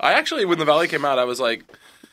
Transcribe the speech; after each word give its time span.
I 0.00 0.12
actually, 0.12 0.44
when 0.44 0.58
the 0.58 0.64
valet 0.64 0.88
came 0.88 1.04
out, 1.04 1.18
I 1.18 1.24
was 1.24 1.40
like, 1.40 1.64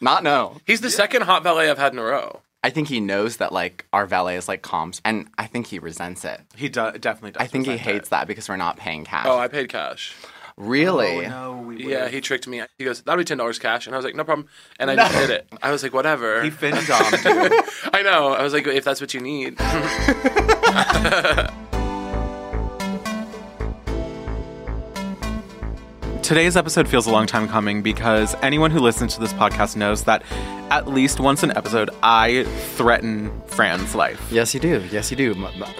Not 0.02 0.24
no. 0.24 0.58
he's 0.66 0.82
the 0.82 0.90
second 0.90 1.24
hot 1.24 1.44
valet 1.44 1.70
I've 1.70 1.78
had 1.78 1.94
in 1.94 2.00
a 2.00 2.04
row. 2.04 2.42
I 2.66 2.70
think 2.70 2.88
he 2.88 3.02
knows 3.02 3.38
that 3.38 3.52
like 3.52 3.86
our 3.92 4.06
valet 4.06 4.38
is 4.38 4.48
like 4.48 4.62
comps, 4.62 5.02
and 5.04 5.28
I 5.38 5.48
think 5.48 5.68
he 5.68 5.80
resents 5.80 6.24
it. 6.24 6.40
He 6.56 6.70
do- 6.70 6.94
definitely 6.94 7.32
does. 7.32 7.42
I 7.42 7.48
think 7.48 7.66
he 7.66 7.74
resent 7.74 7.90
hates 7.90 8.08
it. 8.08 8.12
that 8.12 8.26
because 8.28 8.48
we're 8.48 8.56
not 8.56 8.78
paying 8.78 9.04
cash. 9.04 9.26
Oh, 9.28 9.38
I 9.38 9.50
paid 9.50 9.68
cash. 9.68 10.16
really? 10.56 11.26
Oh, 11.26 11.30
no, 11.30 11.62
we 11.68 11.86
Yeah, 11.92 12.08
he 12.08 12.22
tricked 12.22 12.48
me. 12.48 12.62
He 12.78 12.86
goes, 12.86 13.02
that'll 13.02 13.18
be 13.18 13.26
ten 13.26 13.38
dollars 13.38 13.60
cash, 13.60 13.86
and 13.86 13.94
I 13.94 13.98
was 13.98 14.06
like, 14.06 14.16
no 14.16 14.24
problem, 14.24 14.48
and 14.80 14.90
I 14.90 14.96
just 14.96 15.14
did 15.14 15.30
it. 15.30 15.46
I 15.62 15.72
was 15.72 15.84
like, 15.84 15.94
whatever. 15.94 16.42
He 16.42 16.52
fin 16.52 16.74
domed 16.74 17.26
you. 17.26 17.64
I 17.94 18.02
know. 18.02 18.30
I 18.30 18.44
was 18.44 18.54
like, 18.54 18.66
if 18.66 18.86
that's 18.86 19.02
what 19.02 19.14
you 19.14 19.20
need. 19.20 19.58
Today's 26.24 26.56
episode 26.56 26.88
feels 26.88 27.06
a 27.06 27.12
long 27.12 27.28
time 27.28 27.50
coming 27.50 27.82
because 27.82 28.34
anyone 28.42 28.72
who 28.72 28.80
listens 28.80 29.14
to 29.16 29.20
this 29.20 29.34
podcast 29.34 29.76
knows 29.76 30.06
that 30.06 30.24
at 30.72 30.88
least 30.88 31.20
once 31.20 31.44
an 31.44 31.52
episode, 31.58 31.90
I 32.02 32.46
threaten 32.76 33.42
Fran's 33.48 33.94
life. 33.94 34.26
Yes, 34.32 34.54
you 34.54 34.62
do. 34.62 34.82
Yes, 34.90 35.12
you 35.12 35.18
do. 35.18 35.36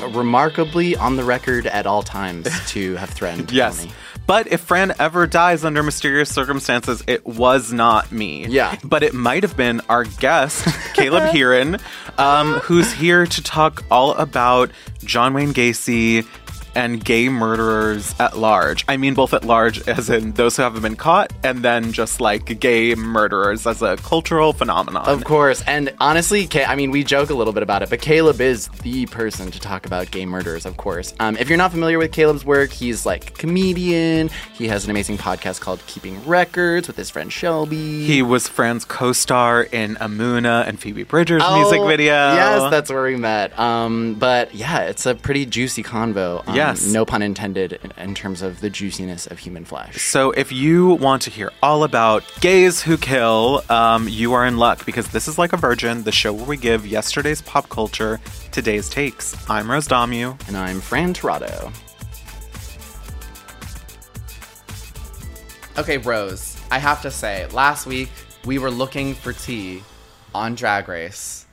Remarkably 0.10 0.98
on 0.98 1.16
the 1.16 1.24
record 1.24 1.66
at 1.68 1.88
all 1.88 2.04
times 2.04 2.50
to 2.72 2.96
have 2.96 3.10
threatened. 3.10 3.54
Yes. 3.54 3.80
Tony. 3.80 3.94
But 4.28 4.48
if 4.48 4.60
Fran 4.60 4.94
ever 5.00 5.28
dies 5.28 5.64
under 5.64 5.82
mysterious 5.82 6.30
circumstances, 6.30 7.02
it 7.08 7.26
was 7.26 7.72
not 7.72 8.12
me. 8.12 8.46
Yeah. 8.48 8.78
But 8.84 9.02
it 9.02 9.14
might 9.14 9.44
have 9.44 9.56
been 9.56 9.80
our 9.88 10.04
guest, 10.04 10.66
Caleb 10.94 11.24
Hearon, 11.24 11.82
um, 12.20 12.56
who's 12.60 12.92
here 12.92 13.26
to 13.26 13.44
talk 13.44 13.84
all 13.90 14.14
about 14.16 14.72
John 15.06 15.34
Wayne 15.34 15.54
Gacy 15.54 16.28
and 16.76 17.04
gay 17.04 17.30
murderers 17.30 18.16
at 18.20 18.38
large. 18.38 18.86
I 18.88 18.98
mean, 18.98 19.14
both 19.14 19.34
at 19.34 19.46
large, 19.46 19.88
as 19.88 20.10
in 20.10 20.32
those 20.34 20.58
who 20.58 20.64
haven't 20.64 20.82
been 20.82 20.96
caught, 20.96 21.32
and 21.44 21.64
then 21.64 21.92
just 21.94 22.20
like 22.22 22.60
gay 22.60 22.96
murderers 22.96 23.66
as 23.68 23.82
a 23.82 23.98
cultural 23.98 24.54
phenomenon. 24.54 25.06
Of 25.08 25.24
course. 25.24 25.64
And 25.68 25.94
honestly, 26.00 26.48
I 26.66 26.76
mean, 26.76 26.92
we 26.92 27.04
joke 27.04 27.30
a 27.30 27.34
little 27.34 27.54
bit 27.54 27.64
about 27.64 27.82
it, 27.84 27.90
but 27.90 28.02
Caleb 28.02 28.42
is 28.42 28.68
the 28.84 29.06
person 29.08 29.52
to 29.52 29.60
talk 29.60 29.86
about 29.86 30.12
gay 30.12 30.26
murders, 30.26 30.66
of 30.66 30.78
course. 30.78 31.14
Um, 31.20 31.38
if 31.38 31.50
you're 31.50 31.58
not 31.58 31.72
familiar 31.72 31.98
with 31.98 32.12
Caleb's 32.12 32.46
work, 32.46 32.72
he's 32.72 33.06
like 33.06 33.30
a 33.30 33.34
comedian. 33.34 34.30
He 34.54 34.68
has 34.68 34.86
an 34.86 34.92
amazing 34.92 35.18
podcast 35.18 35.62
called 35.62 35.82
Keeping 35.88 36.24
Records 36.26 36.88
with 36.88 36.98
his 36.98 37.10
friend 37.10 37.32
Shelby. 37.32 38.06
He 38.06 38.22
was 38.22 38.48
Fran's 38.48 38.86
co-star 38.86 39.64
in 39.64 39.98
a 40.00 40.08
MUNA 40.08 40.66
and 40.68 40.80
Phoebe 40.80 41.04
Bridgers' 41.04 41.44
music 41.54 41.80
Oh, 41.80 41.88
video. 41.88 42.14
Yes, 42.14 42.70
that's 42.72 42.90
where 42.90 43.04
we 43.04 43.16
met. 43.16 43.58
Um, 43.60 44.16
but 44.16 44.54
yeah, 44.54 44.82
it's 44.84 45.06
a 45.06 45.16
pretty 45.16 45.46
juicy 45.46 45.84
convo. 45.84 46.48
Um, 46.48 46.56
Yes. 46.68 46.86
No 46.86 47.06
pun 47.06 47.22
intended 47.22 47.74
in, 47.84 47.92
in 47.98 48.16
terms 48.16 48.42
of 48.42 48.62
the 48.62 48.70
juiciness 48.70 49.28
of 49.28 49.40
human 49.40 49.66
flesh. 49.66 50.02
So, 50.02 50.32
if 50.32 50.52
you 50.52 50.96
want 50.96 51.22
to 51.24 51.30
hear 51.30 51.52
all 51.62 51.84
about 51.84 52.24
gays 52.42 52.82
who 52.82 52.98
kill, 52.98 53.64
um, 53.70 54.08
you 54.08 54.34
are 54.34 54.46
in 54.46 54.58
luck 54.58 54.86
because 54.86 55.08
this 55.10 55.28
is 55.28 55.38
like 55.38 55.54
a 55.54 55.58
virgin, 55.58 56.04
the 56.04 56.12
show 56.12 56.32
where 56.34 56.46
we 56.46 56.58
give 56.58 56.86
yesterday's 56.88 57.42
pop 57.42 57.70
culture 57.70 58.20
today's 58.52 58.90
takes. 58.90 59.36
I'm 59.50 59.70
Rose 59.70 59.88
Dommu. 59.88 60.48
And 60.48 60.58
I'm 60.58 60.80
Fran 60.80 61.14
Tirado. 61.14 61.74
Okay, 65.76 65.98
Rose, 65.98 66.56
I 66.70 66.78
have 66.78 67.02
to 67.02 67.10
say, 67.10 67.48
last 67.48 67.88
week 67.88 68.10
we 68.46 68.60
were 68.60 68.70
looking 68.70 69.16
for 69.16 69.34
tea 69.34 69.82
on 70.36 70.54
Drag 70.54 70.88
Race, 70.88 71.48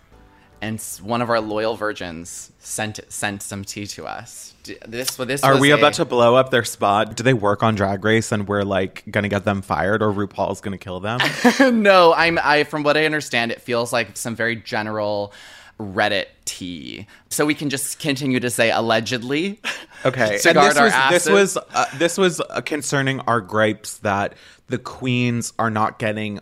and 0.60 0.80
one 1.02 1.22
of 1.22 1.30
our 1.30 1.40
loyal 1.40 1.74
virgins 1.74 2.52
sent 2.58 3.00
sent 3.08 3.42
some 3.42 3.64
tea 3.64 3.86
to 3.86 4.06
us. 4.06 4.49
This, 4.86 5.18
well, 5.18 5.26
this 5.26 5.42
Are 5.42 5.58
we 5.58 5.70
a- 5.70 5.76
about 5.76 5.94
to 5.94 6.04
blow 6.04 6.36
up 6.36 6.50
their 6.50 6.64
spot? 6.64 7.16
Do 7.16 7.22
they 7.22 7.34
work 7.34 7.62
on 7.62 7.74
Drag 7.74 8.04
Race 8.04 8.32
and 8.32 8.46
we're 8.46 8.62
like 8.62 9.04
gonna 9.10 9.28
get 9.28 9.44
them 9.44 9.62
fired 9.62 10.02
or 10.02 10.12
RuPaul's 10.12 10.60
gonna 10.60 10.78
kill 10.78 11.00
them? 11.00 11.20
no, 11.82 12.12
I'm 12.14 12.38
I 12.42 12.64
from 12.64 12.82
what 12.82 12.96
I 12.96 13.04
understand, 13.04 13.52
it 13.52 13.60
feels 13.60 13.92
like 13.92 14.16
some 14.16 14.34
very 14.36 14.56
general 14.56 15.32
Reddit 15.80 16.26
tea. 16.44 17.06
So 17.30 17.46
we 17.46 17.54
can 17.54 17.70
just 17.70 17.98
continue 17.98 18.38
to 18.40 18.50
say 18.50 18.70
allegedly. 18.70 19.60
Okay, 20.04 20.38
to 20.42 20.52
guard 20.52 20.72
this 20.72 20.78
our 20.78 20.84
was 20.84 21.10
this 21.10 21.28
was 21.28 21.56
uh, 21.56 21.86
this 21.96 22.18
was 22.18 22.40
uh, 22.40 22.60
concerning 22.60 23.20
our 23.20 23.40
gripes 23.40 23.98
that 23.98 24.34
the 24.68 24.78
queens 24.78 25.52
are 25.58 25.70
not 25.70 25.98
getting 25.98 26.40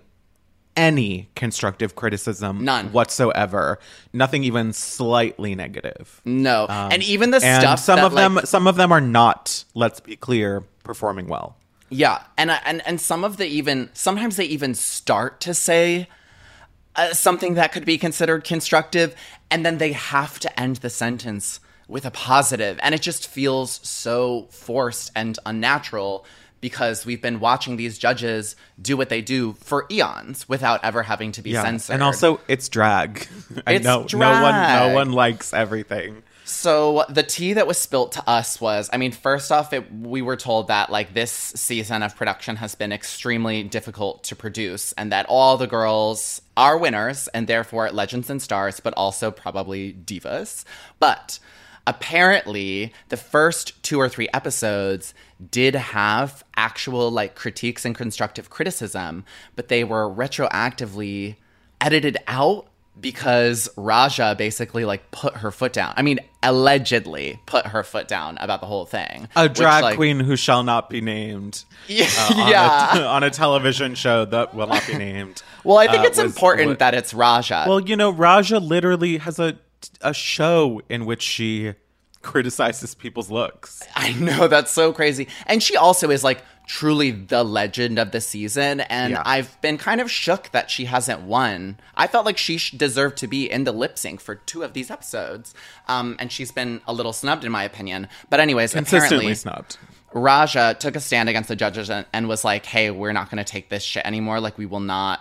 any 0.78 1.28
constructive 1.34 1.94
criticism, 1.96 2.64
None. 2.64 2.92
whatsoever. 2.92 3.78
Nothing 4.12 4.44
even 4.44 4.72
slightly 4.72 5.54
negative. 5.54 6.22
No, 6.24 6.66
and 6.68 7.02
even 7.02 7.30
the 7.32 7.40
and 7.42 7.62
stuff 7.62 7.80
some 7.80 7.96
that, 7.96 8.06
of 8.06 8.12
them 8.14 8.40
some 8.44 8.66
of 8.66 8.76
them 8.76 8.92
are 8.92 9.00
not 9.00 9.64
let's 9.74 10.00
be 10.00 10.16
clear 10.16 10.62
performing 10.84 11.26
well 11.26 11.56
Yeah, 11.90 12.22
and 12.36 12.50
and 12.50 12.80
and 12.86 13.00
some 13.00 13.24
of 13.24 13.36
the 13.36 13.46
even 13.46 13.90
sometimes 13.92 14.36
they 14.36 14.44
even 14.46 14.74
start 14.74 15.40
to 15.40 15.52
say 15.52 16.08
uh, 16.96 17.12
something 17.12 17.54
that 17.54 17.72
could 17.72 17.84
be 17.84 17.98
considered 17.98 18.44
constructive, 18.44 19.14
and 19.50 19.64
then 19.66 19.78
they 19.78 19.92
have 19.92 20.38
to 20.40 20.60
end 20.60 20.76
the 20.76 20.90
sentence 20.90 21.60
with 21.88 22.04
a 22.04 22.10
positive, 22.10 22.78
and 22.82 22.94
it 22.94 23.02
just 23.02 23.26
feels 23.26 23.80
so 23.82 24.46
forced 24.50 25.10
and 25.16 25.38
unnatural 25.46 26.24
because 26.60 27.06
we've 27.06 27.22
been 27.22 27.40
watching 27.40 27.76
these 27.76 27.98
judges 27.98 28.56
do 28.80 28.96
what 28.96 29.08
they 29.08 29.22
do 29.22 29.54
for 29.54 29.86
eons 29.90 30.48
without 30.48 30.82
ever 30.84 31.02
having 31.02 31.32
to 31.32 31.42
be 31.42 31.52
censored. 31.52 31.94
And 31.94 32.02
also, 32.02 32.40
it's 32.48 32.68
drag. 32.68 33.26
I 33.66 33.74
It's 33.74 33.84
know 33.84 34.06
no 34.12 34.42
one, 34.42 34.54
no 34.54 34.94
one 34.94 35.12
likes 35.12 35.52
everything. 35.52 36.22
So 36.48 37.04
the 37.10 37.22
tea 37.22 37.52
that 37.52 37.66
was 37.66 37.76
spilt 37.76 38.12
to 38.12 38.26
us 38.26 38.58
was, 38.58 38.88
I 38.90 38.96
mean, 38.96 39.12
first 39.12 39.52
off, 39.52 39.74
it, 39.74 39.92
we 39.92 40.22
were 40.22 40.36
told 40.36 40.68
that 40.68 40.90
like 40.90 41.12
this 41.12 41.30
season 41.30 42.02
of 42.02 42.16
production 42.16 42.56
has 42.56 42.74
been 42.74 42.90
extremely 42.90 43.62
difficult 43.62 44.24
to 44.24 44.34
produce, 44.34 44.92
and 44.92 45.12
that 45.12 45.26
all 45.28 45.58
the 45.58 45.66
girls 45.66 46.40
are 46.56 46.78
winners 46.78 47.28
and 47.28 47.46
therefore 47.46 47.90
legends 47.90 48.30
and 48.30 48.40
stars, 48.40 48.80
but 48.80 48.94
also 48.96 49.30
probably 49.30 49.92
divas. 49.92 50.64
But 50.98 51.38
apparently, 51.88 52.92
the 53.08 53.16
first 53.16 53.82
two 53.82 53.98
or 54.00 54.08
three 54.08 54.28
episodes 54.34 55.14
did 55.50 55.74
have 55.74 56.44
actual 56.56 57.10
like 57.10 57.34
critiques 57.34 57.84
and 57.84 57.94
constructive 57.96 58.50
criticism, 58.50 59.24
but 59.56 59.68
they 59.68 59.84
were 59.84 60.08
retroactively 60.08 61.36
edited 61.80 62.16
out 62.26 62.66
because 63.00 63.68
Raja 63.76 64.34
basically 64.36 64.84
like 64.84 65.12
put 65.12 65.36
her 65.36 65.52
foot 65.52 65.72
down. 65.72 65.94
I 65.96 66.02
mean, 66.02 66.18
allegedly 66.42 67.40
put 67.46 67.66
her 67.68 67.84
foot 67.84 68.08
down 68.08 68.36
about 68.40 68.60
the 68.60 68.66
whole 68.66 68.86
thing. 68.86 69.28
A 69.36 69.44
Which, 69.44 69.54
drag 69.54 69.84
like- 69.84 69.96
queen 69.96 70.18
who 70.18 70.34
shall 70.34 70.64
not 70.64 70.90
be 70.90 71.00
named. 71.00 71.64
Yeah. 71.86 72.06
uh, 72.18 72.34
on, 72.34 72.48
yeah. 72.50 72.98
a, 72.98 73.06
on 73.06 73.22
a 73.22 73.30
television 73.30 73.94
show 73.94 74.24
that 74.26 74.54
will 74.54 74.66
not 74.66 74.86
be 74.86 74.94
named. 74.98 75.42
well, 75.64 75.78
I 75.78 75.86
think 75.86 76.02
uh, 76.02 76.06
it's 76.08 76.20
was- 76.20 76.34
important 76.34 76.80
that 76.80 76.94
it's 76.94 77.14
Raja. 77.14 77.64
Well, 77.68 77.80
you 77.80 77.96
know, 77.96 78.10
Raja 78.10 78.58
literally 78.58 79.18
has 79.18 79.38
a 79.38 79.56
a 80.00 80.12
show 80.14 80.80
in 80.88 81.06
which 81.06 81.22
she 81.22 81.74
criticizes 82.22 82.94
people's 82.94 83.30
looks. 83.30 83.82
I 83.94 84.12
know 84.12 84.48
that's 84.48 84.70
so 84.72 84.92
crazy. 84.92 85.28
And 85.46 85.62
she 85.62 85.76
also 85.76 86.10
is 86.10 86.24
like 86.24 86.42
truly 86.66 87.10
the 87.12 87.42
legend 87.44 87.98
of 87.98 88.10
the 88.10 88.20
season 88.20 88.80
and 88.80 89.12
Yeah. 89.12 89.22
I've 89.24 89.58
been 89.62 89.78
kind 89.78 90.00
of 90.00 90.10
shook 90.10 90.50
that 90.50 90.70
she 90.70 90.84
hasn't 90.84 91.22
won. 91.22 91.78
I 91.94 92.06
felt 92.08 92.26
like 92.26 92.36
she 92.36 92.58
sh- 92.58 92.72
deserved 92.72 93.16
to 93.18 93.26
be 93.26 93.50
in 93.50 93.64
the 93.64 93.72
lip 93.72 93.96
sync 93.98 94.20
for 94.20 94.34
two 94.34 94.62
of 94.64 94.72
these 94.74 94.90
episodes. 94.90 95.54
Um 95.86 96.16
and 96.18 96.30
she's 96.30 96.52
been 96.52 96.80
a 96.86 96.92
little 96.92 97.12
snubbed 97.12 97.44
in 97.44 97.52
my 97.52 97.62
opinion. 97.64 98.08
But 98.28 98.40
anyways, 98.40 98.72
Consistently 98.72 99.06
apparently 99.06 99.34
snubbed. 99.34 99.78
Raja 100.12 100.76
took 100.78 100.96
a 100.96 101.00
stand 101.00 101.28
against 101.28 101.48
the 101.48 101.56
judges 101.56 101.88
and, 101.88 102.04
and 102.12 102.28
was 102.28 102.42
like, 102.44 102.64
"Hey, 102.66 102.90
we're 102.90 103.12
not 103.12 103.30
going 103.30 103.44
to 103.44 103.50
take 103.50 103.68
this 103.68 103.82
shit 103.82 104.06
anymore. 104.06 104.40
Like, 104.40 104.56
we 104.56 104.64
will 104.64 104.80
not 104.80 105.20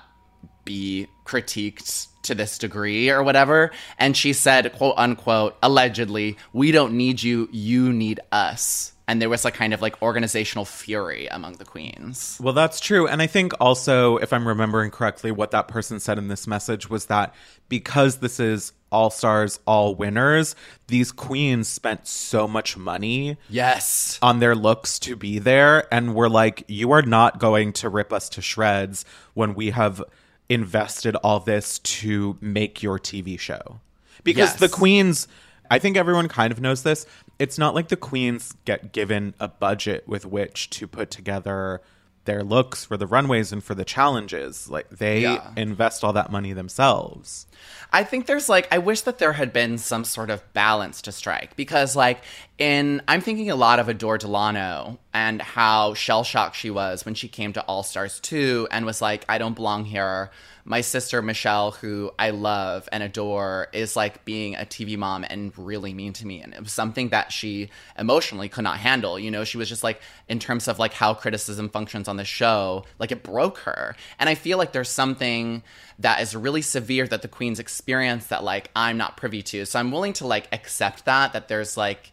be 0.64 1.08
critiqued 1.26 2.08
to 2.28 2.36
this 2.36 2.58
degree 2.58 3.10
or 3.10 3.24
whatever." 3.24 3.72
And 3.98 4.16
she 4.16 4.32
said, 4.34 4.72
"quote 4.74 4.96
unquote," 4.98 5.58
allegedly, 5.64 6.38
"We 6.54 6.72
don't 6.72 6.94
need 6.94 7.22
you. 7.24 7.50
You 7.52 7.92
need 7.92 8.20
us." 8.32 8.94
And 9.10 9.22
there 9.22 9.30
was 9.30 9.46
like 9.46 9.54
kind 9.54 9.74
of 9.74 9.82
like 9.82 10.02
organizational 10.02 10.66
fury 10.66 11.28
among 11.28 11.54
the 11.54 11.64
queens. 11.64 12.38
Well, 12.42 12.54
that's 12.54 12.82
true. 12.82 13.08
And 13.08 13.22
I 13.22 13.28
think 13.28 13.54
also, 13.58 14.18
if 14.18 14.34
I'm 14.34 14.46
remembering 14.46 14.92
correctly, 14.92 15.32
what 15.32 15.52
that 15.52 15.70
person 15.70 16.02
said 16.02 16.18
in 16.18 16.28
this 16.28 16.46
message 16.46 16.90
was 16.90 17.06
that 17.06 17.34
because 17.70 18.18
this 18.18 18.38
is 18.38 18.74
all 18.92 19.10
stars, 19.10 19.62
all 19.66 19.96
winners, 19.96 20.56
these 20.88 21.14
queens 21.14 21.70
spent 21.70 22.06
so 22.06 22.50
much 22.50 22.76
money 22.76 23.38
Yes. 23.50 24.20
on 24.22 24.40
their 24.40 24.56
looks 24.56 25.00
to 25.00 25.16
be 25.16 25.40
there. 25.40 25.88
And 25.94 26.14
we're 26.14 26.28
like, 26.28 26.66
you 26.68 26.92
are 26.92 27.02
not 27.02 27.40
going 27.40 27.72
to 27.74 27.88
rip 27.88 28.12
us 28.12 28.28
to 28.30 28.42
shreds 28.42 29.06
when 29.34 29.54
we 29.56 29.70
have 29.72 30.04
invested 30.50 31.16
all 31.18 31.40
this 31.40 31.80
to 31.80 32.38
make 32.42 32.82
your 32.82 32.98
TV 33.00 33.40
show. 33.40 33.80
Because 34.24 34.52
Yes. 34.52 34.60
the 34.60 34.70
queens, 34.70 35.28
I 35.70 35.80
think 35.80 35.98
everyone 35.98 36.28
kind 36.28 36.52
of 36.52 36.62
knows 36.62 36.84
this. 36.84 37.06
It's 37.40 37.58
not 37.58 37.76
like 37.76 37.90
the 37.90 37.96
queens 37.98 38.54
get 38.66 38.92
given 38.94 39.34
a 39.40 39.48
budget 39.48 40.08
with 40.08 40.26
which 40.26 40.70
to 40.72 40.88
put 40.88 41.12
together 41.12 41.82
their 42.26 42.44
looks 42.44 42.84
for 42.84 42.98
the 42.98 43.08
runways 43.08 43.54
and 43.54 43.64
for 43.64 43.74
the 43.74 43.86
challenges. 43.86 44.70
Like 44.70 44.90
they 44.90 45.22
Yeah. 45.22 45.50
invest 45.56 46.04
all 46.04 46.12
that 46.14 46.30
money 46.32 46.52
themselves. 46.52 47.46
I 47.94 48.04
think 48.04 48.26
there's 48.26 48.50
like 48.50 48.68
I 48.74 48.80
wish 48.80 49.02
that 49.02 49.18
there 49.18 49.34
had 49.34 49.54
been 49.54 49.78
some 49.78 50.04
sort 50.04 50.30
of 50.30 50.42
balance 50.54 51.02
to 51.04 51.14
strike 51.14 51.56
because 51.56 51.96
like 51.96 52.22
in 52.58 53.04
I'm 53.08 53.22
thinking 53.22 53.52
a 53.52 53.56
lot 53.56 53.80
of 53.80 53.88
Adore 53.88 54.18
Delano 54.18 54.98
and 55.14 55.42
how 55.42 55.94
shell 55.94 56.24
shocked 56.24 56.56
she 56.56 56.72
was 56.72 57.06
when 57.06 57.14
she 57.14 57.28
came 57.28 57.54
to 57.54 57.62
All 57.66 57.84
Stars 57.84 58.20
2 58.22 58.68
and 58.72 58.86
was 58.86 59.02
like 59.02 59.26
I 59.30 59.38
don't 59.38 59.56
belong 59.56 59.86
here. 59.86 60.32
My 60.66 60.82
sister 60.82 61.22
Michelle 61.22 61.72
who 61.72 62.12
I 62.18 62.32
love 62.32 62.90
and 62.92 63.04
adore 63.04 63.68
is 63.74 63.96
like 63.96 64.26
being 64.26 64.56
a 64.56 64.66
TV 64.66 64.98
mom 64.98 65.24
and 65.24 65.56
really 65.56 65.94
mean 65.94 66.14
to 66.14 66.26
me 66.26 66.42
and 66.42 66.54
it 66.54 66.60
was 66.60 66.72
something 66.72 67.10
that 67.10 67.32
she 67.32 67.70
emotionally 67.98 68.50
could 68.50 68.64
not 68.64 68.80
handle. 68.80 69.20
You 69.20 69.30
know, 69.30 69.44
she 69.44 69.58
was 69.58 69.70
just 69.70 69.84
like 69.84 70.02
in 70.28 70.40
terms 70.40 70.68
of 70.68 70.80
like 70.80 70.94
how 70.94 71.14
criticism 71.14 71.70
functions 71.70 72.08
on 72.08 72.18
the 72.18 72.26
show, 72.26 72.86
like 72.98 73.12
it 73.12 73.22
broke 73.22 73.60
her. 73.60 73.96
And 74.20 74.30
I 74.30 74.36
feel 74.36 74.58
like 74.58 74.72
there's 74.72 74.90
something 74.90 75.62
that 76.00 76.22
is 76.22 76.36
really 76.36 76.64
severe 76.64 77.08
that 77.08 77.22
the 77.22 77.28
queens 77.28 77.60
experience 77.60 78.28
that 78.28 78.44
like 78.44 78.72
I'm 78.76 78.98
not 78.98 79.16
privy 79.16 79.44
to. 79.44 79.66
So 79.68 79.80
I'm 79.80 79.92
willing 79.92 80.14
to 80.14 80.26
like 80.26 80.48
accept 80.52 81.06
that 81.06 81.34
that 81.34 81.50
there's 81.50 81.78
like 81.78 82.12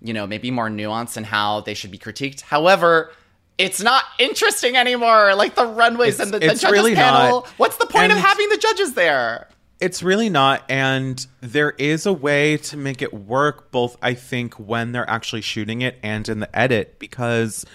you 0.00 0.12
know 0.12 0.26
maybe 0.26 0.50
more 0.50 0.68
nuance 0.70 1.16
in 1.16 1.24
how 1.24 1.60
they 1.60 1.74
should 1.74 1.90
be 1.90 1.98
critiqued. 1.98 2.42
However, 2.42 3.12
it's 3.58 3.82
not 3.82 4.04
interesting 4.18 4.76
anymore. 4.76 5.34
Like 5.34 5.54
the 5.54 5.66
runways 5.66 6.14
It's- 6.14 6.26
and 6.26 6.34
the, 6.34 6.38
the 6.40 6.54
judges 6.54 6.70
really 6.70 6.94
panel. 6.94 7.40
not. 7.40 7.46
What's 7.58 7.76
the 7.76 7.86
point 7.86 8.12
of 8.12 8.18
having 8.18 8.48
the 8.50 8.58
judges 8.58 8.94
there? 8.94 9.48
It's 9.78 10.02
really 10.02 10.30
not. 10.30 10.62
And 10.70 11.26
there 11.42 11.70
is 11.72 12.06
a 12.06 12.12
way 12.12 12.56
to 12.58 12.78
make 12.78 13.02
it 13.02 13.12
work, 13.12 13.70
both, 13.70 13.96
I 14.00 14.14
think, 14.14 14.54
when 14.54 14.92
they're 14.92 15.08
actually 15.08 15.42
shooting 15.42 15.82
it 15.82 15.98
and 16.02 16.26
in 16.30 16.40
the 16.40 16.58
edit, 16.58 16.98
because 16.98 17.66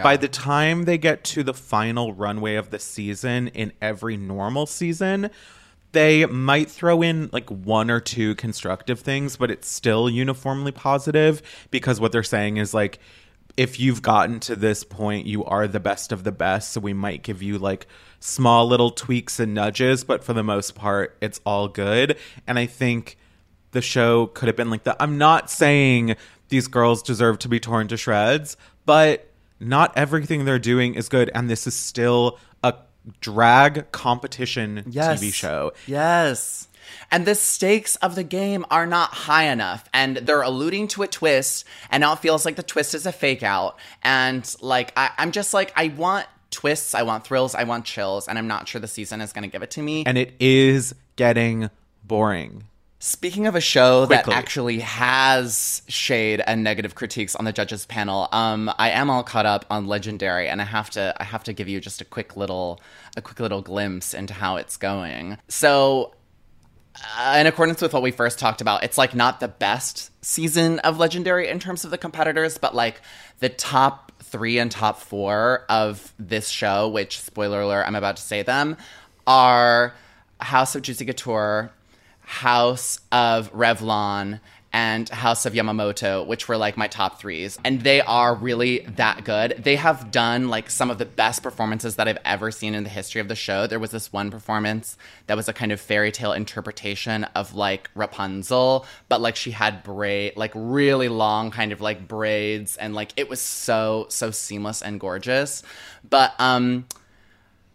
by 0.00 0.16
the 0.16 0.28
time 0.28 0.84
they 0.84 0.98
get 0.98 1.24
to 1.24 1.42
the 1.42 1.54
final 1.54 2.12
runway 2.12 2.54
of 2.54 2.70
the 2.70 2.78
season 2.78 3.48
in 3.48 3.72
every 3.82 4.16
normal 4.16 4.66
season, 4.66 5.30
they 5.92 6.26
might 6.26 6.70
throw 6.70 7.02
in 7.02 7.30
like 7.32 7.50
one 7.50 7.90
or 7.90 8.00
two 8.00 8.34
constructive 8.34 9.00
things, 9.00 9.36
but 9.36 9.50
it's 9.50 9.68
still 9.68 10.08
uniformly 10.10 10.72
positive 10.72 11.42
because 11.70 12.00
what 12.00 12.12
they're 12.12 12.22
saying 12.22 12.58
is 12.58 12.74
like, 12.74 12.98
if 13.56 13.80
you've 13.80 14.02
gotten 14.02 14.38
to 14.38 14.54
this 14.54 14.84
point, 14.84 15.26
you 15.26 15.44
are 15.44 15.66
the 15.66 15.80
best 15.80 16.12
of 16.12 16.22
the 16.22 16.30
best. 16.30 16.72
So 16.72 16.80
we 16.80 16.92
might 16.92 17.22
give 17.22 17.42
you 17.42 17.58
like 17.58 17.86
small 18.20 18.66
little 18.68 18.90
tweaks 18.90 19.40
and 19.40 19.54
nudges, 19.54 20.04
but 20.04 20.22
for 20.22 20.32
the 20.32 20.44
most 20.44 20.74
part, 20.74 21.16
it's 21.20 21.40
all 21.44 21.68
good. 21.68 22.16
And 22.46 22.58
I 22.58 22.66
think 22.66 23.16
the 23.72 23.82
show 23.82 24.26
could 24.26 24.46
have 24.46 24.56
been 24.56 24.70
like 24.70 24.84
that. 24.84 24.96
I'm 25.00 25.18
not 25.18 25.50
saying 25.50 26.16
these 26.50 26.68
girls 26.68 27.02
deserve 27.02 27.38
to 27.40 27.48
be 27.48 27.58
torn 27.58 27.88
to 27.88 27.96
shreds, 27.96 28.56
but 28.86 29.28
not 29.60 29.92
everything 29.96 30.44
they're 30.44 30.58
doing 30.58 30.94
is 30.94 31.08
good. 31.08 31.30
And 31.34 31.50
this 31.50 31.66
is 31.66 31.74
still 31.74 32.38
drag 33.20 33.90
competition 33.92 34.84
TV 34.88 35.32
show. 35.32 35.72
Yes. 35.86 36.68
And 37.10 37.26
the 37.26 37.34
stakes 37.34 37.96
of 37.96 38.14
the 38.14 38.24
game 38.24 38.64
are 38.70 38.86
not 38.86 39.10
high 39.12 39.44
enough. 39.44 39.88
And 39.92 40.16
they're 40.18 40.42
alluding 40.42 40.88
to 40.88 41.02
a 41.02 41.06
twist. 41.06 41.64
And 41.90 42.00
now 42.00 42.14
it 42.14 42.18
feels 42.20 42.44
like 42.44 42.56
the 42.56 42.62
twist 42.62 42.94
is 42.94 43.06
a 43.06 43.12
fake 43.12 43.42
out. 43.42 43.78
And 44.02 44.54
like, 44.60 44.92
I, 44.96 45.10
I'm 45.18 45.32
just 45.32 45.54
like, 45.54 45.72
I 45.76 45.88
want 45.88 46.26
twists, 46.50 46.94
I 46.94 47.02
want 47.02 47.24
thrills, 47.24 47.54
I 47.54 47.64
want 47.64 47.84
chills. 47.84 48.28
And 48.28 48.38
I'm 48.38 48.48
not 48.48 48.68
sure 48.68 48.80
the 48.80 48.88
season 48.88 49.20
is 49.20 49.32
going 49.32 49.42
to 49.42 49.50
give 49.50 49.62
it 49.62 49.70
to 49.72 49.82
me. 49.82 50.04
And 50.06 50.16
it 50.16 50.34
is 50.40 50.94
getting 51.16 51.70
boring. 52.04 52.64
Speaking 53.00 53.46
of 53.46 53.54
a 53.54 53.60
show 53.60 54.06
Quickly. 54.06 54.32
that 54.32 54.36
actually 54.36 54.80
has 54.80 55.82
shade 55.86 56.42
and 56.44 56.64
negative 56.64 56.96
critiques 56.96 57.36
on 57.36 57.44
the 57.44 57.52
judges 57.52 57.86
panel, 57.86 58.28
um, 58.32 58.72
I 58.76 58.90
am 58.90 59.08
all 59.08 59.22
caught 59.22 59.46
up 59.46 59.64
on 59.70 59.86
Legendary, 59.86 60.48
and 60.48 60.60
I 60.60 60.64
have 60.64 60.90
to 60.90 61.14
I 61.16 61.22
have 61.22 61.44
to 61.44 61.52
give 61.52 61.68
you 61.68 61.80
just 61.80 62.00
a 62.00 62.04
quick 62.04 62.36
little 62.36 62.80
a 63.16 63.22
quick 63.22 63.38
little 63.38 63.62
glimpse 63.62 64.14
into 64.14 64.34
how 64.34 64.56
it's 64.56 64.76
going. 64.76 65.38
So, 65.46 66.12
uh, 67.16 67.36
in 67.38 67.46
accordance 67.46 67.80
with 67.80 67.92
what 67.92 68.02
we 68.02 68.10
first 68.10 68.40
talked 68.40 68.60
about, 68.60 68.82
it's 68.82 68.98
like 68.98 69.14
not 69.14 69.38
the 69.38 69.48
best 69.48 70.10
season 70.24 70.80
of 70.80 70.98
Legendary 70.98 71.46
in 71.48 71.60
terms 71.60 71.84
of 71.84 71.92
the 71.92 71.98
competitors, 71.98 72.58
but 72.58 72.74
like 72.74 73.00
the 73.38 73.48
top 73.48 74.10
three 74.24 74.58
and 74.58 74.72
top 74.72 75.00
four 75.00 75.64
of 75.68 76.12
this 76.18 76.48
show, 76.48 76.88
which 76.88 77.20
spoiler 77.20 77.60
alert, 77.60 77.84
I'm 77.86 77.94
about 77.94 78.16
to 78.16 78.22
say 78.22 78.42
them, 78.42 78.76
are 79.24 79.94
House 80.40 80.74
of 80.74 80.82
Juicy 80.82 81.06
Couture, 81.06 81.72
House 82.28 83.00
of 83.10 83.50
Revlon, 83.52 84.40
and 84.70 85.08
House 85.08 85.46
of 85.46 85.54
Yamamoto, 85.54 86.26
which 86.26 86.46
were 86.46 86.58
like 86.58 86.76
my 86.76 86.88
top 86.88 87.18
threes. 87.18 87.58
And 87.64 87.80
they 87.80 88.02
are 88.02 88.34
really 88.34 88.80
that 88.96 89.24
good. 89.24 89.54
They 89.58 89.76
have 89.76 90.10
done 90.10 90.48
like 90.48 90.68
some 90.68 90.90
of 90.90 90.98
the 90.98 91.06
best 91.06 91.42
performances 91.42 91.96
that 91.96 92.06
I've 92.06 92.18
ever 92.26 92.50
seen 92.50 92.74
in 92.74 92.84
the 92.84 92.90
history 92.90 93.22
of 93.22 93.28
the 93.28 93.34
show. 93.34 93.66
There 93.66 93.78
was 93.78 93.92
this 93.92 94.12
one 94.12 94.30
performance 94.30 94.98
that 95.26 95.38
was 95.38 95.48
a 95.48 95.54
kind 95.54 95.72
of 95.72 95.80
fairy 95.80 96.12
tale 96.12 96.34
interpretation 96.34 97.24
of 97.34 97.54
like 97.54 97.88
Rapunzel, 97.94 98.84
but 99.08 99.22
like 99.22 99.36
she 99.36 99.52
had 99.52 99.82
braid, 99.82 100.36
like 100.36 100.52
really 100.54 101.08
long 101.08 101.50
kind 101.50 101.72
of 101.72 101.80
like 101.80 102.06
braids, 102.06 102.76
and 102.76 102.94
like 102.94 103.12
it 103.16 103.30
was 103.30 103.40
so, 103.40 104.04
so 104.10 104.30
seamless 104.30 104.82
and 104.82 105.00
gorgeous. 105.00 105.62
But, 106.08 106.34
um, 106.38 106.86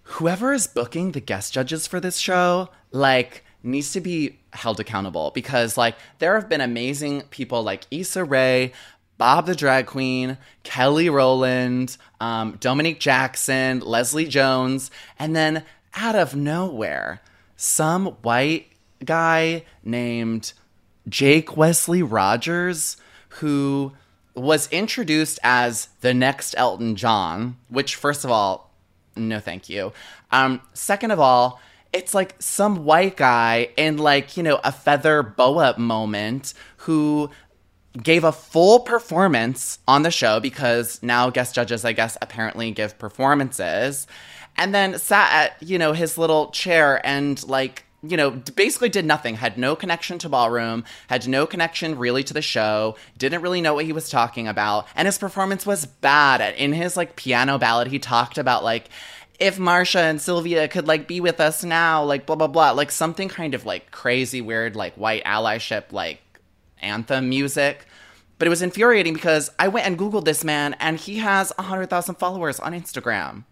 whoever 0.03 0.53
is 0.53 0.67
booking 0.67 1.13
the 1.13 1.21
guest 1.21 1.53
judges 1.53 1.87
for 1.87 1.99
this 1.99 2.17
show, 2.17 2.69
like, 2.91 3.42
needs 3.63 3.93
to 3.93 4.01
be 4.01 4.39
held 4.51 4.79
accountable 4.79 5.31
because, 5.33 5.77
like, 5.77 5.95
there 6.19 6.35
have 6.35 6.49
been 6.49 6.61
amazing 6.61 7.21
people 7.23 7.63
like 7.63 7.87
Issa 7.89 8.23
Rae, 8.23 8.73
Bob 9.17 9.45
the 9.45 9.55
Drag 9.55 9.85
Queen, 9.85 10.37
Kelly 10.63 11.09
Rowland, 11.09 11.97
um, 12.19 12.57
Dominique 12.59 12.99
Jackson, 12.99 13.79
Leslie 13.79 14.27
Jones, 14.27 14.91
and 15.17 15.35
then 15.35 15.63
out 15.95 16.15
of 16.15 16.35
nowhere, 16.35 17.21
some 17.55 18.07
white 18.21 18.67
guy 19.05 19.63
named 19.83 20.53
Jake 21.07 21.55
Wesley 21.55 22.01
Rogers, 22.01 22.97
who 23.29 23.93
was 24.35 24.67
introduced 24.69 25.39
as 25.43 25.89
the 26.01 26.13
next 26.13 26.55
Elton 26.57 26.95
John, 26.95 27.57
which, 27.69 27.95
first 27.95 28.25
of 28.25 28.31
all, 28.31 28.71
no 29.15 29.39
thank 29.39 29.69
you. 29.69 29.93
Um, 30.31 30.61
second 30.73 31.11
of 31.11 31.19
all, 31.19 31.61
it's 31.93 32.13
like 32.13 32.35
some 32.39 32.85
white 32.85 33.15
guy 33.15 33.69
in 33.77 33.97
like, 33.97 34.35
you 34.35 34.43
know, 34.43 34.59
a 34.63 34.71
feather 34.71 35.23
boa 35.23 35.77
moment 35.77 36.53
who 36.77 37.29
gave 38.01 38.23
a 38.23 38.31
full 38.31 38.79
performance 38.79 39.77
on 39.87 40.01
the 40.01 40.09
show 40.09 40.39
because 40.39 41.01
now 41.03 41.29
guest 41.29 41.53
judges, 41.53 41.85
I 41.85 41.93
guess, 41.93 42.17
apparently 42.21 42.71
give 42.71 42.97
performances. 42.97 44.07
And 44.57 44.73
then 44.73 44.97
sat 44.97 45.31
at, 45.31 45.63
you 45.63 45.77
know, 45.77 45.93
his 45.93 46.17
little 46.17 46.49
chair 46.51 47.05
and 47.05 47.41
like 47.47 47.85
you 48.05 48.17
know, 48.17 48.31
basically 48.31 48.89
did 48.89 49.05
nothing, 49.05 49.35
had 49.35 49.57
no 49.57 49.77
connection 49.77 50.19
to 50.19 50.27
ballroom, 50.27 50.83
had 51.07 51.25
no 51.25 51.45
connection 51.45 51.97
really 51.97 52.21
to 52.23 52.33
the 52.33 52.41
show, 52.41 52.97
didn't 53.17 53.41
really 53.41 53.61
know 53.61 53.73
what 53.73 53.85
he 53.85 53.93
was 53.93 54.09
talking 54.09 54.45
about, 54.45 54.87
and 54.95 55.05
his 55.05 55.17
performance 55.17 55.65
was 55.65 55.85
bad. 55.85 56.53
In 56.55 56.73
his 56.73 56.97
like 56.97 57.15
piano 57.15 57.57
ballad, 57.57 57.87
he 57.87 57.99
talked 57.99 58.37
about 58.37 58.61
like 58.61 58.89
if 59.43 59.57
Marsha 59.57 59.99
and 59.99 60.21
Sylvia 60.21 60.69
could 60.69 60.87
like 60.87 61.05
be 61.05 61.19
with 61.19 61.41
us 61.41 61.65
now, 61.65 62.01
like 62.01 62.25
blah 62.25 62.37
blah 62.37 62.47
blah, 62.47 62.71
like 62.71 62.91
something 62.91 63.27
kind 63.27 63.53
of 63.53 63.65
like 63.65 63.91
crazy 63.91 64.39
weird 64.39 64.73
like 64.73 64.93
white 64.95 65.23
allyship 65.25 65.91
like 65.91 66.21
anthem 66.81 67.27
music. 67.27 67.85
But 68.39 68.47
it 68.47 68.49
was 68.49 68.61
infuriating 68.61 69.13
because 69.13 69.51
I 69.59 69.67
went 69.67 69.85
and 69.85 69.99
googled 69.99 70.23
this 70.23 70.45
man 70.45 70.75
and 70.79 70.97
he 70.97 71.17
has 71.17 71.51
100,000 71.57 72.15
followers 72.15 72.59
on 72.59 72.73
Instagram. 72.73 73.43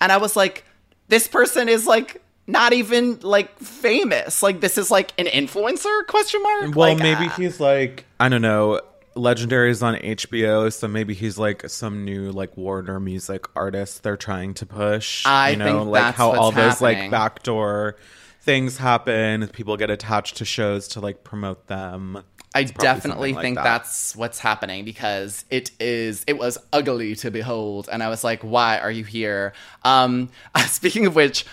And 0.00 0.10
I 0.10 0.16
was 0.16 0.36
like 0.36 0.64
this 1.08 1.28
person 1.28 1.68
is 1.68 1.86
like 1.86 2.22
not 2.46 2.72
even 2.72 3.20
like 3.20 3.58
famous. 3.58 4.42
Like 4.42 4.60
this 4.62 4.78
is 4.78 4.90
like 4.90 5.12
an 5.18 5.26
influencer 5.26 6.06
question 6.06 6.42
mark. 6.42 6.74
Well, 6.74 6.94
Like, 6.94 6.98
maybe 6.98 7.26
ah. 7.26 7.34
he's 7.36 7.60
like 7.60 8.06
I 8.18 8.30
don't 8.30 8.42
know. 8.42 8.80
Legendary 9.16 9.70
is 9.70 9.82
on 9.82 9.96
HBO, 9.96 10.72
so 10.72 10.86
maybe 10.86 11.14
he's 11.14 11.38
like 11.38 11.68
some 11.68 12.04
new 12.04 12.30
like 12.30 12.56
Warner 12.56 13.00
music 13.00 13.46
artist 13.56 14.02
they're 14.02 14.16
trying 14.16 14.54
to 14.54 14.66
push. 14.66 15.24
I 15.26 15.50
you 15.50 15.56
know, 15.56 15.64
think 15.64 15.90
like 15.90 16.02
that's 16.02 16.16
how 16.18 16.32
all 16.32 16.52
those 16.52 16.80
like 16.80 17.10
backdoor 17.10 17.96
things 18.42 18.76
happen. 18.78 19.48
People 19.48 19.76
get 19.76 19.90
attached 19.90 20.36
to 20.36 20.44
shows 20.44 20.88
to 20.88 21.00
like 21.00 21.24
promote 21.24 21.66
them. 21.66 22.22
I 22.56 22.62
definitely 22.62 23.34
like 23.34 23.42
think 23.42 23.56
that. 23.56 23.64
that's 23.64 24.16
what's 24.16 24.38
happening 24.38 24.86
because 24.86 25.44
it 25.50 25.70
is 25.78 26.24
it 26.26 26.38
was 26.38 26.56
ugly 26.72 27.14
to 27.16 27.30
behold 27.30 27.86
and 27.92 28.02
I 28.02 28.08
was 28.08 28.24
like 28.24 28.42
why 28.42 28.78
are 28.78 28.90
you 28.90 29.04
here 29.04 29.52
um 29.84 30.30
speaking 30.66 31.04
of 31.04 31.14
which 31.14 31.44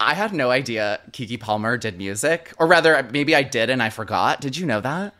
I 0.00 0.14
had 0.14 0.32
no 0.32 0.50
idea 0.50 0.98
Keke 1.12 1.38
Palmer 1.38 1.76
did 1.76 1.96
music 1.96 2.52
or 2.58 2.66
rather 2.66 3.08
maybe 3.12 3.36
I 3.36 3.44
did 3.44 3.70
and 3.70 3.80
I 3.80 3.90
forgot 3.90 4.40
did 4.40 4.56
you 4.56 4.66
know 4.66 4.80
that 4.80 5.14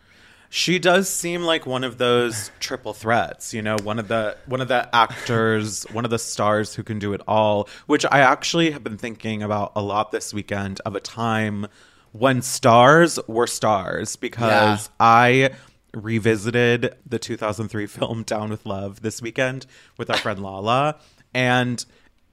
She 0.50 0.78
does 0.78 1.08
seem 1.10 1.42
like 1.42 1.66
one 1.66 1.84
of 1.84 1.98
those 1.98 2.50
triple 2.58 2.94
threats, 2.94 3.52
you 3.52 3.60
know, 3.60 3.76
one 3.82 3.98
of 3.98 4.08
the 4.08 4.36
one 4.46 4.60
of 4.62 4.68
the 4.68 4.88
actors, 4.96 5.84
one 5.92 6.04
of 6.06 6.10
the 6.10 6.18
stars 6.18 6.74
who 6.74 6.82
can 6.82 6.98
do 6.98 7.12
it 7.12 7.20
all, 7.28 7.68
which 7.86 8.06
I 8.10 8.20
actually 8.20 8.70
have 8.70 8.82
been 8.82 8.96
thinking 8.96 9.42
about 9.42 9.72
a 9.76 9.82
lot 9.82 10.10
this 10.10 10.32
weekend 10.32 10.80
of 10.86 10.94
a 10.94 11.00
time 11.00 11.66
when 12.12 12.40
stars 12.40 13.18
were 13.28 13.46
stars 13.46 14.16
because 14.16 14.86
Yeah. 14.86 14.94
I 14.98 15.50
revisited 15.92 16.94
the 17.06 17.18
2003 17.18 17.86
film 17.86 18.22
Down 18.22 18.48
with 18.50 18.64
Love 18.64 19.02
this 19.02 19.20
weekend 19.20 19.66
with 19.98 20.08
our 20.10 20.16
friend 20.16 20.40
Lala 20.40 20.96
and 21.34 21.84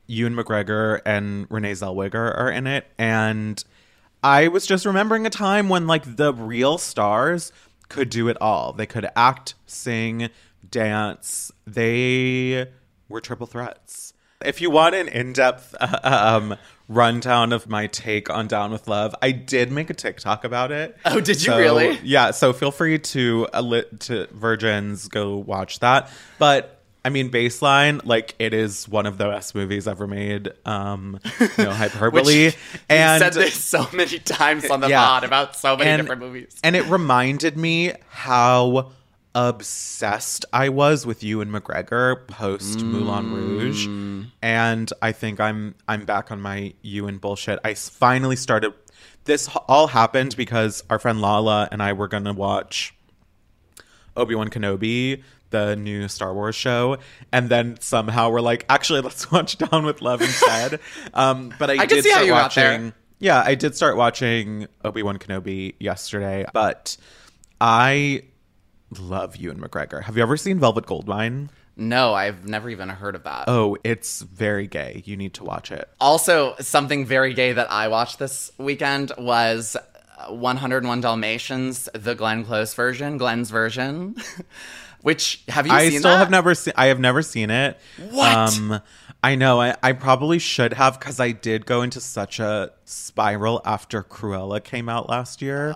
Ewan 0.07 0.35
McGregor 0.35 1.01
and 1.05 1.47
Renee 1.49 1.73
Zellweger 1.73 2.37
are 2.37 2.49
in 2.49 2.67
it 2.67 2.87
and 2.97 3.61
I 4.23 4.47
was 4.47 4.65
just 4.65 4.85
remembering 4.85 5.25
a 5.25 5.29
time 5.29 5.67
when 5.69 5.87
like 5.87 6.15
the 6.15 6.33
real 6.33 6.77
stars 6.77 7.51
could 7.89 8.09
do 8.09 8.27
it 8.27 8.37
all. 8.41 8.73
They 8.73 8.85
could 8.85 9.07
act, 9.15 9.55
sing, 9.65 10.29
dance. 10.69 11.51
They 11.65 12.67
were 13.09 13.21
triple 13.21 13.47
threats. 13.47 14.13
If 14.43 14.61
you 14.61 14.69
want 14.69 14.95
an 14.95 15.07
in-depth 15.07 15.75
uh, 15.79 15.99
um, 16.41 16.57
rundown 16.87 17.53
of 17.53 17.67
my 17.67 17.87
take 17.87 18.29
on 18.29 18.47
Down 18.47 18.71
with 18.71 18.87
Love, 18.87 19.15
I 19.21 19.31
did 19.31 19.71
make 19.71 19.89
a 19.89 19.93
TikTok 19.93 20.43
about 20.43 20.71
it. 20.71 20.97
Oh, 21.05 21.19
did 21.19 21.37
you 21.37 21.51
So, 21.51 21.57
really? 21.57 21.99
Yeah. 22.03 22.31
So 22.31 22.53
feel 22.53 22.71
free 22.71 22.99
to 22.99 23.47
uh, 23.53 23.61
li- 23.61 23.85
to 24.01 24.27
virgins 24.33 25.07
go 25.07 25.37
watch 25.37 25.79
that. 25.79 26.09
But 26.37 26.74
I 27.05 27.09
mean, 27.09 27.29
baseline, 27.29 28.03
like 28.03 28.33
it 28.39 28.51
is 28.55 28.89
one 28.89 29.05
of 29.05 29.19
the 29.19 29.25
best 29.25 29.53
movies 29.53 29.87
ever 29.87 30.07
made. 30.07 30.49
Um, 30.65 31.19
no 31.57 31.71
hyperbole. 31.71 32.51
And 32.89 33.23
you 33.23 33.31
said 33.31 33.33
this 33.33 33.53
so 33.63 33.87
many 33.93 34.17
times 34.17 34.69
on 34.71 34.79
the 34.81 34.89
Yeah. 34.89 35.05
pod 35.05 35.23
about 35.23 35.55
so 35.55 35.77
many 35.77 35.91
and, 35.91 36.01
different 36.01 36.21
movies 36.23 36.55
And 36.63 36.75
it 36.75 36.83
reminded 36.87 37.57
me 37.57 37.93
how 38.09 38.91
obsessed 39.35 40.45
I 40.51 40.69
was 40.69 41.05
with 41.05 41.23
Ewan 41.23 41.51
McGregor 41.51 42.25
post 42.25 42.81
Moulin 42.83 43.31
Rouge. 43.33 43.85
And 44.41 44.91
I 45.01 45.11
think 45.11 45.39
I'm 45.39 45.75
I'm 45.87 46.05
back 46.05 46.31
on 46.31 46.41
my 46.41 46.73
Ewan 46.81 47.19
bullshit. 47.19 47.59
I 47.63 47.75
finally 47.75 48.35
started 48.35 48.73
this 49.25 49.47
all 49.67 49.87
happened 49.87 50.35
because 50.35 50.83
our 50.89 50.97
friend 50.97 51.21
Lala 51.21 51.67
and 51.71 51.83
I 51.83 51.93
were 51.93 52.07
going 52.07 52.23
to 52.25 52.33
watch 52.33 52.95
Obi-Wan 54.17 54.49
Kenobi, 54.49 55.21
the 55.55 55.75
new 55.75 56.07
Star 56.07 56.33
Wars 56.33 56.55
show, 56.55 56.97
and 57.31 57.47
then 57.49 57.77
somehow 57.79 58.29
we're 58.29 58.41
like, 58.41 58.65
actually, 58.69 59.01
let's 59.01 59.31
watch 59.35 59.57
Down 59.57 59.85
with 59.85 60.01
Love 60.01 60.21
instead. 60.21 60.79
um, 61.13 61.53
but 61.57 61.69
I, 61.69 61.83
I 61.83 61.85
did 61.85 62.03
start 62.03 62.25
you 62.25 62.31
got 62.31 62.53
there. 62.53 62.71
watching. 62.71 62.93
Yeah, 63.19 63.41
I 63.45 63.55
did 63.55 63.75
start 63.75 63.95
watching 63.95 64.67
Obi 64.83 65.01
Wan 65.01 65.17
Kenobi 65.17 65.75
yesterday, 65.79 66.45
but 66.53 66.97
I 67.61 68.23
love 68.99 69.37
Ewan 69.37 69.59
McGregor. 69.61 70.03
Have 70.03 70.17
you 70.17 70.23
ever 70.23 70.37
seen 70.37 70.59
Velvet 70.59 70.85
Goldmine? 70.85 71.49
no 71.77 72.13
I've 72.13 72.47
never 72.47 72.69
even 72.69 72.87
heard 72.87 73.15
of 73.15 73.23
that 73.23 73.49
Oh, 73.49 73.75
it's 73.83 74.21
very 74.21 74.65
gay. 74.65 75.01
You 75.05 75.17
need 75.17 75.33
to 75.35 75.43
watch 75.43 75.71
it. 75.73 75.89
Also, 75.99 76.55
something 76.61 77.05
very 77.05 77.33
gay 77.33 77.51
that 77.51 77.69
I 77.69 77.89
watched 77.89 78.17
this 78.19 78.49
weekend 78.57 79.11
was 79.17 79.75
uh, 80.17 80.33
101 80.33 81.01
Dalmatians, 81.01 81.89
the 81.93 82.15
Glenn 82.15 82.45
Close 82.45 82.73
version, 82.73 83.17
Glenn's 83.17 83.49
version. 83.49 84.15
Which 85.05 85.43
have 85.49 85.67
you 85.67 85.71
I 85.73 85.89
still 85.89 86.01
that? 86.01 86.17
have 86.17 86.31
never 86.31 86.55
seen. 86.55 86.73
I 86.75 86.87
have 86.87 86.99
never 86.99 87.21
seen 87.21 87.51
it. 87.51 87.77
What? 88.09 88.35
Um, 88.35 88.81
I 89.23 89.35
know. 89.35 89.61
I, 89.61 89.75
I 89.83 89.91
probably 89.93 90.39
should 90.39 90.73
have 90.73 90.99
because 90.99 91.19
I 91.19 91.31
did 91.31 91.67
go 91.67 91.83
into 91.83 92.01
such 92.01 92.39
a 92.39 92.71
spiral 92.85 93.61
after 93.65 94.01
Cruella 94.01 94.63
came 94.63 94.89
out 94.89 95.07
last 95.07 95.43
year. 95.43 95.75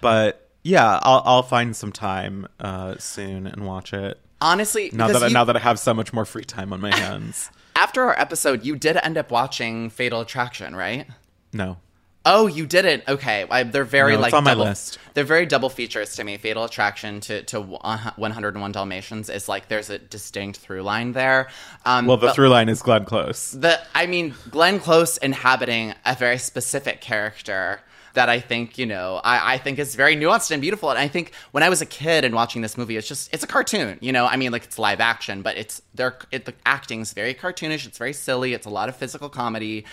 But 0.00 0.48
yeah, 0.62 1.00
I'll 1.02 1.22
I'll 1.24 1.42
find 1.42 1.74
some 1.74 1.90
time 1.90 2.46
uh, 2.60 2.94
soon 2.98 3.48
and 3.48 3.66
watch 3.66 3.92
it. 3.92 4.20
Honestly, 4.40 4.90
Now 4.92 5.08
that 5.08 5.24
I, 5.24 5.26
you- 5.26 5.32
now 5.34 5.42
that 5.42 5.56
I 5.56 5.58
have 5.58 5.80
so 5.80 5.92
much 5.92 6.12
more 6.12 6.24
free 6.24 6.44
time 6.44 6.72
on 6.72 6.80
my 6.80 6.94
hands. 6.94 7.50
after 7.74 8.02
our 8.04 8.16
episode, 8.16 8.64
you 8.64 8.76
did 8.76 8.96
end 9.02 9.18
up 9.18 9.32
watching 9.32 9.90
Fatal 9.90 10.20
Attraction, 10.20 10.76
right? 10.76 11.08
No. 11.52 11.78
Oh, 12.24 12.46
you 12.46 12.66
didn't. 12.66 13.02
Okay, 13.08 13.44
I, 13.50 13.64
they're 13.64 13.84
very 13.84 14.14
No, 14.14 14.20
like 14.20 14.32
on 14.34 14.44
my 14.44 14.54
list. 14.54 14.98
They're 15.14 15.24
very 15.24 15.44
double 15.44 15.68
features 15.68 16.14
to 16.16 16.24
me. 16.24 16.36
Fatal 16.36 16.62
Attraction 16.64 17.20
to 17.22 17.42
to 17.44 17.60
101 17.60 18.72
Dalmatians 18.72 19.28
is 19.28 19.48
like 19.48 19.68
there's 19.68 19.90
a 19.90 19.98
distinct 19.98 20.58
through 20.60 20.82
line 20.82 21.12
there. 21.12 21.48
Um, 21.84 22.06
Well, 22.06 22.16
the 22.16 22.28
but- 22.28 22.34
through 22.34 22.48
line 22.48 22.68
is 22.68 22.80
Glenn 22.82 23.04
Close. 23.04 23.50
the 23.52 23.80
I 23.94 24.06
mean 24.06 24.34
Glenn 24.50 24.78
Close 24.78 25.16
inhabiting 25.16 25.94
a 26.04 26.14
very 26.14 26.38
specific 26.38 27.00
character 27.00 27.80
that 28.14 28.28
I 28.28 28.40
think 28.40 28.76
you 28.78 28.86
know 28.86 29.20
I, 29.24 29.54
I 29.54 29.58
think 29.58 29.78
is 29.78 29.94
very 29.94 30.14
nuanced 30.16 30.50
and 30.50 30.60
beautiful 30.60 30.90
and 30.90 30.98
I 30.98 31.08
think 31.08 31.32
when 31.52 31.62
I 31.62 31.70
was 31.70 31.80
a 31.80 31.86
kid 31.86 32.24
and 32.26 32.34
watching 32.34 32.60
this 32.62 32.76
movie 32.76 32.96
it's 32.98 33.08
just 33.08 33.32
it's 33.32 33.42
a 33.42 33.46
cartoon 33.46 33.96
you 34.02 34.12
know 34.12 34.26
I 34.26 34.36
mean 34.36 34.52
like 34.52 34.64
it's 34.64 34.78
live 34.78 35.00
action 35.00 35.40
but 35.42 35.56
it's 35.56 35.80
they're 35.94 36.16
it, 36.30 36.44
the 36.44 36.52
acting's 36.66 37.14
very 37.14 37.32
cartoonish 37.34 37.86
it's 37.86 37.96
very 37.98 38.12
silly 38.12 38.52
it's 38.52 38.66
a 38.66 38.70
lot 38.70 38.90
of 38.90 38.96
physical 38.96 39.30
comedy 39.30 39.86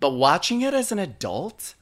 but 0.00 0.10
watching 0.10 0.62
it 0.62 0.74
as 0.74 0.92
an 0.92 0.98
adult 0.98 1.74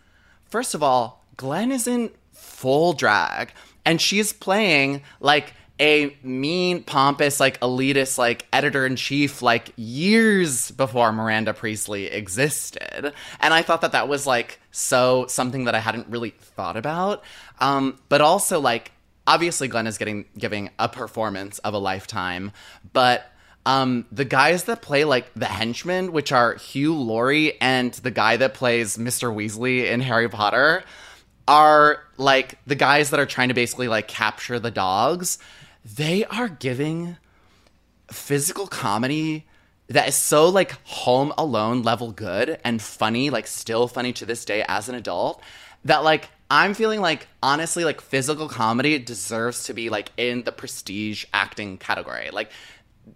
first 0.45 0.75
of 0.75 0.83
all 0.83 1.25
Glenn 1.37 1.73
is 1.73 1.87
in 1.87 2.11
full 2.33 2.93
drag 2.93 3.53
and 3.85 4.01
she's 4.01 4.33
playing 4.33 5.03
like 5.21 5.55
a 5.81 6.17
mean, 6.23 6.85
pompous, 6.85 7.41
like 7.41 7.59
elitist, 7.61 8.17
like 8.17 8.47
editor 8.53 8.87
in 8.87 8.97
chief, 8.97 9.43
like 9.43 9.73
years 9.77 10.71
before 10.71 11.13
Miranda 11.13 11.53
Priestly 11.53 12.07
existed. 12.07 13.13
And 13.41 13.55
I 13.55 13.63
thought 13.63 13.81
that 13.81 13.93
that 13.93 14.09
was 14.09 14.27
like 14.27 14.61
so 14.71 15.27
something 15.29 15.65
that 15.65 15.75
I 15.75 15.81
hadn't 15.81 16.09
really 16.09 16.31
thought 16.31 16.77
about. 16.77 17.25
Um, 17.59 17.99
but 18.09 18.21
also, 18.21 18.61
like, 18.61 18.93
obviously, 19.27 19.69
Glenn 19.69 19.87
is 19.87 19.99
getting 19.99 20.27
giving 20.39 20.71
a 20.79 20.89
performance 20.89 21.59
of 21.61 21.75
a 21.75 21.79
lifetime, 21.79 22.53
but. 22.93 23.31
Um, 23.67 24.05
the 24.13 24.25
guys 24.27 24.65
that 24.65 24.83
play 24.83 25.05
like 25.05 25.33
the 25.35 25.47
henchmen, 25.47 26.13
which 26.13 26.33
are 26.33 26.55
Hugh 26.57 26.95
Laurie 26.95 27.61
and 27.61 27.93
the 27.95 28.11
guy 28.11 28.37
that 28.37 28.55
plays 28.55 28.99
Mr. 28.99 29.35
Weasley 29.35 29.91
in 29.91 30.01
Harry 30.01 30.29
Potter, 30.29 30.85
are 31.49 32.03
like 32.17 32.59
the 32.67 32.75
guys 32.75 33.11
that 33.11 33.21
are 33.21 33.27
trying 33.27 33.49
to 33.49 33.55
basically 33.55 33.89
like 33.89 34.09
capture 34.09 34.59
the 34.59 34.71
dogs. 34.71 35.39
they 35.85 36.25
are 36.25 36.49
giving 36.49 37.17
physical 38.11 38.67
comedy 38.67 39.45
that 39.89 40.09
is 40.09 40.15
so 40.15 40.49
like 40.49 40.73
home 40.85 41.33
alone 41.37 41.83
level 41.83 42.13
good 42.13 42.59
and 42.65 42.81
funny 42.81 43.29
like 43.31 43.47
still 43.47 43.87
funny 43.89 44.13
to 44.13 44.25
this 44.25 44.45
day 44.45 44.65
as 44.69 44.89
an 44.89 44.95
adult 44.95 45.43
that 45.85 46.05
like 46.05 46.29
i'm 46.51 46.75
feeling 46.75 47.01
like 47.01 47.27
honestly 47.43 47.85
like 47.85 48.01
physical 48.01 48.49
comedy 48.49 48.99
deserves 48.99 49.65
to 49.65 49.75
be 49.75 49.91
like 49.91 50.11
in 50.17 50.43
the 50.45 50.53
prestige 50.53 51.25
acting 51.35 51.77
category 51.77 52.31
like 52.31 52.51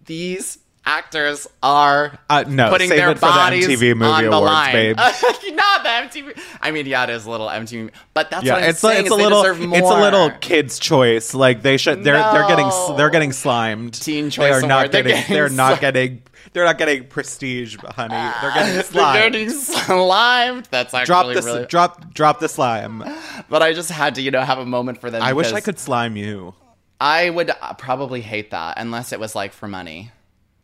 these 0.05 0.59
actors 0.85 1.45
are 1.61 2.17
Uh, 2.29 2.43
no, 2.47 2.69
putting 2.69 2.89
their 2.89 3.09
for 3.09 3.13
the 3.15 3.19
bodies 3.21 3.67
MTV 3.67 3.95
Movie 3.95 4.05
on 4.05 4.23
the 4.23 4.31
Awards, 4.31 4.51
line. 4.53 4.71
babe. 4.73 4.95
Not 4.97 5.83
the 5.83 5.89
MTV. 5.89 6.39
I 6.61 6.71
mean, 6.71 6.85
yeah, 6.87 7.03
it 7.03 7.09
is 7.11 7.25
a 7.25 7.29
little 7.31 7.47
MTV, 7.47 7.91
but 8.13 8.31
that's 8.31 8.43
yeah, 8.43 8.53
what 8.53 8.63
I'm 8.63 8.69
it's 8.69 8.79
saying. 8.79 9.01
it's 9.05 9.11
a 9.11 9.15
little 9.15 9.43
it's 9.43 9.89
a 9.89 9.99
little 10.01 10.31
kids' 10.31 10.79
choice. 10.79 11.33
Like 11.33 11.61
they 11.61 11.77
should 11.77 12.03
they're 12.03 12.17
they're 12.31 12.47
getting 12.47 12.69
they're 12.97 13.09
getting 13.09 13.31
slimed. 13.33 13.93
Teen 13.93 14.25
They 14.25 14.29
Choice 14.31 14.63
are 14.63 14.67
not 14.67 14.91
getting 14.91 15.13
getting 15.13 15.33
they're 15.35 15.49
not 15.49 15.79
getting 15.81 16.23
they're 16.53 16.65
not 16.65 16.77
getting 16.79 17.05
prestige, 17.05 17.77
honey. 17.95 18.15
They're 18.41 18.53
getting 18.53 18.91
They're 18.91 19.29
getting 19.29 19.49
slimed. 19.51 20.67
That's 20.71 20.93
actually 20.93 21.05
drop 21.05 21.25
the 21.35 21.41
really. 21.41 21.65
drop 21.67 22.13
drop 22.13 22.39
the 22.39 22.49
slime. 22.49 23.03
but 23.49 23.61
I 23.61 23.73
just 23.73 23.91
had 23.91 24.15
to, 24.15 24.21
you 24.21 24.31
know, 24.31 24.41
have 24.41 24.57
a 24.57 24.65
moment 24.65 24.99
for 24.99 25.11
them. 25.11 25.21
I 25.21 25.33
wish 25.33 25.51
I 25.51 25.59
could 25.61 25.77
slime 25.77 26.15
you. 26.15 26.55
I 26.99 27.29
would 27.29 27.51
probably 27.77 28.21
hate 28.21 28.51
that 28.51 28.77
unless 28.77 29.13
it 29.13 29.19
was 29.19 29.35
like 29.35 29.53
for 29.53 29.67
money. 29.67 30.11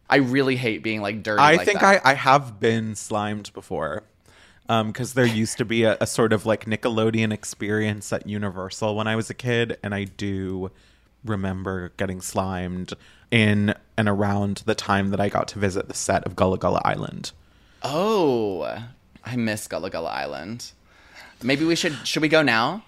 I 0.10 0.18
really 0.18 0.56
hate 0.56 0.84
being 0.84 1.02
like 1.02 1.24
dirty. 1.24 1.42
I 1.42 1.56
like 1.56 1.66
think 1.66 1.80
that. 1.80 2.06
I, 2.06 2.12
I 2.12 2.14
have 2.14 2.60
been 2.60 2.96
slimed 2.96 3.52
before. 3.54 4.04
Um, 4.68 4.88
because 4.88 5.14
there 5.14 5.28
used 5.28 5.60
to 5.60 5.66
be 5.66 5.84
a, 5.84 5.96
a 6.02 6.08
sort 6.08 6.34
of 6.34 6.46
like 6.48 6.66
Nickelodeon 6.66 7.32
experience 7.32 8.12
at 8.12 8.26
Universal 8.26 8.96
when 8.96 9.06
I 9.08 9.16
was 9.16 9.30
a 9.30 9.36
kid, 9.36 9.78
and 9.84 9.94
I 9.94 10.06
do 10.06 10.72
remember 11.24 11.92
getting 11.98 12.20
slimed 12.20 12.94
in 13.30 13.76
and 13.96 14.10
around 14.10 14.64
the 14.66 14.74
time 14.74 15.12
that 15.12 15.20
I 15.20 15.30
got 15.30 15.48
to 15.50 15.60
visit 15.60 15.88
the 15.88 15.94
set 15.94 16.24
of 16.26 16.36
Gullah 16.36 16.58
Gullah 16.58 16.82
Island. 16.84 17.32
Oh, 17.84 18.64
I 19.24 19.36
miss 19.36 19.68
Gullah 19.68 19.92
Gullah 19.92 20.10
Island. 20.10 20.72
Maybe 21.44 21.64
we 21.64 21.76
should. 21.76 21.96
Should 22.08 22.24
we 22.24 22.28
go 22.30 22.42
now? 22.42 22.84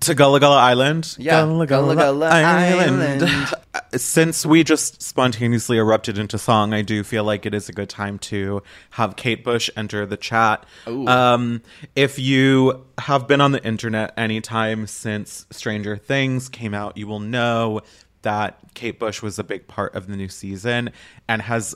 To 0.00 0.14
Gullah 0.14 0.40
Gullah 0.40 0.58
Island? 0.58 1.16
Yeah, 1.18 1.42
Gullah 1.42 1.66
Gullah 1.66 2.28
Island. 2.28 3.54
Since 3.94 4.44
we 4.44 4.64
just 4.64 5.00
spontaneously 5.00 5.78
erupted 5.78 6.18
into 6.18 6.36
song, 6.36 6.74
I 6.74 6.82
do 6.82 7.04
feel 7.04 7.24
like 7.24 7.46
it 7.46 7.54
is 7.54 7.68
a 7.68 7.72
good 7.72 7.88
time 7.88 8.18
to 8.20 8.62
have 8.90 9.16
Kate 9.16 9.44
Bush 9.44 9.70
enter 9.76 10.04
the 10.04 10.16
chat. 10.16 10.66
Um, 10.86 11.62
if 11.94 12.18
you 12.18 12.84
have 12.98 13.26
been 13.28 13.40
on 13.40 13.52
the 13.52 13.64
internet 13.64 14.12
anytime 14.16 14.86
since 14.88 15.46
Stranger 15.50 15.96
Things 15.96 16.48
came 16.48 16.74
out, 16.74 16.96
you 16.96 17.06
will 17.06 17.20
know 17.20 17.80
that 18.22 18.58
Kate 18.74 18.98
Bush 18.98 19.22
was 19.22 19.38
a 19.38 19.44
big 19.44 19.68
part 19.68 19.94
of 19.94 20.08
the 20.08 20.16
new 20.16 20.28
season 20.28 20.90
and 21.28 21.40
has 21.42 21.74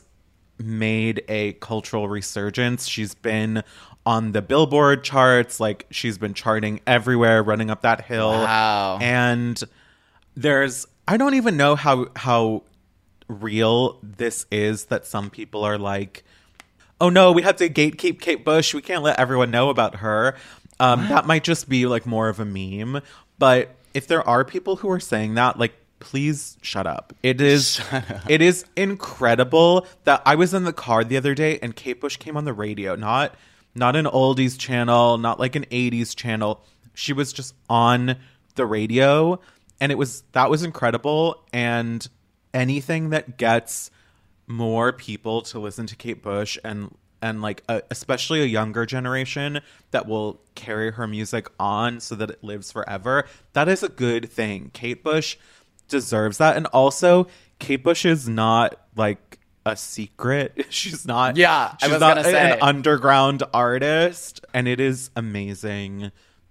made 0.58 1.22
a 1.28 1.52
cultural 1.54 2.08
resurgence. 2.08 2.88
She's 2.88 3.14
been 3.14 3.62
on 4.08 4.32
the 4.32 4.40
Billboard 4.40 5.04
charts, 5.04 5.60
like 5.60 5.86
she's 5.90 6.16
been 6.16 6.32
charting 6.32 6.80
everywhere, 6.86 7.42
running 7.42 7.68
up 7.68 7.82
that 7.82 8.00
hill. 8.00 8.30
Wow. 8.30 8.98
And 9.02 9.62
there's 10.34 10.86
I 11.06 11.18
don't 11.18 11.34
even 11.34 11.58
know 11.58 11.76
how 11.76 12.08
how 12.16 12.62
real 13.28 13.98
this 14.02 14.46
is 14.50 14.86
that 14.86 15.04
some 15.04 15.28
people 15.28 15.62
are 15.62 15.76
like, 15.76 16.24
oh 17.02 17.10
no, 17.10 17.32
we 17.32 17.42
have 17.42 17.56
to 17.56 17.68
gatekeep 17.68 18.18
Kate 18.18 18.46
Bush. 18.46 18.72
We 18.72 18.80
can't 18.80 19.02
let 19.02 19.20
everyone 19.20 19.50
know 19.50 19.68
about 19.68 19.96
her. 19.96 20.36
Um, 20.80 21.06
that 21.08 21.26
might 21.26 21.44
just 21.44 21.68
be 21.68 21.84
like 21.84 22.06
more 22.06 22.30
of 22.30 22.40
a 22.40 22.46
meme. 22.46 23.02
But 23.38 23.74
if 23.92 24.06
there 24.06 24.26
are 24.26 24.42
people 24.42 24.76
who 24.76 24.90
are 24.90 25.00
saying 25.00 25.34
that, 25.34 25.58
like, 25.58 25.74
please 26.00 26.56
shut 26.62 26.86
up. 26.86 27.12
It 27.22 27.42
is 27.42 27.78
it 28.28 28.40
is 28.40 28.64
incredible 28.74 29.86
that 30.04 30.22
I 30.24 30.34
was 30.34 30.54
in 30.54 30.64
the 30.64 30.72
car 30.72 31.04
the 31.04 31.18
other 31.18 31.34
day 31.34 31.58
and 31.60 31.76
Kate 31.76 32.00
Bush 32.00 32.16
came 32.16 32.38
on 32.38 32.46
the 32.46 32.54
radio, 32.54 32.96
not 32.96 33.34
not 33.78 33.96
an 33.96 34.06
oldies 34.06 34.58
channel, 34.58 35.18
not 35.18 35.38
like 35.38 35.56
an 35.56 35.64
80s 35.70 36.14
channel. 36.14 36.64
She 36.94 37.12
was 37.12 37.32
just 37.32 37.54
on 37.68 38.16
the 38.56 38.66
radio 38.66 39.40
and 39.80 39.92
it 39.92 39.96
was 39.96 40.22
that 40.32 40.50
was 40.50 40.62
incredible 40.62 41.44
and 41.52 42.06
anything 42.52 43.10
that 43.10 43.36
gets 43.36 43.90
more 44.46 44.92
people 44.92 45.42
to 45.42 45.58
listen 45.58 45.86
to 45.86 45.96
Kate 45.96 46.22
Bush 46.22 46.58
and 46.64 46.94
and 47.20 47.42
like 47.42 47.62
a, 47.68 47.82
especially 47.90 48.42
a 48.42 48.46
younger 48.46 48.86
generation 48.86 49.60
that 49.90 50.06
will 50.06 50.40
carry 50.54 50.92
her 50.92 51.06
music 51.06 51.48
on 51.58 52.00
so 52.00 52.14
that 52.14 52.30
it 52.30 52.44
lives 52.44 52.70
forever. 52.70 53.24
That 53.54 53.68
is 53.68 53.82
a 53.82 53.88
good 53.88 54.30
thing. 54.30 54.70
Kate 54.72 55.02
Bush 55.02 55.36
deserves 55.88 56.38
that 56.38 56.56
and 56.56 56.66
also 56.66 57.26
Kate 57.58 57.82
Bush 57.82 58.04
is 58.04 58.28
not 58.28 58.80
like 58.96 59.37
a 59.66 59.76
secret. 59.76 60.66
She's 60.70 61.06
not 61.06 61.36
Yeah, 61.36 61.72
I 61.72 61.76
she's 61.86 61.90
was 61.92 62.00
not 62.00 62.16
gonna 62.16 62.24
say. 62.24 62.52
an 62.52 62.58
underground 62.62 63.42
artist 63.52 64.44
and 64.54 64.66
it 64.68 64.80
is 64.80 65.10
amazing 65.16 66.10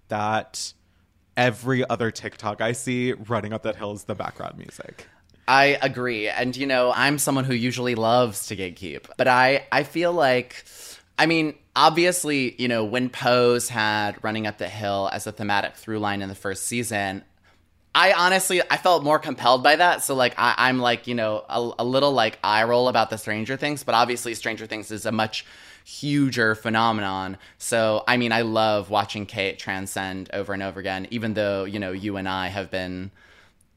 that 0.10 0.74
every 1.36 1.88
other 1.90 2.12
TikTok 2.12 2.62
I 2.62 2.72
see 2.72 3.14
running 3.14 3.54
up 3.54 3.64
that 3.64 3.76
hill 3.76 3.94
is 3.94 4.04
the 4.06 4.16
background 4.16 4.58
music. 4.58 5.08
I 5.48 5.78
agree. 5.82 6.28
And 6.28 6.56
you 6.58 6.68
know, 6.68 6.92
I'm 6.96 7.18
someone 7.18 7.46
who 7.46 7.54
usually 7.54 7.96
loves 7.96 8.48
to 8.48 8.56
gatekeep, 8.56 9.06
but 9.18 9.28
I 9.28 9.66
I 9.72 9.84
feel 9.84 10.12
like 10.14 10.66
I 11.20 11.26
mean, 11.26 11.56
obviously, 11.76 12.60
you 12.62 12.68
know, 12.68 12.84
when 12.86 13.10
Pose 13.10 13.70
had 13.70 14.24
Running 14.24 14.46
Up 14.46 14.58
the 14.60 14.68
Hill 14.70 15.10
as 15.12 15.26
a 15.26 15.32
thematic 15.32 15.76
through 15.76 16.00
line 16.00 16.22
in 16.22 16.30
the 16.30 16.36
first 16.36 16.66
season, 16.66 17.24
I 17.98 18.14
honestly 18.14 18.62
I 18.70 18.78
felt 18.78 19.04
more 19.04 19.18
compelled 19.18 19.64
by 19.64 19.76
that. 19.78 20.04
So 20.04 20.14
like 20.14 20.36
I, 20.38 20.54
I'm 20.56 20.78
like, 20.78 21.08
you 21.08 21.16
know, 21.16 21.44
a, 21.50 21.72
a 21.80 21.84
little 21.84 22.12
like 22.12 22.38
eye 22.44 22.64
roll 22.64 22.90
about 22.90 23.10
the 23.10 23.18
Stranger 23.18 23.58
Things, 23.58 23.84
but 23.84 23.96
obviously 23.96 24.36
Stranger 24.36 24.68
Things 24.68 24.92
is 24.92 25.08
a 25.08 25.12
much 25.12 25.48
huger 25.84 26.54
phenomenon. 26.54 27.38
So 27.58 28.04
I 28.08 28.18
mean 28.18 28.32
I 28.32 28.42
love 28.42 28.92
watching 28.92 29.26
Kate 29.26 29.58
transcend 29.58 30.30
over 30.32 30.54
and 30.54 30.62
over 30.62 30.80
again, 30.80 31.08
even 31.10 31.34
though, 31.34 31.64
you 31.64 31.80
know, 31.80 31.92
you 31.92 32.18
and 32.18 32.30
I 32.30 32.50
have 32.50 32.70
been 32.70 33.10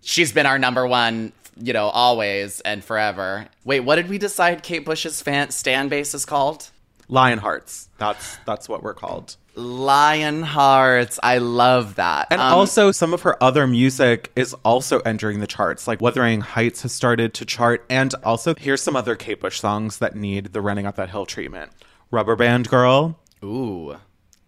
she's 0.03 0.33
been 0.33 0.45
our 0.45 0.59
number 0.59 0.87
one, 0.87 1.33
you 1.57 1.73
know, 1.73 1.87
always 1.87 2.61
and 2.61 2.85
forever. 2.85 3.49
Wait, 3.65 3.81
what 3.81 3.97
did 3.97 4.11
we 4.11 4.19
decide 4.19 4.63
Kate 4.63 4.85
Bush's 4.85 5.23
fan 5.23 5.51
stand 5.51 5.89
base 5.89 6.13
is 6.13 6.27
called? 6.27 6.71
Lionhearts. 7.11 7.89
That's 7.99 8.37
that's 8.47 8.69
what 8.69 8.83
we're 8.83 8.95
called. 8.95 9.37
Lionhearts. 9.57 11.19
I 11.23 11.39
love 11.39 11.97
that. 11.97 12.29
And 12.31 12.41
Um, 12.41 12.53
also 12.55 12.93
some 12.93 13.13
of 13.13 13.23
her 13.23 13.43
other 13.43 13.67
music 13.67 14.31
is 14.37 14.55
also 14.65 15.01
entering 15.01 15.41
the 15.41 15.47
charts. 15.47 15.87
Like 15.89 16.01
Wuthering 16.01 16.41
Heights 16.41 16.83
has 16.83 16.93
started 16.93 17.35
to 17.35 17.45
chart 17.45 17.85
and 17.91 18.15
also 18.25 18.55
here's 18.55 18.83
some 18.83 18.97
other 18.97 19.17
Kate 19.17 19.41
Bush 19.41 19.61
songs 19.61 19.99
that 19.99 20.15
need 20.17 20.53
the 20.53 20.61
running 20.61 20.87
up 20.87 20.97
that 20.97 21.11
hill 21.11 21.27
treatment. 21.27 21.73
Rubber 22.11 22.37
Band 22.37 22.69
Girl. 22.69 23.19
ooh. 23.45 23.97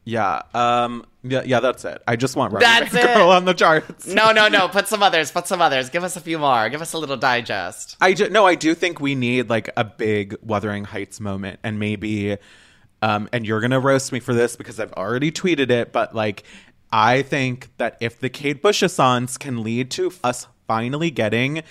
Yeah. 0.04 0.42
Um 0.54 1.04
yeah, 1.22 1.42
yeah, 1.44 1.60
that's 1.60 1.84
it. 1.84 2.02
I 2.06 2.16
just 2.16 2.36
want 2.36 2.52
Rubber 2.52 2.64
That's 2.64 2.92
Band 2.92 3.10
it. 3.10 3.14
Girl 3.14 3.30
on 3.30 3.44
the 3.44 3.54
charts. 3.54 4.06
No, 4.06 4.32
no, 4.32 4.48
no. 4.48 4.68
Put 4.68 4.88
some 4.88 5.02
others. 5.02 5.30
Put 5.30 5.46
some 5.46 5.62
others. 5.62 5.90
Give 5.90 6.04
us 6.04 6.16
a 6.16 6.20
few 6.20 6.38
more. 6.38 6.68
Give 6.68 6.82
us 6.82 6.92
a 6.92 6.98
little 6.98 7.16
digest. 7.16 7.96
I 8.00 8.12
do, 8.12 8.28
no, 8.28 8.46
I 8.46 8.54
do 8.54 8.74
think 8.74 9.00
we 9.00 9.14
need 9.14 9.48
like 9.48 9.70
a 9.76 9.84
big 9.84 10.36
Wuthering 10.42 10.84
Heights 10.84 11.20
moment, 11.20 11.60
and 11.62 11.78
maybe, 11.78 12.36
um, 13.02 13.28
and 13.32 13.46
you're 13.46 13.60
gonna 13.60 13.80
roast 13.80 14.12
me 14.12 14.20
for 14.20 14.34
this 14.34 14.56
because 14.56 14.80
I've 14.80 14.92
already 14.94 15.30
tweeted 15.30 15.70
it, 15.70 15.92
but 15.92 16.14
like, 16.14 16.44
I 16.92 17.22
think 17.22 17.70
that 17.78 17.96
if 18.00 18.20
the 18.20 18.28
Kate 18.28 18.60
Bush-a-sons 18.60 19.38
can 19.38 19.62
lead 19.62 19.90
to 19.92 20.12
us 20.22 20.46
finally 20.66 21.10
getting 21.10 21.62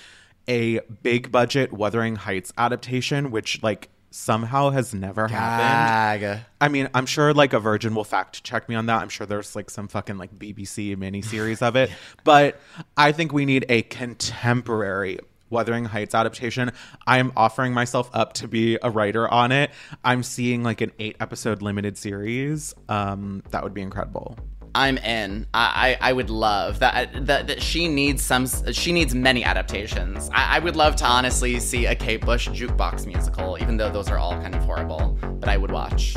a 0.47 0.79
big 1.03 1.31
budget 1.31 1.71
Wuthering 1.71 2.15
Heights 2.15 2.51
adaptation, 2.57 3.31
which 3.31 3.61
like 3.61 3.89
somehow 4.11 4.69
has 4.69 4.93
never 4.93 5.27
happened. 5.27 6.19
I 6.59 6.67
mean, 6.67 6.89
I'm 6.93 7.05
sure 7.05 7.33
like 7.33 7.53
a 7.53 7.59
virgin 7.59 7.95
will 7.95 8.03
fact 8.03 8.43
check 8.43 8.69
me 8.69 8.75
on 8.75 8.85
that. 8.85 9.01
I'm 9.01 9.09
sure 9.09 9.25
there's 9.25 9.55
like 9.55 9.69
some 9.69 9.87
fucking 9.87 10.17
like 10.17 10.37
BBC 10.37 10.95
miniseries 10.95 11.61
of 11.61 11.75
it. 11.75 11.89
But 12.23 12.59
I 12.95 13.13
think 13.13 13.33
we 13.33 13.45
need 13.45 13.65
a 13.67 13.81
contemporary 13.81 15.19
Wuthering 15.49 15.85
Heights 15.85 16.13
adaptation. 16.13 16.71
I'm 17.07 17.31
offering 17.35 17.73
myself 17.73 18.09
up 18.13 18.33
to 18.33 18.47
be 18.47 18.77
a 18.81 18.89
writer 18.89 19.27
on 19.27 19.51
it. 19.51 19.71
I'm 20.03 20.23
seeing 20.23 20.63
like 20.63 20.81
an 20.81 20.91
eight 20.99 21.17
episode 21.19 21.61
limited 21.61 21.97
series. 21.97 22.73
Um, 22.89 23.43
that 23.49 23.63
would 23.63 23.73
be 23.73 23.81
incredible. 23.81 24.37
I'm 24.73 24.97
in. 24.99 25.47
I, 25.53 25.97
I, 26.01 26.09
I 26.09 26.13
would 26.13 26.29
love 26.29 26.79
that, 26.79 27.25
that. 27.25 27.47
That 27.47 27.61
she 27.61 27.87
needs 27.87 28.23
some. 28.23 28.47
She 28.71 28.91
needs 28.91 29.13
many 29.13 29.43
adaptations. 29.43 30.29
I, 30.33 30.57
I 30.57 30.59
would 30.59 30.75
love 30.75 30.95
to 30.97 31.05
honestly 31.05 31.59
see 31.59 31.85
a 31.85 31.95
Kate 31.95 32.21
Bush 32.21 32.47
jukebox 32.47 33.05
musical, 33.05 33.57
even 33.59 33.77
though 33.77 33.91
those 33.91 34.09
are 34.09 34.17
all 34.17 34.33
kind 34.33 34.55
of 34.55 34.63
horrible. 34.63 35.17
But 35.39 35.49
I 35.49 35.57
would 35.57 35.71
watch. 35.71 36.15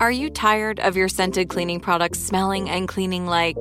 Are 0.00 0.10
you 0.10 0.28
tired 0.28 0.80
of 0.80 0.96
your 0.96 1.08
scented 1.08 1.48
cleaning 1.48 1.80
products 1.80 2.18
smelling 2.18 2.68
and 2.68 2.86
cleaning 2.86 3.26
like 3.26 3.56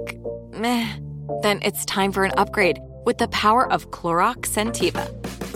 meh? 0.52 0.98
Then 1.42 1.60
it's 1.62 1.86
time 1.86 2.12
for 2.12 2.26
an 2.26 2.34
upgrade 2.38 2.80
with 3.06 3.18
the 3.18 3.30
power 3.30 3.72
of 3.72 3.92
Clorox 3.92 4.48
Sentiva. 4.48 5.08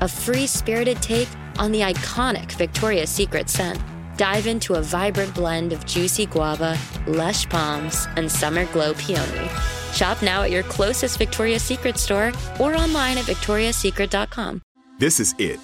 a 0.00 0.08
free 0.08 0.46
spirited 0.46 1.00
take 1.02 1.28
on 1.58 1.72
the 1.72 1.80
iconic 1.80 2.52
Victoria's 2.52 3.10
Secret 3.10 3.48
scent. 3.48 3.80
Dive 4.16 4.46
into 4.46 4.74
a 4.74 4.82
vibrant 4.82 5.34
blend 5.34 5.72
of 5.72 5.84
juicy 5.86 6.26
guava, 6.26 6.78
lush 7.06 7.48
palms, 7.48 8.06
and 8.16 8.30
summer 8.30 8.64
glow 8.66 8.94
peony. 8.94 9.48
Shop 9.92 10.22
now 10.22 10.42
at 10.42 10.50
your 10.50 10.62
closest 10.64 11.18
Victoria's 11.18 11.62
Secret 11.62 11.98
store 11.98 12.32
or 12.60 12.74
online 12.74 13.18
at 13.18 13.24
victoriassecret.com. 13.24 14.62
This 14.98 15.20
is 15.20 15.34
it. 15.38 15.58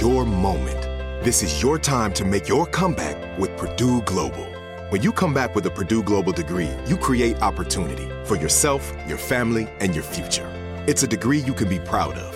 Your 0.00 0.24
moment. 0.24 0.82
This 1.24 1.42
is 1.42 1.62
your 1.62 1.78
time 1.78 2.12
to 2.14 2.24
make 2.24 2.48
your 2.48 2.66
comeback 2.66 3.38
with 3.38 3.56
Purdue 3.56 4.02
Global. 4.02 4.46
When 4.90 5.02
you 5.02 5.10
come 5.10 5.34
back 5.34 5.54
with 5.54 5.66
a 5.66 5.70
Purdue 5.70 6.02
Global 6.02 6.32
degree, 6.32 6.70
you 6.86 6.96
create 6.96 7.42
opportunity 7.42 8.08
for 8.24 8.36
yourself, 8.36 8.92
your 9.08 9.18
family, 9.18 9.68
and 9.80 9.94
your 9.94 10.04
future. 10.04 10.48
It's 10.86 11.02
a 11.02 11.06
degree 11.08 11.38
you 11.38 11.52
can 11.52 11.68
be 11.68 11.80
proud 11.80 12.14
of, 12.14 12.35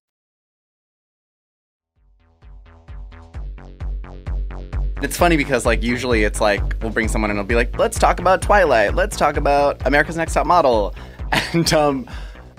It's 5.01 5.17
funny 5.17 5.35
because 5.35 5.65
like 5.65 5.81
usually 5.81 6.23
it's 6.23 6.39
like 6.39 6.61
we'll 6.81 6.91
bring 6.91 7.07
someone 7.07 7.31
and 7.31 7.39
it'll 7.39 7.47
be 7.47 7.55
like, 7.55 7.77
let's 7.79 7.97
talk 7.97 8.19
about 8.19 8.41
Twilight, 8.41 8.93
let's 8.93 9.17
talk 9.17 9.35
about 9.35 9.85
America's 9.87 10.15
Next 10.15 10.33
Top 10.33 10.45
Model, 10.45 10.93
and 11.31 11.71
um, 11.73 12.07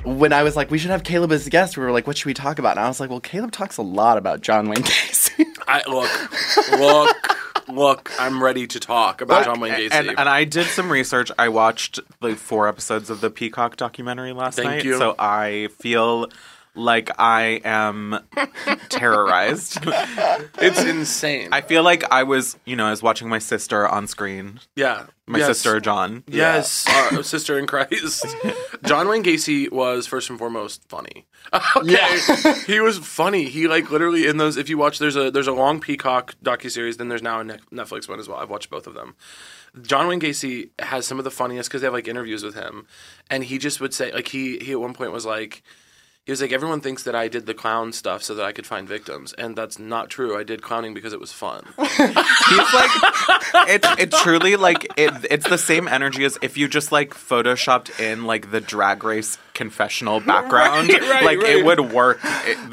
when 0.05 0.33
I 0.33 0.43
was 0.43 0.57
like, 0.57 0.71
we 0.71 0.79
should 0.79 0.91
have 0.91 1.05
Caleb 1.05 1.31
as 1.31 1.47
a 1.47 1.51
guest, 1.51 1.77
we 1.77 1.85
were 1.85 1.93
like, 1.93 2.07
what 2.07 2.19
should 2.19 2.27
we 2.27 2.35
talk 2.35 2.59
about? 2.59 2.73
And 2.77 2.85
I 2.85 2.89
was 2.89 2.99
like, 2.99 3.11
well, 3.11 3.21
Caleb 3.21 3.53
talks 3.53 3.77
a 3.77 3.83
lot 3.83 4.19
about 4.19 4.41
John 4.41 4.69
Wayne 4.69 4.83
Gacy. 4.83 5.45
I 5.69 5.83
look, 5.89 6.81
look, 6.81 7.69
look. 7.69 8.11
I'm 8.19 8.43
ready 8.43 8.67
to 8.67 8.81
talk 8.81 9.21
about 9.21 9.45
John 9.45 9.61
Wayne 9.61 9.75
Gacy. 9.75 9.93
And, 9.93 10.09
and 10.09 10.29
I 10.29 10.43
did 10.45 10.67
some 10.67 10.91
research. 10.91 11.31
I 11.39 11.49
watched 11.49 12.01
the 12.21 12.35
four 12.35 12.67
episodes 12.67 13.09
of 13.09 13.21
the 13.21 13.31
Peacock 13.31 13.77
documentary 13.77 14.33
last 14.33 14.57
Thank 14.57 14.69
night, 14.69 14.85
you. 14.85 14.99
so 14.99 15.15
I 15.19 15.69
feel 15.79 16.27
like 16.75 17.11
I 17.19 17.61
am 17.65 18.19
terrorized. 18.89 19.79
it's 20.59 20.83
insane. 20.83 21.51
I 21.53 21.61
feel 21.61 21.83
like 21.83 22.11
I 22.11 22.23
was, 22.23 22.57
you 22.65 22.77
know, 22.77 22.87
I 22.87 22.91
was 22.91 23.03
watching 23.03 23.29
my 23.29 23.39
sister 23.39 23.87
on 23.87 24.07
screen. 24.07 24.61
yeah, 24.77 25.07
My 25.27 25.39
yes. 25.39 25.49
sister 25.49 25.81
John. 25.81 26.25
Yes, 26.27 26.87
our 26.89 27.19
uh, 27.19 27.23
sister 27.35 27.59
in 27.59 27.67
Christ. 27.67 28.25
John 28.85 29.09
Wayne 29.09 29.23
Gacy 29.23 29.71
was 29.71 30.07
first 30.07 30.31
and 30.31 30.39
foremost 30.39 30.89
funny. 30.89 31.27
Okay, 31.77 32.19
he 32.67 32.81
was 32.81 32.99
funny. 32.99 33.45
He 33.45 33.69
like 33.69 33.91
literally 33.91 34.27
in 34.27 34.39
those. 34.39 34.57
If 34.57 34.69
you 34.69 34.79
watch, 34.79 34.99
there's 34.99 35.17
a 35.17 35.31
there's 35.31 35.49
a 35.49 35.53
long 35.53 35.81
Peacock 35.81 36.35
docu 36.43 36.71
series. 36.71 36.97
Then 36.97 37.09
there's 37.09 37.23
now 37.23 37.41
a 37.41 37.45
Netflix 37.45 38.09
one 38.09 38.19
as 38.19 38.29
well. 38.29 38.39
I've 38.39 38.51
watched 38.51 38.71
both 38.71 38.87
of 38.87 38.95
them. 38.95 39.15
John 39.83 40.07
Wayne 40.07 40.21
Gacy 40.21 40.71
has 40.79 41.07
some 41.07 41.19
of 41.19 41.25
the 41.25 41.31
funniest 41.31 41.69
because 41.69 41.81
they 41.81 41.87
have 41.87 41.95
like 41.95 42.09
interviews 42.09 42.43
with 42.43 42.55
him, 42.55 42.87
and 43.31 43.45
he 43.45 43.59
just 43.59 43.81
would 43.81 43.93
say 43.93 44.13
like 44.13 44.29
he 44.29 44.59
he 44.59 44.73
at 44.73 44.81
one 44.81 44.95
point 44.95 45.13
was 45.13 45.27
like. 45.27 45.63
He 46.25 46.31
was 46.31 46.41
like, 46.41 46.53
everyone 46.53 46.81
thinks 46.81 47.03
that 47.03 47.17
I 47.17 47.27
did 47.27 47.47
the 47.47 47.55
clown 47.55 47.93
stuff 47.93 48.23
so 48.23 48.37
that 48.37 48.45
I 48.45 48.53
could 48.53 48.65
find 48.65 48.89
victims, 48.89 49.33
and 49.33 49.57
that's 49.57 49.81
not 49.81 50.09
true. 50.09 50.39
I 50.39 50.45
did 50.45 50.63
clowning 50.63 50.95
because 50.95 51.13
it 51.13 51.19
was 51.19 51.33
fun. 51.33 51.65
He's 51.79 51.99
like, 51.99 52.91
it, 53.69 53.85
it 53.99 54.13
truly 54.13 54.55
like 54.55 54.85
it. 54.97 55.13
It's 55.31 55.49
the 55.49 55.59
same 55.59 55.89
energy 55.89 56.25
as 56.25 56.39
if 56.41 56.57
you 56.57 56.69
just 56.69 56.93
like 56.93 57.13
photoshopped 57.15 57.99
in 57.99 58.25
like 58.25 58.53
the 58.53 58.61
drag 58.61 59.03
race 59.03 59.37
confessional 59.55 60.21
background. 60.27 60.91
Right, 60.91 61.03
right, 61.03 61.25
like 61.25 61.39
right. 61.39 61.57
it 61.57 61.65
would 61.65 61.93
work 61.93 62.21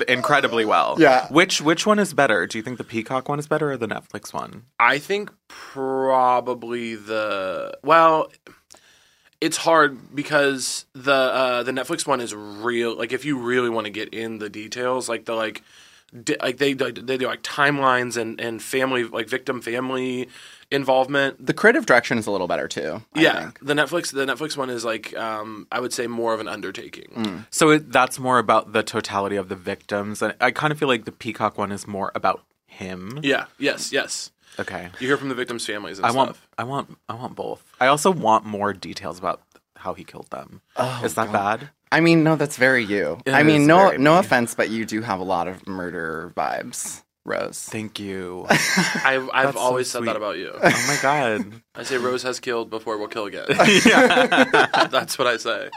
incredibly 0.08 0.66
well. 0.66 0.98
Yeah. 1.00 1.28
Which 1.30 1.60
which 1.60 1.88
one 1.88 1.98
is 1.98 2.14
better? 2.14 2.46
Do 2.46 2.60
you 2.60 2.64
think 2.64 2.78
the 2.78 2.84
Peacock 2.84 3.30
one 3.30 3.40
is 3.40 3.48
better 3.48 3.72
or 3.72 3.78
the 3.78 3.88
Netflix 3.88 4.32
one? 4.32 4.66
I 4.80 5.00
think 5.00 5.32
probably 5.48 6.94
the 6.94 7.78
well, 7.84 8.32
it's 9.42 9.58
hard 9.58 10.16
because 10.16 10.86
the 10.94 11.14
uh, 11.14 11.64
the 11.64 11.72
Netflix 11.72 12.06
one 12.08 12.22
is 12.22 12.34
real. 12.36 12.98
Like 12.98 13.14
if 13.14 13.26
you 13.26 13.38
really 13.38 13.70
want 13.70 13.86
to 13.86 13.92
get 13.92 14.14
in 14.14 14.40
the 14.40 14.50
details, 14.50 15.10
like 15.10 15.26
the 15.26 15.36
like. 15.36 15.64
Di- 16.24 16.38
like 16.42 16.58
they 16.58 16.74
they 16.74 17.18
do 17.20 17.28
like 17.28 17.44
timelines 17.44 18.18
and 18.18 18.42
and 18.42 18.64
family 18.64 19.04
like 19.04 19.30
victim 19.30 19.62
family 19.62 20.28
involvement. 20.72 21.46
the 21.46 21.54
creative 21.54 21.86
direction 21.86 22.18
is 22.18 22.26
a 22.26 22.32
little 22.32 22.48
better 22.48 22.68
too. 22.68 23.04
I 23.14 23.22
yeah, 23.22 23.44
think. 23.44 23.60
the 23.62 23.76
Netflix 23.76 24.12
the 24.12 24.26
Netflix 24.26 24.58
one 24.58 24.72
is 24.72 24.84
like 24.84 25.16
um, 25.16 25.68
I 25.72 25.80
would 25.80 25.94
say 25.94 26.08
more 26.08 26.34
of 26.34 26.40
an 26.40 26.48
undertaking. 26.48 27.46
So 27.52 27.70
it, 27.70 27.92
that's 27.92 28.18
more 28.18 28.40
about 28.40 28.74
the 28.74 28.82
totality 28.82 29.36
of 29.36 29.50
the 29.50 29.56
victims, 29.56 30.24
and 30.24 30.34
I 30.42 30.50
kind 30.50 30.72
of 30.74 30.80
feel 30.80 30.88
like 30.88 31.06
the 31.06 31.12
Peacock 31.12 31.60
one 31.60 31.72
is 31.72 31.86
more 31.88 32.12
about 32.16 32.42
him. 32.66 33.20
Yeah, 33.22 33.46
yes, 33.60 33.92
yes. 33.94 34.32
Okay. 34.60 34.90
You 35.00 35.08
hear 35.08 35.18
from 35.18 35.30
the 35.30 35.36
victims' 35.36 35.66
families 35.66 35.98
and 35.98 36.06
I 36.06 36.12
want, 36.12 36.36
stuff. 36.36 36.48
I 36.58 36.64
want, 36.66 36.98
I 37.08 37.16
want 37.16 37.36
both. 37.36 37.64
I 37.80 37.88
also 37.88 38.12
want 38.12 38.46
more 38.46 38.74
details 38.74 39.18
about 39.18 39.42
how 39.76 39.94
he 39.94 40.04
killed 40.04 40.30
them. 40.30 40.62
Oh, 40.76 41.02
is 41.04 41.16
that 41.16 41.32
bad? 41.32 41.70
I 41.92 42.02
mean, 42.02 42.24
no, 42.24 42.36
that's 42.36 42.58
very 42.58 42.84
you. 42.84 43.20
It 43.26 43.34
I 43.34 43.44
mean, 43.44 43.66
no, 43.66 43.92
no 43.92 44.14
me. 44.14 44.20
offense, 44.20 44.54
but 44.54 44.70
you 44.70 44.86
do 44.86 45.02
have 45.02 45.20
a 45.20 45.24
lot 45.24 45.48
of 45.48 45.66
murder 45.68 46.32
vibes, 46.36 47.02
Rose. 47.30 47.62
Thank 47.62 48.00
you. 48.00 48.46
I've, 48.50 49.30
I've 49.34 49.46
That's 49.48 49.58
so 49.58 49.64
always 49.64 49.90
said 49.90 50.00
sweet. 50.00 50.08
that 50.08 50.18
about 50.18 50.38
you. 50.38 50.52
oh 50.54 50.86
my 50.88 50.98
god. 51.02 51.62
I 51.76 51.84
say 51.84 51.98
Rose 51.98 52.24
has 52.24 52.40
killed 52.42 52.70
before 52.70 52.98
we'll 52.98 53.08
kill 53.08 53.26
again. 53.28 53.46
yeah. 53.86 54.88
That's 54.92 55.18
what 55.18 55.28
I 55.28 55.38
say. 55.38 55.70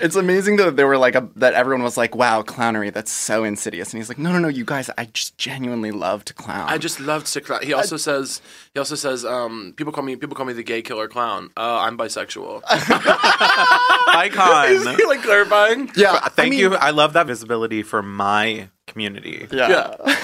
It's 0.00 0.16
amazing 0.16 0.56
that 0.56 0.76
there 0.76 0.86
were 0.86 0.98
like 0.98 1.14
a 1.14 1.28
that 1.36 1.54
everyone 1.54 1.82
was 1.82 1.96
like, 1.96 2.14
"Wow, 2.14 2.42
clownery, 2.42 2.92
that's 2.92 3.10
so 3.12 3.44
insidious," 3.44 3.92
and 3.92 4.00
he's 4.00 4.08
like, 4.10 4.18
"No, 4.18 4.32
no, 4.32 4.38
no, 4.38 4.48
you 4.48 4.64
guys, 4.66 4.90
I 4.98 5.06
just 5.06 5.38
genuinely 5.38 5.92
love 5.92 6.24
to 6.26 6.34
clown." 6.34 6.68
I 6.68 6.76
just 6.76 7.00
loved 7.00 7.26
to 7.32 7.40
clown. 7.40 7.60
He 7.62 7.72
also 7.72 7.96
says 7.96 8.42
he 8.74 8.78
also 8.78 8.96
says 8.96 9.24
um, 9.24 9.72
people 9.76 9.92
call 9.92 10.04
me 10.04 10.16
people 10.16 10.36
call 10.36 10.44
me 10.46 10.52
the 10.52 10.62
gay 10.62 10.82
killer 10.82 11.08
clown. 11.08 11.50
Uh, 11.56 11.78
I'm 11.78 11.96
bisexual. 11.96 12.62
Icon. 12.68 14.72
Is 14.72 14.86
he 14.98 15.06
like 15.06 15.22
clarifying? 15.22 15.90
yeah, 15.96 16.18
Thank 16.28 16.48
I 16.48 16.50
mean, 16.50 16.58
you. 16.58 16.74
I 16.74 16.90
love 16.90 17.14
that 17.14 17.26
visibility 17.26 17.82
for 17.82 18.02
my 18.02 18.68
community. 18.86 19.46
Yeah, 19.52 19.68
Yeah. 19.68 20.16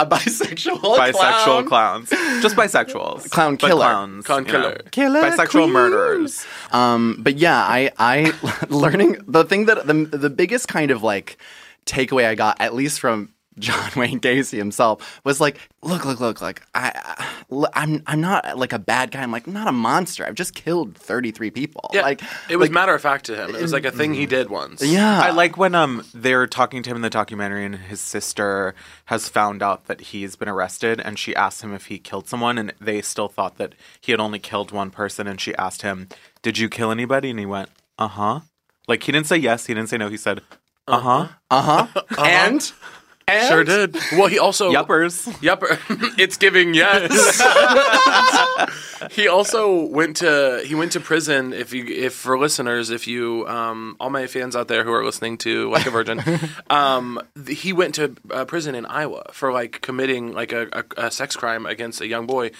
A 0.00 0.06
bisexual, 0.14 0.78
Bisexual 0.80 1.66
clown. 1.66 1.66
clowns. 1.66 2.10
Just 2.42 2.56
bisexuals. 2.62 3.30
Clown 3.30 3.56
But 3.56 3.66
killer. 3.68 3.84
Clowns. 3.84 4.24
Clown 4.26 4.46
you 4.46 4.52
know. 4.52 4.60
killer. 4.60 4.78
Killer 4.90 5.22
Bisexual 5.22 5.50
queen. 5.50 5.72
murderers. 5.72 6.46
Um, 6.72 7.16
but 7.20 7.36
yeah, 7.36 7.58
I, 7.58 7.90
I 7.98 8.32
learning 8.68 9.18
the 9.26 9.44
thing 9.44 9.66
that 9.66 9.86
the 9.86 9.94
the 9.94 10.30
biggest 10.30 10.68
kind 10.68 10.90
of 10.90 11.02
like 11.02 11.36
takeaway 11.86 12.26
I 12.26 12.34
got, 12.34 12.60
at 12.60 12.74
least 12.74 13.00
from 13.00 13.32
John 13.60 13.90
Wayne 13.96 14.20
Gacy 14.20 14.58
himself, 14.58 15.20
was 15.24 15.40
like, 15.40 15.58
look, 15.82 16.04
look, 16.04 16.20
look, 16.20 16.40
like 16.40 16.62
I, 16.74 16.92
I 16.94 17.66
I'm 17.74 18.02
I'm 18.06 18.20
not 18.20 18.58
like 18.58 18.72
a 18.72 18.78
bad 18.78 19.10
guy. 19.10 19.22
I'm 19.22 19.32
like 19.32 19.46
not 19.46 19.68
a 19.68 19.72
monster. 19.72 20.24
I've 20.26 20.34
just 20.34 20.54
killed 20.54 20.96
33 20.96 21.50
people. 21.50 21.90
Yeah, 21.92 22.02
like 22.02 22.22
it 22.48 22.56
was 22.56 22.68
like, 22.68 22.74
matter 22.74 22.94
of 22.94 23.02
fact 23.02 23.26
to 23.26 23.36
him. 23.36 23.54
It 23.54 23.62
was 23.62 23.72
like 23.72 23.84
a 23.84 23.90
thing 23.90 24.14
he 24.14 24.26
did 24.26 24.50
once. 24.50 24.82
yeah. 24.82 25.20
I 25.20 25.30
like 25.30 25.56
when 25.56 25.74
um 25.74 26.04
they're 26.14 26.46
talking 26.46 26.82
to 26.82 26.90
him 26.90 26.96
in 26.96 27.02
the 27.02 27.10
documentary 27.10 27.64
and 27.64 27.74
his 27.76 28.00
sister 28.00 28.74
has 29.06 29.28
found 29.28 29.62
out 29.62 29.86
that 29.86 30.00
he's 30.00 30.36
been 30.36 30.48
arrested 30.48 31.00
and 31.00 31.18
she 31.18 31.34
asked 31.34 31.62
him 31.62 31.74
if 31.74 31.86
he 31.86 31.98
killed 31.98 32.28
someone 32.28 32.58
and 32.58 32.72
they 32.80 33.02
still 33.02 33.28
thought 33.28 33.56
that 33.58 33.74
he 34.00 34.12
had 34.12 34.20
only 34.20 34.38
killed 34.38 34.72
one 34.72 34.90
person 34.90 35.26
and 35.26 35.40
she 35.40 35.54
asked 35.56 35.82
him, 35.82 36.08
"Did 36.42 36.58
you 36.58 36.68
kill 36.68 36.90
anybody?" 36.90 37.30
and 37.30 37.38
he 37.38 37.46
went, 37.46 37.68
"Uh-huh." 37.98 38.40
Like 38.88 39.02
he 39.02 39.12
didn't 39.12 39.26
say 39.26 39.36
yes, 39.36 39.66
he 39.66 39.74
didn't 39.74 39.88
say 39.88 39.98
no, 39.98 40.08
he 40.08 40.16
said, 40.16 40.40
"Uh-huh." 40.86 41.28
uh 41.50 41.86
huh. 41.86 42.02
And 42.18 42.72
and 43.38 43.48
Sure 43.48 43.64
did. 43.64 43.96
Well, 44.12 44.26
he 44.28 44.38
also 44.38 44.70
Yuppers. 44.72 45.26
Yep, 45.42 45.62
it's 46.18 46.36
giving 46.36 46.74
yes. 46.74 47.40
he 49.10 49.28
also 49.28 49.86
went 49.86 50.16
to 50.18 50.62
he 50.66 50.74
went 50.74 50.92
to 50.92 51.00
prison. 51.00 51.52
If 51.52 51.72
you 51.72 51.84
if 51.86 52.14
for 52.14 52.38
listeners, 52.38 52.90
if 52.90 53.06
you 53.06 53.46
um, 53.48 53.96
all 54.00 54.10
my 54.10 54.26
fans 54.26 54.54
out 54.56 54.68
there 54.68 54.84
who 54.84 54.92
are 54.92 55.04
listening 55.04 55.38
to 55.38 55.70
like 55.70 55.86
a 55.86 55.90
virgin, 55.90 56.20
um, 56.70 57.20
th- 57.44 57.60
he 57.60 57.72
went 57.72 57.94
to 57.96 58.16
uh, 58.30 58.44
prison 58.44 58.74
in 58.74 58.86
Iowa 58.86 59.24
for 59.32 59.52
like 59.52 59.80
committing 59.80 60.32
like 60.32 60.52
a, 60.52 60.68
a, 60.96 61.06
a 61.06 61.10
sex 61.10 61.36
crime 61.36 61.66
against 61.66 62.00
a 62.00 62.06
young 62.06 62.26
boy, 62.26 62.50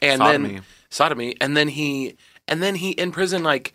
and 0.00 0.20
Sodomy. 0.20 0.48
then 0.54 0.62
sodomy, 0.90 1.36
and 1.40 1.56
then 1.56 1.68
he 1.68 2.16
and 2.48 2.62
then 2.62 2.74
he 2.76 2.90
in 2.90 3.12
prison 3.12 3.42
like 3.42 3.72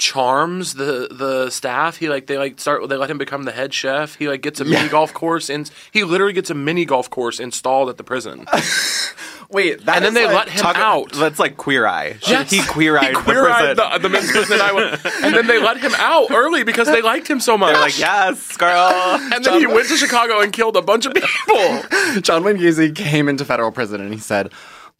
charms 0.00 0.74
the 0.74 1.06
the 1.10 1.50
staff. 1.50 1.96
He 1.98 2.08
like 2.08 2.26
they 2.26 2.38
like 2.38 2.58
start 2.58 2.88
they 2.88 2.96
let 2.96 3.08
him 3.10 3.18
become 3.18 3.44
the 3.44 3.52
head 3.52 3.72
chef. 3.72 4.16
He 4.16 4.26
like 4.28 4.40
gets 4.42 4.58
a 4.60 4.64
mini 4.64 4.88
golf 4.88 5.14
course 5.14 5.48
and 5.48 5.70
he 5.92 6.02
literally 6.02 6.32
gets 6.32 6.50
a 6.50 6.54
mini 6.54 6.84
golf 6.84 7.08
course 7.10 7.38
installed 7.38 7.88
at 7.88 7.96
the 7.98 8.02
prison. 8.04 8.46
wait, 9.50 9.80
and 9.86 10.04
then 10.04 10.14
they 10.14 10.26
like- 10.26 10.34
let 10.34 10.48
him 10.48 10.62
Talk- 10.62 10.76
out. 10.76 11.12
That's 11.12 11.38
like 11.38 11.56
queer 11.56 11.86
eye. 11.86 12.16
Yes. 12.26 12.50
He 12.50 12.62
queer 12.64 12.96
eyed 12.98 13.08
He 13.08 13.14
the 13.14 13.20
prison. 13.20 13.76
the, 13.76 13.98
the 14.00 14.08
men's 14.08 14.30
prison 14.30 14.60
Iowa, 14.60 14.98
and 15.22 15.34
then 15.34 15.46
they 15.46 15.60
let 15.60 15.76
him 15.78 15.92
out 15.96 16.30
early 16.30 16.64
because 16.64 16.86
they 16.88 17.02
liked 17.02 17.28
him 17.28 17.38
so 17.40 17.56
much. 17.58 17.72
They're 17.74 17.82
like, 17.82 17.98
yes, 17.98 18.56
girl. 18.56 18.90
And 19.32 19.44
then 19.44 19.60
he 19.60 19.66
went 19.66 19.88
to 19.88 19.96
Chicago 19.96 20.40
and 20.40 20.52
killed 20.52 20.76
a 20.76 20.82
bunch 20.82 21.06
of 21.06 21.14
people. 21.14 21.82
John 22.22 22.42
Wayne 22.42 22.56
Gacy 22.56 22.94
came 22.94 23.28
into 23.28 23.44
federal 23.44 23.70
prison 23.70 24.00
and 24.00 24.12
he 24.12 24.18
said, 24.18 24.50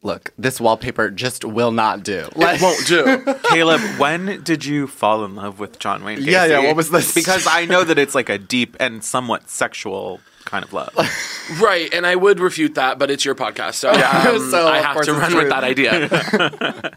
"Look, 0.03 0.33
this 0.39 0.61
wallpaper 0.61 1.11
just 1.11 1.45
will 1.45 1.73
not 1.73 2.03
do." 2.03 2.29
Like, 2.37 2.61
It 2.61 2.63
won't 2.63 2.87
do. 2.87 3.35
Caleb, 3.49 3.81
when 3.99 4.43
did 4.43 4.65
you 4.65 4.87
fall 4.87 5.25
in 5.25 5.35
love 5.37 5.59
with 5.59 5.79
John 5.79 6.05
Wayne 6.05 6.19
Gacy? 6.19 6.27
Yeah, 6.27 6.47
yeah, 6.47 6.59
what 6.67 6.77
was 6.77 6.91
this? 6.91 7.15
Because 7.21 7.47
I 7.47 7.65
know 7.67 7.85
that 7.85 7.99
it's 7.99 8.15
like 8.15 8.29
a 8.29 8.39
deep 8.39 8.77
and 8.81 9.03
somewhat 9.05 9.49
sexual 9.51 10.21
kind 10.45 10.65
of 10.65 10.73
love. 10.73 10.91
Right, 11.61 11.93
and 11.93 12.07
I 12.07 12.15
would 12.15 12.39
refute 12.39 12.77
that, 12.77 13.01
but 13.01 13.11
it's 13.11 13.25
your 13.25 13.35
podcast, 13.35 13.75
so, 13.75 13.91
um, 13.91 14.51
So, 14.53 14.69
I 14.69 14.79
have 14.79 15.01
to 15.03 15.13
run 15.15 15.33
true. 15.33 15.41
with 15.41 15.49
that 15.49 15.65
idea. 15.65 16.09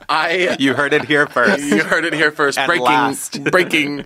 I 0.07 0.55
you 0.59 0.75
heard 0.75 0.93
it 0.93 1.05
here 1.05 1.25
first. 1.25 1.63
you 1.63 1.83
heard 1.83 2.05
it 2.05 2.13
here 2.13 2.31
first. 2.31 2.59
And 2.59 2.67
breaking, 2.67 2.85
last. 2.85 3.43
breaking. 3.45 4.05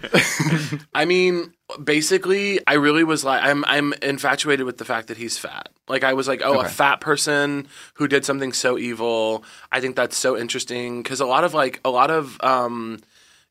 I 0.96 1.04
mean, 1.04 1.54
basically, 1.84 2.60
I 2.66 2.74
really 2.74 3.04
was 3.04 3.24
like, 3.24 3.44
I'm, 3.44 3.66
I'm 3.66 3.94
infatuated 4.02 4.66
with 4.66 4.78
the 4.78 4.86
fact 4.86 5.08
that 5.08 5.18
he's 5.18 5.38
fat. 5.38 5.70
Like, 5.88 6.04
I 6.04 6.14
was 6.14 6.28
like, 6.28 6.42
oh, 6.44 6.60
a 6.60 6.70
fat 6.70 7.02
person 7.02 7.68
who 7.96 8.08
did 8.08 8.26
something 8.26 8.54
so 8.54 8.78
evil. 8.78 9.44
I 9.72 9.82
think 9.82 9.96
that's 9.96 10.18
so 10.18 10.38
interesting 10.38 11.04
because 11.04 11.20
a 11.20 11.26
lot 11.26 11.44
of 11.44 11.54
like, 11.54 11.80
a 11.84 11.90
lot 11.90 12.12
of. 12.12 12.38
um 12.42 13.00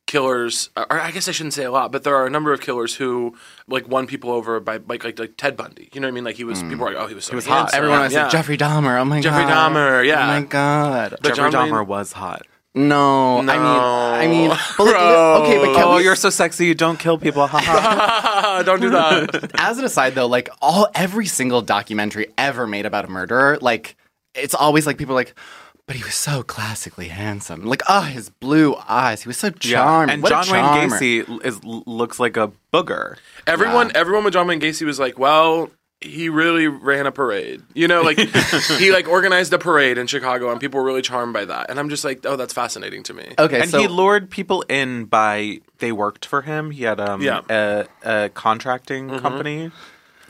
Killers, 0.06 0.70
or 0.76 1.00
I 1.00 1.10
guess 1.10 1.26
I 1.26 1.32
shouldn't 1.32 1.54
say 1.54 1.64
a 1.64 1.70
lot, 1.72 1.90
but 1.90 2.04
there 2.04 2.14
are 2.14 2.28
a 2.28 2.30
number 2.30 2.52
of 2.52 2.60
killers 2.60 2.94
who 2.94 3.34
like 3.66 3.88
won 3.88 4.06
people 4.06 4.30
over 4.30 4.60
by 4.60 4.76
like 4.76 5.02
like, 5.02 5.18
like 5.18 5.36
Ted 5.36 5.56
Bundy. 5.56 5.88
You 5.92 6.00
know 6.00 6.06
what 6.06 6.12
I 6.12 6.14
mean? 6.14 6.22
Like 6.22 6.36
he 6.36 6.44
was, 6.44 6.62
people 6.62 6.84
were 6.84 6.92
like, 6.92 7.02
oh, 7.02 7.08
he 7.08 7.16
was 7.16 7.24
so 7.24 7.34
was 7.34 7.44
hot. 7.44 7.74
Everyone 7.74 8.02
was 8.02 8.12
yeah. 8.12 8.22
like 8.22 8.30
Jeffrey 8.30 8.56
Dahmer. 8.56 9.00
Oh 9.00 9.04
my 9.04 9.20
Jeffrey 9.20 9.42
god. 9.42 9.48
Jeffrey 9.48 9.80
Dahmer, 9.80 10.06
yeah. 10.06 10.22
Oh 10.22 10.40
my 10.40 10.46
god. 10.46 11.10
But 11.20 11.34
Jeffrey 11.34 11.50
John 11.50 11.68
Dahmer 11.68 11.78
Wayne- 11.80 11.88
was 11.88 12.12
hot. 12.12 12.46
No, 12.76 13.38
I 13.38 13.42
mean, 13.42 13.50
I 13.56 14.26
mean, 14.28 14.48
but 14.78 14.84
like, 14.84 14.94
Bro. 14.94 15.42
okay, 15.44 15.56
but 15.58 15.74
can 15.74 15.82
Oh, 15.84 15.96
we- 15.96 16.04
you're 16.04 16.14
so 16.14 16.30
sexy. 16.30 16.66
You 16.66 16.74
don't 16.74 16.98
kill 16.98 17.16
people. 17.18 17.46
Ha 17.46 17.58
ha. 17.58 18.62
Don't 18.66 18.80
do 18.80 18.90
that. 18.90 19.50
as 19.58 19.78
an 19.78 19.84
aside 19.84 20.14
though, 20.14 20.26
like 20.26 20.48
all 20.62 20.88
every 20.94 21.26
single 21.26 21.62
documentary 21.62 22.28
ever 22.38 22.66
made 22.66 22.86
about 22.86 23.04
a 23.04 23.08
murderer, 23.08 23.58
like 23.60 23.96
it's 24.34 24.54
always 24.54 24.86
like 24.86 24.98
people 24.98 25.12
are 25.14 25.16
like, 25.16 25.34
but 25.86 25.96
he 25.96 26.02
was 26.04 26.14
so 26.14 26.42
classically 26.42 27.08
handsome. 27.08 27.64
Like, 27.64 27.82
oh, 27.88 28.02
his 28.02 28.28
blue 28.28 28.76
eyes. 28.88 29.22
He 29.22 29.28
was 29.28 29.36
so 29.38 29.50
charming. 29.50 30.12
And 30.14 30.22
What 30.22 30.30
John 30.30 30.50
Wayne. 30.52 30.90
Gacy 30.90 31.44
is 31.46 31.62
looks 31.64 32.18
like 32.20 32.36
a 32.36 32.50
booger. 32.72 33.16
Everyone, 33.46 33.90
everyone 33.94 34.24
with 34.24 34.32
John 34.34 34.46
Wayne 34.48 34.60
Gacy 34.60 34.84
was 34.84 34.98
like, 34.98 35.18
well, 35.18 35.70
he 36.00 36.28
really 36.28 36.68
ran 36.68 37.06
a 37.06 37.12
parade. 37.12 37.62
You 37.74 37.88
know, 37.88 38.02
like 38.02 38.18
he 38.78 38.92
like 38.92 39.08
organized 39.08 39.52
a 39.52 39.58
parade 39.58 39.98
in 39.98 40.06
Chicago, 40.06 40.50
and 40.50 40.60
people 40.60 40.80
were 40.80 40.86
really 40.86 41.02
charmed 41.02 41.32
by 41.32 41.44
that. 41.46 41.70
And 41.70 41.78
I'm 41.78 41.88
just 41.88 42.04
like, 42.04 42.24
oh, 42.24 42.36
that's 42.36 42.52
fascinating 42.52 43.02
to 43.04 43.14
me. 43.14 43.32
Okay, 43.38 43.60
and 43.62 43.70
so 43.70 43.80
he 43.80 43.88
lured 43.88 44.30
people 44.30 44.62
in 44.68 45.04
by 45.06 45.60
they 45.78 45.92
worked 45.92 46.26
for 46.26 46.42
him. 46.42 46.70
He 46.70 46.84
had 46.84 47.00
um 47.00 47.22
Yeah. 47.22 47.40
a, 47.48 47.86
a 48.02 48.28
contracting 48.30 49.08
company. 49.20 49.70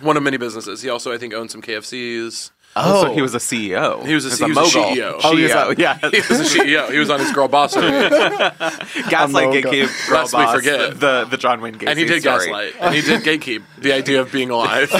One 0.03 0.17
of 0.19 0.23
many 0.23 0.37
businesses. 0.37 0.83
He 0.83 0.91
also, 0.91 1.11
I 1.13 1.17
think, 1.17 1.33
owned 1.33 1.51
some 1.51 1.63
KFCs. 1.63 2.51
Oh, 2.79 3.05
so 3.05 3.13
he 3.15 3.23
was 3.23 3.35
a 3.35 3.39
CEO. 3.39 4.05
He 4.07 4.15
was 4.15 4.27
a, 4.27 4.29
He's 4.29 4.39
he 4.39 4.45
was 4.45 4.57
a 4.57 4.61
mogul. 4.79 4.95
CEO. 4.95 5.21
Oh, 5.25 5.35
he 5.35 5.43
was 5.45 5.53
CEO. 5.53 5.77
a, 5.79 5.81
yeah. 5.81 5.99
He 6.11 6.19
was 6.19 6.41
a 6.41 6.59
CEO. 6.59 6.91
He 6.93 6.99
was 6.99 7.09
on 7.11 7.21
his 7.21 7.33
girl 7.33 7.49
boss. 7.49 7.75
gaslight 7.75 9.49
gatekeep 9.49 10.09
girl 10.09 10.19
Lest 10.21 10.35
we 10.35 10.39
boss, 10.39 10.55
forget. 10.55 11.01
the 11.01 11.25
the 11.31 11.37
John 11.37 11.61
Wayne 11.61 11.75
Gacy 11.77 11.89
and 11.89 11.99
he 11.99 12.05
did 12.05 12.21
story. 12.23 12.47
gaslight. 12.47 12.75
And 12.81 12.95
he 12.95 13.01
did 13.01 13.23
gatekeep 13.23 13.63
the 13.79 13.93
idea 13.93 14.21
of 14.21 14.31
being 14.31 14.51
alive. 14.51 14.91
he, 14.91 14.99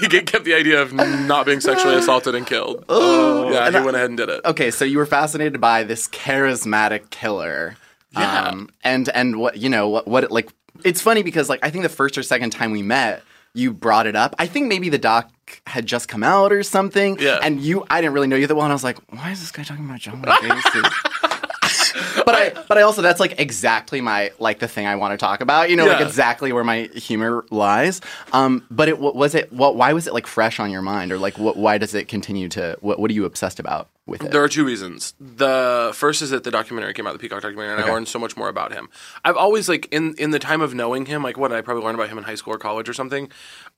he 0.00 0.20
kept 0.22 0.44
the 0.44 0.54
idea 0.54 0.82
of 0.82 0.92
not 0.92 1.46
being 1.46 1.60
sexually 1.60 1.96
assaulted 1.96 2.34
and 2.34 2.46
killed. 2.46 2.84
yeah, 2.88 3.70
he 3.70 3.80
went 3.84 3.96
ahead 3.96 4.08
and 4.10 4.16
did 4.16 4.28
it. 4.28 4.44
okay, 4.44 4.70
so 4.70 4.84
you 4.84 4.98
were 4.98 5.06
fascinated 5.06 5.60
by 5.60 5.84
this 5.84 6.08
charismatic 6.08 7.10
killer. 7.10 7.76
Yeah. 8.12 8.42
Um, 8.48 8.70
and 8.82 9.08
and 9.10 9.36
what 9.38 9.58
you 9.58 9.68
know 9.68 9.88
what 9.88 10.06
what 10.08 10.24
it, 10.24 10.30
like 10.30 10.50
it's 10.84 11.00
funny 11.00 11.22
because 11.22 11.48
like 11.48 11.60
I 11.62 11.70
think 11.70 11.82
the 11.82 11.88
first 11.88 12.16
or 12.16 12.22
second 12.22 12.50
time 12.50 12.70
we 12.70 12.82
met, 12.82 13.22
you 13.56 13.72
brought 13.72 14.06
it 14.06 14.14
up. 14.14 14.34
I 14.38 14.46
think 14.46 14.68
maybe 14.68 14.88
the 14.88 14.98
doc 14.98 15.32
had 15.66 15.86
just 15.86 16.08
come 16.08 16.22
out 16.22 16.52
or 16.52 16.62
something. 16.62 17.18
Yeah. 17.18 17.38
And 17.42 17.60
you, 17.60 17.84
I 17.90 18.00
didn't 18.00 18.14
really 18.14 18.26
know 18.26 18.36
you 18.36 18.46
that 18.46 18.54
well. 18.54 18.64
And 18.64 18.72
I 18.72 18.74
was 18.74 18.84
like, 18.84 18.98
why 19.12 19.30
is 19.30 19.40
this 19.40 19.50
guy 19.50 19.62
talking 19.62 19.84
about 19.84 20.00
John 20.00 20.22
Wayne 20.22 20.62
but 22.24 22.34
I, 22.34 22.52
but 22.68 22.78
I 22.78 22.82
also 22.82 23.02
that's 23.02 23.20
like 23.20 23.38
exactly 23.40 24.00
my 24.00 24.30
like 24.38 24.58
the 24.58 24.68
thing 24.68 24.86
I 24.86 24.96
want 24.96 25.12
to 25.12 25.16
talk 25.16 25.40
about. 25.40 25.70
You 25.70 25.76
know, 25.76 25.86
like 25.86 26.04
exactly 26.04 26.52
where 26.52 26.64
my 26.64 26.90
humor 26.94 27.44
lies. 27.50 28.00
Um, 28.32 28.66
but 28.70 28.88
it 28.88 28.98
what 28.98 29.14
was 29.14 29.34
it? 29.34 29.52
What 29.52 29.76
why 29.76 29.92
was 29.92 30.06
it 30.06 30.14
like 30.14 30.26
fresh 30.26 30.60
on 30.60 30.70
your 30.70 30.82
mind, 30.82 31.12
or 31.12 31.18
like 31.18 31.38
what? 31.38 31.56
Why 31.56 31.78
does 31.78 31.94
it 31.94 32.08
continue 32.08 32.48
to? 32.50 32.76
What 32.80 32.98
What 32.98 33.10
are 33.10 33.14
you 33.14 33.24
obsessed 33.24 33.58
about 33.58 33.88
with 34.06 34.22
it? 34.22 34.30
There 34.30 34.42
are 34.42 34.48
two 34.48 34.64
reasons. 34.64 35.14
The 35.20 35.90
first 35.94 36.22
is 36.22 36.30
that 36.30 36.44
the 36.44 36.50
documentary 36.50 36.94
came 36.94 37.06
out, 37.06 37.12
the 37.12 37.18
Peacock 37.18 37.42
documentary, 37.42 37.74
and 37.74 37.84
I 37.84 37.92
learned 37.92 38.08
so 38.08 38.18
much 38.18 38.36
more 38.36 38.48
about 38.48 38.72
him. 38.72 38.88
I've 39.24 39.36
always 39.36 39.68
like 39.68 39.88
in 39.90 40.14
in 40.14 40.30
the 40.30 40.38
time 40.38 40.60
of 40.60 40.74
knowing 40.74 41.06
him, 41.06 41.22
like 41.22 41.36
what 41.36 41.52
I 41.52 41.60
probably 41.60 41.84
learned 41.84 41.96
about 41.96 42.08
him 42.08 42.18
in 42.18 42.24
high 42.24 42.36
school 42.36 42.54
or 42.54 42.58
college 42.58 42.88
or 42.88 42.94
something. 42.94 43.28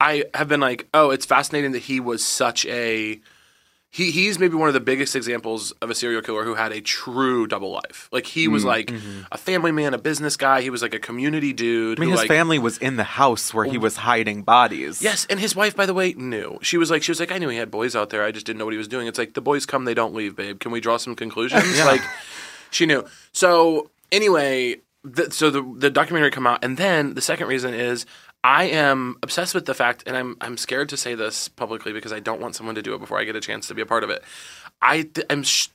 I 0.00 0.24
have 0.34 0.48
been 0.48 0.60
like, 0.60 0.88
oh, 0.94 1.10
it's 1.10 1.26
fascinating 1.26 1.72
that 1.72 1.82
he 1.82 1.98
was 2.00 2.24
such 2.24 2.66
a 2.66 3.20
he 3.90 4.10
he's 4.10 4.38
maybe 4.38 4.54
one 4.54 4.68
of 4.68 4.74
the 4.74 4.80
biggest 4.80 5.16
examples 5.16 5.72
of 5.80 5.88
a 5.88 5.94
serial 5.94 6.20
killer 6.20 6.44
who 6.44 6.54
had 6.54 6.72
a 6.72 6.80
true 6.80 7.46
double 7.46 7.70
life. 7.70 8.08
Like 8.12 8.26
he 8.26 8.46
was 8.46 8.62
mm, 8.62 8.66
like 8.66 8.86
mm-hmm. 8.88 9.22
a 9.32 9.38
family 9.38 9.72
man, 9.72 9.94
a 9.94 9.98
business 9.98 10.36
guy. 10.36 10.60
He 10.60 10.70
was 10.70 10.82
like 10.82 10.94
a 10.94 10.98
community 10.98 11.52
dude. 11.52 11.98
I 11.98 12.00
mean, 12.00 12.10
who, 12.10 12.12
his 12.12 12.20
like, 12.20 12.28
family 12.28 12.58
was 12.58 12.76
in 12.78 12.96
the 12.96 13.04
house 13.04 13.54
where 13.54 13.64
he 13.64 13.78
oh. 13.78 13.80
was 13.80 13.96
hiding 13.96 14.42
bodies. 14.42 15.00
Yes, 15.00 15.26
and 15.30 15.40
his 15.40 15.56
wife, 15.56 15.74
by 15.74 15.86
the 15.86 15.94
way, 15.94 16.12
knew. 16.12 16.58
She 16.62 16.76
was 16.76 16.90
like, 16.90 17.02
she 17.02 17.10
was 17.10 17.20
like, 17.20 17.32
I 17.32 17.38
knew 17.38 17.48
he 17.48 17.56
had 17.56 17.70
boys 17.70 17.96
out 17.96 18.10
there. 18.10 18.24
I 18.24 18.30
just 18.30 18.44
didn't 18.44 18.58
know 18.58 18.66
what 18.66 18.74
he 18.74 18.78
was 18.78 18.88
doing. 18.88 19.06
It's 19.06 19.18
like 19.18 19.34
the 19.34 19.40
boys 19.40 19.64
come, 19.64 19.86
they 19.86 19.94
don't 19.94 20.14
leave, 20.14 20.36
babe. 20.36 20.60
Can 20.60 20.70
we 20.70 20.80
draw 20.80 20.98
some 20.98 21.14
conclusions? 21.14 21.78
Like, 21.78 22.02
she 22.70 22.84
knew. 22.84 23.06
So 23.32 23.90
anyway, 24.12 24.76
the, 25.04 25.30
so 25.30 25.50
the 25.50 25.62
the 25.76 25.90
documentary 25.90 26.30
come 26.30 26.46
out, 26.46 26.62
and 26.62 26.76
then 26.76 27.14
the 27.14 27.20
second 27.20 27.46
reason 27.46 27.72
is 27.72 28.04
I 28.44 28.64
am 28.64 29.16
obsessed 29.22 29.54
with 29.54 29.66
the 29.66 29.74
fact, 29.74 30.04
and 30.06 30.16
I'm 30.16 30.36
I'm 30.40 30.56
scared 30.56 30.88
to 30.90 30.96
say 30.96 31.14
this 31.14 31.48
publicly 31.48 31.92
because 31.92 32.12
I 32.12 32.20
don't 32.20 32.40
want 32.40 32.54
someone 32.54 32.76
to 32.76 32.82
do 32.82 32.94
it 32.94 32.98
before 32.98 33.18
I 33.18 33.24
get 33.24 33.36
a 33.36 33.40
chance 33.40 33.66
to 33.68 33.74
be 33.74 33.82
a 33.82 33.86
part 33.86 34.04
of 34.04 34.10
it. 34.10 34.22
I 34.80 35.02
th- 35.02 35.26
am 35.28 35.42
sh- 35.42 35.68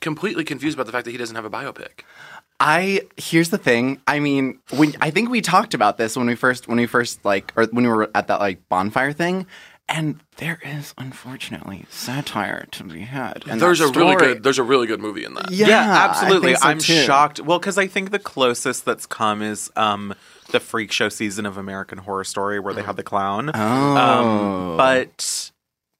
completely 0.00 0.44
confused 0.44 0.76
about 0.76 0.86
the 0.86 0.92
fact 0.92 1.06
that 1.06 1.10
he 1.10 1.18
doesn't 1.18 1.36
have 1.36 1.44
a 1.44 1.50
biopic. 1.50 2.02
I 2.60 3.02
here's 3.16 3.50
the 3.50 3.58
thing. 3.58 4.00
I 4.06 4.20
mean, 4.20 4.60
when 4.70 4.94
I 5.00 5.10
think 5.10 5.30
we 5.30 5.40
talked 5.40 5.74
about 5.74 5.98
this 5.98 6.16
when 6.16 6.28
we 6.28 6.36
first 6.36 6.68
when 6.68 6.78
we 6.78 6.86
first 6.86 7.24
like 7.24 7.52
or 7.56 7.66
when 7.66 7.84
we 7.84 7.90
were 7.90 8.08
at 8.14 8.28
that 8.28 8.38
like 8.38 8.68
bonfire 8.68 9.12
thing, 9.12 9.46
and 9.92 10.20
there 10.38 10.58
is 10.64 10.94
unfortunately 10.98 11.84
satire 11.90 12.66
to 12.72 12.84
be 12.84 13.00
had. 13.02 13.44
And 13.46 13.60
there's 13.60 13.80
a 13.80 13.86
that 13.86 13.96
really 13.96 14.16
good 14.16 14.42
there's 14.42 14.58
a 14.58 14.62
really 14.62 14.86
good 14.86 15.00
movie 15.00 15.24
in 15.24 15.34
that. 15.34 15.50
Yeah, 15.50 15.68
Yeah, 15.68 15.92
I 15.92 16.08
absolutely. 16.08 16.48
think 16.52 16.58
so 16.62 16.68
I'm 16.68 16.78
too. 16.78 17.02
shocked. 17.04 17.40
Well, 17.40 17.58
because 17.58 17.78
I 17.78 17.86
think 17.86 18.10
the 18.10 18.18
closest 18.18 18.84
that's 18.84 19.06
come 19.06 19.42
is 19.42 19.70
um, 19.76 20.14
the 20.50 20.60
freak 20.60 20.90
show 20.90 21.08
season 21.08 21.46
of 21.46 21.56
American 21.58 21.98
Horror 21.98 22.24
Story 22.24 22.58
where 22.58 22.74
they 22.74 22.82
have 22.82 22.96
the 22.96 23.02
clown. 23.02 23.50
Oh. 23.54 23.60
Um, 23.60 24.76
but 24.76 25.51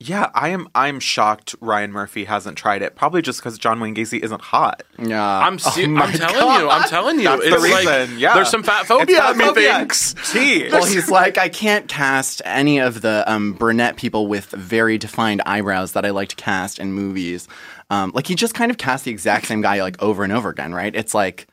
yeah, 0.09 0.31
I 0.35 0.49
am. 0.51 0.69
I'm 0.75 1.01
shocked. 1.01 1.55
Ryan 1.61 1.93
Murphy 1.93 2.25
hasn't 2.25 2.57
tried 2.59 2.83
it. 2.83 2.95
Probably 2.97 3.23
just 3.23 3.41
because 3.41 3.59
John 3.59 3.81
Wayne 3.81 3.95
Gacy 3.95 4.23
isn't 4.23 4.41
hot. 4.41 4.83
Yeah, 4.99 5.23
I'm 5.25 5.59
se- 5.59 5.87
Oh 5.87 5.97
I'm 5.97 6.13
telling 6.13 6.35
God. 6.35 6.61
you, 6.61 6.69
I'm 6.71 6.89
telling 6.89 7.19
you, 7.19 7.25
That's 7.25 7.43
the 7.43 7.55
it's 7.55 7.63
like 7.63 7.87
reason, 7.87 8.19
yeah. 8.19 8.35
there's 8.35 8.51
some 8.51 8.63
fat 8.63 8.87
phobia, 8.87 9.19
fat 9.19 9.37
phobia. 9.37 9.69
methinks. 9.73 10.15
Tea. 10.33 10.69
Well, 10.71 10.85
he's 10.85 11.11
like, 11.11 11.39
I 11.39 11.49
can't 11.49 11.89
cast 11.89 12.43
any 12.45 12.79
of 12.79 13.01
the 13.03 13.25
um, 13.27 13.53
brunette 13.55 13.97
people 13.97 14.27
with 14.27 14.47
very 14.47 14.99
defined 14.99 15.43
eyebrows 15.47 15.93
that 15.93 16.05
I 16.05 16.11
like 16.11 16.29
to 16.31 16.37
cast 16.37 16.79
in 16.79 16.93
movies. 16.93 17.49
Um, 17.91 18.13
like 18.15 18.27
he 18.27 18.35
just 18.35 18.55
kind 18.55 18.71
of 18.71 18.79
cast 18.79 19.05
the 19.05 19.11
exact 19.11 19.47
same 19.47 19.61
guy 19.61 19.83
like 19.83 20.03
over 20.03 20.25
and 20.25 20.33
over 20.33 20.49
again, 20.49 20.73
right? 20.75 20.95
It's 20.95 21.15
like, 21.15 21.47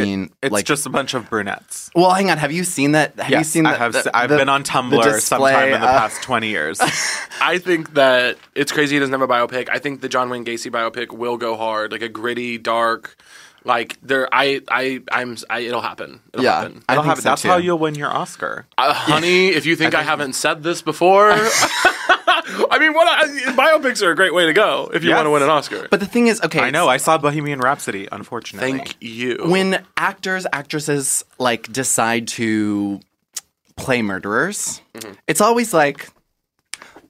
I 0.00 0.04
mean, 0.04 0.30
it's 0.42 0.52
like 0.52 0.64
just 0.64 0.86
a 0.86 0.90
bunch 0.90 1.14
of 1.14 1.28
brunettes. 1.30 1.90
Well, 1.94 2.10
hang 2.12 2.30
on. 2.30 2.38
Have 2.38 2.52
you 2.52 2.64
seen 2.64 2.92
that? 2.92 3.18
Have 3.18 3.30
you 3.30 3.36
Yes, 3.38 3.48
seen? 3.48 3.66
I 3.66 3.74
have. 3.74 3.92
the- 3.92 4.16
I've 4.16 4.30
the- 4.30 4.36
been 4.36 4.48
on 4.48 4.62
Tumblr 4.64 5.02
display, 5.02 5.20
sometime 5.52 5.72
in 5.74 5.80
the 5.80 5.86
uh, 5.88 5.98
past 5.98 6.22
twenty 6.22 6.48
years. 6.48 6.80
I 7.40 7.58
think 7.58 7.94
that 7.94 8.36
it's 8.54 8.72
crazy 8.72 8.96
he 8.96 9.00
doesn't 9.00 9.12
have 9.12 9.22
a 9.22 9.28
biopic. 9.28 9.68
I 9.70 9.78
think 9.78 10.00
the 10.00 10.08
John 10.08 10.30
Wayne 10.30 10.44
Gacy 10.44 10.70
biopic 10.70 11.12
will 11.16 11.36
go 11.36 11.56
hard, 11.56 11.92
like 11.92 12.02
a 12.02 12.08
gritty, 12.08 12.58
dark, 12.58 13.16
like 13.64 13.98
there. 14.02 14.28
I, 14.32 14.60
I, 14.68 15.00
I'm. 15.10 15.36
I, 15.50 15.60
it'll 15.60 15.80
happen. 15.80 16.20
It'll 16.32 16.44
Yeah. 16.44 16.62
happen. 16.62 16.82
I 16.88 16.92
It'll 16.94 17.02
think 17.04 17.08
happen. 17.10 17.22
so, 17.22 17.28
That's 17.30 17.42
too. 17.42 17.48
how 17.48 17.56
you'll 17.58 17.78
win 17.78 17.94
your 17.94 18.10
Oscar. 18.10 18.66
Uh, 18.78 18.92
honey, 18.92 19.48
if 19.58 19.66
you 19.66 19.76
think 19.76 19.94
I, 19.94 20.02
haven't 20.02 20.32
said 20.34 20.62
this 20.62 20.82
before, 20.82 21.30
I 21.36 22.78
mean, 22.80 22.92
what 22.94 23.06
I, 23.08 23.26
biopics 23.54 24.02
are 24.02 24.10
a 24.10 24.16
great 24.16 24.34
way 24.34 24.46
to 24.46 24.52
go 24.52 24.90
if 24.92 25.02
you 25.02 25.10
Yes. 25.10 25.16
want 25.16 25.26
to 25.26 25.30
win 25.30 25.42
an 25.42 25.48
Oscar. 25.50 25.88
But 25.90 26.00
the 26.00 26.06
thing 26.06 26.26
is, 26.26 26.40
okay, 26.42 26.60
I 26.60 26.70
know. 26.70 26.88
I 26.88 26.96
saw 26.96 27.18
Bohemian 27.18 27.60
Rhapsody. 27.60 28.08
Unfortunately, 28.10 28.72
Thank 28.72 28.96
you. 29.00 29.38
when 29.46 29.84
actors, 29.96 30.46
actresses 30.52 31.24
like 31.38 31.70
decide 31.72 32.28
to 32.28 33.00
play 33.76 34.02
murderers, 34.02 34.80
Mm-hmm. 34.94 35.12
it's 35.26 35.40
always 35.40 35.72
like, 35.72 36.08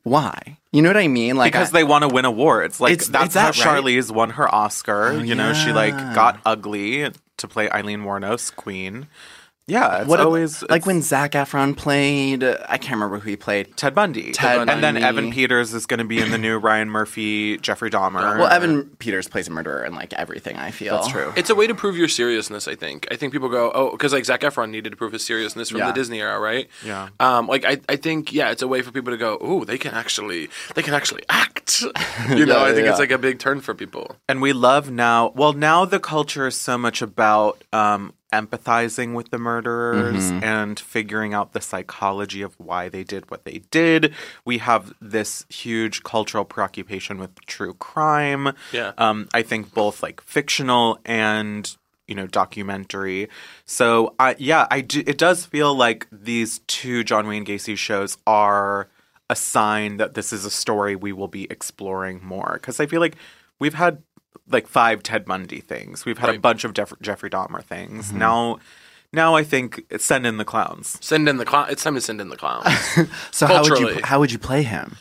why? 0.03 0.59
You 0.73 0.83
know 0.83 0.89
what 0.89 0.97
I 0.97 1.09
mean? 1.09 1.37
Like 1.37 1.53
because 1.53 1.71
I- 1.71 1.79
they 1.79 1.85
want 1.85 2.03
to 2.03 2.09
win 2.09 2.25
awards. 2.25 2.81
Like 2.81 2.93
It's- 2.95 3.09
that's 3.09 3.27
it's 3.27 3.35
that, 3.35 3.55
how 3.55 3.71
right? 3.73 3.79
Oh, 3.79 3.83
Charlize 3.83 4.11
won 4.11 4.31
her 4.31 4.53
Oscar. 4.53 5.09
Oh, 5.09 5.19
you 5.19 5.35
know, 5.35 5.53
she 5.53 5.73
like 5.73 5.97
got 6.15 6.41
ugly 6.45 7.11
to 7.37 7.49
play 7.49 7.69
Aileen 7.71 8.01
Wuornos, 8.03 8.55
Queen. 8.55 9.07
Yeah, 9.69 9.99
it's 10.01 10.09
what 10.09 10.19
ab- 10.19 10.27
always 10.27 10.63
like 10.63 10.79
it's 10.81 10.87
when 10.87 11.03
Zac 11.03 11.33
Efron 11.33 11.77
played. 11.77 12.43
I 12.43 12.79
can't 12.79 12.95
remember 12.95 13.21
who 13.21 13.31
he 13.31 13.37
played. 13.37 13.77
Ted 13.77 13.95
Bundy. 13.95 14.33
Ted 14.33 14.69
and 14.69 14.83
then 14.83 14.97
Evan 14.97 15.31
Peters 15.31 15.73
is 15.73 15.87
going 15.87 15.99
to 15.99 16.05
be 16.05 16.19
in 16.21 16.33
the 16.33 16.39
new 16.39 16.59
Ryan 16.59 16.91
Murphy 16.91 17.59
Jeffrey 17.59 17.89
Dahmer. 17.89 18.39
Well, 18.39 18.49
Evan 18.49 18.87
Peters 18.99 19.29
plays 19.29 19.47
a 19.47 19.53
murderer 19.53 19.85
in 19.85 19.95
like 19.95 20.13
everything. 20.15 20.57
I 20.57 20.73
feel 20.73 20.97
That's 20.97 21.09
true. 21.09 21.33
It's 21.37 21.49
a 21.49 21.55
way 21.55 21.69
to 21.69 21.75
prove 21.77 21.97
your 21.97 22.09
seriousness. 22.09 22.67
I 22.67 22.75
think. 22.75 23.07
I 23.13 23.17
think 23.17 23.33
people 23.33 23.49
go, 23.49 23.71
oh, 23.73 23.93
because 23.93 24.13
like 24.13 24.25
Zac 24.25 24.41
Efron 24.41 24.71
needed 24.71 24.91
to 24.91 24.97
prove 24.97 25.13
his 25.13 25.25
seriousness 25.25 25.71
from 25.71 25.79
Yeah. 25.79 25.87
the 25.87 25.93
Disney 25.93 26.21
era, 26.21 26.41
right? 26.41 26.69
Yeah. 26.85 27.11
Um, 27.21 27.47
like 27.47 27.65
I, 27.65 27.79
I 27.89 27.95
think, 27.97 28.33
yeah, 28.33 28.51
it's 28.51 28.63
a 28.63 28.69
way 28.69 28.83
for 28.83 28.91
people 28.91 29.13
to 29.13 29.17
go, 29.17 29.39
oh, 29.41 29.65
they 29.65 29.79
can 29.79 29.95
actually, 29.95 30.49
they 30.75 30.83
can 30.83 30.93
actually 30.95 31.23
act. 31.29 31.83
you 32.31 32.47
know, 32.47 32.57
Yeah, 32.59 32.63
I 32.65 32.73
think 32.75 32.85
yeah. 32.87 32.91
it's 32.91 32.99
like 32.99 33.13
a 33.13 33.19
big 33.19 33.39
turn 33.39 33.61
for 33.61 33.75
people. 33.75 34.17
And 34.29 34.43
we 34.43 34.53
love 34.53 34.91
now. 34.91 35.31
Well, 35.37 35.53
now 35.53 35.85
the 35.85 36.01
culture 36.01 36.49
is 36.49 36.57
so 36.57 36.77
much 36.77 37.01
about 37.01 37.63
um, 37.73 38.13
empathizing 38.33 39.15
with 39.15 39.31
the 39.31 39.39
murderers 39.39 40.31
Mm-hmm. 40.33 40.45
and 40.45 40.81
figuring 40.81 41.35
out 41.35 41.53
the 41.53 41.61
psychology 41.61 42.43
of 42.43 42.55
why 42.59 42.89
they 42.89 43.05
did 43.05 43.31
what 43.31 43.45
they 43.45 43.63
did. 43.71 44.15
We 44.45 44.59
have 44.59 44.93
this 45.01 45.45
huge 45.49 46.03
cultural 46.03 46.45
preoccupation 46.45 47.19
with 47.19 47.41
true 47.47 47.75
crime. 47.75 48.53
Yeah. 48.73 48.93
Um, 48.99 49.29
I 49.33 49.43
think 49.43 49.73
both 49.75 50.03
like 50.03 50.21
fictional 50.23 50.99
and 51.05 51.77
you 52.09 52.15
know 52.15 52.27
documentary. 52.27 53.29
So 53.65 54.15
I 54.19 54.35
yeah, 54.39 54.67
I 54.71 54.81
do, 54.81 55.03
it 55.07 55.19
does 55.19 55.45
feel 55.47 55.75
like 55.75 56.07
these 56.11 56.61
two 56.67 57.05
John 57.05 57.27
Wayne 57.27 57.45
Gacy 57.45 57.77
shows 57.77 58.19
are 58.27 58.89
a 59.31 59.37
sign 59.37 59.97
that 59.97 60.15
this 60.15 60.33
is 60.33 60.45
a 60.45 60.51
story 60.51 60.95
we 60.97 61.13
will 61.13 61.29
be 61.29 61.45
exploring 61.51 62.21
more 62.23 62.55
because 62.55 62.81
I 62.81 62.87
feel 62.87 63.01
like 63.01 63.17
we've 63.59 63.75
had 63.75 64.03
like 64.53 64.67
five 64.67 65.03
Ted 65.03 65.25
Bundy 65.25 65.61
things. 65.61 66.05
We've 66.05 66.19
had 66.19 66.35
a 66.35 66.39
bunch 66.39 66.65
of 66.65 66.75
Jeff- 66.75 67.01
Jeffrey 67.01 67.31
Dahmer 67.31 67.63
things. 67.63 68.09
Mm-hmm. 68.09 68.19
Now 68.19 68.59
now 69.13 69.35
I 69.35 69.45
think 69.45 69.85
it's 69.91 70.05
send 70.05 70.27
in 70.27 70.39
the 70.39 70.45
clowns. 70.45 70.99
Send 71.05 71.29
in 71.29 71.37
the 71.37 71.45
clown. 71.45 71.67
It's 71.71 71.83
time 71.83 71.95
to 71.95 72.01
send 72.01 72.21
in 72.21 72.29
the 72.29 72.37
clowns. 72.37 72.67
So 73.31 73.47
how 73.47 73.63
would 73.63 73.79
you 73.79 74.01
how 74.03 74.21
would 74.21 74.33
you 74.33 74.39
play 74.39 74.63
him? 74.63 74.97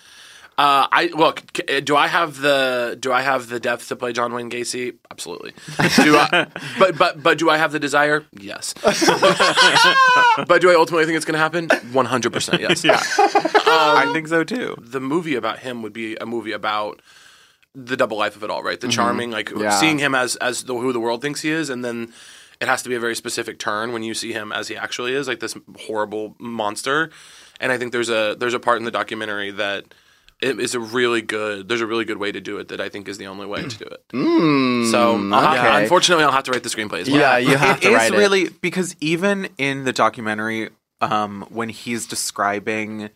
Uh, 0.58 0.86
I 0.92 1.10
look. 1.16 1.42
Do 1.84 1.96
I 1.96 2.08
have 2.08 2.38
the 2.38 2.98
Do 3.00 3.12
I 3.12 3.22
have 3.22 3.48
the 3.48 3.60
depth 3.60 3.88
to 3.88 3.96
play 3.96 4.14
John 4.14 4.34
Wayne 4.34 4.50
Gacy? 4.50 4.96
Absolutely. 5.10 5.54
Do 6.04 6.18
I, 6.18 6.48
but 6.80 6.98
but 6.98 7.24
but 7.24 7.38
do 7.38 7.50
I 7.50 7.58
have 7.58 7.72
the 7.72 7.80
desire? 7.80 8.26
Yes. 8.34 8.74
but 8.84 8.94
do 10.62 10.70
I 10.70 10.76
ultimately 10.76 11.06
think 11.06 11.16
it's 11.16 11.26
going 11.26 11.34
to 11.34 11.40
happen? 11.40 11.70
One 11.94 12.06
hundred 12.06 12.34
percent. 12.34 12.62
Yes. 12.62 12.84
Yeah. 12.84 13.02
I 13.18 14.12
think 14.14 14.28
so 14.28 14.44
too. 14.44 14.76
The 14.78 15.00
movie 15.00 15.36
about 15.36 15.60
him 15.60 15.82
would 15.82 15.94
be 15.94 16.16
a 16.18 16.26
movie 16.26 16.52
about 16.52 17.02
the 17.74 17.96
double 17.96 18.18
life 18.18 18.36
of 18.36 18.44
it 18.44 18.50
all, 18.50 18.64
right? 18.64 18.80
The 18.80 18.88
mm-hmm. 18.88 18.96
charming, 18.96 19.32
like 19.32 19.50
Yeah. 19.56 19.70
seeing 19.72 19.98
him 20.00 20.14
as 20.16 20.36
as 20.38 20.64
the, 20.64 20.76
who 20.76 20.92
the 20.94 21.00
world 21.00 21.22
thinks 21.22 21.42
he 21.42 21.50
is, 21.52 21.70
and 21.70 21.84
then 21.86 22.14
it 22.60 22.68
has 22.68 22.84
to 22.84 22.90
be 22.90 22.96
a 22.96 23.00
very 23.00 23.16
specific 23.16 23.60
turn 23.60 23.92
when 23.94 24.04
you 24.04 24.14
see 24.14 24.34
him 24.34 24.52
as 24.52 24.68
he 24.68 24.76
actually 24.76 25.14
is, 25.14 25.28
like 25.28 25.40
this 25.40 25.56
horrible 25.88 26.36
monster. 26.40 27.10
And 27.60 27.72
I 27.72 27.78
think 27.78 27.92
there's 27.92 28.10
a 28.10 28.36
there's 28.38 28.54
a 28.54 28.60
part 28.60 28.78
in 28.80 28.84
the 28.86 28.92
documentary 28.92 29.52
that 29.52 29.86
it 30.42 30.60
is 30.60 30.74
a 30.76 30.80
really 30.80 31.22
good. 31.22 31.70
There's 31.70 31.82
a 31.82 31.86
really 31.88 32.04
good 32.06 32.18
way 32.18 32.32
to 32.32 32.42
do 32.42 32.58
it 32.58 32.70
that 32.70 32.82
I 32.82 32.90
think 32.90 33.08
is 33.08 33.18
the 33.20 33.28
only 33.28 33.46
way 33.46 33.62
to 33.62 33.78
do 33.78 33.86
it. 33.86 34.04
Hmm, 34.12 34.90
so 34.92 35.16
uh, 35.16 35.36
I'll 35.36 35.56
have- 35.56 35.82
unfortunately, 35.84 36.24
I'll 36.26 36.32
have 36.32 36.44
to 36.46 36.52
write 36.52 36.64
the 36.64 36.70
screenplay 36.70 37.02
as 37.02 37.10
well. 37.10 37.20
Yeah, 37.20 37.38
you 37.38 37.56
have 37.56 37.78
It 37.78 37.82
to 37.84 37.90
is 37.90 37.96
write 37.96 38.14
it. 38.14 38.18
really 38.18 38.50
because 38.50 38.96
even 39.00 39.50
in 39.58 39.84
the 39.86 39.94
documentary, 39.94 40.70
um, 41.00 41.46
when 41.50 41.70
he's 41.70 42.06
describing 42.08 43.12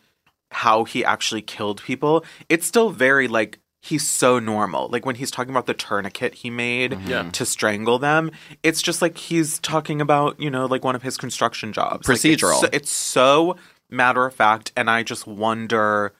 how 0.52 0.84
he 0.84 1.04
actually 1.04 1.42
killed 1.42 1.82
people, 1.82 2.24
it's 2.48 2.64
still 2.66 2.90
very 2.90 3.26
like 3.28 3.58
he's 3.86 4.08
so 4.08 4.38
normal. 4.38 4.88
Like 4.88 5.06
when 5.06 5.14
he's 5.16 5.30
talking 5.30 5.50
about 5.50 5.66
the 5.66 5.74
tourniquet 5.74 6.34
he 6.34 6.50
made 6.50 6.92
Mm-hmm. 6.92 7.30
To 7.30 7.44
strangle 7.46 7.98
them, 7.98 8.30
it's 8.62 8.82
just 8.82 9.00
like 9.02 9.16
he's 9.16 9.58
talking 9.60 10.00
about 10.00 10.40
you 10.40 10.50
know 10.50 10.66
like 10.66 10.84
one 10.84 10.94
of 10.96 11.02
his 11.02 11.16
construction 11.16 11.72
jobs. 11.72 12.08
Like, 12.08 12.16
it's 12.24 12.24
Procedural. 12.42 12.60
so- 12.60 12.68
it's 12.72 12.90
so 12.90 13.56
matter 13.90 14.24
of 14.26 14.34
fact, 14.34 14.72
and 14.76 14.90
I 14.90 15.02
just 15.02 15.26
wonder 15.26 16.12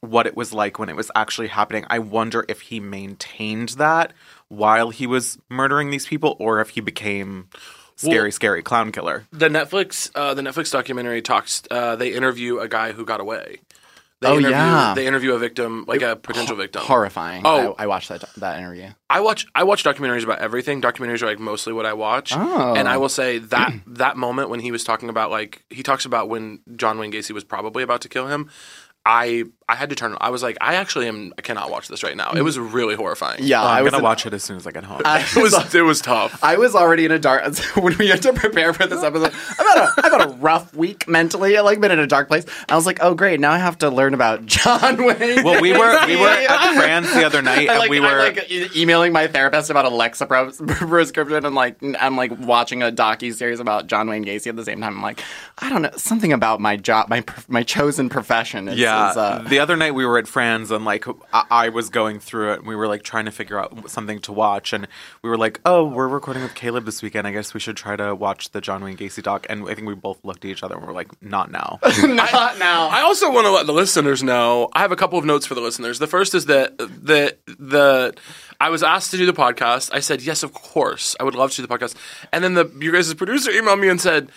what 0.00 0.26
it 0.26 0.34
was 0.34 0.52
like 0.52 0.78
when 0.78 0.88
it 0.88 0.96
was 0.96 1.10
actually 1.14 1.48
happening. 1.48 1.84
I 1.90 1.98
wonder 1.98 2.44
if 2.48 2.62
he 2.62 2.80
maintained 2.80 3.70
that 3.70 4.12
while 4.48 4.90
he 4.90 5.06
was 5.06 5.38
murdering 5.50 5.90
these 5.90 6.06
people, 6.06 6.36
or 6.38 6.60
if 6.60 6.70
he 6.70 6.80
became 6.80 7.48
scary, 7.96 8.22
Well- 8.22 8.30
scary 8.32 8.62
clown 8.62 8.92
killer. 8.92 9.26
The 9.30 9.48
Netflix 9.48 10.10
uh, 10.14 10.32
the 10.34 10.42
Netflix 10.42 10.72
documentary 10.72 11.20
talks. 11.22 11.62
Uh, 11.70 11.96
they 11.96 12.12
interview 12.14 12.58
a 12.60 12.68
guy 12.68 12.92
who 12.92 13.04
got 13.04 13.20
away. 13.20 13.58
They 14.20 14.28
Oh, 14.28 14.32
interview, 14.32 14.50
yeah. 14.50 14.92
They 14.94 15.06
interview 15.06 15.32
a 15.32 15.38
victim, 15.38 15.86
like 15.88 16.02
a 16.02 16.14
potential 16.14 16.54
victim. 16.54 16.82
Horrifying. 16.82 17.42
Oh. 17.46 17.74
I, 17.78 17.84
I 17.84 17.86
watched 17.86 18.10
that 18.10 18.22
that 18.36 18.58
interview. 18.58 18.88
I 19.08 19.20
watch 19.20 19.46
I 19.54 19.64
watch 19.64 19.82
documentaries 19.82 20.24
about 20.24 20.40
everything. 20.40 20.82
Documentaries 20.82 21.22
are 21.22 21.26
like 21.26 21.38
mostly 21.38 21.72
what 21.72 21.86
I 21.86 21.94
watch. 21.94 22.32
Oh. 22.34 22.74
And 22.74 22.86
I 22.86 22.98
will 22.98 23.08
say 23.08 23.38
that 23.38 23.72
that 23.86 24.18
moment 24.18 24.50
when 24.50 24.60
he 24.60 24.70
was 24.72 24.84
talking 24.84 25.08
about 25.08 25.30
like 25.30 25.64
he 25.70 25.82
talks 25.82 26.04
about 26.04 26.28
when 26.28 26.60
John 26.76 26.98
Wayne 26.98 27.12
Gacy 27.12 27.30
was 27.32 27.44
probably 27.44 27.82
about 27.82 28.02
to 28.02 28.08
kill 28.10 28.26
him. 28.26 28.50
I 29.06 29.44
I 29.68 29.76
had 29.76 29.90
to 29.90 29.94
turn. 29.94 30.16
I 30.20 30.30
was 30.30 30.42
like, 30.42 30.58
I 30.60 30.74
actually 30.74 31.06
am. 31.06 31.32
I 31.38 31.42
cannot 31.42 31.70
watch 31.70 31.86
this 31.86 32.02
right 32.02 32.16
now. 32.16 32.32
It 32.32 32.42
was 32.42 32.58
really 32.58 32.96
horrifying. 32.96 33.44
Yeah, 33.44 33.62
Oh, 33.62 33.66
I 33.66 33.78
I'm 33.78 33.84
was 33.84 33.92
gonna 33.92 34.00
in- 34.00 34.04
watch 34.04 34.26
it 34.26 34.34
as 34.34 34.42
soon 34.42 34.56
as 34.56 34.66
I 34.66 34.72
get 34.72 34.82
home. 34.84 35.00
I 35.04 35.20
it 35.36 35.36
was 35.36 35.74
it 35.74 35.82
was 35.82 36.00
tough. 36.00 36.42
I 36.42 36.56
was 36.56 36.74
already 36.74 37.04
in 37.04 37.12
a 37.12 37.18
dark 37.18 37.56
when 37.76 37.96
we 37.96 38.08
had 38.08 38.20
to 38.22 38.32
prepare 38.32 38.72
for 38.74 38.86
this 38.86 39.02
episode. 39.02 39.32
I've 39.32 39.66
had 39.66 39.78
a 39.78 39.92
I've 40.06 40.12
had 40.12 40.28
a 40.28 40.32
rough 40.34 40.74
week 40.74 41.08
mentally. 41.08 41.56
I 41.56 41.60
like 41.62 41.80
been 41.80 41.92
in 41.92 42.00
a 42.00 42.06
dark 42.06 42.26
place. 42.28 42.44
I 42.68 42.74
was 42.76 42.84
like, 42.84 42.98
oh 43.00 43.14
great, 43.14 43.38
now 43.40 43.52
I 43.52 43.58
have 43.58 43.78
to 43.78 43.90
learn 43.90 44.12
about 44.12 44.44
John 44.46 44.96
Wayne. 45.04 45.44
well, 45.44 45.62
we 45.62 45.72
were 45.72 46.06
we 46.06 46.16
were 46.16 46.26
at 46.28 46.74
France 46.74 47.12
the 47.14 47.24
other 47.24 47.40
night, 47.40 47.68
I 47.70 47.72
and 47.74 47.78
like, 47.78 47.90
we 47.90 47.98
I'm, 47.98 48.02
were 48.02 48.18
like 48.18 48.50
e- 48.50 48.68
emailing 48.76 49.12
my 49.12 49.28
therapist 49.28 49.70
about 49.70 49.86
a 49.86 49.90
Lexapro- 49.90 50.66
prescription, 50.66 51.44
and 51.46 51.54
like 51.54 51.76
I'm 52.00 52.16
like 52.16 52.32
watching 52.40 52.82
a 52.82 52.90
docu 52.90 53.32
series 53.32 53.60
about 53.60 53.86
John 53.86 54.08
Wayne 54.10 54.24
Gacy 54.24 54.48
at 54.48 54.56
the 54.56 54.64
same 54.64 54.80
time. 54.80 54.96
I'm 54.96 55.02
like, 55.02 55.22
I 55.58 55.68
don't 55.70 55.82
know, 55.82 55.90
something 55.96 56.32
about 56.32 56.60
my 56.60 56.76
job, 56.76 57.08
my 57.08 57.24
my 57.48 57.62
chosen 57.62 58.08
profession 58.08 58.66
is 58.68 58.76
Yeah. 58.78 58.89
Yeah. 58.90 59.10
is. 59.10 59.16
Uh, 59.16 59.44
the 59.48 59.58
other 59.58 59.76
night 59.76 59.94
we 59.94 60.04
were 60.04 60.18
at 60.18 60.26
Fran's 60.26 60.70
and 60.70 60.84
like 60.84 61.06
I-, 61.32 61.46
I 61.50 61.68
was 61.68 61.88
going 61.88 62.20
through 62.20 62.52
it 62.52 62.58
and 62.60 62.68
we 62.68 62.76
were 62.76 62.88
like 62.88 63.02
trying 63.02 63.24
to 63.24 63.30
figure 63.30 63.58
out 63.58 63.90
something 63.90 64.18
to 64.20 64.32
watch 64.32 64.72
and 64.72 64.86
we 65.22 65.30
were 65.30 65.38
like, 65.38 65.60
oh, 65.64 65.84
we're 65.84 66.08
recording 66.08 66.42
with 66.42 66.54
Caleb 66.54 66.84
this 66.84 67.02
weekend. 67.02 67.26
I 67.26 67.32
guess 67.32 67.54
we 67.54 67.60
should 67.60 67.76
try 67.76 67.96
to 67.96 68.14
watch 68.14 68.50
the 68.50 68.60
John 68.60 68.82
Wayne 68.84 68.96
Gacy 68.96 69.22
doc. 69.22 69.46
And 69.48 69.68
I 69.68 69.74
think 69.74 69.86
we 69.86 69.94
both 69.94 70.24
looked 70.24 70.44
at 70.44 70.50
each 70.50 70.62
other 70.62 70.76
and 70.76 70.86
were 70.86 70.92
like, 70.92 71.10
not 71.22 71.50
now. 71.50 71.78
not 72.02 72.58
now. 72.58 72.88
I 72.88 73.00
also 73.02 73.30
want 73.30 73.46
to 73.46 73.50
let 73.50 73.66
the 73.66 73.72
listeners 73.72 74.22
know. 74.22 74.68
I 74.72 74.80
have 74.80 74.92
a 74.92 74.96
couple 74.96 75.18
of 75.18 75.24
notes 75.24 75.46
for 75.46 75.54
the 75.54 75.60
listeners. 75.60 75.98
The 75.98 76.06
first 76.06 76.34
is 76.34 76.46
that 76.46 76.76
the 76.78 77.36
the 77.46 78.14
I 78.60 78.68
was 78.68 78.82
asked 78.82 79.10
to 79.12 79.16
do 79.16 79.26
the 79.26 79.32
podcast. 79.32 79.90
I 79.92 80.00
said 80.00 80.22
yes, 80.22 80.42
of 80.42 80.52
course. 80.52 81.16
I 81.18 81.24
would 81.24 81.34
love 81.34 81.50
to 81.52 81.56
do 81.62 81.66
the 81.66 81.74
podcast. 81.74 81.94
And 82.32 82.44
then 82.44 82.54
the 82.54 82.70
your 82.80 82.92
guys' 82.92 83.12
producer 83.14 83.50
emailed 83.50 83.80
me 83.80 83.88
and 83.88 84.00
said. 84.00 84.30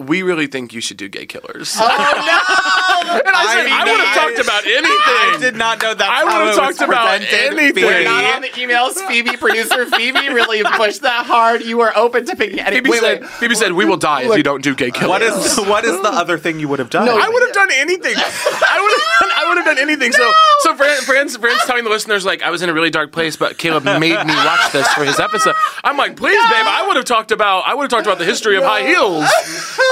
We 0.00 0.22
really 0.22 0.46
think 0.46 0.72
you 0.72 0.80
should 0.80 0.96
do 0.96 1.08
gay 1.08 1.26
killers. 1.26 1.76
Oh, 1.78 1.86
no! 1.86 1.90
and 3.20 3.28
I 3.28 3.44
said, 3.54 3.66
I, 3.66 3.80
I 3.80 3.84
would 3.84 4.00
have 4.00 4.16
talked 4.16 4.38
about 4.38 4.64
anything. 4.66 4.88
I 4.88 5.36
did 5.40 5.56
not 5.56 5.82
know 5.82 5.94
that. 5.94 6.08
I 6.08 6.24
would've 6.24 6.56
talked 6.56 6.80
about 6.80 7.20
anything. 7.20 7.84
We're 7.84 8.04
not 8.04 8.24
on 8.36 8.42
the 8.42 8.48
emails. 8.48 8.94
Phoebe, 9.08 9.36
producer 9.36 9.86
Phoebe, 9.86 10.28
really 10.28 10.62
pushed 10.76 11.02
that 11.02 11.26
hard. 11.26 11.62
You 11.62 11.78
were 11.78 11.96
open 11.96 12.24
to 12.26 12.36
picking 12.36 12.60
any. 12.60 12.76
Phoebe 12.76 12.90
wait, 12.90 13.00
said, 13.00 13.20
wait. 13.20 13.30
Phoebe 13.30 13.54
said, 13.54 13.72
we 13.72 13.84
will 13.84 13.96
die 13.96 14.22
if 14.22 14.36
you 14.36 14.42
don't 14.42 14.62
do 14.62 14.74
gay 14.74 14.90
killers. 14.90 15.08
What 15.08 15.22
is 15.22 15.58
what 15.68 15.84
is 15.84 16.00
the 16.00 16.08
other 16.08 16.38
thing 16.38 16.60
you 16.60 16.68
would 16.68 16.78
have 16.78 16.90
done? 16.90 17.06
No, 17.06 17.18
I 17.18 17.28
would 17.28 17.42
have 17.42 17.52
done 17.52 17.70
anything. 17.72 18.14
I 18.16 18.80
would 18.80 18.92
have 18.92 19.20
done, 19.20 19.30
I 19.36 19.48
would 19.48 19.56
have 19.58 19.66
done 19.66 19.78
anything. 19.78 20.12
So 20.12 20.32
so 20.60 20.76
Fran, 20.76 21.02
Fran's, 21.02 21.36
Fran's 21.36 21.64
telling 21.64 21.84
the 21.84 21.90
listeners 21.90 22.24
like 22.24 22.42
I 22.42 22.50
was 22.50 22.62
in 22.62 22.68
a 22.68 22.74
really 22.74 22.90
dark 22.90 23.12
place, 23.12 23.36
but 23.36 23.58
Caleb 23.58 23.84
made 23.84 24.00
me 24.00 24.34
watch 24.34 24.72
this 24.72 24.86
for 24.88 25.04
his 25.04 25.18
episode. 25.20 25.54
I'm 25.84 25.96
like, 25.96 26.16
please, 26.16 26.40
babe, 26.50 26.66
I 26.66 26.86
would 26.86 26.96
have 26.96 27.04
talked 27.04 27.32
about 27.32 27.64
I 27.66 27.74
would 27.74 27.84
have 27.84 27.90
talked 27.90 28.06
about 28.06 28.18
the 28.18 28.24
history 28.24 28.56
of 28.56 28.64
high 28.64 28.86
heels. 28.86 29.28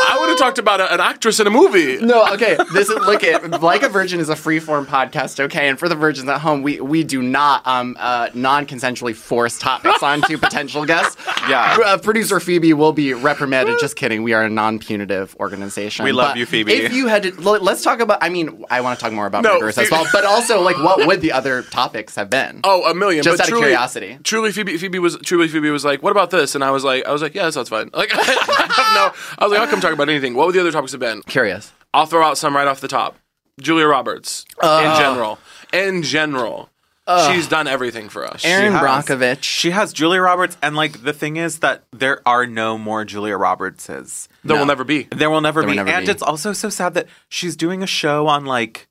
I 0.06 0.16
would 0.20 0.28
have 0.30 0.38
talked 0.38 0.58
about 0.58 0.80
a, 0.80 0.92
an 0.92 1.00
actress 1.00 1.40
in 1.40 1.46
a 1.46 1.50
movie. 1.50 1.98
No, 1.98 2.26
okay. 2.34 2.56
This 2.72 2.88
is 2.88 2.96
look 3.06 3.24
at 3.24 3.60
like 3.62 3.82
a 3.82 3.88
virgin 3.88 4.20
is 4.20 4.28
a 4.28 4.36
free 4.36 4.58
form 4.60 4.86
podcast, 4.86 5.40
okay? 5.40 5.68
And 5.68 5.78
for 5.78 5.88
the 5.88 5.94
virgins 5.94 6.28
at 6.28 6.40
home, 6.40 6.62
we 6.62 6.80
we 6.80 7.04
do 7.04 7.22
not 7.22 7.66
um 7.66 7.96
uh 7.98 8.28
non-consensually 8.34 9.14
force 9.14 9.58
topics 9.58 10.02
onto 10.02 10.38
potential 10.38 10.84
guests. 10.84 11.16
Yeah. 11.48 11.78
Uh, 11.82 11.96
producer 11.96 12.40
Phoebe 12.40 12.74
will 12.74 12.92
be 12.92 13.14
reprimanded. 13.14 13.76
Just 13.80 13.96
kidding. 13.96 14.22
We 14.22 14.34
are 14.34 14.42
a 14.42 14.50
non-punitive 14.50 15.34
organization. 15.40 16.04
We 16.04 16.12
love 16.12 16.32
But 16.32 16.36
you, 16.38 16.44
Phoebe. 16.44 16.74
If 16.74 16.92
you 16.92 17.06
had 17.06 17.22
to, 17.22 17.28
l- 17.38 17.62
let's 17.62 17.82
talk 17.82 18.00
about. 18.00 18.18
I 18.22 18.28
mean, 18.28 18.64
I 18.70 18.82
want 18.82 18.98
to 18.98 19.02
talk 19.02 19.14
more 19.14 19.24
about 19.24 19.44
No, 19.44 19.54
murderers 19.54 19.78
as 19.78 19.90
well, 19.90 20.06
but 20.12 20.26
also 20.26 20.60
like 20.60 20.76
what 20.76 21.06
would 21.06 21.22
the 21.22 21.32
other 21.32 21.62
topics 21.62 22.16
have 22.16 22.28
been? 22.28 22.60
Oh, 22.64 22.90
a 22.90 22.94
million. 22.94 23.22
Just 23.22 23.38
but 23.38 23.46
out 23.46 23.52
of 23.52 23.58
curiosity. 23.58 24.18
Truly, 24.24 24.52
Phoebe, 24.52 24.76
Phoebe 24.76 24.98
was 24.98 25.16
truly 25.24 25.48
Phoebe 25.48 25.70
was 25.70 25.84
like, 25.86 26.02
"What 26.02 26.10
about 26.10 26.28
this?" 26.30 26.54
And 26.54 26.62
I 26.62 26.70
was 26.70 26.84
like, 26.84 27.06
"I 27.06 27.12
was 27.12 27.22
like, 27.22 27.34
yeah, 27.34 27.44
that 27.46 27.52
sounds 27.52 27.68
fine." 27.70 27.88
Like, 27.98 28.10
I 28.14 28.22
have 28.22 28.94
no. 28.94 29.12
I 29.38 29.44
was 29.44 29.52
like, 29.52 29.60
"I'll 29.60 29.66
come 29.68 29.80
talk 29.80 29.87
about 29.92 30.08
anything." 30.08 30.34
What 30.34 30.46
would 30.46 30.54
the 30.54 30.60
other 30.60 30.72
topics 30.72 30.92
have 30.92 31.00
been? 31.00 31.22
Curious. 31.22 31.72
I'll 31.94 32.06
throw 32.06 32.22
out 32.24 32.38
some 32.38 32.54
right 32.54 32.66
off 32.66 32.80
the 32.80 32.88
top. 32.88 33.16
Julia 33.60 33.86
Roberts, 33.86 34.44
uh, 34.62 34.82
in 34.84 35.00
general, 35.02 35.38
in 35.72 36.02
general, 36.04 36.70
uh, 37.08 37.32
she's 37.32 37.48
done 37.48 37.66
everything 37.66 38.08
for 38.08 38.24
us. 38.24 38.44
Erin 38.44 38.72
has. 38.72 38.80
Brockovich. 38.82 39.42
She 39.42 39.70
has 39.70 39.92
Julia 39.92 40.20
Roberts, 40.20 40.56
and 40.62 40.76
like 40.76 41.02
the 41.02 41.12
thing 41.12 41.36
is 41.36 41.58
that 41.58 41.82
there 41.92 42.20
are 42.26 42.46
no 42.46 42.78
more 42.78 43.04
Julia 43.04 43.34
Robertses. 43.36 44.28
there 44.44 44.56
will 44.56 44.66
never 44.66 44.84
be. 44.84 45.08
There 45.10 45.28
will 45.30 45.40
never 45.40 45.60
There 45.62 45.68
will 45.68 45.72
be. 45.72 45.76
never 45.78 45.90
and 45.90 46.06
be. 46.06 46.12
it's 46.12 46.22
also 46.22 46.52
so 46.52 46.68
sad 46.68 46.94
that 46.94 47.08
she's 47.28 47.56
doing 47.56 47.82
a 47.82 47.86
show 47.86 48.28
on 48.28 48.44
like 48.44 48.86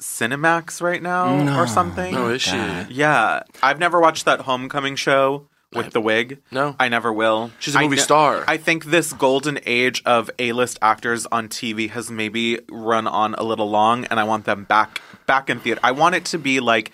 Cinemax 0.00 0.80
right 0.80 1.02
now 1.02 1.60
or 1.60 1.66
something. 1.66 2.14
No, 2.14 2.28
is 2.28 2.42
she? 2.42 2.56
Yeah, 2.90 3.42
I've 3.62 3.78
never 3.78 4.00
watched 4.00 4.24
that 4.26 4.40
Homecoming 4.40 4.96
show 4.96 5.48
with 5.72 5.92
the 5.92 6.00
wig. 6.00 6.42
No. 6.50 6.76
I 6.78 6.88
never 6.88 7.12
will. 7.12 7.50
She's 7.58 7.74
a 7.74 7.80
movie 7.80 7.96
kn- 7.96 8.04
star. 8.04 8.44
I 8.46 8.56
think 8.56 8.86
this 8.86 9.12
golden 9.12 9.58
age 9.66 10.02
of 10.06 10.30
A-list 10.38 10.78
actors 10.80 11.26
on 11.26 11.48
TV 11.48 11.90
has 11.90 12.10
maybe 12.10 12.60
run 12.70 13.06
on 13.06 13.34
a 13.34 13.42
little 13.42 13.68
long, 13.68 14.04
and 14.06 14.18
I 14.20 14.24
want 14.24 14.44
them 14.44 14.64
back 14.64 15.00
back 15.26 15.50
in 15.50 15.60
theater. 15.60 15.80
I 15.82 15.92
want 15.92 16.14
it 16.14 16.24
to 16.26 16.38
be 16.38 16.60
like 16.60 16.92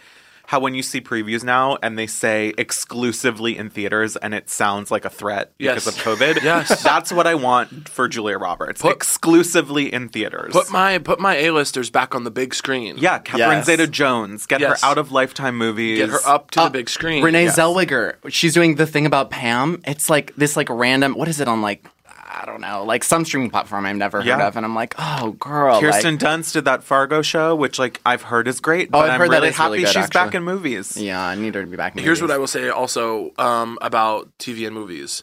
how 0.52 0.60
when 0.60 0.74
you 0.74 0.82
see 0.82 1.00
previews 1.00 1.42
now 1.42 1.78
and 1.82 1.98
they 1.98 2.06
say 2.06 2.52
exclusively 2.58 3.56
in 3.56 3.70
theaters 3.70 4.16
and 4.16 4.34
it 4.34 4.50
sounds 4.50 4.90
like 4.90 5.06
a 5.06 5.10
threat 5.10 5.50
because 5.56 5.86
of 5.86 5.94
COVID. 5.94 6.42
Yes. 6.42 6.82
That's 6.82 7.10
what 7.10 7.26
I 7.26 7.34
want 7.34 7.88
for 7.88 8.06
Julia 8.06 8.36
Roberts. 8.36 8.82
Put- 8.82 8.92
exclusively 8.94 9.90
in 9.90 10.10
theaters. 10.10 10.52
Put 10.52 10.70
my 10.70 10.98
put 10.98 11.18
my 11.20 11.36
A-listers 11.36 11.88
back 11.88 12.14
on 12.14 12.24
the 12.24 12.30
big 12.30 12.54
screen. 12.54 12.98
yeah, 12.98 13.18
Catherine 13.18 13.58
Yes. 13.58 13.66
Zeta 13.66 13.86
Jones. 13.86 14.44
Get 14.44 14.60
Yes. 14.60 14.82
her 14.82 14.86
out 14.88 14.98
of 14.98 15.10
Lifetime 15.10 15.56
movies. 15.56 15.98
Get 16.00 16.10
her 16.10 16.20
up 16.26 16.50
to 16.52 16.60
the 16.60 16.64
uh, 16.66 16.68
big 16.68 16.90
screen. 16.90 17.24
Renee 17.24 17.44
Yes. 17.44 17.58
Zellweger. 17.58 18.16
She's 18.28 18.52
doing 18.52 18.74
the 18.74 18.86
thing 18.86 19.06
about 19.06 19.30
Pam. 19.30 19.80
It's 19.86 20.10
like 20.10 20.34
this 20.36 20.54
like 20.56 20.68
random 20.68 21.14
what 21.14 21.28
is 21.28 21.40
it 21.40 21.48
on 21.48 21.62
like 21.62 21.86
I 22.34 22.46
don't 22.46 22.60
know, 22.62 22.84
like 22.84 23.04
some 23.04 23.24
streaming 23.24 23.50
platform 23.50 23.84
I've 23.84 23.96
never 23.96 24.18
heard 24.18 24.26
Yeah. 24.26 24.46
of 24.48 24.56
and 24.56 24.64
I'm 24.64 24.74
like, 24.74 24.94
"Oh, 24.98 25.32
girl." 25.32 25.80
Kirsten 25.80 26.14
like- 26.14 26.20
Dunst 26.20 26.54
did 26.54 26.64
that 26.64 26.82
Fargo 26.82 27.20
show, 27.22 27.54
which 27.54 27.78
like 27.78 28.00
I've 28.06 28.22
heard 28.22 28.48
is 28.48 28.58
great. 28.60 28.88
Oh, 28.88 28.92
but 28.92 28.98
I've 29.04 29.10
I'm 29.12 29.20
heard 29.20 29.30
that 29.30 29.34
really 29.36 29.48
is 29.48 29.58
really 29.58 29.78
happy 29.82 29.92
good, 29.92 30.02
she's 30.02 30.10
back 30.10 30.34
in 30.34 30.42
movies. 30.42 30.96
yeah, 30.96 31.20
I 31.22 31.34
need 31.34 31.54
her 31.54 31.60
to 31.60 31.66
be 31.66 31.76
back 31.76 31.94
in 31.96 32.02
Here's 32.02 32.22
what 32.22 32.30
I 32.30 32.38
will 32.38 32.46
say 32.46 32.70
also 32.70 33.32
um, 33.38 33.78
about 33.82 34.28
TV 34.38 34.66
and 34.66 34.74
movies. 34.74 35.22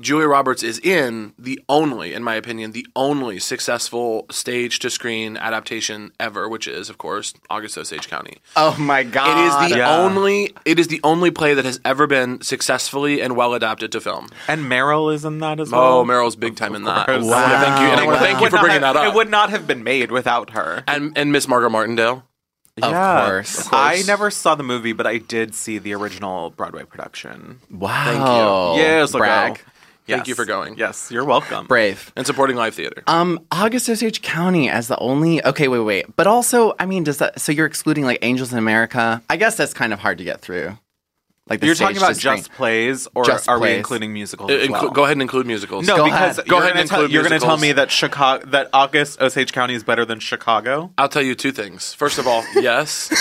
Julia 0.00 0.26
Roberts 0.28 0.62
is 0.62 0.78
in 0.78 1.32
the 1.38 1.60
only, 1.68 2.12
in 2.14 2.22
my 2.22 2.34
opinion, 2.34 2.72
the 2.72 2.86
only 2.96 3.38
successful 3.38 4.26
stage 4.30 4.78
to 4.80 4.90
screen 4.90 5.36
adaptation 5.36 6.12
ever, 6.20 6.48
which 6.48 6.66
is, 6.68 6.88
of 6.90 6.98
course, 6.98 7.34
August 7.50 7.76
Osage 7.78 8.08
County. 8.08 8.38
Oh 8.56 8.76
my 8.78 9.02
god. 9.02 9.38
It 9.38 9.66
is 9.66 9.72
the 9.72 9.78
Yeah. 9.78 9.96
only 9.96 10.52
it 10.64 10.78
is 10.78 10.88
the 10.88 11.00
only 11.04 11.30
play 11.30 11.54
that 11.54 11.64
has 11.64 11.80
ever 11.84 12.06
been 12.06 12.40
successfully 12.42 13.20
and 13.20 13.36
well 13.36 13.54
adapted 13.54 13.92
to 13.92 14.00
film. 14.00 14.28
And 14.48 14.62
Meryl 14.70 15.12
is 15.12 15.24
in 15.24 15.38
that 15.40 15.60
as 15.60 15.72
oh, 15.72 15.76
well. 15.76 15.98
Oh. 16.00 16.04
Meryl's 16.04 16.36
big 16.36 16.56
time 16.56 16.74
in 16.74 16.84
that. 16.84 17.08
I 17.08 17.18
course. 17.18 17.26
thank 17.30 17.80
you, 17.80 17.86
and 17.86 18.00
I 18.00 18.06
want 18.06 18.18
to 18.18 18.24
thank 18.24 18.40
you 18.40 18.50
for 18.50 18.58
bringing 18.58 18.82
have- 18.82 18.94
that 18.94 18.96
up. 18.96 19.06
It 19.12 19.14
would 19.14 19.30
not 19.30 19.50
have 19.50 19.66
been 19.66 19.82
made 19.84 20.10
without 20.10 20.50
her. 20.50 20.84
and 20.86 21.16
and 21.16 21.32
Miss 21.32 21.48
Margaret 21.48 21.70
Martindale. 21.70 22.24
Of 22.82 22.90
Yeah. 22.90 23.26
course. 23.26 23.60
Of 23.60 23.72
I 23.72 24.02
never 24.06 24.30
saw 24.30 24.54
the 24.54 24.62
movie, 24.62 24.92
but 24.92 25.06
I 25.06 25.16
did 25.16 25.54
see 25.54 25.78
the 25.78 25.94
original 25.94 26.50
Broadway 26.50 26.84
production. 26.84 27.60
Wow. 27.70 28.04
Thank 28.04 28.18
you. 28.78 28.82
Yes, 28.84 29.14
I'll 29.14 29.18
brag. 29.20 29.60
Go. 30.06 30.12
Thank 30.14 30.20
Yes. 30.22 30.28
you 30.28 30.34
for 30.34 30.44
going. 30.44 30.76
Yes, 30.78 31.10
you're 31.10 31.24
welcome. 31.24 31.66
Brave. 31.66 32.12
And 32.16 32.26
supporting 32.26 32.56
live 32.56 32.74
theater. 32.74 33.02
Um, 33.06 33.40
August 33.50 33.88
Osage 33.88 34.22
County 34.22 34.68
as 34.68 34.88
the 34.88 34.98
only. 34.98 35.44
Okay, 35.44 35.68
wait, 35.68 35.80
wait. 35.80 36.16
But 36.16 36.26
also, 36.26 36.74
I 36.78 36.86
mean, 36.86 37.04
does 37.04 37.18
that? 37.18 37.40
So 37.40 37.52
you're 37.52 37.66
excluding 37.66 38.04
like 38.04 38.18
Angels 38.22 38.52
in 38.52 38.58
America? 38.58 39.22
I 39.28 39.36
guess 39.36 39.56
that's 39.56 39.74
kind 39.74 39.92
of 39.92 39.98
hard 39.98 40.18
to 40.18 40.24
get 40.24 40.40
through. 40.40 40.78
Like 41.48 41.60
the 41.60 41.66
You're 41.66 41.76
talking 41.76 41.96
about 41.96 42.08
to 42.08 42.14
screen. 42.16 42.38
just 42.38 42.50
plays, 42.54 43.06
or 43.14 43.24
Just 43.24 43.48
are 43.48 43.60
we 43.60 43.72
including 43.74 44.12
musicals? 44.12 44.50
Uh, 44.50 44.66
well? 44.68 44.90
Go 44.90 45.04
ahead 45.04 45.12
and 45.12 45.22
include 45.22 45.46
musicals. 45.46 45.86
No, 45.86 45.96
Go 45.96 46.04
because 46.06 46.38
ahead. 46.38 46.48
Go 46.50 46.56
you're 46.56 46.64
ahead 46.64 46.76
and 46.76 46.80
include 46.90 47.12
you're 47.12 47.22
going 47.22 47.38
to 47.38 47.46
tell 47.46 47.56
me 47.56 47.70
that 47.70 47.88
Chicago, 47.92 48.44
that 48.46 48.68
August 48.72 49.20
Osage 49.22 49.52
County 49.52 49.74
is 49.74 49.84
better 49.84 50.04
than 50.04 50.18
Chicago. 50.18 50.92
I'll 50.98 51.08
tell 51.08 51.22
you 51.22 51.36
two 51.36 51.52
things. 51.52 51.94
First 51.94 52.18
of 52.18 52.26
all, 52.26 52.42
yes. 52.56 53.12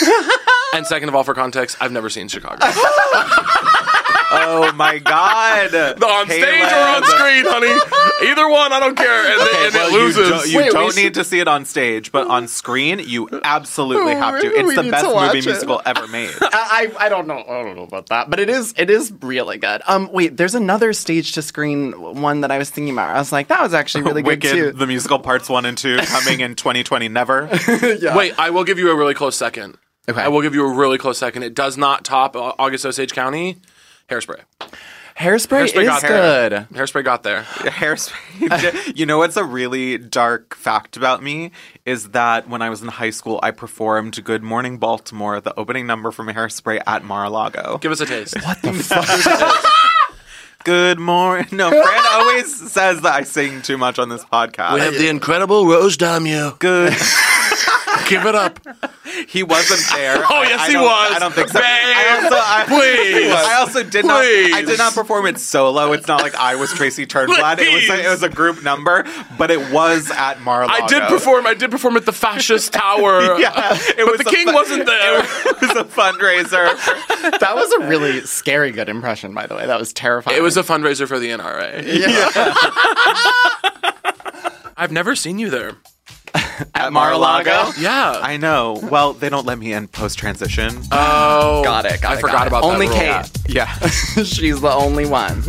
and 0.74 0.88
second 0.88 1.10
of 1.10 1.14
all, 1.14 1.24
for 1.24 1.36
context, 1.36 1.78
I've 1.80 1.92
never 1.92 2.10
seen 2.10 2.28
Chicago. 2.28 2.66
oh 4.32 4.72
my 4.76 5.00
god! 5.00 5.74
on 5.76 6.26
stage 6.28 6.44
or 6.44 6.76
on 6.78 7.04
screen, 7.04 7.46
honey. 7.46 8.30
Either 8.32 8.48
one, 8.50 8.72
I 8.74 8.80
don't 8.80 8.96
care. 8.98 9.32
And, 9.32 9.42
Okay, 9.42 9.66
and 9.66 9.74
well, 9.74 9.88
it 9.88 9.92
you 9.94 10.00
loses. 10.00 10.30
don't, 10.30 10.48
you 10.50 10.58
Wait, 10.60 10.72
don't 10.72 10.94
should- 10.94 11.04
need 11.04 11.14
to 11.16 11.24
see 11.24 11.40
it 11.40 11.48
on 11.48 11.66
stage, 11.66 12.12
but 12.12 12.28
on 12.28 12.48
screen, 12.48 13.00
you 13.00 13.28
absolutely 13.44 14.14
have 14.16 14.40
to. 14.42 14.50
We 14.50 14.56
It's 14.56 14.76
the 14.76 14.92
best 14.92 15.06
movie 15.06 15.40
it. 15.40 15.46
musical 15.46 15.82
ever 15.86 16.08
made. 16.10 16.32
I, 16.42 16.92
I 17.00 17.06
I 17.06 17.10
don't 17.10 17.28
know 17.28 17.38
I 17.40 17.64
don't 17.64 17.76
know 17.76 17.84
about 17.84 18.08
that, 18.10 18.30
but 18.30 18.40
it 18.40 18.50
is 18.50 18.74
it 18.78 18.90
is 18.90 19.12
really 19.22 19.58
good. 19.58 19.82
Um, 19.88 20.10
wait, 20.12 20.38
there's 20.38 20.56
another 20.56 20.94
stage 20.94 21.34
to 21.34 21.42
screen 21.42 21.92
one 21.94 22.42
that 22.42 22.52
I 22.52 22.58
was 22.58 22.70
thinking 22.70 22.94
about. 22.94 23.10
I 23.16 23.20
was 23.20 23.32
like, 23.32 23.48
that 23.50 23.62
was 23.62 23.74
actually 23.74 24.04
really 24.04 24.22
good 24.22 24.44
Wicked, 24.44 24.52
too. 24.52 24.72
the 24.72 24.88
musical 24.88 25.20
parts 25.20 25.50
one 25.50 25.66
and 25.66 25.78
two, 25.78 25.98
coming 26.04 26.40
in 26.40 26.56
2020. 26.56 27.08
Never. 27.10 27.48
Wait, 28.16 28.34
I 28.40 28.50
will 28.50 28.64
give 28.64 28.80
you 28.80 28.90
a 28.92 28.96
really 28.96 29.14
close 29.14 29.36
second. 29.36 29.78
Okay. 30.08 30.22
I 30.22 30.28
will 30.28 30.42
give 30.42 30.54
you 30.54 30.66
a 30.66 30.74
really 30.76 30.98
close 30.98 31.18
second. 31.18 31.44
It 31.44 31.56
does 31.56 31.78
not 31.78 32.06
top 32.06 32.36
Au- 32.36 32.54
August 32.60 32.86
Osage 32.86 33.14
County. 33.14 33.58
Hairspray. 34.10 34.42
Hairspray, 35.18 35.62
Hairspray 35.68 35.82
is 35.84 35.88
got 35.88 36.02
there. 36.02 36.50
good. 36.50 36.68
Hairspray 36.78 37.04
got 37.06 37.24
there. 37.24 37.42
Hairspray. 37.44 38.98
you 38.98 39.06
know 39.06 39.18
what's 39.18 39.38
a 39.38 39.44
really 39.46 39.98
dark 39.98 40.56
fact 40.56 40.98
about 40.98 41.24
me 41.24 41.52
is 41.86 42.10
that 42.10 42.50
when 42.50 42.62
I 42.62 42.70
was 42.70 42.82
in 42.82 42.90
high 42.90 43.12
school, 43.12 43.40
I 43.42 43.52
performed 43.52 44.22
"Good 44.26 44.44
Morning 44.44 44.78
Baltimore," 44.78 45.40
the 45.40 45.58
opening 45.58 45.88
number 45.88 46.12
from 46.12 46.28
Hairspray 46.28 46.82
at 46.86 47.04
Mar-a-Lago. 47.06 47.78
Give 47.80 47.94
us 47.94 48.02
a 48.02 48.06
taste. 48.06 48.36
What 48.44 48.62
the 48.62 48.74
fuck? 48.74 49.66
Good 50.66 51.00
morning. 51.00 51.48
No, 51.52 51.70
Fran 51.70 52.04
always 52.12 52.72
says 52.72 53.02
that 53.02 53.14
I 53.14 53.22
sing 53.24 53.62
too 53.62 53.78
much 53.78 54.00
on 54.00 54.10
this 54.10 54.26
podcast. 54.26 54.74
We 54.74 54.80
have 54.82 54.96
the 54.96 55.08
incredible 55.10 55.66
Rose 55.66 55.96
Dommu. 55.96 56.60
Good. 56.60 56.92
Give 58.08 58.26
it 58.26 58.36
up. 58.36 58.60
He 59.28 59.44
wasn't 59.44 59.82
there. 59.96 60.18
Oh, 60.18 60.42
I- 60.42 60.44
yes, 60.44 60.60
I 60.62 60.70
he 60.72 60.76
was. 60.78 61.12
I 61.16 61.20
don't 61.20 61.34
think 61.34 61.48
so. 61.50 61.60
Babe, 61.60 61.64
I 61.66 62.20
also, 62.24 62.36
I, 62.36 62.66
please. 62.68 63.32
I 63.32 63.54
also 63.56 63.84
did 63.84 64.04
not. 64.06 64.22
I 64.26 64.62
did 64.66 64.78
not 64.78 64.94
perform 64.94 65.26
it 65.28 65.40
solo. 65.40 65.94
It's 65.94 66.08
not 66.08 66.22
like 66.22 66.36
I 66.36 66.56
was 66.56 66.72
Tracy 66.74 67.06
Turnblad. 67.06 67.60
It 67.60 67.74
was 67.74 67.90
a, 67.90 68.06
it 68.06 68.10
was 68.10 68.24
a 68.24 68.30
group 68.30 68.64
number, 68.64 69.06
but 69.38 69.52
it 69.52 69.72
was 69.72 70.12
at 70.12 70.42
Mar-a-Lago. 70.42 70.84
I 70.84 70.88
did 70.88 71.04
perform. 71.04 71.48
I 71.48 71.54
did 71.54 71.72
perform 71.72 71.96
at 71.98 72.06
the 72.06 72.12
Fascist 72.12 72.74
Tower. 72.74 73.40
Yeah, 73.40 73.52
it 73.74 73.96
but 73.98 74.08
was 74.12 74.22
the 74.22 74.30
a 74.30 74.34
king 74.34 74.48
fu- 74.48 74.54
wasn't 74.54 74.86
there. 74.88 75.20
It 75.20 75.62
was 75.62 75.72
a 75.78 75.84
fundraiser. 75.86 77.40
that 77.40 77.56
was 77.56 77.72
a 77.74 77.88
really 77.88 78.22
scary 78.22 78.72
good 78.72 78.90
impression, 78.90 79.34
by 79.34 79.46
the 79.48 79.56
way. 79.56 79.66
That 79.66 79.80
was 79.80 79.94
terrifying. 79.94 80.36
It 80.38 80.42
was 80.42 80.58
a 80.58 80.64
fundraiser 80.64 81.08
for 81.08 81.20
the 81.20 81.30
NRA. 81.30 81.84
yeah. 81.86 82.32
I've 84.78 84.92
never 84.92 85.16
seen 85.16 85.40
you 85.40 85.50
there. 85.50 85.74
at 86.76 86.92
Mar-a-Lago. 86.94 87.72
Yeah. 87.80 88.20
I 88.22 88.38
know. 88.38 88.80
Well, 88.92 89.14
they 89.14 89.30
don't 89.30 89.46
let 89.46 89.58
me 89.60 89.74
in 89.74 89.88
post 89.88 90.18
transition. 90.18 90.82
oh, 90.92 91.62
Got 91.64 91.86
it. 91.86 92.02
Got 92.02 92.12
I 92.12 92.16
it, 92.18 92.22
forgot 92.22 92.34
got 92.38 92.44
it. 92.44 92.48
about 92.48 92.64
Only 92.64 92.88
that 92.88 93.30
rule. 93.34 93.44
Kate. 93.46 93.54
yeah. 93.56 93.78
She's 94.24 94.62
the 94.62 94.72
only 94.72 95.06
one. 95.06 95.42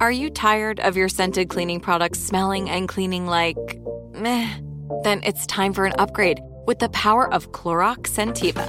Are 0.00 0.12
you 0.12 0.30
tired 0.30 0.78
of 0.80 0.96
your 0.96 1.08
scented 1.08 1.48
cleaning 1.48 1.80
products 1.80 2.20
smelling 2.20 2.70
and 2.70 2.88
cleaning 2.88 3.26
like 3.26 3.56
meh? 4.14 4.48
Then 5.02 5.20
it's 5.24 5.44
time 5.46 5.72
for 5.72 5.86
an 5.86 5.92
upgrade 5.98 6.40
with 6.66 6.78
the 6.78 6.88
power 6.90 7.32
of 7.32 7.50
Clorox 7.52 8.08
Scentiva. 8.08 8.68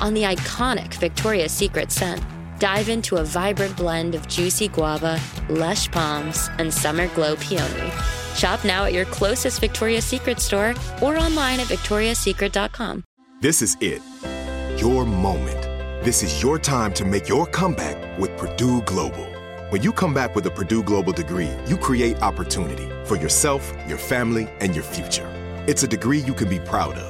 on 0.00 0.14
the 0.14 0.22
iconic 0.22 0.94
Victoria's 0.94 1.52
Secret 1.52 1.90
scent. 1.92 2.22
Dive 2.58 2.88
into 2.88 3.16
a 3.16 3.24
vibrant 3.24 3.76
blend 3.76 4.14
of 4.14 4.28
juicy 4.28 4.68
guava, 4.68 5.20
lush 5.48 5.90
palms, 5.90 6.48
and 6.58 6.72
summer 6.72 7.08
glow 7.08 7.36
peony. 7.36 7.90
Shop 8.34 8.64
now 8.64 8.84
at 8.84 8.92
your 8.92 9.06
closest 9.06 9.60
Victoria's 9.60 10.04
Secret 10.04 10.40
store 10.40 10.74
or 11.02 11.16
online 11.16 11.60
at 11.60 11.66
victoriassecret.com. 11.66 13.04
This 13.40 13.62
is 13.62 13.76
it. 13.80 14.02
Your 14.78 15.06
moment. 15.06 15.62
This 16.04 16.22
is 16.22 16.42
your 16.42 16.58
time 16.58 16.92
to 16.94 17.04
make 17.04 17.28
your 17.28 17.46
comeback 17.46 18.18
with 18.18 18.36
Purdue 18.36 18.82
Global. 18.82 19.26
When 19.70 19.82
you 19.82 19.92
come 19.92 20.12
back 20.12 20.34
with 20.34 20.44
a 20.46 20.50
Purdue 20.50 20.82
Global 20.82 21.12
degree, 21.12 21.50
you 21.66 21.76
create 21.76 22.20
opportunity 22.22 22.88
for 23.04 23.16
yourself, 23.16 23.72
your 23.86 23.98
family, 23.98 24.48
and 24.60 24.74
your 24.74 24.84
future. 24.84 25.28
It's 25.66 25.84
a 25.84 25.88
degree 25.88 26.18
you 26.18 26.34
can 26.34 26.48
be 26.48 26.58
proud 26.58 26.96
of, 26.96 27.09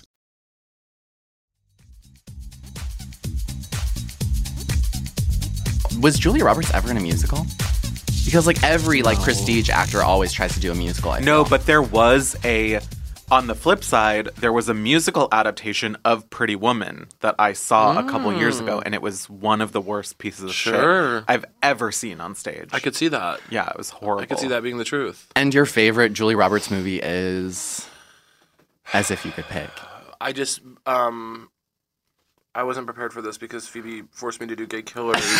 Was 6.01 6.17
Julia 6.17 6.43
Roberts 6.43 6.73
ever 6.73 6.89
in 6.89 6.97
a 6.97 7.01
musical? 7.01 7.45
Because 8.25 8.47
like 8.47 8.61
every 8.63 9.01
like 9.03 9.19
prestige 9.21 9.69
actor 9.69 10.01
always 10.01 10.31
tries 10.33 10.53
to 10.53 10.59
do 10.59 10.71
a 10.71 10.75
musical. 10.75 11.11
I 11.11 11.19
No, 11.19 11.43
feel. 11.43 11.49
but 11.49 11.65
there 11.65 11.81
was 11.81 12.35
a. 12.43 12.79
On 13.29 13.47
the 13.47 13.55
flip 13.55 13.81
side, 13.81 14.27
there 14.41 14.51
was 14.51 14.67
a 14.67 14.73
musical 14.73 15.29
adaptation 15.31 15.95
of 16.03 16.29
Pretty 16.29 16.57
Woman 16.57 17.07
that 17.21 17.35
I 17.39 17.53
saw 17.53 17.97
a 17.97 18.03
couple 18.03 18.33
years 18.37 18.59
ago, 18.59 18.81
and 18.85 18.93
it 18.93 19.01
was 19.01 19.29
one 19.29 19.61
of 19.61 19.71
the 19.71 19.79
worst 19.79 20.17
pieces 20.17 20.43
of 20.43 20.53
Sure. 20.53 21.19
shit 21.19 21.23
I've 21.29 21.45
ever 21.63 21.93
seen 21.93 22.19
on 22.19 22.35
stage. 22.35 22.67
I 22.73 22.81
could 22.81 22.93
see 22.93 23.07
that. 23.07 23.39
yeah, 23.49 23.69
it 23.69 23.77
was 23.77 23.91
horrible. 23.91 24.23
I 24.23 24.25
could 24.25 24.37
see 24.39 24.49
that 24.49 24.63
being 24.63 24.79
the 24.79 24.83
truth. 24.83 25.27
And 25.33 25.53
your 25.53 25.65
favorite 25.65 26.11
Julia 26.11 26.35
Roberts 26.35 26.69
movie 26.69 26.99
is 27.01 27.87
As 28.91 29.11
If 29.11 29.23
You 29.23 29.31
Could 29.31 29.45
Pick. 29.45 29.69
I 30.19 30.33
just 30.33 30.59
um 30.85 31.49
I 32.53 32.63
wasn't 32.63 32.85
prepared 32.85 33.13
for 33.13 33.21
this 33.21 33.37
because 33.37 33.67
Phoebe 33.67 34.03
forced 34.11 34.41
me 34.41 34.47
to 34.47 34.55
do 34.55 34.67
gay 34.67 34.81
killers. 34.81 35.21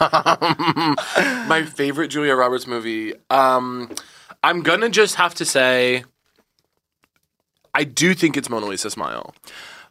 Um, 0.00 0.96
my 1.48 1.64
favorite 1.64 2.08
Julia 2.08 2.34
Roberts 2.34 2.66
movie. 2.66 3.14
Um 3.30 3.90
I'm 4.42 4.62
gonna 4.62 4.88
just 4.88 5.14
have 5.16 5.34
to 5.36 5.44
say 5.44 6.04
I 7.74 7.84
do 7.84 8.14
think 8.14 8.36
it's 8.36 8.50
Mona 8.50 8.66
Lisa 8.66 8.90
Smile. 8.90 9.34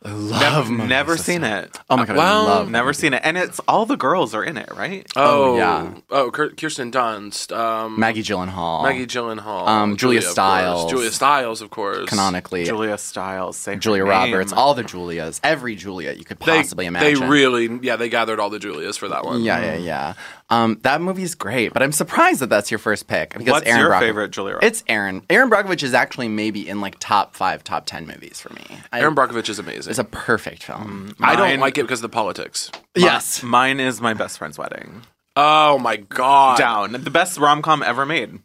I 0.03 0.11
love 0.13 0.65
Never, 0.65 0.71
Mona 0.71 0.87
never 0.89 1.11
Lisa 1.11 1.23
seen 1.23 1.43
it. 1.43 1.77
Oh 1.87 1.95
my 1.95 2.05
god, 2.07 2.17
Well, 2.17 2.41
I 2.47 2.53
love 2.55 2.71
Never 2.71 2.91
seen 2.91 3.13
it, 3.13 3.21
and 3.23 3.37
it's 3.37 3.59
all 3.67 3.85
the 3.85 3.95
girls 3.97 4.33
are 4.33 4.43
in 4.43 4.57
it, 4.57 4.71
right? 4.75 5.05
Oh, 5.15 5.57
yeah. 5.57 5.93
Oh, 6.09 6.31
Kirsten 6.31 6.91
Dunst. 6.91 7.55
Um, 7.55 7.99
Maggie 7.99 8.23
Gyllenhaal. 8.23 8.81
Maggie 8.81 9.05
Gyllenhaal. 9.05 9.67
Um, 9.67 9.97
Julia 9.97 10.17
of 10.19 10.23
course. 10.23 10.33
Stiles. 10.33 10.89
Julia 10.91 11.11
Stiles, 11.11 11.61
of 11.61 11.69
course. 11.69 12.09
canonically. 12.09 12.63
Julia 12.65 12.97
Stiles, 12.97 13.57
say 13.57 13.75
Julia 13.75 14.01
name. 14.03 14.09
Roberts, 14.09 14.51
all 14.51 14.73
the 14.73 14.83
Julias, 14.83 15.39
every 15.43 15.75
Julia 15.75 16.13
you 16.13 16.25
could 16.25 16.39
They, 16.39 16.57
possibly 16.57 16.85
they 16.85 16.87
imagine. 16.87 17.19
They 17.19 17.25
really, 17.27 17.79
yeah, 17.83 17.95
they 17.95 18.09
gathered 18.09 18.39
all 18.39 18.49
the 18.49 18.59
Julias 18.59 18.97
for 18.97 19.07
that 19.09 19.23
one. 19.23 19.43
Yeah, 19.43 19.61
yeah, 19.61 19.75
yeah. 19.75 20.13
Um, 20.49 20.79
that 20.81 20.99
movie's 20.99 21.33
great, 21.35 21.71
but 21.73 21.81
I'm 21.83 21.93
surprised 21.93 22.41
that 22.41 22.49
that's 22.49 22.71
your 22.71 22.77
first 22.79 23.07
pick. 23.07 23.29
Because 23.37 23.47
What's 23.51 23.67
Erin 23.67 23.79
your 23.79 23.89
Brockovich- 23.91 23.99
favorite 23.99 24.31
Julia 24.31 24.53
Roberts? 24.55 24.79
It's 24.81 24.83
Erin. 24.87 25.21
Erin 25.29 25.49
Brockovich 25.49 25.83
is 25.83 25.93
actually 25.93 26.27
maybe 26.27 26.67
in 26.67 26.81
like 26.81 26.97
top 26.99 27.35
five, 27.35 27.63
top 27.63 27.85
ten 27.85 28.05
movies 28.07 28.41
for 28.41 28.51
me. 28.53 28.63
I- 28.91 28.99
Erin 28.99 29.15
Brockovich 29.15 29.47
is 29.47 29.59
amazing. 29.59 29.90
It's 29.91 29.99
a 29.99 30.03
perfect 30.03 30.63
film. 30.63 31.13
I 31.19 31.35
don't 31.35 31.59
like 31.59 31.77
it 31.77 31.83
because 31.83 31.99
of 31.99 32.09
the 32.09 32.15
politics. 32.15 32.71
yes. 32.95 33.43
Mine 33.43 33.79
is 33.79 34.01
my 34.01 34.13
best 34.15 34.37
friend's 34.39 34.57
wedding. 34.57 35.03
Oh 35.35 35.77
my 35.77 35.97
god! 35.97 36.57
Down, 36.57 36.91
the 36.93 37.09
best 37.11 37.37
rom 37.37 37.61
com 37.61 37.83
ever 37.83 38.05
made. 38.05 38.39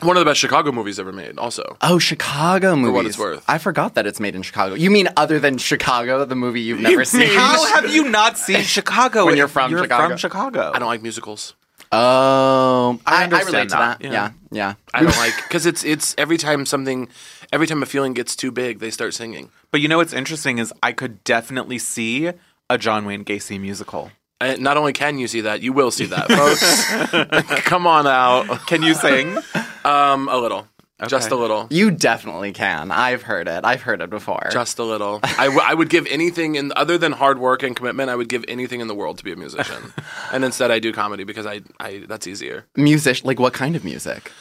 One 0.00 0.16
of 0.16 0.20
the 0.20 0.24
best 0.30 0.38
Chicago 0.38 0.70
movies 0.70 1.00
ever 1.00 1.10
made. 1.12 1.38
Also, 1.38 1.76
Oh, 1.82 1.98
Chicago 1.98 2.76
movies. 2.76 2.88
For 2.88 2.92
what 2.92 3.06
it's 3.06 3.18
worth. 3.18 3.44
I 3.48 3.58
forgot 3.58 3.94
that 3.94 4.06
it's 4.06 4.20
made 4.20 4.36
in 4.36 4.42
Chicago. 4.42 4.74
You 4.76 4.90
mean 4.90 5.08
other 5.16 5.40
than 5.40 5.58
Chicago, 5.58 6.24
the 6.24 6.36
movie 6.36 6.60
you've 6.60 6.78
never 6.80 7.04
seen? 7.04 7.28
How 7.36 7.64
have 7.74 7.90
you 7.92 8.08
not 8.08 8.38
seen 8.38 8.62
Chicago 8.62 9.26
When 9.26 9.36
you're 9.36 9.48
from 9.48 9.72
you're 9.72 9.82
Chicago. 9.82 10.08
From 10.10 10.16
Chicago. 10.18 10.70
I 10.72 10.78
don't 10.78 10.86
like 10.86 11.02
musicals. 11.02 11.54
Oh, 11.90 12.98
I 13.06 13.16
I, 13.16 13.20
I 13.20 13.24
understand 13.24 13.46
relate 13.52 13.68
to 13.70 13.76
that. 13.76 13.98
that. 14.00 14.12
Yeah, 14.12 14.30
yeah. 14.50 14.74
I 14.94 15.02
don't 15.02 15.16
like 15.18 15.34
because 15.36 15.66
it's 15.66 15.84
it's 15.84 16.14
every 16.18 16.36
time 16.36 16.66
something, 16.66 17.08
every 17.52 17.66
time 17.66 17.82
a 17.82 17.86
feeling 17.86 18.12
gets 18.14 18.36
too 18.36 18.50
big, 18.50 18.78
they 18.78 18.90
start 18.90 19.14
singing. 19.14 19.50
But 19.70 19.80
you 19.80 19.88
know 19.88 19.98
what's 19.98 20.12
interesting 20.12 20.58
is 20.58 20.72
I 20.82 20.92
could 20.92 21.22
definitely 21.24 21.78
see 21.78 22.30
a 22.70 22.78
John 22.78 23.04
Wayne 23.04 23.24
Gacy 23.24 23.60
musical. 23.60 24.10
And 24.40 24.60
not 24.62 24.76
only 24.76 24.92
can 24.92 25.18
you 25.18 25.26
see 25.26 25.40
that, 25.42 25.62
you 25.62 25.72
will 25.72 25.90
see 25.90 26.06
that, 26.06 26.30
folks. 26.30 27.62
Come 27.64 27.88
on 27.88 28.06
out. 28.06 28.46
Can 28.68 28.82
you 28.84 28.94
sing? 28.94 29.36
Um, 29.84 30.28
a 30.28 30.36
little, 30.36 30.68
just 31.06 31.30
a 31.30 31.36
little. 31.36 31.66
You 31.70 31.90
definitely 31.92 32.52
can. 32.52 32.90
I've 32.90 33.22
heard 33.22 33.46
it. 33.46 33.64
I've 33.64 33.82
heard 33.82 34.00
it 34.00 34.10
before. 34.10 34.48
Just 34.50 34.78
a 34.80 34.84
little. 34.84 35.20
I, 35.22 35.44
w- 35.44 35.62
I 35.64 35.74
would 35.74 35.90
give 35.90 36.06
anything 36.08 36.56
in 36.56 36.72
other 36.74 36.98
than 36.98 37.12
hard 37.12 37.38
work 37.38 37.62
and 37.62 37.76
commitment. 37.76 38.10
I 38.10 38.16
would 38.16 38.28
give 38.28 38.44
anything 38.48 38.80
in 38.80 38.88
the 38.88 38.94
world 38.94 39.18
to 39.18 39.24
be 39.24 39.32
a 39.32 39.36
musician, 39.36 39.92
and 40.32 40.44
instead 40.44 40.70
I 40.70 40.78
do 40.80 40.92
comedy 40.92 41.24
because 41.24 41.46
I, 41.46 41.60
I 41.78 42.04
that's 42.08 42.26
easier. 42.26 42.66
music. 42.76 43.24
Like 43.24 43.38
what 43.38 43.52
kind 43.52 43.76
of 43.76 43.84
music? 43.84 44.32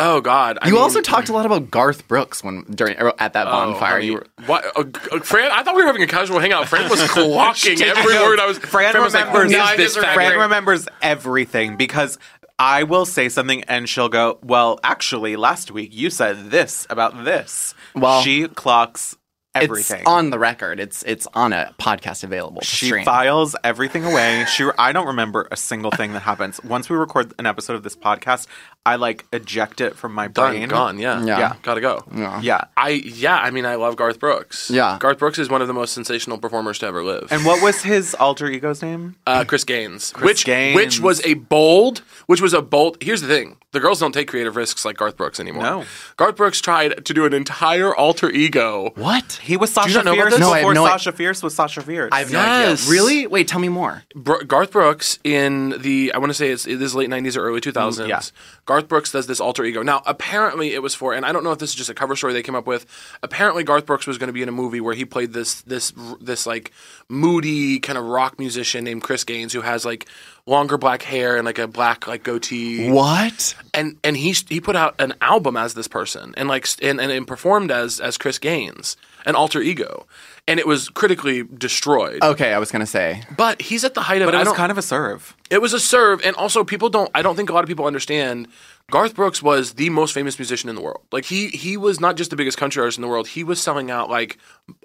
Oh 0.00 0.20
God! 0.20 0.58
I 0.62 0.68
You 0.68 0.74
mean- 0.74 0.82
also 0.82 1.00
talked 1.00 1.28
a 1.28 1.32
lot 1.32 1.44
about 1.44 1.72
Garth 1.72 2.06
Brooks 2.06 2.44
when 2.44 2.62
during 2.70 2.94
at 2.96 3.32
that 3.32 3.48
Oh, 3.48 3.50
bonfire. 3.50 3.94
honey. 3.94 4.06
you 4.06 4.12
were 4.14 4.26
what? 4.46 4.64
Uh, 4.76 4.84
uh, 5.10 5.18
Fran, 5.18 5.50
I 5.50 5.64
thought 5.64 5.74
we 5.74 5.82
were 5.82 5.88
having 5.88 6.04
a 6.04 6.06
casual 6.06 6.38
hangout. 6.38 6.68
Fran 6.68 6.88
was 6.88 7.00
clocking 7.08 7.80
every 7.80 8.14
word 8.14 8.38
I 8.38 8.46
was. 8.46 8.58
Fran, 8.58 8.96
was 9.02 9.12
like, 9.14 9.24
remembers. 9.34 9.52
"Who 9.52 9.58
is 9.60 9.68
No, 9.68 9.76
this? 9.76 9.96
Fran 10.14 10.38
remembers 10.38 10.86
everything 11.02 11.76
because 11.76 12.16
I 12.58 12.82
will 12.82 13.06
say 13.06 13.28
something 13.28 13.62
and 13.64 13.88
she'll 13.88 14.08
go, 14.08 14.38
"Well, 14.42 14.80
actually, 14.82 15.36
last 15.36 15.70
week 15.70 15.90
you 15.92 16.10
said 16.10 16.50
this 16.50 16.86
about 16.90 17.24
this." 17.24 17.74
Well, 17.94 18.22
she 18.22 18.48
clocks 18.48 19.16
everything. 19.64 20.00
It's 20.00 20.08
on 20.08 20.30
the 20.30 20.38
record. 20.38 20.80
It's 20.80 21.02
it's 21.04 21.26
on 21.34 21.52
a 21.52 21.74
podcast 21.78 22.24
available. 22.24 22.60
To 22.60 22.66
she 22.66 22.86
stream. 22.86 23.04
files 23.04 23.54
everything 23.64 24.04
away. 24.04 24.44
She, 24.48 24.68
I 24.78 24.92
don't 24.92 25.06
remember 25.08 25.48
a 25.50 25.56
single 25.56 25.90
thing 25.90 26.12
that 26.12 26.20
happens. 26.20 26.62
Once 26.64 26.88
we 26.90 26.96
record 26.96 27.32
an 27.38 27.46
episode 27.46 27.74
of 27.74 27.82
this 27.82 27.96
podcast, 27.96 28.46
I 28.86 28.96
like 28.96 29.26
eject 29.32 29.80
it 29.80 29.96
from 29.96 30.14
my 30.14 30.28
Done, 30.28 30.52
brain. 30.54 30.68
gone. 30.68 30.98
Yeah, 30.98 31.22
Yeah. 31.24 31.38
yeah, 31.38 31.56
gotta 31.62 31.80
go. 31.80 32.04
Yeah. 32.14 32.40
Yeah. 32.40 32.64
I 32.76 32.90
yeah. 32.90 33.36
I 33.38 33.50
mean, 33.50 33.66
I 33.66 33.74
love 33.74 33.96
Garth 33.96 34.18
Brooks. 34.18 34.70
Yeah. 34.70 34.96
Garth 35.00 35.18
Brooks 35.18 35.38
is 35.38 35.48
one 35.50 35.60
of 35.62 35.68
the 35.68 35.74
most 35.74 35.92
sensational 35.92 36.38
performers 36.38 36.78
to 36.80 36.86
ever 36.86 37.02
live. 37.02 37.28
And 37.30 37.44
what 37.44 37.62
was 37.62 37.82
his 37.82 38.14
alter 38.14 38.46
ego's 38.46 38.82
name? 38.82 39.16
uh, 39.26 39.44
Chris 39.44 39.64
Gaines, 39.64 40.12
which 40.20 40.44
Gaines. 40.44 40.74
which 40.76 41.00
was 41.00 41.24
a 41.26 41.34
bold, 41.34 41.98
which 42.26 42.40
was 42.40 42.54
a 42.54 42.62
bold. 42.62 42.96
Here's 43.02 43.20
the 43.20 43.28
thing: 43.28 43.56
the 43.72 43.80
girls 43.80 44.00
don't 44.00 44.12
take 44.12 44.28
creative 44.28 44.56
risks 44.56 44.84
like 44.84 44.96
Garth 44.96 45.16
Brooks 45.16 45.38
anymore. 45.40 45.62
No. 45.62 45.84
Garth 46.16 46.36
Brooks 46.36 46.60
tried 46.60 47.04
to 47.04 47.12
do 47.14 47.26
an 47.26 47.34
entire 47.34 47.94
alter 47.94 48.30
ego. 48.30 48.92
What? 48.94 49.40
He 49.48 49.56
was 49.56 49.70
you 49.70 49.74
Sasha 49.74 49.94
not 49.96 50.04
know 50.04 50.12
about 50.12 50.22
Fierce 50.24 50.32
this? 50.34 50.40
No, 50.40 50.50
I 50.52 50.58
have 50.58 50.62
before 50.62 50.74
no 50.74 50.84
i- 50.84 50.90
Sasha 50.90 51.12
Fierce 51.12 51.42
was 51.42 51.54
Sasha 51.54 51.80
Fierce. 51.82 52.10
I 52.12 52.18
have 52.20 52.30
no 52.32 52.38
Yes. 52.40 52.82
idea. 52.82 52.92
Really? 52.92 53.26
Wait, 53.26 53.48
tell 53.48 53.58
me 53.60 53.68
more. 53.68 54.04
Bro- 54.14 54.42
Garth 54.42 54.70
Brooks 54.72 55.18
in 55.24 55.70
the 55.80 56.12
I 56.14 56.18
want 56.18 56.30
to 56.30 56.34
say 56.34 56.50
it's 56.50 56.66
it 56.66 56.80
is 56.80 56.94
late 56.94 57.08
'90s 57.10 57.36
or 57.36 57.42
early 57.44 57.60
2000s. 57.60 58.06
Mm, 58.06 58.08
yeah. 58.10 58.20
Garth 58.66 58.86
Brooks 58.88 59.10
does 59.10 59.26
this 59.26 59.40
alter 59.40 59.64
ego. 59.64 59.82
Now, 59.82 60.02
apparently, 60.06 60.74
it 60.74 60.82
was 60.82 60.94
for, 60.94 61.14
and 61.14 61.24
I 61.24 61.32
don't 61.32 61.42
know 61.42 61.52
if 61.52 61.58
this 61.58 61.70
is 61.70 61.74
just 61.76 61.88
a 61.88 61.94
cover 61.94 62.14
story 62.14 62.34
they 62.34 62.42
came 62.42 62.54
up 62.54 62.66
with. 62.66 62.84
Apparently, 63.22 63.64
Garth 63.64 63.86
Brooks 63.86 64.06
was 64.06 64.18
going 64.18 64.26
to 64.28 64.32
be 64.34 64.42
in 64.42 64.48
a 64.48 64.52
movie 64.52 64.80
where 64.82 64.94
he 64.94 65.04
played 65.06 65.32
this 65.32 65.62
this 65.62 65.92
this 66.20 66.46
like 66.46 66.70
moody 67.08 67.80
kind 67.80 67.96
of 67.98 68.04
rock 68.04 68.38
musician 68.38 68.84
named 68.84 69.02
Chris 69.02 69.24
Gaines 69.24 69.52
who 69.52 69.62
has 69.62 69.84
like 69.84 70.06
longer 70.46 70.76
black 70.78 71.02
hair 71.02 71.36
and 71.36 71.44
like 71.46 71.58
a 71.58 71.66
black 71.66 72.06
like 72.06 72.22
goatee. 72.22 72.90
What? 72.90 73.54
and 73.74 73.96
and 74.04 74.16
he 74.16 74.32
he 74.48 74.60
put 74.60 74.76
out 74.76 74.94
an 74.98 75.14
album 75.22 75.56
as 75.56 75.74
this 75.74 75.88
person 75.88 76.34
and 76.36 76.48
like 76.48 76.66
and, 76.82 77.00
and, 77.00 77.10
and 77.10 77.26
performed 77.26 77.70
as 77.70 78.00
as 78.00 78.18
Chris 78.18 78.38
Gaines, 78.38 78.96
an 79.26 79.34
alter 79.34 79.60
ego, 79.60 80.06
and 80.46 80.58
it 80.60 80.66
was 80.66 80.88
critically 80.88 81.42
destroyed. 81.42 82.22
Okay, 82.22 82.52
I 82.52 82.58
was 82.58 82.70
gonna 82.70 82.86
say. 82.86 83.22
But 83.36 83.60
he's 83.62 83.84
at 83.84 83.94
the 83.94 84.02
height 84.02 84.22
of. 84.22 84.26
but 84.26 84.34
it 84.34 84.38
I 84.38 84.40
was 84.40 84.48
don't- 84.48 84.56
kind 84.56 84.70
of 84.72 84.78
a 84.78 84.82
serve. 84.82 85.36
it 85.50 85.60
was 85.60 85.72
a 85.72 85.80
serve, 85.80 86.20
and 86.24 86.34
also 86.36 86.64
people 86.64 86.88
don't. 86.88 87.10
I 87.14 87.22
don't 87.22 87.36
think 87.36 87.50
a 87.50 87.52
lot 87.52 87.62
of 87.64 87.68
people 87.68 87.86
understand. 87.86 88.48
Garth 88.90 89.14
Brooks 89.14 89.42
was 89.42 89.74
the 89.74 89.90
most 89.90 90.12
famous 90.14 90.38
musician 90.38 90.70
in 90.70 90.74
the 90.74 90.80
world. 90.80 91.02
Like 91.12 91.26
he 91.26 91.48
he 91.48 91.76
was 91.76 92.00
not 92.00 92.16
just 92.16 92.30
the 92.30 92.36
biggest 92.36 92.56
country 92.56 92.80
artist 92.80 92.96
in 92.96 93.02
the 93.02 93.08
world. 93.08 93.28
He 93.28 93.44
was 93.44 93.60
selling 93.60 93.90
out 93.90 94.08
like 94.08 94.38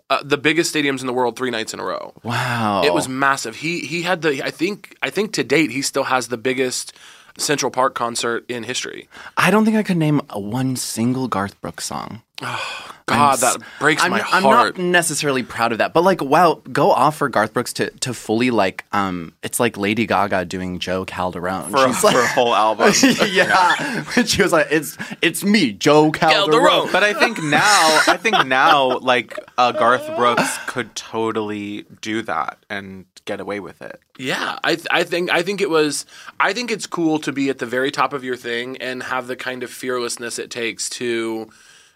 uh, 0.09 0.21
the 0.23 0.37
biggest 0.37 0.75
stadiums 0.75 0.99
in 0.99 1.07
the 1.07 1.13
world 1.13 1.37
three 1.37 1.51
nights 1.51 1.73
in 1.73 1.79
a 1.79 1.85
row. 1.85 2.13
Wow. 2.21 2.81
It 2.83 2.93
was 2.93 3.07
massive. 3.07 3.55
He 3.57 3.79
he 3.79 4.01
had 4.01 4.21
the. 4.21 4.43
I 4.43 4.51
think 4.51 4.97
I 5.01 5.09
think 5.09 5.31
to 5.33 5.43
date 5.45 5.71
he 5.71 5.81
still 5.81 6.03
has 6.03 6.27
the 6.27 6.37
biggest 6.37 6.91
Central 7.37 7.71
Park 7.71 7.95
concert 7.95 8.43
in 8.49 8.63
history. 8.63 9.07
I 9.37 9.49
don't 9.51 9.63
think 9.63 9.77
I 9.77 9.83
could 9.83 9.97
name 9.97 10.21
a 10.29 10.39
one 10.39 10.75
single 10.75 11.29
Garth 11.29 11.59
Brooks 11.61 11.85
song. 11.85 12.21
God, 13.05 13.39
that 13.39 13.57
breaks 13.79 14.01
I'm, 14.01 14.11
my 14.11 14.21
I'm 14.21 14.43
heart. 14.43 14.77
not 14.77 14.83
necessarily 14.83 15.43
proud 15.43 15.71
of 15.73 15.79
that, 15.79 15.93
but 15.93 16.03
like, 16.03 16.21
wow, 16.21 16.61
go 16.71 16.89
off 16.89 17.17
for 17.17 17.27
Garth 17.29 17.53
Brooks 17.53 17.73
to 17.73 17.89
to 17.91 18.13
fully 18.13 18.49
like, 18.49 18.85
um, 18.91 19.33
it's 19.43 19.59
like 19.59 19.77
Lady 19.77 20.05
Gaga 20.05 20.45
doing 20.45 20.79
Jo 20.79 21.05
Calderone 21.05 21.69
For, 21.69 21.77
a, 21.77 21.87
like, 21.89 21.97
for 22.15 22.21
a 22.21 22.27
whole 22.27 22.55
album. 22.55 22.93
yeah, 23.31 24.03
when 24.03 24.25
she 24.25 24.41
was 24.41 24.51
like, 24.51 24.67
it's 24.71 24.97
it's 25.21 25.43
me, 25.43 25.73
Jo 25.73 26.11
Calderone. 26.11 26.47
Calderone. 26.47 26.91
But 26.91 27.03
I 27.03 27.13
think 27.13 27.43
now, 27.43 28.01
I 28.07 28.17
think 28.17 28.47
now, 28.47 28.97
like 28.99 29.37
uh, 29.57 29.73
Garth 29.73 30.15
Brooks 30.15 30.57
could 30.67 30.95
totally 30.95 31.85
do 32.01 32.21
that 32.23 32.57
and 32.69 33.05
get 33.25 33.41
away 33.41 33.59
with 33.59 33.81
it. 33.81 33.99
Yeah, 34.17 34.59
I 34.63 34.75
th- 34.75 34.87
I 34.89 35.03
think 35.03 35.29
I 35.29 35.43
think 35.43 35.59
it 35.61 35.69
was 35.69 36.05
I 36.39 36.53
think 36.53 36.71
it's 36.71 36.87
cool 36.87 37.19
to 37.19 37.31
be 37.31 37.49
at 37.49 37.59
the 37.59 37.65
very 37.65 37.91
top 37.91 38.13
of 38.13 38.23
your 38.23 38.37
thing 38.37 38.77
and 38.77 39.03
have 39.03 39.27
the 39.27 39.35
kind 39.35 39.61
of 39.61 39.69
fearlessness 39.69 40.39
it 40.39 40.49
takes 40.49 40.89
to 40.91 41.49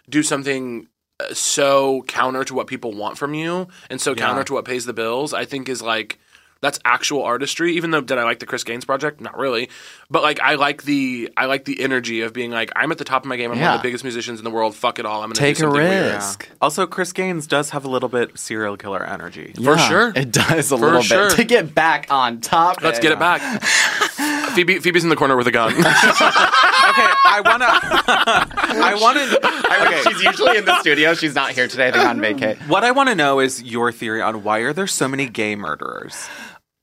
do 0.08 0.22
something 0.22 0.88
uh, 1.20 1.34
so 1.34 2.02
counter 2.02 2.44
to 2.44 2.54
what 2.54 2.66
people 2.66 2.92
want 2.92 3.18
from 3.18 3.34
you 3.34 3.68
and 3.90 4.00
so 4.00 4.14
counter 4.14 4.44
to 4.44 4.52
what 4.54 4.64
pays 4.64 4.84
the 4.84 4.92
bills. 4.92 5.34
I 5.34 5.44
think 5.44 5.68
is 5.68 5.82
like 5.82 6.18
that's 6.60 6.78
actual 6.84 7.22
artistry. 7.22 7.74
Even 7.76 7.90
though 7.92 8.00
did 8.00 8.18
I 8.18 8.24
like 8.24 8.38
the 8.40 8.46
Chris 8.46 8.64
Gaines 8.64 8.84
project? 8.84 9.20
Not 9.20 9.36
really, 9.38 9.68
but 10.10 10.22
like 10.22 10.40
I 10.40 10.54
like 10.54 10.82
the 10.82 11.30
I 11.36 11.46
like 11.46 11.64
the 11.64 11.80
energy 11.80 12.20
of 12.22 12.32
being 12.32 12.50
like 12.50 12.70
I'm 12.74 12.90
at 12.92 12.98
the 12.98 13.04
top 13.04 13.22
of 13.24 13.28
my 13.28 13.36
game. 13.36 13.52
I'm 13.52 13.60
one 13.60 13.70
of 13.74 13.78
the 13.80 13.82
biggest 13.86 14.04
musicians 14.04 14.40
in 14.40 14.44
the 14.44 14.50
world. 14.50 14.74
Fuck 14.74 14.98
it 14.98 15.06
all. 15.06 15.22
I'm 15.22 15.28
gonna 15.30 15.34
Take 15.36 15.56
do 15.56 15.64
a 15.66 15.70
something 15.70 15.82
weird. 15.82 16.14
risk. 16.14 16.48
Also, 16.60 16.86
Chris 16.86 17.12
Gaines 17.12 17.46
does 17.46 17.70
have 17.70 17.84
a 17.84 17.88
little 17.88 18.08
bit 18.08 18.38
serial 18.38 18.76
killer 18.76 19.04
energy. 19.04 19.52
For 19.62 19.78
sure. 19.78 20.12
it 20.16 20.32
does 20.32 20.72
a 20.72 20.76
For 20.78 20.84
little 20.84 21.02
sure. 21.02 21.28
bit 21.28 21.36
to 21.36 21.44
get 21.44 21.74
back 21.74 22.06
on 22.10 22.40
top. 22.40 22.82
Let's 22.82 22.98
get 22.98 23.12
it 23.12 23.18
back. 23.18 23.40
Phoebe 24.54 24.80
Phoebe's 24.80 25.04
in 25.04 25.10
the 25.10 25.16
corner 25.16 25.36
with 25.36 25.46
a 25.46 25.52
gun. 25.52 25.74
Okay, 26.88 27.02
I 27.06 27.42
wanna, 27.44 27.66
I 27.68 28.98
wanna. 29.00 29.20
Okay, 29.86 30.02
She's 30.10 30.22
usually 30.22 30.56
in 30.58 30.64
the 30.64 30.80
studio. 30.80 31.14
She's 31.14 31.34
not 31.34 31.50
here 31.52 31.68
today. 31.68 31.90
They're 31.90 32.08
on 32.08 32.18
vacay. 32.18 32.56
what 32.66 32.82
I 32.82 32.90
want 32.90 33.10
to 33.10 33.14
know 33.14 33.40
is 33.40 33.62
your 33.62 33.92
theory 33.92 34.22
on 34.22 34.42
why 34.42 34.60
are 34.60 34.72
there 34.72 34.86
so 34.86 35.06
many 35.06 35.28
gay 35.28 35.54
murderers? 35.54 36.26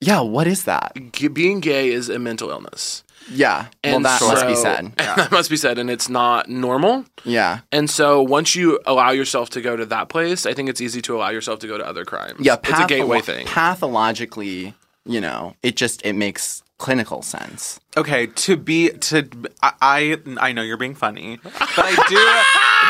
Yeah, 0.01 0.21
what 0.21 0.47
is 0.47 0.65
that? 0.65 0.93
G- 1.13 1.27
being 1.29 1.59
gay 1.61 1.91
is 1.91 2.09
a 2.09 2.19
mental 2.19 2.49
illness. 2.49 3.03
Yeah, 3.31 3.67
well, 3.83 3.95
And 3.95 4.05
that 4.05 4.21
must 4.21 4.45
be 4.47 4.53
so- 4.55 4.61
said. 4.61 4.91
that 4.97 5.31
must 5.31 5.49
be 5.49 5.57
said, 5.57 5.79
and 5.79 5.89
it's 5.89 6.09
not 6.09 6.47
normal. 6.47 7.05
Yeah. 7.23 7.61
And 7.71 7.89
so 7.89 8.21
once 8.21 8.55
you 8.55 8.79
allow 8.85 9.09
yourself 9.11 9.49
to 9.51 9.61
go 9.61 9.75
to 9.75 9.85
that 9.87 10.09
place, 10.09 10.45
I 10.45 10.53
think 10.53 10.69
it's 10.69 10.79
easy 10.81 11.01
to 11.03 11.15
allow 11.15 11.29
yourself 11.29 11.57
to 11.59 11.67
go 11.67 11.77
to 11.77 11.85
other 11.87 12.05
crimes. 12.05 12.39
Yeah, 12.39 12.57
it's 12.63 12.79
a 12.79 12.85
gateway 12.85 13.21
thing. 13.21 13.47
Pathologically, 13.47 14.75
you 15.05 15.21
know, 15.21 15.55
it 15.63 15.75
just 15.75 16.05
it 16.05 16.13
makes 16.13 16.61
clinical 16.77 17.21
sense. 17.21 17.79
Okay, 17.97 18.27
to 18.27 18.57
be 18.57 18.89
to 18.89 19.27
I 19.63 19.73
I, 19.81 20.17
I 20.39 20.51
know 20.51 20.61
you're 20.61 20.77
being 20.77 20.95
funny, 20.95 21.39
but 21.43 21.53
I 21.77 21.95
do 22.09 22.15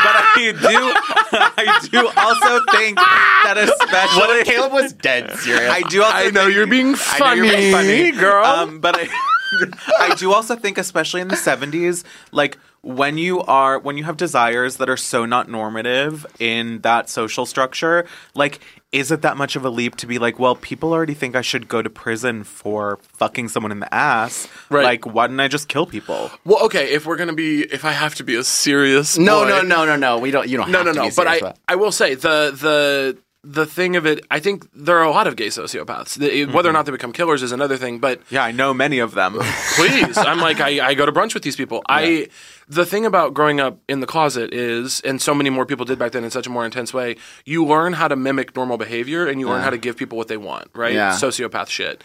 but 0.04 0.16
I 0.18 0.52
do 0.52 1.38
I 1.58 1.80
do 1.92 2.08
also 2.18 2.66
think 2.78 2.98
that 2.98 3.58
especially 3.58 4.28
when 4.28 4.46
Caleb 4.46 4.72
was 4.74 4.94
dead 4.94 5.38
serious. 5.40 5.72
I 5.72 5.82
do 5.82 6.02
also 6.04 6.16
I 6.18 6.30
know 6.32 6.46
think- 6.46 6.56
you're 6.56 6.68
being 6.68 6.96
I 6.98 7.20
know 7.20 7.34
you're 7.34 7.56
being 7.58 7.72
funny, 7.74 8.12
girl. 8.12 8.46
Um, 8.46 8.80
but 8.80 8.96
I 8.98 9.08
I 10.00 10.16
do 10.16 10.34
also 10.34 10.56
think 10.56 10.78
especially 10.78 11.22
in 11.22 11.28
the 11.28 11.36
70s 11.36 12.04
like 12.32 12.58
when 12.82 13.18
you 13.18 13.42
are 13.42 13.78
when 13.80 13.98
you 13.98 14.04
have 14.04 14.18
desires 14.18 14.78
that 14.78 14.90
are 14.90 14.98
so 14.98 15.26
not 15.26 15.50
normative 15.50 16.26
in 16.40 16.82
that 16.82 17.10
social 17.10 17.46
structure 17.46 18.06
like 18.34 18.60
is 18.96 19.12
it 19.12 19.22
that 19.22 19.36
much 19.38 19.56
of 19.56 19.64
a 19.66 19.70
leap 19.70 19.96
to 19.98 20.08
be 20.08 20.18
like 20.20 20.40
well 20.40 20.56
people 20.56 20.94
already 20.94 21.14
think 21.14 21.36
I 21.36 21.42
should 21.42 21.68
go 21.68 21.82
to 21.82 21.90
prison 21.90 22.44
for 22.44 22.98
fucking 23.22 23.50
someone 23.50 23.72
in 23.72 23.80
the 23.80 23.94
ass 23.94 24.48
Right. 24.70 24.84
like 24.84 25.06
why 25.06 25.28
didn't 25.28 25.42
I 25.42 25.48
just 25.48 25.68
kill 25.68 25.86
people 25.86 26.32
well, 26.46 26.64
okay, 26.66 26.94
if 26.94 27.06
we're 27.06 27.18
gonna 27.18 27.34
be, 27.34 27.64
if 27.64 27.84
I 27.86 27.92
have 27.92 28.16
to 28.16 28.24
be 28.24 28.36
a 28.36 28.44
serious, 28.44 29.18
no, 29.18 29.44
boy- 29.44 29.50
no, 29.50 29.62
no, 29.62 29.86
no, 29.86 29.96
no. 29.96 30.18
We 30.20 30.32
don't. 30.32 30.48
You 30.48 30.58
don't. 30.58 30.72
no, 30.72 30.80
have 30.80 30.86
no, 30.88 30.94
to 30.94 31.00
no. 31.00 31.10
be 31.10 31.14
But 31.16 31.28
I, 31.28 31.36
about. 31.38 31.58
I 31.68 31.76
will 31.76 31.92
say 31.92 32.16
the 32.16 32.52
the 32.66 33.18
the 33.44 33.66
thing 33.66 33.96
of 33.96 34.06
it. 34.06 34.26
I 34.32 34.40
think 34.40 34.68
there 34.74 34.98
are 34.98 35.04
a 35.04 35.12
lot 35.12 35.28
of 35.28 35.36
gay 35.36 35.48
sociopaths. 35.48 36.16
The, 36.18 36.46
Whether 36.46 36.58
or 36.58 36.64
mm-hmm. 36.64 36.74
not 36.74 36.86
they 36.86 36.92
become 36.92 37.12
killers 37.14 37.44
is 37.44 37.52
another 37.52 37.78
thing. 37.78 38.00
But 38.00 38.22
yeah 38.30 38.44
I 38.44 38.52
know 38.52 38.74
many 38.74 39.00
of 39.00 39.14
them 39.14 39.34
please 39.76 40.18
i'm 40.18 40.40
like 40.40 40.60
I, 40.60 40.88
I 40.88 40.94
go 40.94 41.06
to 41.06 41.12
brunch 41.12 41.34
with 41.34 41.44
these 41.44 41.56
people 41.56 41.82
i 41.90 42.28
the 42.68 42.86
thing 42.86 43.06
about 43.06 43.34
growing 43.34 43.60
up 43.60 43.80
in 43.88 44.00
the 44.00 44.08
closet 44.08 44.54
is 44.54 45.02
and 45.02 45.22
so 45.22 45.34
many 45.34 45.50
more 45.50 45.66
people 45.66 45.86
did 45.86 46.00
back 46.00 46.12
then 46.12 46.24
in 46.24 46.32
such 46.32 46.48
a 46.48 46.50
more 46.50 46.66
intense 46.66 46.94
way 46.94 47.16
you 47.46 47.66
learn 47.66 47.94
how 47.94 48.08
to 48.08 48.16
mimic 48.16 48.56
normal 48.56 48.78
behavior 48.78 49.28
and 49.28 49.40
you 49.40 49.48
learn 49.48 49.62
how 49.62 49.70
to 49.70 49.78
give 49.78 49.98
people 49.98 50.18
what 50.18 50.28
they 50.28 50.38
want 50.38 50.70
right? 50.74 50.94
Yeah. 50.94 51.12
sociopath 51.12 51.70
shit. 51.70 52.04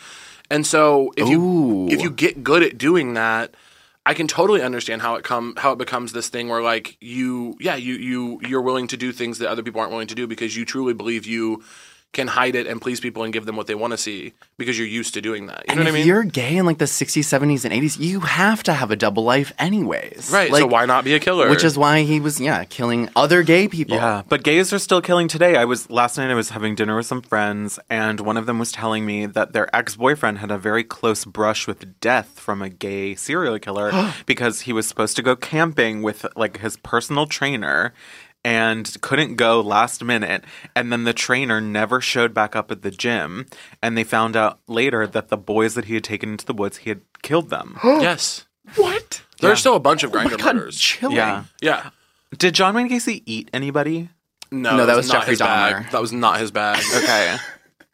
And 0.51 0.67
so 0.67 1.13
if 1.17 1.29
you 1.29 1.89
if 1.89 2.03
you 2.03 2.11
get 2.11 2.43
good 2.43 2.63
at 2.63 2.77
doing 2.77 3.15
that 3.15 3.55
I 4.07 4.15
can 4.15 4.27
totally 4.27 4.63
understand 4.63 5.03
how 5.03 5.15
it 5.17 5.25
come 5.25 5.55
how 5.57 5.73
it 5.73 5.79
becomes 5.79 6.13
this 6.13 6.29
thing 6.29 6.49
where 6.49 6.63
like 6.63 6.97
you 7.01 7.57
yeah 7.61 7.77
you 7.77 7.95
you 7.95 8.41
you're 8.43 8.63
willing 8.63 8.87
to 8.89 8.97
do 8.97 9.13
things 9.13 9.39
that 9.39 9.49
other 9.49 9.63
people 9.63 9.81
aren't 9.81 9.93
willing 9.93 10.09
to 10.09 10.15
do 10.15 10.27
because 10.27 10.57
you 10.57 10.65
truly 10.65 10.95
believe 10.95 11.27
you 11.27 11.63
can 12.13 12.27
hide 12.27 12.57
it 12.57 12.67
and 12.67 12.81
please 12.81 12.99
people 12.99 13.23
and 13.23 13.33
give 13.33 13.47
them 13.47 13.57
what 13.57 13.69
they 13.69 13.75
want 13.75 13.93
to 13.93 13.97
see 13.97 14.33
because 14.57 14.77
you're 14.77 14.87
used 14.87 15.15
to 15.15 15.21
doing 15.21 15.47
that. 15.47 15.59
You 15.59 15.65
and 15.69 15.79
know 15.79 15.85
what 15.85 15.91
I 15.91 15.93
mean? 15.99 16.07
you're 16.07 16.25
gay 16.25 16.57
in 16.57 16.67
like 16.67 16.79
the 16.79 16.87
60s, 16.87 17.23
70s, 17.23 17.65
and 17.65 17.73
80s, 17.73 18.01
you 18.01 18.21
have 18.21 18.63
to 18.65 18.73
have 18.73 18.91
a 18.91 18.97
double 18.97 19.23
life 19.23 19.53
anyways. 19.59 20.31
right. 20.33 20.51
Like, 20.51 20.61
so 20.61 20.67
why 20.67 20.87
not 20.87 21.05
be 21.05 21.15
a 21.15 21.21
killer? 21.21 21.49
Which 21.49 21.63
is 21.63 21.79
why 21.79 22.03
he 22.03 22.19
was, 22.19 22.41
yeah, 22.41 22.65
killing 22.65 23.09
other 23.15 23.43
gay 23.43 23.69
people. 23.69 23.97
Yeah, 23.97 24.23
but 24.29 24.43
gays 24.43 24.73
are 24.73 24.79
still 24.81 25.01
killing 25.01 25.29
today. 25.29 25.57
I 25.57 25.65
was 25.65 25.89
last 25.89 26.19
night. 26.19 26.31
I 26.31 26.35
was 26.35 26.51
having 26.51 26.75
dinner 26.75 26.97
with 26.97 27.07
some 27.07 27.23
friends, 27.23 27.79
and 27.89 28.21
one 28.21 28.37
of 28.37 28.47
them 28.47 28.59
was 28.59 28.73
telling 28.73 29.07
me 29.07 29.27
that 29.27 29.53
their 29.53 29.75
ex-boyfriend 29.75 30.39
had 30.39 30.51
a 30.51 30.59
very 30.59 30.83
close 30.83 31.25
brush 31.25 31.69
with 31.69 32.01
death 32.01 32.41
from 32.41 32.61
a 32.61 32.69
gay 32.69 33.15
serial 33.15 33.59
killer 33.59 34.13
because 34.27 34.63
he 34.63 34.73
was 34.73 34.89
supposed 34.89 35.15
to 35.17 35.23
go 35.23 35.37
camping 35.37 36.03
with 36.03 36.27
like 36.35 36.59
his 36.59 36.77
personal 36.79 37.27
trainer. 37.27 37.93
And 38.43 38.97
couldn't 39.03 39.35
go 39.37 39.61
last 39.61 40.03
minute, 40.03 40.45
and 40.75 40.91
then 40.91 41.05
the 41.05 41.13
trainer 41.13 41.61
never 41.61 42.01
showed 42.01 42.33
back 42.33 42.57
up 42.57 42.71
at 42.71 42.81
the 42.81 42.91
gym. 42.91 43.45
And 43.83 43.99
they 43.99 44.05
found 44.05 44.35
out 44.35 44.61
later 44.67 45.07
that 45.07 45.29
the 45.29 45.37
boys 45.37 45.75
that 45.75 45.85
he 45.85 45.95
had 45.95 46.05
taken 46.05 46.31
into 46.31 46.47
the 46.47 46.55
woods, 46.55 46.79
he 46.79 46.89
had 46.89 47.03
killed 47.23 47.51
them. 47.51 47.79
yes. 47.85 48.47
What? 48.77 49.23
There's 49.41 49.61
still 49.61 49.77
a 49.77 49.81
bunch 49.81 50.05
of 50.05 50.15
Oh 50.15 50.17
my 50.17 50.25
Grindr 50.25 50.39
God, 50.39 50.57
murders. 50.57 50.79
chilling. 50.81 51.17
Yeah. 51.17 51.45
Yeah. 51.61 51.91
Did 52.39 52.55
John 52.55 52.75
Wayne 52.75 52.89
Gacy 52.89 53.23
eat 53.27 53.51
anybody? 53.53 54.09
No, 54.51 54.77
No, 54.77 54.87
that 54.87 54.97
was 54.97 55.09
not 55.09 55.19
Jeffrey 55.21 55.33
his 55.33 55.39
bag. 55.41 55.91
That 55.91 56.01
was 56.01 56.13
not 56.13 56.41
his 56.41 56.51
bag. 56.51 56.83
Okay. 56.97 57.37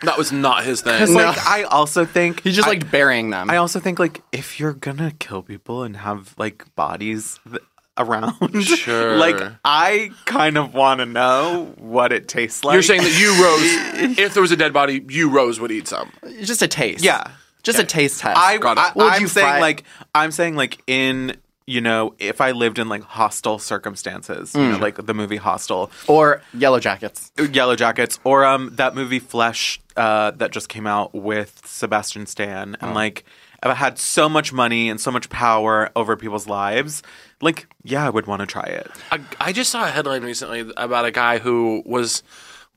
that 0.02 0.18
was 0.18 0.30
not 0.30 0.62
his 0.64 0.80
thing. 0.82 0.92
Because 0.92 1.14
like 1.14 1.38
I 1.46 1.62
also 1.64 2.04
think 2.04 2.42
He 2.42 2.52
just 2.52 2.66
I- 2.68 2.72
liked 2.72 2.90
burying 2.90 3.30
them. 3.30 3.50
I 3.50 3.56
also 3.56 3.80
think 3.80 3.98
like 3.98 4.22
if 4.30 4.60
you're 4.60 4.74
gonna 4.74 5.12
kill 5.18 5.42
people 5.42 5.82
and 5.82 5.96
have 5.96 6.34
like 6.38 6.66
bodies 6.76 7.40
th- 7.48 7.62
around, 7.98 8.62
Sure. 8.64 9.16
like 9.16 9.36
I 9.64 10.10
kind 10.24 10.56
of 10.58 10.74
want 10.74 11.00
to 11.00 11.06
know 11.06 11.72
what 11.78 12.12
it 12.12 12.28
tastes 12.28 12.64
like. 12.64 12.74
You're 12.74 12.82
saying 12.82 13.02
that 13.02 13.18
you 13.18 13.28
Rose, 13.42 14.18
if 14.18 14.34
there 14.34 14.42
was 14.42 14.52
a 14.52 14.56
dead 14.56 14.72
body, 14.72 15.04
you 15.08 15.30
Rose 15.30 15.58
would 15.60 15.70
eat 15.72 15.88
some. 15.88 16.10
just 16.42 16.62
a 16.62 16.68
taste. 16.68 17.02
Yeah. 17.04 17.30
Just 17.62 17.78
a 17.80 17.84
taste 17.84 18.20
test. 18.20 18.38
I, 18.38 18.58
Got 18.58 18.76
it. 18.76 18.80
I 18.80 18.92
Would 18.94 19.12
I'm 19.14 19.20
you 19.22 19.28
saying 19.28 19.44
fry- 19.46 19.60
like 19.60 19.82
I'm 20.14 20.30
saying 20.30 20.54
like 20.54 20.80
in 20.86 21.36
you 21.66 21.80
know 21.80 22.14
if 22.20 22.40
I 22.40 22.52
lived 22.52 22.78
in 22.78 22.88
like 22.88 23.02
hostile 23.02 23.58
circumstances, 23.58 24.54
you 24.54 24.60
Mm. 24.60 24.70
know 24.72 24.78
like 24.78 25.04
the 25.04 25.14
movie 25.14 25.36
Hostel, 25.36 25.90
or 26.06 26.42
Yellowjackets. 26.56 27.54
Yellow 27.54 27.74
Jackets, 27.74 28.20
or 28.22 28.44
um 28.44 28.70
that 28.76 28.94
movie 28.94 29.18
Flesh 29.18 29.80
uh, 29.96 30.30
that 30.32 30.52
just 30.52 30.68
came 30.68 30.86
out 30.86 31.12
with 31.14 31.60
Sebastian 31.64 32.26
Stan, 32.26 32.76
Oh. 32.80 32.86
and 32.86 32.94
like 32.94 33.18
if 33.20 33.24
I 33.24 33.45
had 33.62 33.98
so 33.98 34.28
much 34.28 34.52
money 34.52 34.88
and 34.88 35.00
so 35.00 35.10
much 35.10 35.28
power 35.28 35.90
over 35.96 36.16
people's 36.16 36.46
lives, 36.46 37.02
like 37.40 37.66
yeah, 37.82 38.06
I 38.06 38.10
would 38.10 38.26
want 38.26 38.40
to 38.40 38.46
try 38.46 38.64
it. 38.64 38.90
I, 39.10 39.20
I 39.40 39.52
just 39.52 39.70
saw 39.70 39.84
a 39.86 39.90
headline 39.90 40.22
recently 40.22 40.70
about 40.76 41.04
a 41.04 41.10
guy 41.10 41.38
who 41.38 41.82
was 41.86 42.22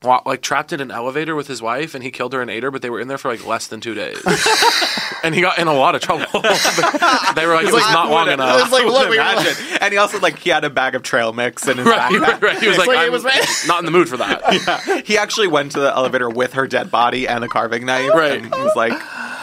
wa- 0.02 0.22
like 0.26 0.40
trapped 0.42 0.72
in 0.72 0.80
an 0.80 0.90
elevator 0.90 1.34
with 1.36 1.46
his 1.46 1.60
wife, 1.62 1.94
and 1.94 2.02
he 2.04 2.10
killed 2.10 2.32
her 2.32 2.40
and 2.42 2.50
ate 2.50 2.62
her, 2.62 2.70
but 2.70 2.82
they 2.82 2.90
were 2.90 3.00
in 3.00 3.08
there 3.08 3.18
for 3.18 3.30
like 3.30 3.46
less 3.46 3.66
than 3.68 3.80
two 3.80 3.94
days, 3.94 4.20
and 5.24 5.34
he 5.34 5.40
got 5.40 5.58
in 5.58 5.68
a 5.68 5.74
lot 5.74 5.94
of 5.94 6.00
trouble. 6.02 6.26
they 7.34 7.46
were 7.46 7.54
like, 7.54 7.66
it 7.66 7.72
was 7.72 7.82
not 7.92 8.10
long 8.10 8.28
enough. 8.30 8.60
It's 8.62 8.72
like, 8.72 8.84
look, 8.86 9.08
we 9.08 9.16
Imagine. 9.16 9.78
and 9.80 9.92
he 9.92 9.98
also 9.98 10.18
like 10.20 10.38
he 10.38 10.50
had 10.50 10.64
a 10.64 10.70
bag 10.70 10.94
of 10.94 11.02
trail 11.02 11.32
mix 11.32 11.66
in 11.68 11.78
his 11.78 11.86
Right, 11.86 12.12
backpack. 12.12 12.20
right, 12.20 12.42
right. 12.42 12.58
He 12.60 12.68
was 12.68 12.78
like, 12.78 12.88
like 12.88 13.10
was 13.10 13.24
not 13.66 13.78
in 13.80 13.84
the 13.84 13.90
mood 13.90 14.08
for 14.08 14.16
that. 14.18 15.04
He 15.06 15.16
actually 15.18 15.48
went 15.48 15.72
to 15.72 15.80
the 15.80 15.90
elevator 15.94 16.28
with 16.30 16.54
her 16.54 16.66
dead 16.66 16.90
body 16.90 17.26
and 17.28 17.44
a 17.44 17.48
carving 17.48 17.86
knife. 17.86 18.10
Right. 18.14 18.42
And 18.42 18.54
he 18.54 18.60
was 18.60 18.74
like, 18.76 18.92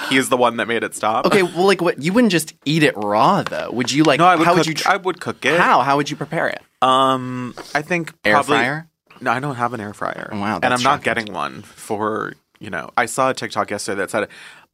he's 0.09 0.29
the 0.29 0.37
one 0.37 0.57
that 0.57 0.67
made 0.67 0.83
it 0.83 0.95
stop. 0.95 1.25
Okay, 1.25 1.43
well, 1.43 1.65
like 1.65 1.81
what? 1.81 2.01
You 2.01 2.13
wouldn't 2.13 2.31
just 2.31 2.53
eat 2.65 2.83
it 2.83 2.95
raw, 2.97 3.43
though. 3.43 3.69
Would 3.71 3.91
you 3.91 4.03
like? 4.03 4.19
No, 4.19 4.25
I 4.25 4.35
would 4.35 4.45
how 4.45 4.51
cook, 4.53 4.57
would 4.59 4.67
you? 4.67 4.73
Tr- 4.73 4.89
I 4.89 4.97
would 4.97 5.19
cook 5.21 5.45
it. 5.45 5.59
how? 5.59 5.81
How 5.81 5.97
would 5.97 6.09
you 6.09 6.15
prepare 6.15 6.47
it? 6.47 6.61
Um, 6.81 7.53
I 7.73 7.81
think 7.81 8.13
Air 8.25 8.33
probably, 8.35 8.57
fryer? 8.57 8.89
No, 9.21 9.31
I 9.31 9.39
don't 9.39 9.55
have 9.55 9.73
an 9.73 9.81
air 9.81 9.93
fryer. 9.93 10.29
Wow, 10.31 10.59
and 10.61 10.73
I'm 10.73 10.83
not 10.83 11.03
getting 11.03 11.33
one 11.33 11.61
for 11.63 12.33
you 12.59 12.69
know. 12.69 12.91
I 12.97 13.05
saw 13.07 13.29
a 13.31 13.33
TikTok 13.33 13.71
yesterday 13.71 13.97
that 13.99 14.11
said 14.11 14.27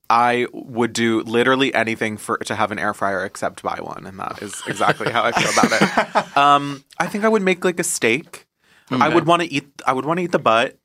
I 0.09 0.47
would 0.51 0.91
do 0.93 1.21
literally 1.21 1.73
anything 1.73 2.17
for 2.17 2.38
to 2.39 2.55
have 2.55 2.71
an 2.71 2.77
air 2.79 2.93
fryer 2.93 3.23
except 3.23 3.63
buy 3.63 3.79
one, 3.81 4.05
and 4.05 4.19
that 4.19 4.41
is 4.41 4.61
exactly 4.67 5.11
how 5.11 5.23
I 5.23 5.31
feel 5.31 5.51
about 5.51 5.81
it. 5.81 6.38
Um, 6.38 6.84
I 6.99 7.05
think 7.07 7.23
I 7.23 7.29
would 7.29 7.41
make 7.43 7.63
like 7.63 7.79
a 7.79 7.84
steak. 7.84 8.47
I 8.91 9.07
would 9.07 9.25
want 9.25 9.41
to 9.43 9.51
eat. 9.53 9.67
I 9.88 9.93
would 9.93 10.03
want 10.05 10.17
to 10.19 10.23
eat 10.23 10.31
the 10.31 10.39
butt. 10.39 10.77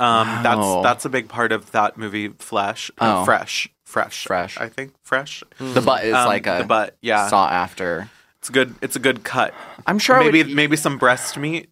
Um, 0.00 0.26
Wow. 0.26 0.42
that's 0.42 0.82
that's 0.82 1.04
a 1.04 1.08
big 1.08 1.28
part 1.28 1.52
of 1.52 1.70
that 1.72 1.96
movie. 1.96 2.28
Flesh, 2.28 2.90
uh, 2.98 3.20
Oh. 3.20 3.24
fresh, 3.24 3.68
fresh, 3.94 4.24
Fresh. 4.26 4.58
I 4.58 4.68
think 4.68 4.92
fresh. 5.04 5.42
The 5.58 5.80
butt 5.80 6.04
is 6.04 6.14
Um, 6.14 6.26
like 6.26 6.46
a 6.48 6.58
the 6.58 6.64
butt, 6.64 6.96
yeah. 7.00 7.28
sought 7.28 7.52
after. 7.52 8.08
It's 8.40 8.50
good. 8.50 8.74
It's 8.82 8.96
a 8.96 8.98
good 8.98 9.22
cut. 9.22 9.54
I'm 9.86 9.98
sure 10.00 10.16
I 10.16 10.24
maybe 10.24 10.42
would- 10.42 10.52
maybe 10.52 10.76
some 10.76 10.98
breast 10.98 11.36
meat. 11.38 11.70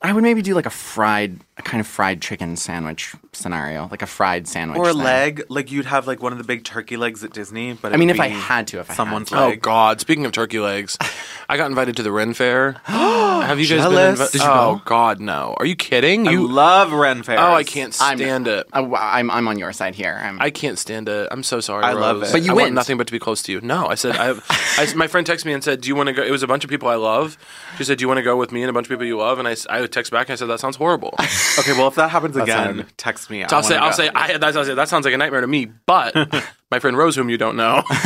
I 0.00 0.12
would 0.12 0.22
maybe 0.22 0.40
do 0.42 0.54
like 0.54 0.66
a 0.66 0.70
fried, 0.70 1.40
a 1.58 1.62
kind 1.62 1.80
of 1.80 1.86
fried 1.86 2.22
chicken 2.22 2.56
sandwich 2.56 3.14
scenario, 3.32 3.88
like 3.90 4.02
a 4.02 4.06
fried 4.06 4.46
sandwich. 4.46 4.78
or 4.78 4.90
a 4.90 4.92
thing. 4.92 5.02
leg, 5.02 5.42
like 5.48 5.72
you'd 5.72 5.86
have 5.86 6.06
like 6.06 6.22
one 6.22 6.30
of 6.32 6.38
the 6.38 6.44
big 6.44 6.64
turkey 6.64 6.96
legs 6.96 7.24
at 7.24 7.32
Disney. 7.32 7.72
But 7.74 7.92
I 7.92 7.96
mean, 7.96 8.10
if 8.10 8.20
I 8.20 8.28
had 8.28 8.68
to, 8.68 8.78
if 8.80 8.88
I 8.88 8.92
had 8.92 8.96
someone's 8.96 9.28
to. 9.30 9.38
Oh. 9.38 9.56
God! 9.56 10.00
Speaking 10.00 10.24
of 10.24 10.32
turkey 10.32 10.60
legs, 10.60 10.96
I 11.48 11.56
got 11.56 11.66
invited 11.66 11.96
to 11.96 12.02
the 12.02 12.12
Ren 12.12 12.32
Fair. 12.34 12.72
Have 12.84 13.58
you 13.60 13.66
guys 13.66 13.82
been 13.84 13.92
Jealous. 13.92 14.10
invited? 14.20 14.32
Did 14.32 14.40
you 14.42 14.48
oh 14.48 14.74
go? 14.76 14.82
God, 14.84 15.20
no! 15.20 15.54
Are 15.58 15.66
you 15.66 15.74
kidding? 15.76 16.28
I 16.28 16.32
You 16.32 16.46
love 16.46 16.92
Ren 16.92 17.22
Fair. 17.22 17.38
Oh, 17.38 17.54
I 17.54 17.64
can't 17.64 17.96
I'm- 18.00 18.18
stand 18.18 18.46
it. 18.46 18.66
Oh, 18.72 18.94
I, 18.94 19.18
I'm 19.18 19.30
I'm 19.30 19.48
on 19.48 19.58
your 19.58 19.72
side 19.72 19.94
here. 19.94 20.20
I'm, 20.22 20.40
I 20.40 20.50
can't 20.50 20.78
stand 20.78 21.08
it. 21.08 21.28
I'm 21.30 21.42
so 21.42 21.60
sorry. 21.60 21.84
I 21.84 21.92
love 21.92 22.22
it. 22.22 22.30
But 22.32 22.42
you 22.42 22.50
I 22.52 22.54
want 22.54 22.62
went. 22.66 22.74
nothing 22.74 22.98
but 22.98 23.06
to 23.08 23.12
be 23.12 23.18
close 23.18 23.42
to 23.44 23.52
you. 23.52 23.60
No, 23.60 23.86
I 23.86 23.94
said 23.96 24.16
I. 24.16 24.38
I, 24.50 24.94
my 24.94 25.06
friend 25.08 25.26
texted 25.26 25.46
me 25.46 25.52
and 25.54 25.64
said, 25.64 25.80
"Do 25.80 25.88
you 25.88 25.96
want 25.96 26.08
to 26.08 26.12
go?" 26.12 26.22
It 26.22 26.30
was 26.30 26.42
a 26.42 26.46
bunch 26.46 26.62
of 26.64 26.70
people 26.70 26.88
I 26.88 26.94
love. 26.96 27.36
She 27.78 27.84
said, 27.84 27.98
"Do 27.98 28.02
you 28.02 28.08
want 28.08 28.18
to 28.18 28.22
go 28.22 28.36
with 28.36 28.52
me 28.52 28.62
and 28.62 28.70
a 28.70 28.72
bunch 28.72 28.86
of 28.86 28.90
people 28.90 29.06
you 29.06 29.16
love?" 29.18 29.38
And 29.38 29.48
I, 29.48 29.80
would 29.80 29.90
text 29.92 30.12
back 30.12 30.28
and 30.28 30.34
I 30.34 30.36
said, 30.36 30.46
"That 30.46 30.60
sounds 30.60 30.76
horrible." 30.76 31.14
Okay, 31.58 31.72
well 31.72 31.88
if 31.88 31.94
that 31.96 32.10
happens 32.10 32.36
again, 32.36 32.74
hard. 32.80 32.86
text 32.96 33.30
me. 33.30 33.44
I 33.44 33.46
So 33.48 33.56
I'll 33.56 33.62
say, 33.62 33.74
wanna 33.74 33.84
I'll 33.86 33.90
go. 33.92 33.96
say, 33.96 34.08
I, 34.14 34.38
that's, 34.38 34.56
I'll 34.56 34.64
say, 34.64 34.74
that 34.74 34.88
sounds 34.88 35.04
like 35.04 35.14
a 35.14 35.16
nightmare 35.16 35.40
to 35.40 35.46
me. 35.46 35.66
But 35.86 36.14
my 36.70 36.78
friend 36.78 36.96
Rose, 36.96 37.16
whom 37.16 37.28
you 37.30 37.38
don't 37.38 37.56
know, 37.56 37.82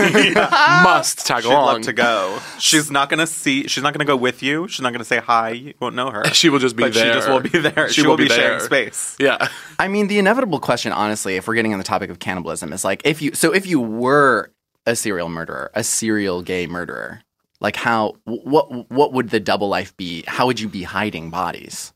must 0.83 1.27
tag 1.27 1.43
She'd 1.43 1.49
along. 1.51 1.67
love 1.67 1.83
to 1.83 1.93
go. 1.93 2.39
She's 2.59 2.91
not 2.91 3.09
gonna 3.11 3.27
see. 3.27 3.67
She's 3.69 3.83
not 3.83 3.93
gonna 3.93 4.05
go 4.05 4.17
with 4.17 4.43
you. 4.43 4.69
She's 4.69 4.81
not 4.81 4.93
gonna 4.93 5.05
say 5.05 5.19
hi. 5.19 5.51
You 5.51 5.75
won't 5.81 5.95
know 5.95 6.11
her. 6.11 6.25
She 6.33 6.49
will 6.49 6.59
just 6.59 6.77
be 6.77 6.85
but 6.85 6.95
there. 6.95 7.13
She 7.13 7.19
just 7.19 7.29
will 7.29 7.41
be 7.41 7.59
there. 7.59 7.89
She 7.89 7.95
She, 7.95 8.03
will 8.03 8.11
will 8.11 8.17
be 8.19 8.25
be, 8.25 8.31
sharing 8.31 8.59
there. 8.59 8.67
space. 8.67 9.17
Yeah. 9.19 9.49
I 9.79 9.89
mean, 9.89 10.09
the 10.09 10.19
inevitable 10.19 10.61
question, 10.61 10.93
honestly, 10.93 11.37
if 11.37 11.47
we're 11.47 11.55
getting 11.55 11.73
on 11.73 11.79
the 11.79 11.85
topic 11.85 12.11
of 12.11 12.19
cannibalism, 12.19 12.73
is 12.73 12.85
like 12.85 13.03
if 13.05 13.21
you 13.23 13.35
so 13.35 13.53
if 13.53 13.67
you 13.67 13.81
were 13.81 14.51
a 14.87 14.97
serial 14.97 15.29
murderer, 15.29 15.71
a 15.75 15.85
serial 15.85 16.43
gay 16.43 16.67
murderer, 16.67 17.23
like 17.61 17.77
how 17.77 18.17
what 18.25 18.91
what 18.91 19.13
would 19.13 19.31
the 19.31 19.41
double 19.41 19.69
life 19.69 19.97
be? 19.97 20.25
How 20.27 20.47
would 20.47 20.59
you 20.61 20.69
be 20.69 20.83
hiding 20.83 21.31
bodies? 21.31 21.93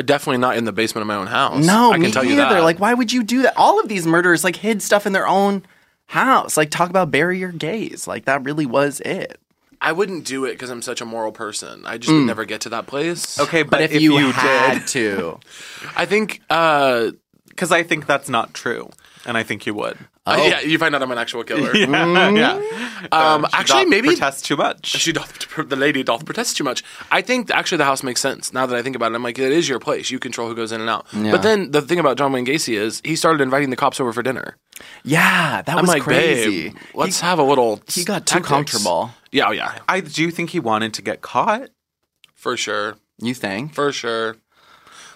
Uh, 0.00 0.02
Definitely 0.02 0.38
not 0.38 0.56
in 0.56 0.64
the 0.64 0.72
basement 0.72 1.02
of 1.02 1.06
my 1.08 1.14
own 1.14 1.26
house. 1.26 1.64
No, 1.64 1.90
I 1.90 1.94
can 1.94 2.02
me 2.02 2.10
tell 2.12 2.24
either. 2.24 2.32
you 2.32 2.36
that. 2.38 2.62
Like, 2.62 2.80
why 2.80 2.94
would 2.94 3.12
you 3.12 3.22
do 3.22 3.42
that? 3.42 3.54
All 3.56 3.78
of 3.78 3.88
these 3.88 4.06
murderers 4.06 4.42
like 4.44 4.56
hid 4.56 4.82
stuff 4.82 5.06
in 5.06 5.12
their 5.12 5.28
own 5.28 5.62
house. 6.06 6.56
Like, 6.56 6.70
talk 6.70 6.90
about 6.90 7.10
barrier 7.10 7.38
your 7.38 7.52
gays. 7.52 8.06
Like, 8.08 8.24
that 8.24 8.42
really 8.44 8.66
was 8.66 9.00
it. 9.00 9.38
I 9.80 9.92
wouldn't 9.92 10.26
do 10.26 10.44
it 10.44 10.52
because 10.52 10.68
I'm 10.70 10.82
such 10.82 11.00
a 11.00 11.06
moral 11.06 11.32
person. 11.32 11.86
I 11.86 11.96
just 11.96 12.12
would 12.12 12.26
never 12.26 12.44
get 12.44 12.62
to 12.62 12.68
that 12.70 12.86
place. 12.86 13.40
Okay, 13.40 13.62
But, 13.62 13.70
but, 13.70 13.80
if, 13.80 14.00
you, 14.00 14.18
did, 14.18 14.34
had 14.34 14.86
to, 14.88 15.38
I 15.96 16.04
think, 16.04 16.42
uh, 16.50 17.12
because 17.48 17.72
I 17.72 17.82
think 17.82 18.06
that's 18.06 18.28
not 18.28 18.52
true, 18.52 18.90
and 19.26 19.36
I 19.36 19.42
think 19.42 19.66
you 19.66 19.74
would. 19.74 19.98
uh, 20.26 20.36
yeah, 20.48 20.60
you 20.60 20.78
find 20.78 20.94
out 20.94 21.02
I'm 21.02 21.10
an 21.10 21.18
actual 21.18 21.44
killer. 21.44 21.74
yeah. 21.76 22.60
Um, 23.12 23.46
She 23.50 23.56
actually, 23.56 23.82
doth 23.84 23.88
maybe 23.88 24.08
protest 24.08 24.44
too 24.44 24.56
much. 24.56 24.86
she 24.86 25.12
doth, 25.12 25.68
the 25.68 25.76
lady 25.76 26.02
doth 26.02 26.24
protest 26.24 26.56
too 26.56 26.64
much. 26.64 26.82
I 27.10 27.20
think 27.22 27.50
actually 27.50 27.78
the 27.78 27.84
house 27.84 28.02
makes 28.02 28.20
sense 28.20 28.52
now 28.52 28.66
that 28.66 28.76
I 28.76 28.82
think 28.82 28.96
about 28.96 29.12
it. 29.12 29.14
I'm 29.14 29.22
like, 29.22 29.38
it 29.38 29.52
is 29.52 29.68
your 29.68 29.78
place. 29.78 30.10
You 30.10 30.18
control 30.18 30.48
who 30.48 30.54
goes 30.54 30.72
in 30.72 30.80
and 30.80 30.90
out. 30.90 31.06
Yeah. 31.12 31.30
But 31.32 31.42
then 31.42 31.70
the 31.70 31.82
thing 31.82 31.98
about 31.98 32.16
John 32.18 32.32
Wayne 32.32 32.46
Gacy 32.46 32.74
is 32.74 33.00
he 33.04 33.16
started 33.16 33.40
inviting 33.42 33.70
the 33.70 33.76
cops 33.76 34.00
over 34.00 34.12
for 34.12 34.22
dinner. 34.22 34.56
yeah, 35.04 35.62
that 35.62 35.76
I'm 35.76 35.82
was 35.82 35.88
like, 35.88 36.02
crazy. 36.02 36.70
babe, 36.70 36.78
let's 36.94 37.20
have 37.20 37.38
a 37.38 37.42
little. 37.42 37.80
he 37.88 38.04
got 38.04 38.26
too 38.26 38.34
tactics. 38.40 38.48
comfortable. 38.48 39.10
Yeah, 39.32 39.48
oh, 39.48 39.52
yeah, 39.52 39.78
I 39.88 40.00
do 40.00 40.30
think 40.30 40.50
he 40.50 40.60
wanted 40.60 40.94
to 40.94 41.02
get 41.02 41.20
caught. 41.22 41.68
for 42.34 42.56
sure, 42.56 42.96
You 43.18 43.34
think? 43.34 43.74
for 43.74 43.92
sure, 43.92 44.36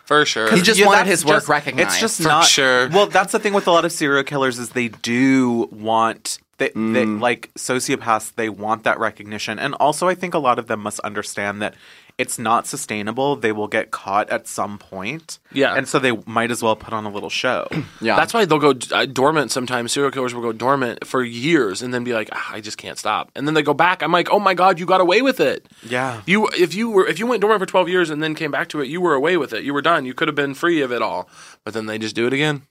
for 0.04 0.24
sure. 0.26 0.50
He 0.54 0.60
just 0.62 0.78
Yeah, 0.78 0.86
wanted 0.86 1.06
his 1.06 1.24
work 1.24 1.36
just- 1.36 1.48
recognized. 1.48 1.88
It's 1.92 2.00
just 2.00 2.18
For 2.22 2.28
not 2.28 2.44
sure. 2.46 2.88
Well, 2.88 3.06
that's 3.06 3.32
the 3.32 3.38
thing 3.38 3.52
with 3.54 3.66
a 3.66 3.70
lot 3.70 3.84
of 3.84 3.92
serial 3.92 4.22
killers 4.24 4.58
is 4.58 4.70
they 4.70 4.88
do 4.88 5.68
want 5.72 6.38
they, 6.58 6.66
they 6.68 6.72
Mm. 7.04 7.20
like 7.20 7.50
sociopaths. 7.58 8.32
They 8.36 8.48
want 8.48 8.84
that 8.84 9.00
recognition, 9.00 9.58
and 9.58 9.74
also 9.74 10.08
I 10.08 10.14
think 10.14 10.34
a 10.34 10.38
lot 10.38 10.60
of 10.60 10.68
them 10.68 10.80
must 10.80 11.00
understand 11.00 11.60
that 11.62 11.74
it's 12.16 12.38
not 12.38 12.66
sustainable. 12.66 13.36
They 13.36 13.52
will 13.52 13.66
get 13.66 13.90
caught 13.90 14.30
at 14.30 14.46
some 14.46 14.78
point. 14.78 15.38
Yeah. 15.52 15.74
and 15.74 15.88
so 15.88 15.98
they 15.98 16.12
might 16.26 16.50
as 16.50 16.62
well 16.62 16.76
put 16.76 16.92
on 16.92 17.04
a 17.06 17.10
little 17.10 17.30
show. 17.30 17.68
yeah, 18.00 18.16
That's 18.16 18.32
why 18.32 18.44
they'll 18.44 18.58
go 18.58 18.74
uh, 18.92 19.06
dormant 19.06 19.50
sometimes. 19.50 19.92
Serial 19.92 20.10
killers 20.10 20.34
will 20.34 20.42
go 20.42 20.52
dormant 20.52 21.06
for 21.06 21.22
years 21.22 21.82
and 21.82 21.92
then 21.92 22.04
be 22.04 22.12
like, 22.12 22.28
ah, 22.32 22.50
I 22.52 22.60
just 22.60 22.78
can't 22.78 22.98
stop. 22.98 23.30
And 23.34 23.46
then 23.46 23.54
they 23.54 23.62
go 23.62 23.74
back. 23.74 24.02
I'm 24.02 24.12
like, 24.12 24.30
oh 24.30 24.38
my 24.38 24.54
god, 24.54 24.78
you 24.78 24.86
got 24.86 25.00
away 25.00 25.22
with 25.22 25.40
it. 25.40 25.68
Yeah. 25.82 26.22
You 26.26 26.48
if 26.48 26.74
you 26.74 26.90
were 26.90 27.06
if 27.06 27.18
you 27.18 27.26
went 27.26 27.40
dormant 27.40 27.60
for 27.60 27.66
12 27.66 27.88
years 27.88 28.10
and 28.10 28.22
then 28.22 28.34
came 28.34 28.50
back 28.50 28.68
to 28.68 28.80
it, 28.80 28.88
you 28.88 29.00
were 29.00 29.14
away 29.14 29.36
with 29.36 29.52
it. 29.52 29.64
You 29.64 29.74
were 29.74 29.82
done. 29.82 30.04
You 30.04 30.14
could 30.14 30.28
have 30.28 30.34
been 30.36 30.54
free 30.54 30.80
of 30.82 30.92
it 30.92 31.02
all. 31.02 31.28
But 31.64 31.74
then 31.74 31.86
they 31.86 31.98
just 31.98 32.14
do 32.14 32.26
it 32.26 32.32
again. 32.32 32.62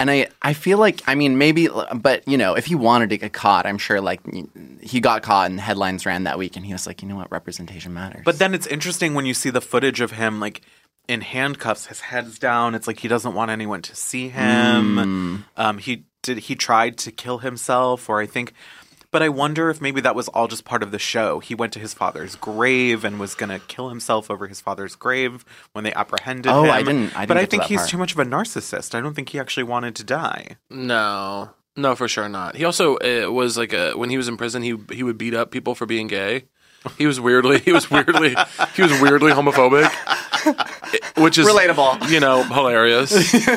And 0.00 0.10
I, 0.10 0.28
I 0.42 0.52
feel 0.52 0.78
like, 0.78 1.02
I 1.06 1.14
mean, 1.14 1.38
maybe, 1.38 1.68
but 1.94 2.26
you 2.26 2.36
know, 2.36 2.54
if 2.54 2.66
he 2.66 2.74
wanted 2.74 3.10
to 3.10 3.18
get 3.18 3.32
caught, 3.32 3.66
I'm 3.66 3.78
sure 3.78 4.00
like 4.00 4.20
he 4.80 5.00
got 5.00 5.22
caught 5.22 5.50
and 5.50 5.60
headlines 5.60 6.04
ran 6.04 6.24
that 6.24 6.38
week 6.38 6.56
and 6.56 6.66
he 6.66 6.72
was 6.72 6.86
like, 6.86 7.02
you 7.02 7.08
know 7.08 7.16
what, 7.16 7.30
representation 7.30 7.94
matters. 7.94 8.22
But 8.24 8.38
then 8.38 8.52
it's 8.54 8.66
interesting 8.66 9.14
when 9.14 9.26
you 9.26 9.34
see 9.34 9.50
the 9.50 9.60
footage 9.60 10.00
of 10.00 10.12
him 10.12 10.40
like 10.40 10.60
in 11.06 11.20
handcuffs, 11.20 11.86
his 11.86 12.00
head's 12.00 12.38
down. 12.38 12.74
It's 12.74 12.86
like 12.86 12.98
he 12.98 13.08
doesn't 13.08 13.34
want 13.34 13.50
anyone 13.50 13.82
to 13.82 13.94
see 13.94 14.28
him. 14.28 15.44
Um, 15.56 15.78
he 15.78 16.04
did 16.22 16.38
he 16.38 16.56
tried 16.56 16.98
to 16.98 17.12
kill 17.12 17.38
himself, 17.38 18.08
or 18.08 18.20
I 18.20 18.26
think. 18.26 18.52
But 19.14 19.22
I 19.22 19.28
wonder 19.28 19.70
if 19.70 19.80
maybe 19.80 20.00
that 20.00 20.16
was 20.16 20.26
all 20.26 20.48
just 20.48 20.64
part 20.64 20.82
of 20.82 20.90
the 20.90 20.98
show. 20.98 21.38
He 21.38 21.54
went 21.54 21.72
to 21.74 21.78
his 21.78 21.94
father's 21.94 22.34
grave 22.34 23.04
and 23.04 23.20
was 23.20 23.36
gonna 23.36 23.60
kill 23.60 23.88
himself 23.88 24.28
over 24.28 24.48
his 24.48 24.60
father's 24.60 24.96
grave 24.96 25.44
when 25.72 25.84
they 25.84 25.92
apprehended 25.94 26.50
Oh, 26.50 26.64
him. 26.64 26.70
I 26.72 26.82
didn't- 26.82 27.16
I 27.16 27.20
didn't 27.20 27.28
but 27.28 27.36
I 27.36 27.40
get 27.42 27.46
to 27.46 27.50
think 27.52 27.62
that 27.62 27.68
he's 27.68 27.78
part. 27.78 27.90
too 27.90 27.98
much 27.98 28.10
of 28.12 28.18
a 28.18 28.24
narcissist. 28.24 28.92
I 28.92 29.00
don't 29.00 29.14
think 29.14 29.28
he 29.28 29.38
actually 29.38 29.62
wanted 29.62 29.94
to 29.94 30.02
die. 30.02 30.56
No, 30.68 31.50
no, 31.76 31.94
for 31.94 32.08
sure 32.08 32.28
not. 32.28 32.56
He 32.56 32.64
also 32.64 32.96
uh, 32.96 33.30
was 33.30 33.56
like 33.56 33.72
a 33.72 33.92
when 33.92 34.10
he 34.10 34.16
was 34.16 34.26
in 34.26 34.36
prison, 34.36 34.62
he 34.64 34.74
he 34.90 35.04
would 35.04 35.16
beat 35.16 35.32
up 35.32 35.52
people 35.52 35.76
for 35.76 35.86
being 35.86 36.08
gay. 36.08 36.46
He 36.98 37.06
was 37.06 37.20
weirdly, 37.20 37.60
he 37.60 37.70
was 37.72 37.88
weirdly, 37.90 38.34
he 38.74 38.82
was 38.82 39.00
weirdly 39.00 39.30
homophobic, 39.30 39.90
which 41.22 41.38
is 41.38 41.46
Relatable. 41.46 42.10
You 42.10 42.18
know, 42.18 42.42
hilarious. 42.42 43.12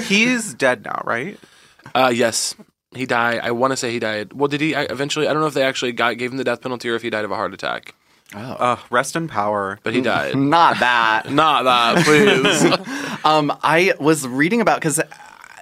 he's 0.08 0.54
dead 0.54 0.86
now, 0.86 1.02
right? 1.04 1.40
Uh, 1.96 2.12
yes, 2.14 2.54
he 2.96 3.06
died. 3.06 3.40
I 3.44 3.52
want 3.52 3.72
to 3.72 3.78
say 3.78 3.92
he 3.92 4.00
died. 4.00 4.34
Well, 4.34 4.48
did 4.48 4.62
he 4.62 4.76
I, 4.76 4.84
eventually? 4.84 5.28
I 5.28 5.34
don't 5.34 5.42
know 5.42 5.48
if 5.48 5.54
they 5.54 5.64
actually 5.64 5.92
got 5.92 6.18
gave 6.18 6.32
him 6.32 6.38
the 6.38 6.44
death 6.44 6.62
penalty 6.62 6.90
or 6.90 6.96
if 6.96 7.02
he 7.02 7.10
died 7.10 7.26
of 7.26 7.32
a 7.32 7.36
heart 7.36 7.54
attack. 7.54 7.94
Oh. 8.36 8.40
Uh, 8.40 8.78
rest 8.90 9.16
in 9.16 9.28
power. 9.28 9.80
But 9.84 9.94
he 9.94 10.02
died. 10.02 10.36
Not 10.38 10.80
that. 10.80 11.30
Not 11.32 11.64
that, 11.64 12.06
please. 12.06 12.98
Um, 13.26 13.52
I 13.62 13.94
was 14.00 14.26
reading 14.26 14.62
about 14.62 14.80
because 14.80 15.02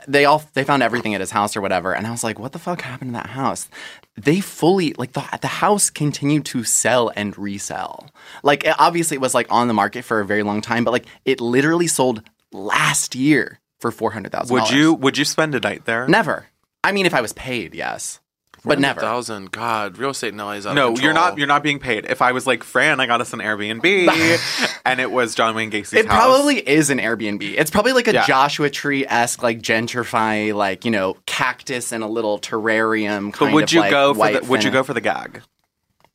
they 0.08 0.26
all 0.26 0.44
they 0.54 0.64
found 0.64 0.84
everything 0.84 1.16
at 1.16 1.22
his 1.22 1.32
house 1.32 1.56
or 1.56 1.62
whatever, 1.62 1.96
and 1.96 2.06
I 2.06 2.12
was 2.12 2.24
like, 2.24 2.38
"What 2.38 2.52
the 2.52 2.60
fuck 2.60 2.82
happened 2.82 3.12
to 3.12 3.14
that 3.14 3.28
house?" 3.28 3.70
They 4.16 4.40
fully 4.40 4.94
like 5.00 5.14
the 5.14 5.24
the 5.42 5.48
house 5.48 5.90
continued 5.90 6.46
to 6.48 6.64
sell 6.64 7.12
and 7.16 7.36
resell. 7.40 8.10
Like 8.44 8.66
it- 8.66 8.76
obviously, 8.78 9.16
it 9.16 9.22
was 9.22 9.34
like 9.34 9.48
on 9.50 9.68
the 9.68 9.74
market 9.74 10.04
for 10.04 10.20
a 10.20 10.26
very 10.26 10.44
long 10.44 10.62
time, 10.62 10.84
but 10.84 10.92
like 10.92 11.06
it 11.24 11.42
literally 11.42 11.88
sold 11.88 12.22
last 12.52 13.16
year 13.16 13.60
for 13.80 13.90
four 13.90 14.12
hundred 14.12 14.32
thousand. 14.32 14.54
Would 14.54 14.70
you 14.70 14.94
would 14.94 15.18
you 15.18 15.26
spend 15.26 15.56
a 15.56 15.60
night 15.60 15.86
there? 15.86 16.08
Never. 16.08 16.48
I 16.86 16.92
mean, 16.92 17.06
if 17.06 17.14
I 17.14 17.22
was 17.22 17.34
paid, 17.34 17.74
yes, 17.76 18.20
but 18.64 18.80
never. 18.80 19.00
Thousand. 19.02 19.52
God, 19.52 19.98
real 19.98 20.10
estate 20.12 20.34
in 20.34 20.38
LA 20.38 20.52
is 20.54 20.66
out 20.66 20.74
No, 20.76 20.94
of 20.94 21.02
you're 21.02 21.14
not. 21.14 21.38
You're 21.38 21.48
not 21.48 21.62
being 21.64 21.80
paid. 21.80 22.06
If 22.06 22.22
I 22.22 22.32
was 22.32 22.48
like 22.48 22.64
Fran, 22.64 23.00
I 23.00 23.06
got 23.06 23.22
us 23.22 23.34
an 23.34 23.40
Airbnb, 23.40 24.82
and 24.86 25.00
it 25.00 25.12
was 25.12 25.36
John 25.36 25.56
Wayne 25.56 25.70
Gacy's 25.70 26.00
It 26.00 26.06
house. 26.08 26.16
probably 26.16 26.58
is 26.68 26.90
an 26.90 26.98
Airbnb. 27.00 27.42
It's 27.58 27.70
probably 27.72 27.94
like 27.94 28.08
a 28.08 28.14
Yeah. 28.14 28.26
Joshua 28.26 28.70
Tree 28.70 29.06
esque, 29.06 29.44
like 29.44 29.60
gentrify, 29.62 30.54
like 30.54 30.86
you 30.86 30.92
know, 30.92 31.18
cactus 31.26 31.92
in 31.92 32.02
a 32.02 32.08
little 32.08 32.40
terrarium. 32.40 33.32
Kind 33.34 33.52
But 33.52 33.54
would 33.54 33.64
of 33.66 33.72
you 33.74 33.80
like 33.82 33.92
go 33.92 34.14
for 34.14 34.32
the? 34.32 34.46
Would 34.48 34.64
you 34.64 34.72
go 34.72 34.84
for 34.84 34.94
the 34.94 35.02
gag? 35.02 35.42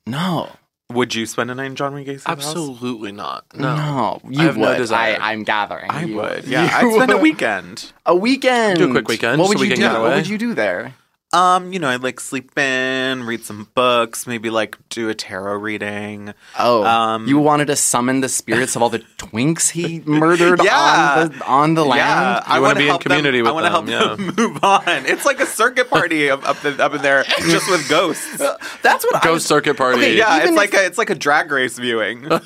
No, 0.06 0.48
Would 0.90 1.14
you 1.14 1.24
spend 1.26 1.50
a 1.50 1.54
night 1.54 1.66
in 1.66 1.76
John 1.76 1.94
Wayne 1.94 2.04
Gacy's 2.04 2.24
house? 2.24 2.36
Absolutely 2.38 3.12
not. 3.12 3.44
No, 3.54 3.74
no, 3.76 4.20
you 4.28 4.40
I 4.40 4.44
have 4.44 4.56
would. 4.56 4.62
no 4.72 4.76
desire. 4.76 5.16
I, 5.20 5.32
I'm 5.32 5.44
gathering. 5.44 5.90
I 5.90 6.04
You- 6.04 6.16
would. 6.16 6.44
Yeah, 6.48 6.62
you 6.82 6.88
I'd 6.90 6.94
spend 6.94 7.12
a 7.12 7.18
weekend. 7.18 7.92
A 8.06 8.14
weekend. 8.16 8.78
Do 8.78 8.88
a 8.88 8.90
quick 8.90 9.08
weekend, 9.08 9.40
What 9.40 9.48
would 9.48 9.58
a 9.58 9.60
you 9.60 9.66
do? 9.76 9.82
weekend 9.82 10.02
What 10.02 10.14
would 10.16 10.28
you 10.28 10.36
do 10.38 10.54
there? 10.54 10.94
Um, 11.32 11.72
you 11.72 11.78
know, 11.78 11.88
I'd 11.88 12.02
like 12.02 12.18
sleep 12.18 12.58
in, 12.58 13.22
read 13.22 13.44
some 13.44 13.68
books, 13.76 14.26
maybe 14.26 14.50
like 14.50 14.76
do 14.88 15.08
a 15.10 15.14
tarot 15.14 15.58
reading. 15.58 16.34
Oh, 16.58 16.82
Um, 16.84 17.28
you 17.28 17.38
wanted 17.38 17.66
to 17.66 17.76
summon 17.76 18.20
the 18.20 18.28
spirits 18.28 18.74
of 18.74 18.82
all 18.82 18.88
the 18.90 18.98
twinks 19.18 19.70
he 19.70 20.00
murdered 20.04 20.60
Yeah. 20.64 21.20
on 21.22 21.28
the 21.38 21.44
on 21.46 21.74
the 21.74 21.84
land. 21.84 22.00
Yeah, 22.00 22.42
I 22.44 22.58
wanna 22.58 22.80
be 22.80 22.88
in 22.88 22.98
community 22.98 23.38
them, 23.42 23.44
with 23.54 23.64
I 23.64 23.70
want 23.70 23.86
to 23.86 23.94
help 23.96 24.16
them, 24.16 24.26
them 24.26 24.34
move 24.52 24.64
on. 24.64 24.82
It's 25.06 25.24
like 25.24 25.38
a 25.38 25.46
circuit 25.46 25.88
party 25.88 26.28
up 26.30 26.42
up 26.48 26.64
in, 26.64 26.80
up 26.80 26.94
in 26.94 27.02
there, 27.02 27.22
just 27.42 27.70
with 27.70 27.88
ghosts. 27.88 28.38
That's 28.82 29.04
what 29.04 29.14
I 29.14 29.20
Ghost 29.20 29.34
was. 29.34 29.46
circuit 29.46 29.76
party. 29.76 29.98
Okay, 29.98 30.16
Yeah, 30.18 30.36
Even 30.38 30.48
it's 30.48 30.56
like 30.56 30.74
a 30.74 30.84
it's 30.84 30.98
like 30.98 31.10
a 31.10 31.14
drag 31.14 31.52
race 31.52 31.78
viewing. 31.78 32.22
No! 32.22 32.42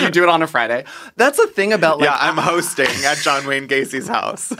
You 0.00 0.10
do 0.10 0.22
it 0.22 0.28
on 0.28 0.42
a 0.42 0.46
Friday. 0.46 0.84
That's 1.16 1.38
the 1.38 1.46
thing 1.48 1.72
about 1.74 1.98
like 1.98 2.06
yeah, 2.08 2.16
I'm 2.18 2.36
hosting 2.38 2.88
at 3.04 3.18
John 3.18 3.46
Wayne 3.46 3.66
Gacy's 3.66 4.08
house. 4.08 4.52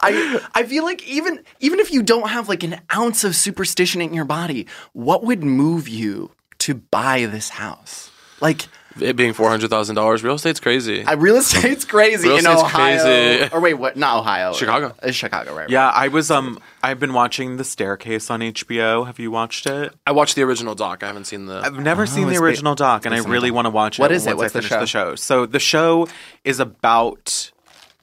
I 0.00 0.40
I 0.54 0.62
feel 0.64 0.84
like 0.84 1.06
even 1.08 1.42
even 1.60 1.78
if 1.80 1.92
you 1.92 2.02
don't 2.02 2.28
have 2.28 2.48
like 2.48 2.62
an 2.62 2.80
ounce 2.94 3.24
of 3.24 3.34
superstition 3.36 4.00
in 4.02 4.12
your 4.14 4.24
body, 4.24 4.66
what 4.92 5.24
would 5.24 5.42
move 5.44 5.88
you 5.88 6.30
to 6.58 6.74
buy 6.74 7.26
this 7.26 7.48
house? 7.50 8.10
Like 8.40 8.66
It 9.00 9.16
being 9.16 9.32
four 9.32 9.48
hundred 9.48 9.70
thousand 9.70 9.94
dollars, 9.96 10.22
real 10.22 10.34
estate's 10.34 10.60
crazy. 10.60 11.04
I, 11.04 11.12
real 11.12 11.36
estate's 11.36 11.84
crazy 11.86 12.28
Real 12.28 12.38
in 12.38 12.46
estate's 12.46 12.62
Ohio. 12.62 13.02
crazy. 13.02 13.48
Or 13.54 13.60
wait, 13.60 13.74
what? 13.74 13.96
Not 13.96 14.18
Ohio. 14.18 14.52
Chicago. 14.52 14.94
Uh, 15.02 15.10
Chicago, 15.10 15.54
right? 15.54 15.70
Yeah, 15.70 15.88
I 15.88 16.08
was 16.08 16.30
um 16.30 16.58
I've 16.82 16.98
been 17.00 17.12
watching 17.14 17.56
The 17.56 17.64
Staircase 17.64 18.30
on 18.30 18.40
HBO. 18.40 19.06
Have 19.06 19.18
you 19.18 19.30
watched 19.30 19.66
it? 19.66 19.94
I 20.06 20.12
watched 20.12 20.34
the 20.36 20.42
original 20.42 20.74
doc. 20.74 21.02
I 21.02 21.06
haven't 21.06 21.24
seen 21.24 21.46
the. 21.46 21.60
I've 21.64 21.78
never 21.78 22.06
seen 22.06 22.24
the 22.26 22.30
it's 22.32 22.38
ba- 22.40 22.44
original 22.44 22.74
doc, 22.74 23.06
and 23.06 23.14
I 23.14 23.18
really 23.20 23.50
want 23.50 23.64
to 23.66 23.70
watch 23.70 23.98
it. 23.98 24.02
What 24.02 24.12
is 24.12 24.26
it? 24.26 24.36
once 24.36 24.52
What's 24.54 24.56
I 24.56 24.60
the 24.60 24.68
finish 24.68 24.80
the 24.82 24.86
show? 24.86 25.10
show. 25.10 25.14
So 25.16 25.46
the 25.46 25.58
show 25.60 26.08
is 26.44 26.60
about 26.60 27.50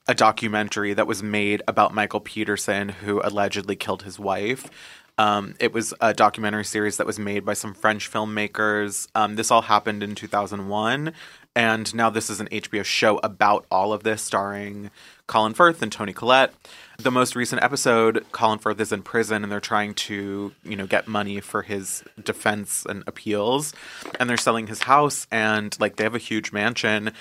a 0.07 0.13
documentary 0.13 0.93
that 0.93 1.07
was 1.07 1.23
made 1.23 1.61
about 1.67 1.93
Michael 1.93 2.19
Peterson, 2.19 2.89
who 2.89 3.21
allegedly 3.23 3.75
killed 3.75 4.03
his 4.03 4.19
wife. 4.19 4.69
Um, 5.17 5.53
it 5.59 5.73
was 5.73 5.93
a 6.01 6.13
documentary 6.13 6.65
series 6.65 6.97
that 6.97 7.05
was 7.05 7.19
made 7.19 7.45
by 7.45 7.53
some 7.53 7.73
French 7.73 8.11
filmmakers. 8.11 9.07
Um, 9.13 9.35
this 9.35 9.51
all 9.51 9.61
happened 9.61 10.01
in 10.01 10.15
2001, 10.15 11.13
and 11.55 11.95
now 11.95 12.09
this 12.09 12.31
is 12.31 12.39
an 12.39 12.47
HBO 12.47 12.83
show 12.83 13.19
about 13.19 13.65
all 13.69 13.93
of 13.93 14.01
this, 14.01 14.23
starring 14.23 14.89
Colin 15.27 15.53
Firth 15.53 15.83
and 15.83 15.91
Toni 15.91 16.13
Collette. 16.13 16.53
The 16.97 17.11
most 17.11 17.35
recent 17.35 17.61
episode, 17.61 18.25
Colin 18.31 18.57
Firth 18.57 18.79
is 18.79 18.91
in 18.91 19.03
prison, 19.03 19.43
and 19.43 19.51
they're 19.51 19.59
trying 19.59 19.93
to, 19.93 20.51
you 20.63 20.75
know, 20.75 20.87
get 20.87 21.07
money 21.07 21.39
for 21.41 21.61
his 21.61 22.03
defense 22.21 22.83
and 22.89 23.03
appeals, 23.05 23.73
and 24.19 24.27
they're 24.27 24.37
selling 24.37 24.65
his 24.65 24.83
house, 24.83 25.27
and 25.31 25.79
like 25.79 25.97
they 25.97 26.03
have 26.03 26.15
a 26.15 26.19
huge 26.19 26.51
mansion, 26.51 27.11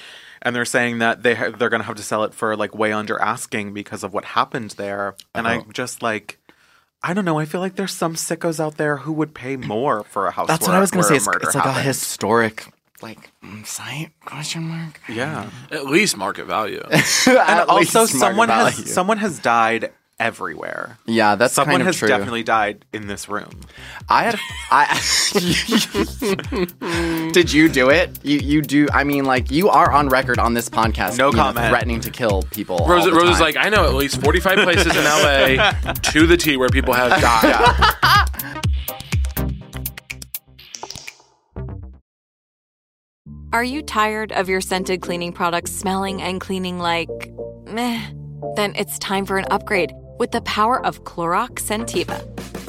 and 0.43 0.55
they're 0.55 0.64
saying 0.64 0.99
that 0.99 1.22
they 1.22 1.34
ha- 1.34 1.51
they're 1.51 1.70
gonna 1.70 1.84
have 1.84 1.97
to 1.97 2.03
sell 2.03 2.24
it 2.24 2.34
for 2.34 2.57
like 2.57 2.74
way 2.74 2.93
under 2.93 3.20
asking 3.20 3.72
because 3.72 4.05
of 4.05 4.12
what 4.12 4.24
happened 4.24 4.72
there, 4.72 5.14
and 5.34 5.47
I 5.47 5.62
just 5.72 6.03
like. 6.03 6.38
I 7.05 7.14
don't 7.14 7.24
know. 7.24 7.36
I 7.36 7.47
feel 7.47 7.61
like 7.61 7.74
there's 7.74 7.93
some 7.93 8.14
sickos 8.14 8.61
out 8.61 8.76
there 8.76 8.99
who 8.99 9.12
would 9.12 9.34
pay 9.34 9.57
more 9.76 10.05
for 10.05 10.28
a 10.28 10.30
house. 10.30 10.47
That's 10.47 10.66
what 10.66 10.76
I 10.76 10.80
was 10.80 10.90
gonna 10.90 11.03
say. 11.03 11.16
It's, 11.16 11.26
it's 11.26 11.55
like 11.55 11.64
a 11.64 11.82
historic 11.82 12.66
like 13.03 13.30
mm, 13.43 13.66
site 13.66 14.11
question 14.24 14.68
mark. 14.68 15.01
Yeah. 15.09 15.51
At 15.70 15.86
least 15.86 16.16
market 16.16 16.47
value. 16.47 16.82
and 16.90 17.38
At 17.38 17.68
also 17.68 17.80
least 17.80 17.95
market 17.95 18.18
someone 18.18 18.49
has 18.49 18.74
value. 18.74 18.93
someone 18.93 19.18
has 19.18 19.38
died 19.40 19.93
everywhere. 20.20 20.99
Yeah, 21.07 21.34
that's 21.34 21.55
someone 21.55 21.72
kind 21.72 21.82
of 21.82 21.86
has 21.86 21.97
true. 21.97 22.09
definitely 22.09 22.45
died 22.45 22.84
in 22.93 23.09
this 23.09 23.28
room. 23.28 23.61
I 24.09 24.24
had 24.24 24.38
I 24.70 24.95
Did 27.32 27.52
you 27.52 27.68
do 27.68 27.88
it? 27.90 28.10
You 28.22 28.38
you 28.38 28.62
do 28.62 28.86
I 28.92 29.04
mean 29.04 29.24
like 29.24 29.50
you 29.50 29.68
are 29.70 29.90
on 29.90 30.08
record 30.08 30.38
on 30.38 30.52
this 30.54 30.68
podcast 30.68 31.16
No 31.18 31.30
you 31.30 31.36
know, 31.36 31.42
comment. 31.42 31.68
threatening 31.68 32.00
to 32.00 32.10
kill 32.10 32.42
people. 32.50 32.76
all 32.76 32.88
Rose, 32.88 33.04
the 33.04 33.12
Rose 33.12 33.30
is 33.30 33.40
like, 33.40 33.56
I 33.56 33.68
know 33.70 33.84
at 33.86 33.94
least 33.94 34.20
45 34.22 34.58
places 34.58 34.94
in 34.94 35.04
LA 35.04 35.72
to 35.94 36.26
the 36.26 36.36
T 36.36 36.56
where 36.56 36.68
people 36.68 36.92
have 36.94 37.20
died. 37.20 38.62
Are 43.52 43.64
you 43.64 43.82
tired 43.82 44.32
of 44.32 44.48
your 44.48 44.60
scented 44.60 45.02
cleaning 45.02 45.32
products 45.32 45.72
smelling 45.72 46.22
and 46.22 46.40
cleaning 46.40 46.78
like 46.78 47.10
meh? 47.66 48.00
Then 48.56 48.74
it's 48.76 48.98
time 48.98 49.26
for 49.26 49.36
an 49.38 49.44
upgrade 49.50 49.92
with 50.18 50.30
the 50.30 50.40
power 50.42 50.84
of 50.84 51.04
Clorox 51.04 51.60
Scentiva. 51.60 52.18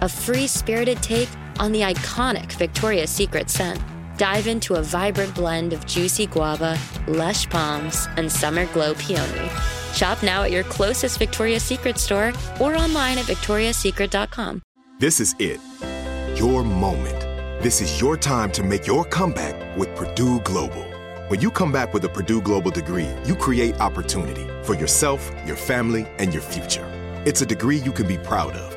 a 0.00 0.08
free 0.08 0.46
spirited 0.46 1.02
take 1.02 1.28
on 1.58 1.72
the 1.72 1.80
iconic 1.80 2.52
Victoria's 2.52 3.10
Secret 3.10 3.50
scent. 3.50 3.80
Dive 4.16 4.46
into 4.46 4.74
a 4.74 4.82
vibrant 4.82 5.34
blend 5.34 5.72
of 5.72 5.86
juicy 5.86 6.26
guava, 6.26 6.78
lush 7.06 7.48
palms, 7.48 8.06
and 8.16 8.30
summer 8.30 8.66
glow 8.66 8.94
peony. 8.94 9.50
Shop 9.94 10.22
now 10.22 10.42
at 10.42 10.50
your 10.50 10.64
closest 10.64 11.18
Victoria's 11.18 11.62
Secret 11.62 11.98
store 11.98 12.32
or 12.60 12.76
online 12.76 13.18
at 13.18 13.24
victoriassecret.com. 13.24 14.62
This 14.98 15.20
is 15.20 15.34
it. 15.38 15.60
Your 16.38 16.62
moment. 16.62 17.20
This 17.62 17.80
is 17.80 18.00
your 18.00 18.16
time 18.16 18.50
to 18.52 18.62
make 18.62 18.86
your 18.86 19.04
comeback 19.04 19.76
with 19.76 19.94
Purdue 19.96 20.40
Global. 20.40 20.84
When 21.28 21.40
you 21.40 21.50
come 21.50 21.70
back 21.70 21.94
with 21.94 22.04
a 22.04 22.08
Purdue 22.08 22.40
Global 22.40 22.70
degree, 22.70 23.08
you 23.24 23.36
create 23.36 23.78
opportunity 23.80 24.46
for 24.62 24.74
yourself, 24.74 25.30
your 25.46 25.56
family, 25.56 26.06
and 26.18 26.32
your 26.32 26.42
future. 26.42 26.84
It's 27.24 27.42
a 27.42 27.46
degree 27.46 27.76
you 27.76 27.92
can 27.92 28.08
be 28.08 28.18
proud 28.18 28.54
of, 28.54 28.76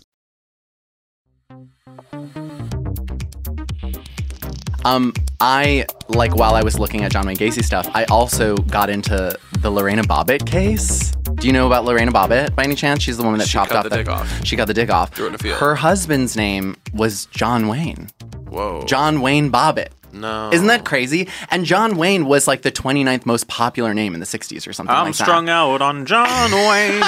Um, 4.85 5.13
I 5.39 5.85
like 6.09 6.35
while 6.35 6.55
I 6.55 6.63
was 6.63 6.79
looking 6.79 7.03
at 7.03 7.11
John 7.11 7.25
Wayne 7.25 7.37
Gacy 7.37 7.63
stuff, 7.63 7.89
I 7.93 8.05
also 8.05 8.57
got 8.57 8.89
into 8.89 9.37
the 9.59 9.69
Lorena 9.69 10.03
Bobbitt 10.03 10.45
case. 10.45 11.11
Do 11.35 11.47
you 11.47 11.53
know 11.53 11.67
about 11.67 11.85
Lorena 11.85 12.11
Bobbitt 12.11 12.55
by 12.55 12.63
any 12.63 12.75
chance? 12.75 13.01
She's 13.03 13.17
the 13.17 13.23
woman 13.23 13.39
that 13.39 13.47
She 13.47 13.53
chopped 13.53 13.71
off 13.71 13.83
the 13.83 13.89
the 13.89 13.97
dick 13.97 14.09
off. 14.09 14.45
She 14.45 14.55
got 14.55 14.65
the 14.67 14.73
dick 14.73 14.89
off. 14.89 15.13
Threw 15.13 15.25
it 15.25 15.29
in 15.29 15.35
a 15.35 15.37
field. 15.37 15.59
Her 15.59 15.75
husband's 15.75 16.35
name 16.35 16.75
was 16.93 17.25
John 17.27 17.67
Wayne. 17.67 18.09
Whoa. 18.49 18.83
John 18.85 19.21
Wayne 19.21 19.51
Bobbitt. 19.51 19.89
No. 20.13 20.49
Isn't 20.51 20.67
that 20.67 20.85
crazy? 20.85 21.27
And 21.49 21.65
John 21.65 21.97
Wayne 21.97 22.25
was 22.25 22.47
like 22.47 22.61
the 22.61 22.71
29th 22.71 23.25
most 23.25 23.47
popular 23.47 23.93
name 23.93 24.13
in 24.13 24.19
the 24.19 24.25
60s 24.25 24.67
or 24.67 24.73
something 24.73 24.95
I'm 24.95 25.05
like 25.07 25.15
that. 25.15 25.23
strung 25.23 25.49
out 25.49 25.81
on 25.81 26.05
John 26.05 26.51
Wayne. 26.51 27.03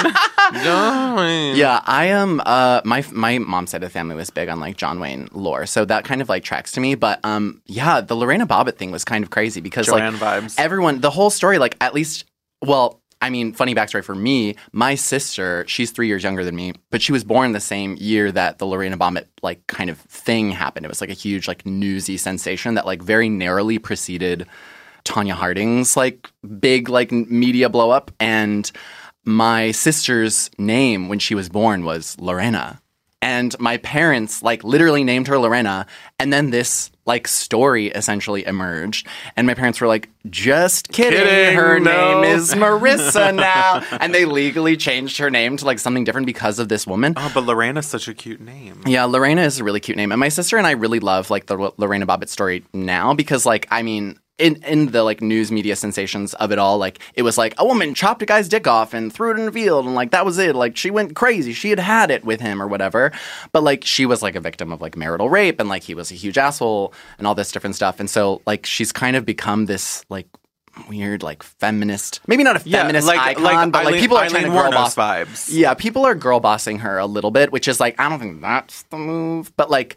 John 0.62 1.16
Wayne. 1.16 1.56
Yeah, 1.56 1.80
I 1.84 2.06
am. 2.06 2.40
Uh, 2.44 2.80
my 2.84 3.04
my 3.12 3.38
mom 3.38 3.66
said 3.66 3.80
the 3.80 3.90
family 3.90 4.14
was 4.14 4.30
big 4.30 4.48
on 4.48 4.60
like 4.60 4.76
John 4.76 5.00
Wayne 5.00 5.28
lore, 5.32 5.66
so 5.66 5.84
that 5.84 6.04
kind 6.04 6.20
of 6.20 6.28
like 6.28 6.44
tracks 6.44 6.72
to 6.72 6.80
me. 6.80 6.94
But 6.94 7.20
um, 7.24 7.62
yeah, 7.66 8.00
the 8.00 8.14
Lorena 8.14 8.46
Bobbitt 8.46 8.76
thing 8.76 8.90
was 8.90 9.04
kind 9.04 9.24
of 9.24 9.30
crazy 9.30 9.60
because 9.60 9.86
Joanne 9.86 10.18
like 10.18 10.42
vibes. 10.42 10.54
everyone, 10.58 11.00
the 11.00 11.10
whole 11.10 11.30
story, 11.30 11.58
like 11.58 11.76
at 11.80 11.94
least, 11.94 12.24
well, 12.62 13.00
I 13.24 13.30
mean, 13.30 13.54
funny 13.54 13.74
backstory 13.74 14.04
for 14.04 14.14
me. 14.14 14.54
My 14.72 14.96
sister, 14.96 15.64
she's 15.66 15.90
three 15.90 16.08
years 16.08 16.22
younger 16.22 16.44
than 16.44 16.54
me, 16.54 16.74
but 16.90 17.00
she 17.00 17.10
was 17.10 17.24
born 17.24 17.52
the 17.52 17.58
same 17.58 17.96
year 17.98 18.30
that 18.30 18.58
the 18.58 18.66
Lorena 18.66 18.98
Bobbitt 18.98 19.28
like 19.42 19.66
kind 19.66 19.88
of 19.88 19.98
thing 19.98 20.50
happened. 20.50 20.84
It 20.84 20.90
was 20.90 21.00
like 21.00 21.08
a 21.08 21.14
huge 21.14 21.48
like 21.48 21.64
newsy 21.64 22.18
sensation 22.18 22.74
that 22.74 22.84
like 22.84 23.00
very 23.00 23.30
narrowly 23.30 23.78
preceded 23.78 24.46
Tonya 25.06 25.32
Harding's 25.32 25.96
like 25.96 26.30
big 26.60 26.90
like 26.90 27.12
media 27.12 27.70
blow 27.70 27.90
up 27.90 28.10
and 28.20 28.70
my 29.24 29.70
sister's 29.70 30.50
name 30.58 31.08
when 31.08 31.18
she 31.18 31.34
was 31.34 31.48
born 31.48 31.86
was 31.86 32.20
Lorena. 32.20 32.78
And 33.24 33.58
my 33.58 33.78
parents 33.78 34.42
like 34.42 34.62
literally 34.62 35.02
named 35.02 35.28
her 35.28 35.38
Lorena 35.38 35.86
and 36.18 36.30
then 36.30 36.50
this 36.50 36.90
like 37.06 37.26
story 37.26 37.86
essentially 37.88 38.46
emerged 38.46 39.06
and 39.36 39.46
my 39.46 39.54
parents 39.54 39.80
were 39.80 39.86
like 39.86 40.10
just 40.30 40.88
kidding, 40.92 41.20
Kidding, 41.20 41.56
her 41.56 41.80
no." 41.80 42.22
name 42.22 42.36
is 42.36 42.50
Marissa 42.54 43.34
now 43.34 43.82
and 43.98 44.14
they 44.14 44.24
legally 44.26 44.76
changed 44.76 45.16
her 45.18 45.30
name 45.30 45.56
to 45.56 45.64
like 45.64 45.78
something 45.78 46.04
different 46.04 46.26
because 46.26 46.58
of 46.58 46.68
this 46.68 46.86
woman. 46.86 47.14
oh, 47.16 47.30
but 47.34 47.44
Lorena's 47.44 47.86
such 47.86 48.08
a 48.08 48.14
cute 48.14 48.40
name. 48.40 48.82
Yeah, 48.86 49.04
Lorena 49.04 49.42
is 49.42 49.58
a 49.58 49.64
really 49.64 49.80
cute 49.80 49.96
name, 49.96 50.12
and 50.12 50.20
my 50.20 50.28
sister 50.28 50.56
and 50.58 50.66
I 50.66 50.72
really 50.72 51.00
love 51.00 51.30
like 51.30 51.46
the 51.46 51.72
Lorena 51.78 52.06
Bobbitt 52.06 52.28
story 52.28 52.64
now 52.72 53.14
because, 53.14 53.44
like, 53.46 53.66
I 53.70 53.82
mean, 53.82 54.18
in 54.38 54.56
in 54.64 54.86
the 54.90 55.02
like 55.04 55.20
news 55.20 55.52
media 55.52 55.76
sensations 55.76 56.34
of 56.34 56.50
it 56.50 56.58
all, 56.58 56.76
like 56.78 56.98
it 57.14 57.22
was 57.22 57.38
like 57.38 57.54
a 57.58 57.64
woman 57.64 57.94
chopped 57.94 58.20
a 58.22 58.26
guy's 58.26 58.48
dick 58.48 58.66
off 58.66 58.92
and 58.92 59.12
threw 59.12 59.30
it 59.32 59.38
in 59.38 59.46
a 59.48 59.52
field, 59.52 59.86
and 59.86 59.94
like 59.94 60.10
that 60.10 60.24
was 60.24 60.38
it. 60.38 60.56
Like 60.56 60.76
she 60.76 60.90
went 60.90 61.14
crazy, 61.14 61.52
she 61.52 61.70
had 61.70 61.78
had 61.78 62.10
it 62.10 62.24
with 62.24 62.40
him 62.40 62.60
or 62.60 62.66
whatever, 62.66 63.12
but 63.52 63.62
like 63.62 63.84
she 63.84 64.06
was 64.06 64.22
like 64.22 64.34
a 64.34 64.40
victim 64.40 64.72
of 64.72 64.80
like 64.80 64.96
marital 64.96 65.28
rape, 65.30 65.60
and 65.60 65.68
like 65.68 65.84
he 65.84 65.94
was 65.94 66.10
a 66.10 66.14
huge 66.14 66.36
asshole 66.36 66.92
and 67.18 67.26
all 67.26 67.34
this 67.36 67.52
different 67.52 67.76
stuff, 67.76 68.00
and 68.00 68.10
so 68.10 68.42
like 68.46 68.66
she's 68.66 68.90
kind 68.92 69.16
of 69.16 69.24
become 69.24 69.66
this 69.66 70.04
like. 70.08 70.26
Weird, 70.88 71.22
like 71.22 71.44
feminist, 71.44 72.20
maybe 72.26 72.42
not 72.42 72.56
a 72.56 72.68
Yeah, 72.68 72.80
feminist 72.80 73.06
like- 73.06 73.20
icon, 73.20 73.44
like 73.44 73.70
but 73.70 73.84
like 73.84 73.86
Aileen- 73.92 74.00
people 74.00 74.16
are 74.16 74.24
Aileen 74.24 74.30
trying 74.32 74.52
to 74.52 74.58
girl 74.60 74.70
boss 74.72 74.96
vibes. 74.96 75.48
Yeah, 75.48 75.72
people 75.74 76.04
are 76.04 76.16
girl 76.16 76.40
bossing 76.40 76.80
her 76.80 76.98
a 76.98 77.06
little 77.06 77.30
bit, 77.30 77.52
which 77.52 77.68
is 77.68 77.78
like 77.78 77.94
I 78.00 78.08
don't 78.08 78.18
think 78.18 78.40
that's 78.40 78.82
the 78.90 78.96
move, 78.98 79.52
but 79.56 79.70
like 79.70 79.94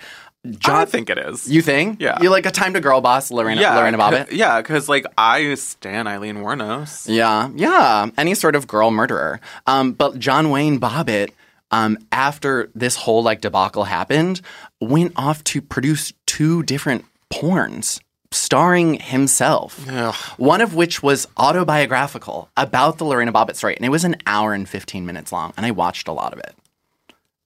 John, 0.59 0.75
I 0.75 0.85
think 0.85 1.09
it 1.09 1.17
is. 1.17 1.47
you 1.49 1.61
think? 1.61 1.99
Yeah. 2.01 2.21
You 2.21 2.29
like 2.29 2.45
a 2.45 2.51
time 2.51 2.73
to 2.73 2.79
girl 2.79 3.01
boss 3.01 3.31
Lorena, 3.31 3.61
Lorena 3.61 3.97
Bobbitt? 3.97 4.31
Yeah, 4.31 4.61
because 4.61 4.87
like 4.87 5.05
I 5.17 5.53
stan 5.55 6.07
Aileen 6.07 6.37
Wuornos. 6.37 7.07
Yeah, 7.07 7.49
yeah. 7.55 8.09
Any 8.17 8.35
sort 8.35 8.55
of 8.55 8.67
girl 8.67 8.91
murderer. 8.91 9.39
Um, 9.65 9.93
but 9.93 10.19
John 10.19 10.49
Wayne 10.49 10.79
Bobbitt, 10.79 11.31
um, 11.71 11.97
after 12.11 12.69
this 12.75 12.95
whole 12.95 13.23
like 13.23 13.41
debacle 13.41 13.83
happened, 13.85 14.41
went 14.79 15.13
off 15.15 15.43
to 15.45 15.61
produce 15.61 16.13
two 16.25 16.63
different 16.63 17.05
porns 17.31 17.99
starring 18.31 18.95
himself. 18.95 19.85
One 20.37 20.61
of 20.61 20.75
which 20.75 21.01
was 21.01 21.27
autobiographical 21.37 22.49
about 22.57 22.97
the 22.97 23.05
Lorena 23.05 23.31
Bobbitt 23.31 23.55
story, 23.55 23.75
and 23.75 23.85
it 23.85 23.89
was 23.89 24.03
an 24.03 24.17
hour 24.25 24.53
and 24.53 24.67
fifteen 24.67 25.05
minutes 25.05 25.31
long, 25.31 25.53
and 25.57 25.65
I 25.65 25.71
watched 25.71 26.07
a 26.07 26.11
lot 26.13 26.33
of 26.33 26.39
it. 26.39 26.55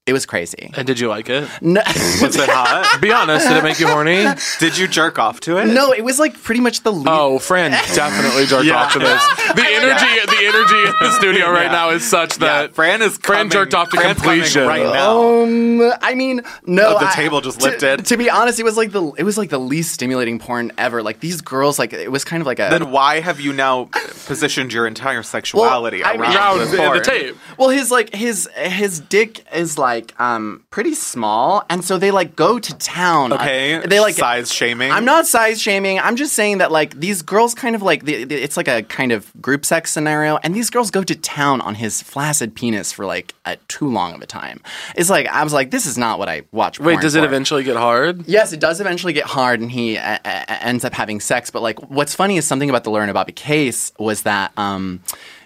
It 0.08 0.14
was 0.14 0.26
crazy. 0.26 0.72
And 0.76 0.88
did 0.88 0.99
you 0.99 1.10
like 1.10 1.30
it? 1.30 1.47
No, 1.62 1.80
Was 1.86 2.36
it 2.36 2.49
hot? 2.49 2.97
Be 3.02 3.12
honest, 3.12 3.47
did 3.47 3.56
it 3.58 3.64
make 3.64 3.80
you 3.80 3.86
horny? 3.88 4.26
Did 4.60 4.76
you 4.76 4.88
jerk 4.88 5.20
off 5.20 5.41
to 5.41 5.58
it? 5.58 5.68
no, 5.68 5.93
it 5.93 6.04
was 6.04 6.18
like 6.18 6.34
pretty 6.41 6.60
much 6.60 6.82
the 6.82 6.91
lead. 6.91 7.06
Oh, 7.08 7.38
Fran 7.38 7.70
definitely 7.70 8.47
jerked 8.47 8.66
Yeah. 8.66 8.78
off 8.82 8.93
to 8.93 8.99
this. 8.99 9.22
The 9.52 9.62
energy, 9.62 10.06
the 10.26 10.47
energy 10.47 10.88
in 10.88 10.93
the 11.02 11.12
studio 11.12 11.52
right 11.52 11.66
Yeah. 11.66 11.72
now 11.72 11.89
is 11.91 12.04
such 12.10 12.39
Yeah, 12.41 12.47
that 12.64 12.74
Fran 12.74 13.02
is 13.04 13.18
Fran 13.18 13.38
coming- 13.41 13.52
jerked 13.52 13.74
off 13.76 13.89
to 13.89 13.97
Fran's 13.97 14.18
coming 14.20 14.38
completion. 14.39 14.68
right 14.68 14.82
now. 14.91 15.43
Um, 15.43 15.93
I 16.02 16.16
mean, 16.16 16.41
no. 16.66 16.95
Oh, 16.95 16.99
the 16.99 17.08
I- 17.10 17.14
table 17.14 17.41
just 17.41 17.60
to- 17.60 17.66
lifted. 17.68 18.06
To, 18.06 18.18
be 18.18 18.30
honest, 18.30 18.60
it 18.60 18.64
was 18.64 18.78
like 18.78 18.91
the 18.93 19.12
it 19.20 19.24
was 19.24 19.38
like 19.38 19.49
the 19.49 19.60
least 19.60 19.91
stimulating 19.93 20.39
porn 20.39 20.72
ever. 20.80 21.04
Like 21.04 21.20
these 21.20 21.41
girls, 21.41 21.78
like 21.78 21.93
it 21.93 22.12
was 22.12 22.24
kind 22.24 22.41
of 22.41 22.47
like 22.47 22.60
a 22.60 22.70
Then 22.72 22.89
why 22.91 23.20
have 23.20 23.39
you 23.39 23.54
now 23.54 23.89
positioned 24.26 24.74
your 24.74 24.88
entire 24.88 25.22
sexuality 25.22 26.04
I 26.04 26.14
mean- 26.14 26.22
around, 26.22 26.36
Around 26.36 26.60
this 26.60 26.72
the, 26.72 26.78
the 26.78 26.84
porn. 26.84 27.04
tape. 27.04 27.38
Well, 27.58 27.70
his 27.70 27.91
like 27.91 28.16
his 28.16 28.49
his 28.56 28.99
dick 29.02 29.43
is 29.54 29.78
like 29.96 30.20
um 30.20 30.64
pretty 30.72 30.94
small, 30.94 31.64
and 31.70 31.84
so 31.84 31.98
they 31.98 32.12
like 32.12 32.36
go 32.36 32.60
to 32.60 32.78
town. 32.78 33.34
Okay, 33.34 33.80
they 33.86 34.00
like 34.00 34.16
size 34.16 34.52
shaming. 34.52 34.92
I'm 34.92 35.06
not 35.06 35.28
size 35.28 35.62
shaming. 35.62 36.00
I'm 36.00 36.16
just 36.16 36.34
saying 36.34 36.60
that 36.60 36.72
like 36.72 37.00
these 37.00 37.22
girls 37.22 37.54
kind 37.54 37.76
of 37.76 37.82
like 37.82 38.06
the, 38.06 38.24
the- 38.24 38.42
it's 38.42 38.58
like 38.58 38.68
a 38.68 38.84
kind 38.84 39.12
of 39.12 39.32
group 39.42 39.66
sex 39.66 39.92
scenario, 39.92 40.38
and 40.44 40.56
these 40.56 40.70
girls 40.70 40.92
go 40.92 41.04
to 41.04 41.16
town 41.16 41.62
on 41.62 41.76
his 41.76 42.02
flaccid 42.02 42.56
penis 42.56 42.92
for 42.92 43.06
like 43.06 43.34
a 43.46 43.58
too 43.68 43.88
long 43.89 44.14
of 44.14 44.22
a 44.22 44.26
time. 44.26 44.62
It's 44.96 45.10
like 45.10 45.28
I 45.28 45.44
was 45.44 45.54
like, 45.54 45.72
this 45.72 45.86
is 45.86 45.98
not 45.98 46.20
what 46.20 46.30
I 46.30 46.44
watch. 46.52 46.80
Wait, 46.80 47.00
does 47.02 47.16
it 47.16 47.20
for. 47.20 47.26
eventually 47.26 47.64
get 47.64 47.76
hard? 47.76 48.28
Yes, 48.28 48.54
it 48.54 48.60
does 48.60 48.80
eventually 48.82 49.14
get 49.14 49.26
hard, 49.26 49.60
and 49.60 49.72
he 49.72 49.98
uh, 49.98 50.18
uh, 50.24 50.44
ends 50.62 50.86
up 50.86 50.94
having 50.94 51.20
sex. 51.20 51.50
But 51.50 51.62
like, 51.62 51.80
what's 51.89 52.16
funny 52.16 52.38
is 52.38 52.46
something 52.48 52.70
about 52.70 52.84
the 52.84 52.89
Lorena 52.92 53.14
Bobbitt 53.14 53.36
case 53.36 53.92
was 54.00 54.24
that 54.24 54.52
um, 54.58 55.02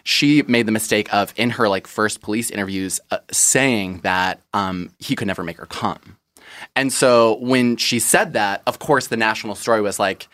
she 0.05 0.43
made 0.43 0.67
the 0.67 0.71
mistake 0.71 1.11
of 1.13 1.33
in 1.35 1.49
her 1.49 1.67
like 1.67 1.87
first 1.87 2.21
police 2.21 2.51
interviews 2.51 2.99
uh, 3.11 3.17
saying 3.31 3.99
that 4.03 4.39
um, 4.53 4.91
he 4.99 5.15
could 5.15 5.27
never 5.27 5.43
make 5.43 5.57
her 5.57 5.65
come. 5.65 6.17
And 6.75 6.93
so 6.93 7.37
when 7.39 7.75
she 7.75 7.99
said 7.99 8.33
that, 8.33 8.61
of 8.67 8.79
course, 8.79 9.07
the 9.07 9.17
national 9.17 9.55
story 9.55 9.81
was 9.81 9.99
like, 9.99 10.27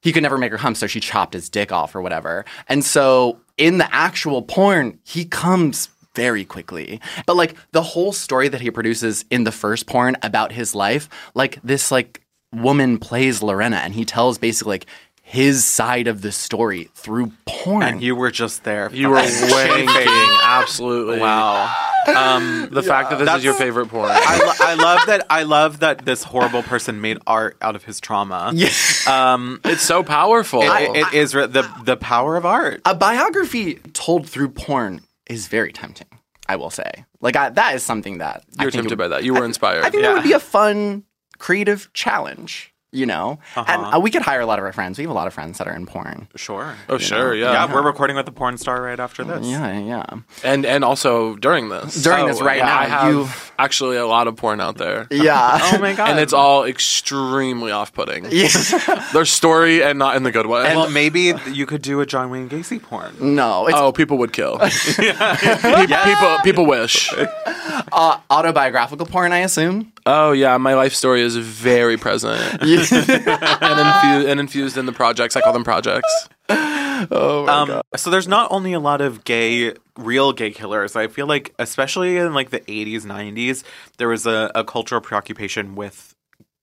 he 0.00 0.12
could 0.12 0.22
never 0.22 0.38
make 0.38 0.52
her 0.52 0.58
come, 0.58 0.76
so 0.76 0.86
she 0.86 1.00
chopped 1.00 1.34
his 1.34 1.48
dick 1.48 1.72
off 1.72 1.94
or 1.96 2.00
whatever. 2.00 2.44
And 2.68 2.84
so 2.84 3.40
in 3.58 3.78
the 3.78 3.92
actual 3.92 4.42
porn, 4.42 5.00
he 5.02 5.24
comes 5.24 5.88
very 6.14 6.44
quickly. 6.44 7.00
But 7.26 7.36
like 7.36 7.56
the 7.72 7.82
whole 7.82 8.12
story 8.12 8.48
that 8.48 8.60
he 8.60 8.70
produces 8.70 9.24
in 9.28 9.42
the 9.42 9.52
first 9.52 9.86
porn 9.86 10.16
about 10.22 10.52
his 10.52 10.74
life, 10.74 11.08
like 11.34 11.58
this 11.62 11.90
like 11.90 12.22
woman 12.52 12.98
plays 12.98 13.42
Lorena 13.42 13.76
and 13.76 13.92
he 13.92 14.04
tells 14.04 14.38
basically 14.38 14.74
like 14.74 14.86
his 15.28 15.64
side 15.64 16.06
of 16.06 16.22
the 16.22 16.30
story 16.30 16.88
through 16.94 17.32
porn. 17.46 17.82
and 17.82 18.00
you 18.02 18.14
were 18.14 18.30
just 18.30 18.62
there. 18.62 18.88
You 18.92 19.08
were 19.10 19.16
fucking 19.22 19.86
wanking, 19.88 20.40
absolutely. 20.44 21.18
Wow. 21.18 21.74
Um, 22.06 22.68
The 22.70 22.82
fact 22.84 23.10
that 23.10 23.18
this 23.18 23.34
is 23.38 23.44
your 23.44 23.54
favorite 23.54 23.88
porn. 23.88 24.08
I, 24.12 24.38
lo- 24.38 24.52
I 24.60 24.74
love 24.74 25.00
that. 25.08 25.26
I 25.28 25.42
love 25.42 25.80
that 25.80 26.04
this 26.04 26.22
horrible 26.22 26.62
person 26.62 27.00
made 27.00 27.18
art 27.26 27.56
out 27.60 27.74
of 27.74 27.82
his 27.84 28.00
trauma. 28.00 28.52
Yeah. 28.54 28.68
Um, 29.08 29.60
it's 29.64 29.82
so 29.82 30.04
powerful. 30.04 30.60
it, 30.62 30.96
it 30.96 31.12
is 31.12 31.34
re- 31.34 31.46
the 31.48 31.68
the 31.84 31.96
power 31.96 32.36
of 32.36 32.46
art. 32.46 32.80
a 32.84 32.94
biography 32.94 33.74
told 33.94 34.28
through 34.28 34.50
porn 34.50 35.00
is 35.28 35.48
very 35.48 35.72
tempting. 35.72 36.06
I 36.48 36.54
will 36.54 36.70
say, 36.70 37.04
like 37.20 37.34
I, 37.34 37.48
that 37.50 37.74
is 37.74 37.82
something 37.82 38.18
that 38.18 38.44
I 38.56 38.62
you 38.62 38.66
were 38.68 38.70
think 38.70 38.82
tempted 38.84 38.98
would- 39.00 39.04
by 39.10 39.16
that. 39.16 39.24
You 39.24 39.34
were 39.34 39.44
inspired. 39.44 39.84
I 39.84 39.90
think 39.90 40.04
Yeah. 40.04 40.12
it 40.12 40.14
would 40.14 40.22
be 40.22 40.32
a 40.34 40.38
fun, 40.38 41.02
creative 41.38 41.92
challenge. 41.92 42.72
You 42.96 43.04
know, 43.06 43.38
and 43.56 43.82
Uh-huh. 43.82 43.96
uh, 43.98 44.00
we 44.00 44.10
could 44.10 44.22
hire 44.22 44.40
a 44.40 44.46
lot 44.46 44.58
of 44.58 44.64
our 44.64 44.72
friends. 44.72 44.96
We 44.98 45.04
have 45.04 45.10
a 45.10 45.14
lot 45.20 45.26
of 45.26 45.34
friends 45.34 45.58
that 45.58 45.66
are 45.68 45.76
in 45.76 45.84
porn. 45.86 46.28
Sure. 46.34 46.74
oh, 46.88 46.96
sure, 46.98 47.34
yeah. 47.34 47.52
Yeah, 47.52 47.72
we're 47.74 47.82
recording 47.82 48.16
with 48.16 48.26
a 48.28 48.32
porn 48.32 48.56
star 48.58 48.80
right 48.80 48.98
after 48.98 49.22
this. 49.22 49.44
Yeah, 49.46 49.78
yeah. 49.78 50.04
And 50.42 50.64
and 50.64 50.82
also 50.82 51.36
during 51.36 51.68
this. 51.68 52.02
During 52.02 52.26
this 52.26 52.40
right 52.40 52.56
yeah, 52.58 52.64
now, 52.72 52.78
I 52.80 52.84
have 52.86 53.12
you- 53.14 53.28
actually 53.58 53.96
a 53.98 54.06
lot 54.06 54.28
of 54.28 54.36
porn 54.36 54.60
out 54.60 54.76
there. 54.78 55.06
Yeah. 55.26 55.58
Oh 55.76 55.78
my 55.78 55.92
god. 55.94 56.08
And 56.10 56.18
it's 56.18 56.32
all 56.32 56.64
extremely 56.64 57.70
off-putting. 57.72 58.26
yeah. 58.30 58.48
Their 59.12 59.24
story 59.26 59.82
and 59.82 59.98
not 59.98 60.16
in 60.16 60.22
the 60.22 60.32
good 60.32 60.46
way. 60.46 60.62
Well, 60.74 60.88
maybe 60.90 61.34
you 61.52 61.66
could 61.66 61.82
do 61.82 62.00
a 62.00 62.06
John 62.06 62.30
Wayne 62.30 62.48
Gacy 62.48 62.80
porn. 62.80 63.12
No, 63.20 63.66
it's 63.68 63.76
oh, 63.76 63.92
people 63.92 64.16
would 64.18 64.32
kill. 64.32 64.58
Pe- 64.58 65.86
People 66.04 66.38
people 66.44 66.66
wish. 66.66 67.12
uh, 67.92 68.18
autobiographical 68.30 69.06
porn, 69.06 69.32
I 69.32 69.38
assume. 69.40 69.92
Oh 70.06 70.32
yeah, 70.32 70.56
my 70.56 70.74
life 70.74 70.94
story 70.94 71.20
is 71.20 71.36
very 71.36 71.96
present 71.96 72.40
and, 72.62 72.70
infu- 72.70 74.28
and 74.30 74.40
infused 74.40 74.76
in 74.76 74.86
the 74.86 74.92
projects. 74.92 75.36
I 75.36 75.40
call 75.40 75.52
them 75.52 75.64
projects. 75.64 76.28
Oh 76.48 77.46
um, 77.46 77.82
so 77.96 78.08
there's 78.10 78.28
not 78.28 78.50
only 78.50 78.72
a 78.72 78.80
lot 78.80 79.02
of 79.02 79.24
gay, 79.24 79.74
real 79.98 80.32
gay 80.32 80.50
killers. 80.50 80.96
I 80.96 81.08
feel 81.08 81.26
like, 81.26 81.54
especially 81.58 82.16
in 82.16 82.32
like 82.32 82.50
the 82.50 82.60
80s, 82.60 83.02
90s, 83.02 83.64
there 83.98 84.08
was 84.08 84.26
a, 84.26 84.50
a 84.54 84.64
cultural 84.64 85.02
preoccupation 85.02 85.74
with 85.74 86.15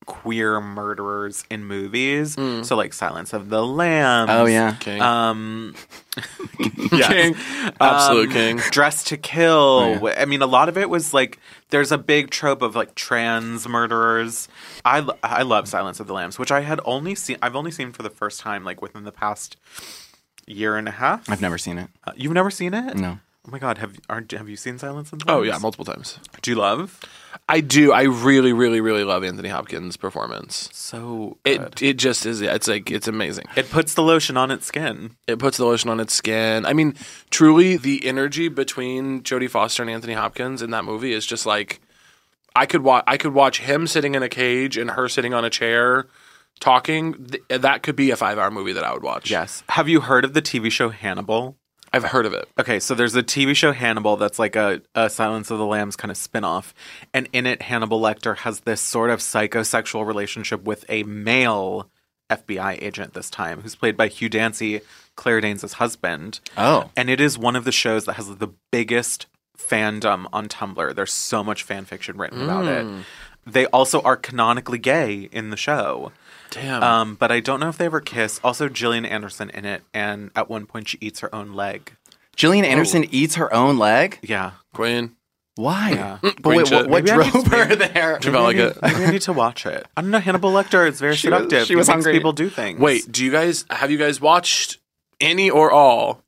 queer 0.05 0.59
murderers 0.59 1.43
in 1.49 1.65
movies. 1.65 2.33
So 2.33 2.75
like 2.75 2.93
Silence 2.93 3.33
of 3.33 3.49
the 3.49 3.65
Lambs. 3.65 4.29
Oh 4.31 4.45
yeah. 4.45 4.75
King. 4.79 5.01
Um, 5.01 5.75
King. 6.89 7.35
Absolute 7.79 8.27
um, 8.27 8.33
king. 8.33 8.57
Dressed 8.71 9.07
to 9.07 9.17
Kill. 9.17 10.07
I 10.17 10.25
mean, 10.25 10.41
a 10.41 10.47
lot 10.47 10.69
of 10.69 10.77
it 10.77 10.89
was 10.89 11.13
like 11.13 11.39
there's 11.69 11.91
a 11.91 11.97
big 11.97 12.29
trope 12.29 12.61
of 12.61 12.75
like 12.75 12.95
trans 12.95 13.67
murderers. 13.67 14.47
I 14.85 15.07
I 15.23 15.43
love 15.43 15.67
Silence 15.67 15.99
of 15.99 16.07
the 16.07 16.13
Lambs, 16.13 16.37
which 16.37 16.51
I 16.51 16.61
had 16.61 16.79
only 16.85 17.15
seen. 17.15 17.37
I've 17.41 17.55
only 17.55 17.71
seen 17.71 17.91
for 17.91 18.03
the 18.03 18.09
first 18.09 18.39
time 18.39 18.63
like 18.63 18.81
within 18.81 19.03
the 19.03 19.11
past 19.11 19.57
year 20.45 20.75
and 20.77 20.87
a 20.87 20.91
half. 20.91 21.29
I've 21.29 21.41
never 21.41 21.57
seen 21.57 21.77
it. 21.77 21.89
Uh, 22.05 22.11
you've 22.15 22.33
never 22.33 22.51
seen 22.51 22.73
it? 22.73 22.95
No. 22.95 23.19
Oh 23.45 23.51
my 23.51 23.59
god, 23.59 23.77
have 23.79 23.99
are, 24.09 24.23
have 24.31 24.47
you 24.47 24.55
seen 24.55 24.77
Silence 24.79 25.11
of 25.11 25.19
the 25.19 25.25
Oh 25.29 25.41
yeah, 25.41 25.57
multiple 25.57 25.83
times. 25.83 26.17
Do 26.41 26.51
you 26.51 26.55
love? 26.55 26.99
I 27.49 27.59
do. 27.59 27.91
I 27.91 28.03
really, 28.03 28.53
really, 28.53 28.79
really 28.79 29.03
love 29.03 29.25
Anthony 29.25 29.49
Hopkins' 29.49 29.97
performance. 29.97 30.69
So 30.71 31.37
good. 31.43 31.61
It 31.61 31.81
it 31.81 31.97
just 31.97 32.25
is. 32.25 32.39
It's 32.39 32.69
like 32.69 32.89
it's 32.89 33.09
amazing. 33.09 33.45
It 33.57 33.69
puts 33.69 33.95
the 33.95 34.01
lotion 34.01 34.37
on 34.37 34.49
its 34.49 34.65
skin. 34.65 35.17
It 35.27 35.39
puts 35.39 35.57
the 35.57 35.65
lotion 35.65 35.89
on 35.89 35.99
its 35.99 36.13
skin. 36.13 36.65
I 36.65 36.71
mean, 36.71 36.95
truly, 37.31 37.75
the 37.75 38.05
energy 38.07 38.47
between 38.47 39.23
Jodie 39.23 39.49
Foster 39.49 39.83
and 39.83 39.91
Anthony 39.91 40.13
Hopkins 40.13 40.61
in 40.61 40.71
that 40.71 40.85
movie 40.85 41.11
is 41.11 41.25
just 41.25 41.45
like 41.45 41.81
I 42.55 42.65
could 42.65 42.81
watch. 42.81 43.03
I 43.07 43.17
could 43.17 43.33
watch 43.33 43.59
him 43.59 43.87
sitting 43.87 44.15
in 44.15 44.23
a 44.23 44.29
cage 44.29 44.77
and 44.77 44.91
her 44.91 45.09
sitting 45.09 45.33
on 45.33 45.43
a 45.43 45.49
chair 45.49 46.07
talking. 46.61 47.25
Th- 47.25 47.43
that 47.61 47.83
could 47.83 47.97
be 47.97 48.09
a 48.11 48.15
five-hour 48.15 48.51
movie 48.51 48.71
that 48.71 48.85
I 48.85 48.93
would 48.93 49.03
watch. 49.03 49.29
Yes. 49.29 49.63
Have 49.67 49.89
you 49.89 49.99
heard 49.99 50.23
of 50.23 50.33
the 50.33 50.41
TV 50.41 50.71
show 50.71 50.87
Hannibal? 50.89 51.57
I've 51.93 52.03
heard 52.03 52.25
of 52.25 52.33
it. 52.33 52.49
Okay, 52.59 52.79
so 52.79 52.95
there's 52.95 53.15
a 53.15 53.21
TV 53.21 53.55
show 53.55 53.71
Hannibal 53.71 54.17
that's 54.17 54.39
like 54.39 54.55
a, 54.55 54.81
a 54.95 55.09
Silence 55.09 55.51
of 55.51 55.59
the 55.59 55.65
Lambs 55.65 55.95
kind 55.95 56.09
of 56.09 56.17
spin-off. 56.17 56.73
And 57.13 57.29
in 57.31 57.45
it, 57.45 57.61
Hannibal 57.61 58.01
Lecter 58.01 58.37
has 58.37 58.61
this 58.61 58.81
sort 58.81 59.11
of 59.11 59.19
psychosexual 59.19 60.05
relationship 60.05 60.63
with 60.63 60.85
a 60.89 61.03
male 61.03 61.89
FBI 62.31 62.81
agent 62.81 63.13
this 63.13 63.29
time, 63.29 63.61
who's 63.61 63.75
played 63.75 63.95
by 63.95 64.07
Hugh 64.07 64.29
Dancy, 64.29 64.81
Claire 65.15 65.41
Danes' 65.41 65.73
husband. 65.73 66.39
Oh. 66.57 66.89
And 66.97 67.11
it 67.11 67.21
is 67.21 67.37
one 67.37 67.55
of 67.55 67.63
the 67.63 67.71
shows 67.71 68.05
that 68.05 68.13
has 68.13 68.35
the 68.37 68.53
biggest 68.71 69.27
fandom 69.55 70.25
on 70.33 70.47
Tumblr. 70.47 70.95
There's 70.95 71.13
so 71.13 71.43
much 71.43 71.61
fan 71.61 71.85
fiction 71.85 72.17
written 72.17 72.41
about 72.41 72.65
it. 72.65 72.85
Mm. 72.85 73.03
They 73.45 73.65
also 73.67 74.01
are 74.01 74.15
canonically 74.17 74.79
gay 74.79 75.29
in 75.31 75.49
the 75.49 75.57
show. 75.57 76.11
Damn. 76.53 76.83
Um, 76.83 77.15
but 77.15 77.31
I 77.31 77.39
don't 77.39 77.59
know 77.59 77.69
if 77.69 77.77
they 77.77 77.85
ever 77.85 77.99
kiss. 78.01 78.39
Also, 78.43 78.69
Gillian 78.69 79.05
Anderson 79.05 79.49
in 79.49 79.65
it, 79.65 79.83
and 79.93 80.31
at 80.35 80.49
one 80.49 80.65
point 80.65 80.87
she 80.89 80.97
eats 81.01 81.19
her 81.21 81.33
own 81.33 81.53
leg. 81.53 81.95
Gillian 82.35 82.65
Anderson 82.65 83.05
eats 83.11 83.35
her 83.35 83.53
own 83.53 83.77
leg. 83.77 84.19
Yeah. 84.21 84.51
Queen. 84.73 85.15
Why? 85.55 85.91
Yeah. 85.91 86.17
But 86.41 86.43
wait, 86.57 86.67
shit. 86.67 86.75
what, 86.75 86.89
what 86.89 87.03
Maybe 87.03 87.11
I 87.11 87.29
drove 87.29 87.33
need- 87.45 87.53
her 87.53 87.75
there? 87.75 88.21
She 88.21 88.29
felt 88.31 88.43
like. 88.55 88.81
Maybe 88.81 89.05
I 89.05 89.11
need 89.11 89.21
to 89.23 89.33
watch 89.33 89.65
it. 89.65 89.85
I 89.95 90.01
don't 90.01 90.09
know. 90.11 90.19
Hannibal 90.19 90.51
Lecter 90.51 90.87
is 90.87 90.99
very 90.99 91.15
She 91.17 91.29
was- 91.29 91.37
seductive. 91.43 91.67
she 91.67 91.75
was 91.75 91.87
makes 91.87 91.93
hungry. 91.95 92.13
people 92.13 92.33
do 92.33 92.49
things. 92.49 92.79
Wait, 92.79 93.11
do 93.11 93.23
you 93.23 93.31
guys 93.31 93.65
have 93.69 93.91
you 93.91 93.97
guys 93.97 94.19
watched 94.19 94.79
any 95.21 95.49
or 95.49 95.71
all 95.71 96.23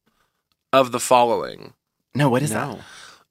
of 0.72 0.92
the 0.92 1.00
following? 1.00 1.74
No, 2.14 2.30
what 2.30 2.44
is 2.44 2.52
no. 2.52 2.80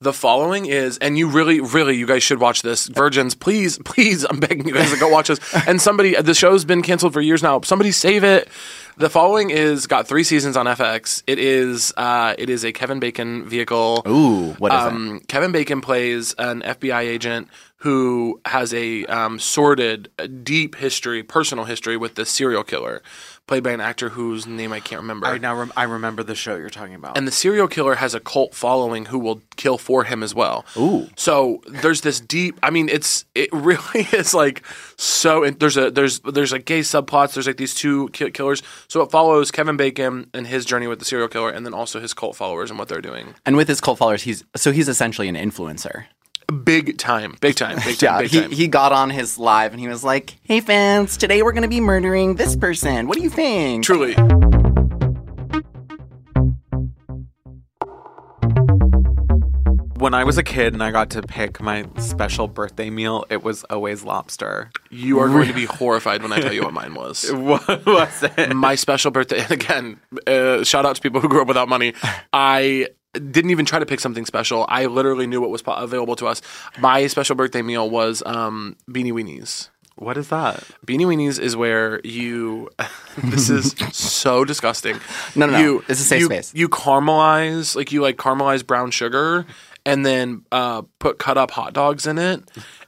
The 0.01 0.11
following 0.11 0.65
is, 0.65 0.97
and 0.97 1.17
you 1.17 1.29
really, 1.29 1.61
really, 1.61 1.95
you 1.95 2.05
guys 2.05 2.21
should 2.21 2.39
watch 2.39 2.61
this. 2.61 2.87
Virgins, 2.87 3.33
please, 3.33 3.79
please, 3.85 4.25
I'm 4.29 4.41
begging 4.41 4.67
you 4.67 4.73
guys 4.73 4.91
to 4.91 4.99
go 4.99 5.07
watch 5.07 5.29
this. 5.29 5.39
And 5.67 5.81
somebody, 5.81 6.15
the 6.15 6.33
show's 6.33 6.65
been 6.65 6.81
canceled 6.81 7.13
for 7.13 7.21
years 7.21 7.41
now. 7.41 7.61
Somebody 7.61 7.91
save 7.91 8.25
it. 8.25 8.49
The 8.97 9.09
following 9.09 9.51
is 9.51 9.87
got 9.87 10.05
three 10.05 10.23
seasons 10.23 10.57
on 10.57 10.65
FX. 10.65 11.23
It 11.27 11.39
is, 11.39 11.93
uh, 11.95 12.35
it 12.37 12.49
is 12.49 12.65
a 12.65 12.73
Kevin 12.73 12.99
Bacon 12.99 13.45
vehicle. 13.45 14.03
Ooh, 14.05 14.51
what 14.57 14.73
is 14.73 14.79
Um, 14.79 15.21
Kevin 15.29 15.53
Bacon 15.53 15.79
plays 15.79 16.35
an 16.37 16.61
FBI 16.61 17.01
agent 17.01 17.47
who 17.77 18.39
has 18.45 18.73
a 18.73 19.05
um, 19.05 19.39
sordid, 19.39 20.09
deep 20.43 20.75
history, 20.75 21.23
personal 21.23 21.65
history 21.65 21.95
with 21.95 22.15
this 22.15 22.29
serial 22.29 22.63
killer, 22.63 23.01
played 23.47 23.63
by 23.63 23.71
an 23.71 23.81
actor 23.81 24.09
whose 24.09 24.47
name 24.47 24.73
I 24.73 24.79
can't 24.79 25.01
remember. 25.01 25.27
I 25.27 25.37
now 25.37 25.55
rem- 25.55 25.73
I 25.77 25.83
remember 25.83 26.23
the 26.23 26.35
show 26.35 26.55
you're 26.55 26.69
talking 26.69 26.95
about. 26.95 27.17
and 27.17 27.27
the 27.27 27.31
serial 27.31 27.67
killer 27.67 27.95
has 27.95 28.13
a 28.15 28.19
cult 28.19 28.53
following 28.55 29.05
who 29.05 29.19
will 29.19 29.41
kill 29.55 29.77
for 29.77 30.03
him 30.03 30.23
as 30.23 30.33
well. 30.33 30.65
Ooh. 30.77 31.07
So 31.15 31.61
there's 31.67 32.01
this 32.01 32.19
deep. 32.19 32.59
I 32.63 32.69
mean, 32.71 32.89
it's 32.89 33.25
it 33.35 33.49
really 33.53 34.07
is 34.13 34.33
like 34.33 34.63
so. 34.97 35.43
And 35.43 35.59
there's 35.59 35.77
a 35.77 35.91
there's 35.91 36.19
there's 36.21 36.51
like 36.51 36.65
gay 36.65 36.79
subplots. 36.81 37.33
There's 37.35 37.47
like 37.47 37.57
these 37.57 37.75
two 37.75 38.09
ki- 38.09 38.31
killers. 38.31 38.63
So 38.87 39.01
it 39.01 39.11
follows 39.11 39.51
Kevin 39.51 39.77
Bacon 39.77 40.29
and 40.33 40.47
his 40.47 40.65
journey 40.65 40.87
with 40.87 40.99
the 40.99 41.05
serial 41.05 41.27
killer, 41.27 41.49
and 41.51 41.65
then 41.65 41.73
also 41.73 41.99
his 41.99 42.13
cult 42.13 42.35
followers 42.35 42.69
and 42.71 42.79
what 42.79 42.87
they're 42.87 43.01
doing. 43.01 43.35
And 43.45 43.55
with 43.57 43.67
his 43.67 43.79
cult 43.81 43.97
followers, 43.99 44.23
he's 44.23 44.43
so 44.55 44.71
he's 44.71 44.89
essentially 44.89 45.27
an 45.27 45.35
influencer. 45.35 46.05
Big 46.63 46.97
time, 46.97 47.35
big 47.41 47.55
time, 47.55 47.77
big 47.85 47.97
time, 47.97 48.01
Yeah, 48.01 48.21
big 48.21 48.49
he, 48.51 48.55
he 48.55 48.67
got 48.67 48.91
on 48.91 49.09
his 49.09 49.37
live 49.37 49.71
and 49.71 49.79
he 49.79 49.87
was 49.87 50.03
like, 50.03 50.37
"Hey 50.43 50.59
fans, 50.59 51.17
today 51.17 51.41
we're 51.41 51.53
gonna 51.53 51.67
be 51.67 51.81
murdering 51.81 52.35
this 52.35 52.55
person. 52.55 53.07
What 53.07 53.17
do 53.17 53.23
you 53.23 53.29
think?" 53.29 53.83
Truly. 53.83 54.15
when 60.05 60.13
I 60.13 60.23
was 60.23 60.37
a 60.37 60.43
kid 60.43 60.73
and 60.73 60.83
I 60.83 60.91
got 60.91 61.09
to 61.11 61.23
pick 61.23 61.59
my 61.59 61.83
special 61.97 62.47
birthday 62.47 62.91
meal, 62.91 63.25
it 63.31 63.43
was 63.43 63.63
always 63.71 64.03
lobster. 64.03 64.69
You 64.91 65.17
are 65.17 65.27
going 65.27 65.47
to 65.47 65.53
be 65.53 65.65
horrified 65.79 66.21
when 66.21 66.31
I 66.31 66.39
tell 66.39 66.53
you 66.53 66.61
what 66.61 66.73
mine 66.73 66.93
was. 66.93 67.31
What 67.33 67.85
was 67.87 68.23
it? 68.37 68.55
My 68.55 68.75
special 68.75 69.09
birthday, 69.09 69.39
and 69.41 69.51
again, 69.59 69.99
uh, 70.27 70.63
shout 70.63 70.85
out 70.85 70.95
to 70.97 71.01
people 71.01 71.21
who 71.21 71.27
grew 71.27 71.41
up 71.41 71.47
without 71.47 71.69
money. 71.69 71.95
I 72.31 72.89
didn't 73.19 73.51
even 73.51 73.65
try 73.65 73.79
to 73.79 73.85
pick 73.85 73.99
something 73.99 74.25
special. 74.25 74.65
I 74.69 74.85
literally 74.85 75.27
knew 75.27 75.41
what 75.41 75.49
was 75.49 75.61
po- 75.61 75.73
available 75.73 76.15
to 76.17 76.27
us. 76.27 76.41
My 76.79 77.07
special 77.07 77.35
birthday 77.35 77.61
meal 77.61 77.89
was 77.89 78.23
um, 78.25 78.75
beanie 78.89 79.11
weenies. 79.11 79.69
What 79.97 80.17
is 80.17 80.27
that? 80.27 80.61
Beanie 80.85 81.05
weenies 81.05 81.39
is 81.39 81.55
where 81.55 82.01
you. 82.03 82.69
this 83.17 83.49
is 83.49 83.75
so 83.93 84.43
disgusting. 84.43 84.99
No, 85.35 85.45
no, 85.45 85.53
no. 85.53 85.83
It's 85.87 86.01
a 86.01 86.03
safe 86.03 86.19
you, 86.21 86.25
space. 86.25 86.53
You 86.53 86.67
caramelize, 86.67 87.75
like 87.75 87.91
you 87.91 88.01
like 88.01 88.17
caramelize 88.17 88.65
brown 88.65 88.91
sugar, 88.91 89.45
and 89.85 90.05
then 90.05 90.43
uh, 90.51 90.81
put 90.99 91.17
cut 91.17 91.37
up 91.37 91.51
hot 91.51 91.73
dogs 91.73 92.07
in 92.07 92.17
it, 92.17 92.43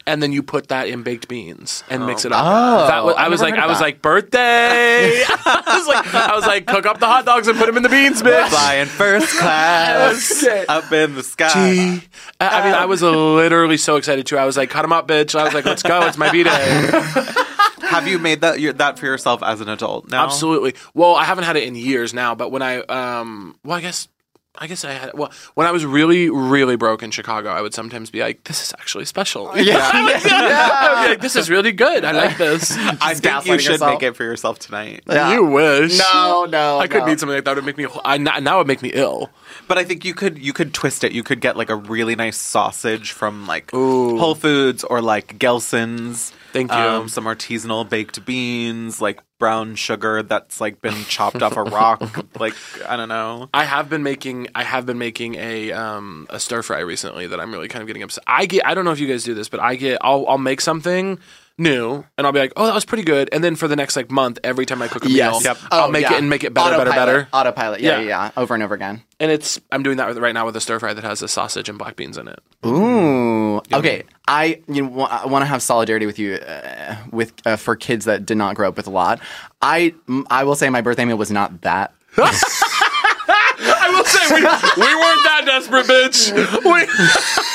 and 0.08 0.24
then 0.24 0.32
you 0.32 0.42
put 0.42 0.70
that 0.70 0.88
in 0.88 1.04
baked 1.04 1.28
beans 1.28 1.84
and 1.90 2.06
mix 2.08 2.24
it 2.24 2.32
up. 2.32 2.42
Oh, 2.44 2.88
that 2.88 3.04
was, 3.04 3.16
I 3.16 3.26
I've 3.26 3.32
was 3.32 3.42
like, 3.42 3.54
I 3.56 3.66
of 3.66 3.70
was 3.70 3.82
like, 3.82 4.02
birthday. 4.02 4.40
I 5.28 5.78
was 5.78 5.88
like, 5.88 6.16
I 6.16 6.34
was 6.34 6.48
like, 6.48 6.66
cook 6.66 6.86
up 6.86 7.00
the 7.00 7.06
hot 7.06 7.26
dogs 7.26 7.48
and 7.48 7.58
put 7.58 7.66
them 7.68 7.76
in 7.78 7.84
the 7.84 7.90
beans, 7.90 8.24
bitch. 8.24 8.48
Flying 8.48 8.88
first 8.88 9.38
class 9.38 10.46
up 10.70 10.92
in 10.94 11.14
the 11.14 11.24
sky. 11.24 12.02
I 12.40 12.48
I 12.48 12.64
mean, 12.64 12.74
I 12.74 12.86
was 12.86 13.02
literally 13.04 13.78
so 13.78 13.98
excited 13.98 14.26
too. 14.26 14.38
I 14.38 14.46
was 14.46 14.56
like, 14.56 14.70
cut 14.70 14.82
them 14.84 14.94
up, 14.94 15.08
bitch. 15.08 15.38
I 15.38 15.44
was 15.44 15.54
like, 15.54 15.66
let's 15.66 15.84
go. 15.84 16.08
It's 16.08 16.18
my 16.18 16.32
B 16.32 16.44
day. 16.44 16.50
Have 17.82 18.08
you 18.08 18.18
made 18.18 18.42
that 18.42 18.60
your, 18.60 18.74
that 18.74 18.98
for 19.00 19.06
yourself 19.06 19.44
as 19.44 19.60
an 19.62 19.70
adult 19.70 20.10
now? 20.10 20.26
Absolutely. 20.26 20.76
Well, 20.94 21.16
I 21.16 21.26
haven't 21.26 21.44
had 21.44 21.58
it 21.58 21.64
in 21.64 21.76
years 21.76 22.14
now, 22.14 22.34
but 22.36 22.52
when 22.52 22.62
I, 22.62 22.80
um, 22.80 23.58
well, 23.64 23.78
I 23.78 23.82
guess, 23.82 24.08
I 24.60 24.68
guess 24.68 24.84
I 24.84 24.92
had. 24.94 25.14
Well, 25.14 25.32
when 25.54 25.68
I 25.68 25.72
was 25.72 25.86
really, 25.86 26.30
really 26.30 26.76
broke 26.76 27.04
in 27.04 27.12
Chicago, 27.12 27.50
I 27.50 27.62
would 27.62 27.74
sometimes 27.74 28.10
be 28.10 28.22
like, 28.22 28.44
"This 28.46 28.62
is 28.62 28.74
actually 28.74 29.06
special." 29.06 29.52
Yeah, 29.58 29.80
I 29.94 30.94
would 30.94 31.04
be 31.04 31.10
like, 31.14 31.22
"This 31.22 31.36
is 31.36 31.50
really 31.50 31.72
good. 31.72 32.06
I 32.06 32.12
like 32.12 32.38
this." 32.38 32.72
I 32.72 33.14
think 33.14 33.46
you 33.46 33.60
should 33.60 33.72
yourself. 33.74 33.92
make 33.92 34.04
it 34.04 34.16
for 34.16 34.24
yourself 34.24 34.60
tonight. 34.60 35.04
You 35.08 35.46
wish. 35.46 35.98
No, 36.00 36.46
no, 36.50 36.80
I 36.80 36.88
could 36.88 37.02
no. 37.02 37.08
need 37.08 37.20
something 37.20 37.36
like 37.36 37.46
that. 37.46 37.52
It 37.52 37.56
would 37.56 37.66
make 37.66 37.78
me. 37.78 37.88
I 38.04 38.18
now 38.18 38.40
now 38.40 38.56
it 38.56 38.58
would 38.60 38.68
make 38.68 38.82
me 38.82 38.92
ill. 38.94 39.30
But 39.68 39.78
I 39.78 39.84
think 39.84 40.06
you 40.06 40.14
could 40.14 40.38
you 40.38 40.54
could 40.54 40.74
twist 40.74 41.04
it. 41.04 41.12
You 41.12 41.24
could 41.24 41.42
get 41.42 41.58
like 41.58 41.70
a 41.70 41.76
really 41.76 42.16
nice 42.16 42.38
sausage 42.38 43.12
from 43.12 43.48
like 43.48 43.72
Whole 43.72 44.36
Foods 44.36 44.84
or 44.84 45.02
like 45.02 45.38
Gelson's. 45.38 46.32
Thank 46.54 46.72
you. 46.72 46.78
Um, 46.78 47.10
some 47.10 47.26
artisanal 47.26 47.88
baked 47.88 48.26
beans, 48.26 49.02
like 49.02 49.20
brown 49.40 49.76
sugar 49.76 50.24
that's 50.24 50.60
like 50.60 50.82
been 50.82 51.04
chopped 51.06 51.42
off 51.42 51.58
a 51.58 51.64
rock. 51.64 52.02
Like 52.40 52.54
I 52.88 52.98
don't 52.98 53.10
know. 53.10 53.50
I 53.54 53.64
have 53.64 53.90
been 53.90 54.04
making 54.04 54.48
I 54.54 54.64
have 54.64 54.86
been 54.86 55.00
making 55.00 55.36
a 55.36 55.72
um 55.72 56.28
a 56.30 56.40
stir 56.40 56.62
fry 56.62 56.80
recently 56.80 57.26
that 57.28 57.40
I'm 57.40 57.52
really 57.52 57.68
kind 57.68 57.82
of 57.82 57.88
getting 57.88 58.04
upset. 58.04 58.24
I 58.28 58.46
get 58.46 58.66
I 58.66 58.74
don't 58.76 58.86
know 58.86 58.92
if 58.92 59.00
you 59.00 59.08
guys 59.08 59.24
do 59.24 59.34
this, 59.34 59.50
but 59.50 59.60
I 59.60 59.76
get 59.76 59.98
I'll 60.02 60.28
I'll 60.28 60.38
make 60.38 60.62
something 60.62 61.20
new 61.58 62.04
and 62.18 62.28
I'll 62.28 62.34
be 62.34 62.40
like, 62.40 62.54
"Oh, 62.56 62.66
that 62.66 62.76
was 62.76 62.86
pretty 62.86 63.04
good." 63.04 63.30
And 63.32 63.44
then 63.44 63.56
for 63.56 63.68
the 63.68 63.76
next 63.76 63.96
like 63.96 64.12
month, 64.12 64.40
every 64.44 64.66
time 64.66 64.82
I 64.82 64.88
cook 64.88 65.06
a 65.06 65.10
Yes. 65.10 65.34
meal, 65.34 65.42
Yep. 65.44 65.58
I'll 65.72 65.86
Oh, 65.86 65.92
make 65.92 66.04
yeah. 66.04 66.14
it 66.14 66.20
and 66.20 66.30
make 66.30 66.44
it 66.44 66.54
better, 66.54 66.72
better, 66.78 66.90
Autopilot. 66.92 67.08
better. 67.08 67.28
Autopilot. 67.34 67.82
Yeah, 67.82 67.92
Yeah. 67.92 68.00
yeah, 68.02 68.08
yeah. 68.26 68.32
Over 68.38 68.54
and 68.54 68.64
over 68.64 68.76
again. 68.76 69.02
And 69.20 69.32
it's 69.32 69.60
I'm 69.72 69.82
doing 69.84 69.98
that 69.98 70.08
with, 70.08 70.18
right 70.20 70.34
now 70.34 70.46
with 70.46 70.56
a 70.56 70.62
stir 70.62 70.80
fry 70.80 70.94
that 70.94 71.04
has 71.04 71.22
a 71.22 71.28
sausage 71.28 71.70
and 71.70 71.78
black 71.80 71.96
beans 71.96 72.18
in 72.18 72.28
it. 72.28 72.40
Ooh. 72.66 73.58
Okay. 73.74 74.04
I 74.28 74.62
you 74.68 74.84
know, 74.84 74.90
wa- 74.90 75.20
I 75.24 75.26
want 75.26 75.42
to 75.44 75.48
have 75.48 75.62
solidarity 75.62 76.06
with 76.06 76.20
you 76.20 76.36
uh, 76.36 76.96
with 77.12 77.34
uh, 77.46 77.56
for 77.56 77.76
kids 77.76 78.06
that 78.06 78.26
did 78.26 78.38
not 78.38 78.56
grow 78.56 78.68
up 78.68 78.78
with 78.78 78.88
a 78.88 78.92
lot. 78.92 79.20
I 79.62 79.94
m- 80.08 80.28
I 80.30 80.44
will 80.44 80.56
say 80.56 80.70
my 80.70 80.82
birthday 80.82 81.06
meal 81.06 81.18
was 81.18 81.32
not 81.32 81.62
that. 81.62 81.94
I 82.20 83.90
will 83.90 84.06
say 84.06 84.36
we, 84.36 84.42
we 84.42 84.96
weren't 84.96 85.24
that 85.24 85.44
desperate, 85.46 85.86
bitch. 85.88 86.32
We, 86.64 86.82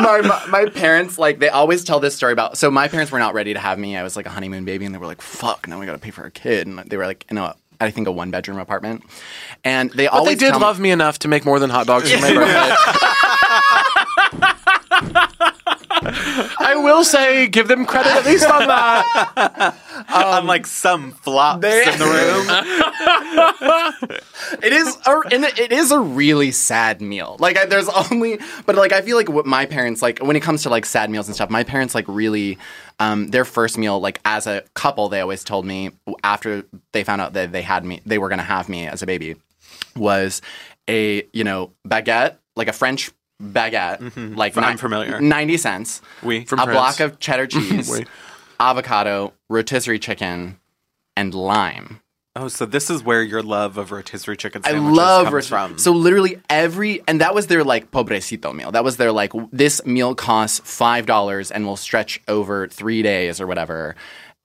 my, 0.00 0.20
my, 0.22 0.46
my 0.46 0.70
parents 0.70 1.18
like 1.18 1.38
they 1.38 1.48
always 1.48 1.84
tell 1.84 2.00
this 2.00 2.14
story 2.14 2.32
about. 2.32 2.58
So 2.58 2.70
my 2.70 2.88
parents 2.88 3.12
were 3.12 3.18
not 3.18 3.34
ready 3.34 3.54
to 3.54 3.60
have 3.60 3.78
me. 3.78 3.96
I 3.96 4.02
was 4.02 4.16
like 4.16 4.26
a 4.26 4.30
honeymoon 4.30 4.64
baby, 4.64 4.84
and 4.84 4.94
they 4.94 4.98
were 4.98 5.06
like, 5.06 5.22
"Fuck, 5.22 5.68
now 5.68 5.78
we 5.78 5.86
got 5.86 5.92
to 5.92 5.98
pay 5.98 6.10
for 6.10 6.24
a 6.24 6.30
kid." 6.30 6.66
And 6.66 6.78
they 6.78 6.96
were 6.96 7.06
like, 7.06 7.24
"In 7.30 7.38
I 7.38 7.90
think 7.90 8.06
a 8.06 8.12
one 8.12 8.30
bedroom 8.30 8.58
apartment." 8.58 9.04
And 9.64 9.90
they 9.90 9.94
but 9.94 9.96
they 9.96 10.08
always 10.08 10.38
did 10.38 10.50
tell 10.50 10.58
me- 10.60 10.64
love 10.64 10.80
me 10.80 10.90
enough 10.90 11.18
to 11.20 11.28
make 11.28 11.44
more 11.44 11.58
than 11.58 11.70
hot 11.70 11.86
dogs 11.86 12.10
for 12.10 12.20
my 12.20 12.34
birthday. 12.44 12.74
I 16.58 16.74
will 16.76 17.04
say, 17.04 17.46
give 17.48 17.68
them 17.68 17.84
credit 17.86 18.12
at 18.12 18.24
least 18.26 18.44
on 18.48 18.66
that. 18.66 19.74
Unlike 20.08 20.66
some 20.66 21.12
flops 21.12 21.60
they- 21.62 21.90
in 21.92 21.98
the 21.98 22.04
room. 22.04 22.48
It 24.62 24.72
is, 24.72 24.96
a, 25.06 25.20
it 25.30 25.58
it 25.58 25.72
is 25.72 25.90
a 25.90 25.98
really 25.98 26.52
sad 26.52 27.00
meal. 27.00 27.36
Like, 27.40 27.58
I, 27.58 27.64
there's 27.64 27.88
only, 27.88 28.38
but 28.66 28.76
like, 28.76 28.92
I 28.92 29.00
feel 29.00 29.16
like 29.16 29.28
what 29.28 29.46
my 29.46 29.66
parents 29.66 30.02
like 30.02 30.18
when 30.20 30.36
it 30.36 30.40
comes 30.40 30.62
to 30.64 30.68
like 30.70 30.84
sad 30.84 31.10
meals 31.10 31.26
and 31.26 31.34
stuff. 31.34 31.50
My 31.50 31.64
parents 31.64 31.94
like 31.94 32.04
really, 32.06 32.58
um, 33.00 33.28
their 33.28 33.44
first 33.44 33.78
meal, 33.78 33.98
like 34.00 34.20
as 34.24 34.46
a 34.46 34.62
couple, 34.74 35.08
they 35.08 35.20
always 35.20 35.42
told 35.42 35.64
me 35.66 35.90
after 36.22 36.64
they 36.92 37.02
found 37.02 37.20
out 37.22 37.32
that 37.32 37.50
they 37.52 37.62
had 37.62 37.84
me, 37.84 38.00
they 38.04 38.18
were 38.18 38.28
gonna 38.28 38.42
have 38.42 38.68
me 38.68 38.86
as 38.86 39.02
a 39.02 39.06
baby, 39.06 39.36
was 39.96 40.42
a 40.88 41.26
you 41.32 41.44
know 41.44 41.72
baguette, 41.86 42.36
like 42.54 42.68
a 42.68 42.72
French 42.72 43.10
baguette, 43.42 44.00
mm-hmm. 44.00 44.34
like 44.34 44.56
I'm 44.56 44.72
ni- 44.74 44.78
familiar. 44.78 45.20
ninety 45.20 45.56
cents, 45.56 46.00
Oui. 46.22 46.44
From 46.44 46.60
a 46.60 46.64
France. 46.64 46.76
block 46.76 47.00
of 47.00 47.18
cheddar 47.18 47.46
cheese, 47.54 47.90
Oui. 47.90 48.04
avocado, 48.60 49.32
rotisserie 49.48 49.98
chicken, 49.98 50.58
and 51.16 51.34
lime. 51.34 52.00
Oh, 52.34 52.48
so 52.48 52.64
this 52.64 52.88
is 52.88 53.02
where 53.02 53.22
your 53.22 53.42
love 53.42 53.76
of 53.76 53.92
rotisserie 53.92 54.38
chicken 54.38 54.62
I 54.64 54.72
love 54.72 55.24
comes 55.24 55.34
roast 55.34 55.48
from. 55.50 55.76
So 55.76 55.92
literally 55.92 56.38
every, 56.48 57.02
and 57.06 57.20
that 57.20 57.34
was 57.34 57.48
their 57.48 57.62
like 57.62 57.90
pobrecito 57.90 58.54
meal. 58.54 58.72
That 58.72 58.84
was 58.84 58.96
their 58.96 59.12
like 59.12 59.32
this 59.52 59.84
meal 59.84 60.14
costs 60.14 60.60
five 60.64 61.04
dollars 61.04 61.50
and 61.50 61.66
will 61.66 61.76
stretch 61.76 62.20
over 62.28 62.68
three 62.68 63.02
days 63.02 63.38
or 63.38 63.46
whatever, 63.46 63.96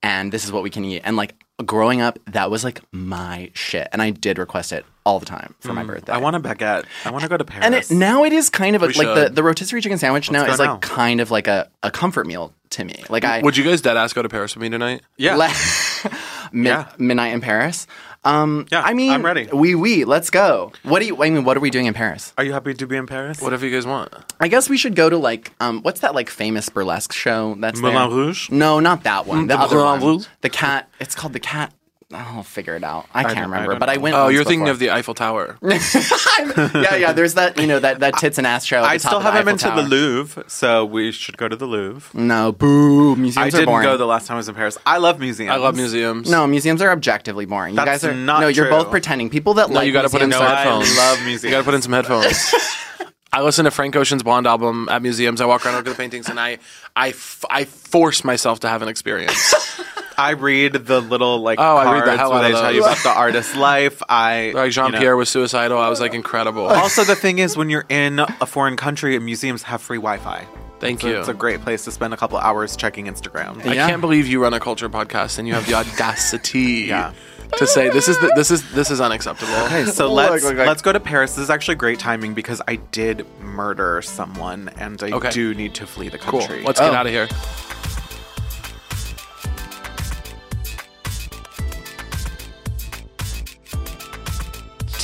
and 0.03 0.33
this 0.33 0.43
is 0.43 0.51
what 0.51 0.63
we 0.63 0.69
can 0.69 0.83
eat. 0.83 1.01
And 1.05 1.15
like 1.15 1.35
growing 1.65 2.01
up, 2.01 2.19
that 2.27 2.51
was 2.51 2.63
like 2.63 2.81
my 2.91 3.49
shit, 3.53 3.87
and 3.91 4.01
I 4.01 4.11
did 4.11 4.37
request 4.37 4.71
it 4.71 4.85
all 5.05 5.19
the 5.19 5.25
time 5.25 5.55
for 5.59 5.73
my 5.73 5.83
birthday. 5.83 6.11
Mm, 6.11 6.15
I 6.15 6.17
want 6.19 6.35
a 6.35 6.39
baguette. 6.39 6.85
I 7.05 7.11
want 7.11 7.23
to 7.23 7.29
go 7.29 7.37
to 7.37 7.45
Paris. 7.45 7.65
and 7.65 7.73
it, 7.75 7.89
now 7.91 8.23
it 8.25 8.33
is 8.33 8.49
kind 8.49 8.75
of 8.75 8.83
a, 8.83 8.87
We 8.87 8.93
like 8.93 9.07
the, 9.07 9.23
should. 9.27 9.35
the 9.35 9.43
rotisserie 9.43 9.81
chicken 9.81 9.97
sandwich 9.97 10.29
now 10.29 10.45
go 10.45 10.51
is 10.51 10.59
like 10.59 10.69
now. 10.69 10.77
kind 10.79 11.21
of 11.21 11.31
like 11.31 11.47
a, 11.47 11.69
a 11.81 11.89
comfort 11.91 12.27
meal 12.27 12.53
to 12.71 12.83
me. 12.83 13.03
Like 13.09 13.23
I 13.23 13.41
Would 13.41 13.55
you 13.57 13.63
guys 13.63 13.81
dead 13.81 13.95
ass 13.97 14.11
go 14.13 14.21
to 14.21 14.29
Paris 14.29 14.53
with 14.55 14.61
me 14.61 14.69
tonight? 14.69 15.01
yeah. 15.17 15.35
Le- 15.37 15.49
Mid- 16.51 16.65
Yeah. 16.67 16.85
midnight 16.97 17.33
in 17.33 17.41
Paris. 17.41 17.87
Um, 18.23 18.65
Yeah, 18.71 18.81
I 18.83 18.93
mean, 18.93 19.11
I'm 19.11 19.23
ready. 19.23 19.47
We 19.53 19.73
we 19.75 20.03
let's 20.03 20.29
go. 20.29 20.71
What 20.83 20.99
do 20.99 21.05
you? 21.05 21.23
I 21.23 21.29
mean, 21.29 21.45
what 21.45 21.55
are 21.55 21.59
we 21.61 21.69
doing 21.69 21.85
in 21.85 21.93
Paris? 21.93 22.33
Are 22.37 22.43
you 22.43 22.51
happy 22.51 22.73
to 22.73 22.87
be 22.87 22.97
in 22.97 23.07
Paris? 23.07 23.41
Whatever 23.41 23.65
you 23.65 23.71
guys 23.73 23.85
want. 23.85 24.13
I 24.39 24.47
guess 24.49 24.69
we 24.69 24.75
should 24.77 24.95
go 24.95 25.09
to 25.09 25.17
like 25.17 25.51
um 25.61 25.81
what's 25.83 26.01
that 26.01 26.13
like 26.13 26.29
famous 26.29 26.67
burlesque 26.69 27.13
show 27.13 27.55
that's 27.59 27.79
Moulin 27.79 27.95
there? 28.09 28.09
Rouge? 28.17 28.49
No, 28.49 28.79
not 28.79 29.03
that 29.03 29.27
one. 29.27 29.47
The, 29.47 29.55
the 29.55 29.61
other 29.63 29.75
Moulin 29.77 30.01
one. 30.01 30.09
Rouge? 30.09 30.27
The 30.41 30.49
cat. 30.49 30.89
It's 30.99 31.15
called 31.15 31.33
the 31.33 31.39
cat. 31.39 31.71
I'll 32.13 32.41
figure 32.43 32.75
it 32.77 32.85
out. 32.85 33.05
I 33.13 33.23
can't 33.23 33.37
I 33.37 33.41
remember, 33.41 33.71
don't 33.71 33.79
but 33.79 33.89
I 33.89 33.97
went. 33.97 34.15
Oh, 34.15 34.23
once 34.25 34.33
you're 34.35 34.45
thinking 34.45 34.61
before. 34.61 34.71
of 34.71 34.79
the 34.79 34.91
Eiffel 34.91 35.13
Tower. 35.13 35.57
yeah, 35.61 36.95
yeah. 36.95 37.11
There's 37.11 37.33
that 37.33 37.59
you 37.59 37.67
know 37.67 37.79
that 37.79 37.99
that 37.99 38.17
tits 38.17 38.37
and 38.37 38.47
ass 38.47 38.63
show. 38.63 38.77
At 38.77 38.81
the 38.83 38.87
I 38.87 38.97
top 38.97 39.09
still 39.11 39.19
haven't 39.19 39.45
been 39.45 39.57
to 39.57 39.81
the 39.81 39.81
Louvre, 39.87 40.45
so 40.49 40.85
we 40.85 41.11
should 41.11 41.37
go 41.37 41.49
to 41.49 41.55
the 41.57 41.65
Louvre. 41.65 42.17
No, 42.17 42.53
boo. 42.53 43.17
Museums 43.17 43.37
I 43.37 43.47
are 43.47 43.51
didn't 43.51 43.65
boring. 43.65 43.83
go 43.85 43.97
the 43.97 44.05
last 44.05 44.25
time 44.27 44.35
I 44.35 44.37
was 44.37 44.47
in 44.47 44.55
Paris. 44.55 44.77
I 44.85 44.99
love 44.99 45.19
museums. 45.19 45.51
I 45.51 45.57
love 45.57 45.75
museums. 45.75 46.29
no, 46.31 46.47
museums 46.47 46.81
are 46.81 46.91
objectively 46.91 47.45
boring. 47.45 47.73
You 47.73 47.83
That's 47.83 48.03
guys 48.03 48.05
are 48.05 48.13
not 48.15 48.39
no. 48.39 48.47
You're 48.47 48.67
true. 48.67 48.77
both 48.77 48.89
pretending. 48.89 49.29
People 49.29 49.55
that 49.55 49.67
No, 49.69 49.75
like 49.75 49.87
you 49.87 49.91
gotta 49.91 50.07
put 50.09 50.21
in 50.21 50.29
museums 50.29 50.47
some 50.49 50.55
are- 50.55 50.59
I 50.59 50.63
headphones. 50.85 50.97
love 50.97 51.17
museums. 51.25 51.43
You 51.43 51.49
gotta 51.51 51.63
put 51.65 51.73
in 51.73 51.81
some 51.81 51.91
headphones. 51.91 52.53
I 53.33 53.41
listen 53.41 53.65
to 53.65 53.71
Frank 53.71 53.95
Ocean's 53.97 54.23
Blonde 54.23 54.47
album 54.47 54.87
at 54.89 55.01
museums. 55.01 55.41
I 55.41 55.45
walk 55.45 55.65
around, 55.65 55.75
look 55.75 55.85
at 55.87 55.89
the 55.89 55.95
paintings, 55.95 56.29
and 56.29 56.39
I, 56.39 56.59
I, 56.95 57.09
f- 57.09 57.43
I 57.49 57.65
force 57.65 58.23
myself 58.23 58.61
to 58.61 58.69
have 58.69 58.81
an 58.81 58.87
experience. 58.87 59.53
I 60.17 60.31
read 60.31 60.73
the 60.73 60.99
little 60.99 61.39
like 61.41 61.59
Oh, 61.59 61.77
I 61.77 61.83
cards 61.83 62.01
read 62.07 62.13
the 62.13 62.17
hell 62.17 62.29
where 62.31 62.39
out 62.39 62.41
they 62.43 62.53
of 62.53 62.59
tell 62.59 62.71
you 62.73 62.81
those. 62.81 62.91
about 62.93 63.03
the 63.03 63.09
artist's 63.19 63.55
life. 63.55 64.01
I 64.09 64.51
Like 64.55 64.71
Jean 64.71 64.87
you 64.87 64.91
know. 64.93 64.99
Pierre 64.99 65.15
was 65.15 65.29
suicidal. 65.29 65.77
I 65.77 65.89
was 65.89 65.99
like 65.99 66.13
incredible. 66.13 66.67
Also, 66.87 67.03
the 67.03 67.15
thing 67.15 67.39
is, 67.39 67.55
when 67.57 67.69
you're 67.69 67.85
in 67.89 68.19
a 68.19 68.45
foreign 68.45 68.77
country, 68.77 69.17
museums 69.19 69.63
have 69.63 69.81
free 69.81 69.97
Wi-Fi. 69.97 70.45
Thank 70.79 71.01
So 71.01 71.07
you. 71.07 71.19
It's 71.19 71.27
a 71.27 71.33
great 71.33 71.61
place 71.61 71.83
to 71.85 71.91
spend 71.91 72.13
a 72.13 72.17
couple 72.17 72.37
hours 72.37 72.75
checking 72.75 73.05
Instagram. 73.07 73.63
I 73.65 73.73
Yeah. 73.73 73.87
can't 73.89 74.01
believe 74.01 74.25
you 74.27 74.41
run 74.41 74.53
a 74.53 74.59
culture 74.59 74.89
podcast 74.89 75.37
and 75.39 75.47
you 75.47 75.53
have 75.53 75.65
the 75.67 75.73
audacity 75.75 76.85
Yeah. 76.87 77.13
to 77.57 77.67
say 77.67 77.89
this 77.89 78.07
is 78.07 78.17
the, 78.19 78.31
this 78.35 78.49
is 78.51 78.69
this 78.71 78.89
is 78.91 78.99
unacceptable. 79.01 79.53
Okay, 79.65 79.85
so 79.85 80.07
Look, 80.13 80.31
let's 80.31 80.43
look, 80.43 80.55
look. 80.55 80.67
let's 80.67 80.81
go 80.81 80.93
to 80.93 80.99
Paris. 80.99 81.35
This 81.35 81.43
is 81.43 81.49
actually 81.49 81.75
great 81.75 81.99
timing 81.99 82.33
because 82.33 82.61
I 82.67 82.75
did 82.91 83.25
murder 83.41 84.01
someone, 84.01 84.69
and 84.77 85.01
I 85.03 85.11
Okay. 85.11 85.29
do 85.31 85.53
need 85.53 85.73
to 85.75 85.85
flee 85.87 86.09
the 86.09 86.17
Cool. 86.17 86.39
country. 86.39 86.63
Let's 86.63 86.79
get 86.79 86.91
Oh. 86.91 86.95
out 86.95 87.05
of 87.07 87.11
here. 87.11 87.27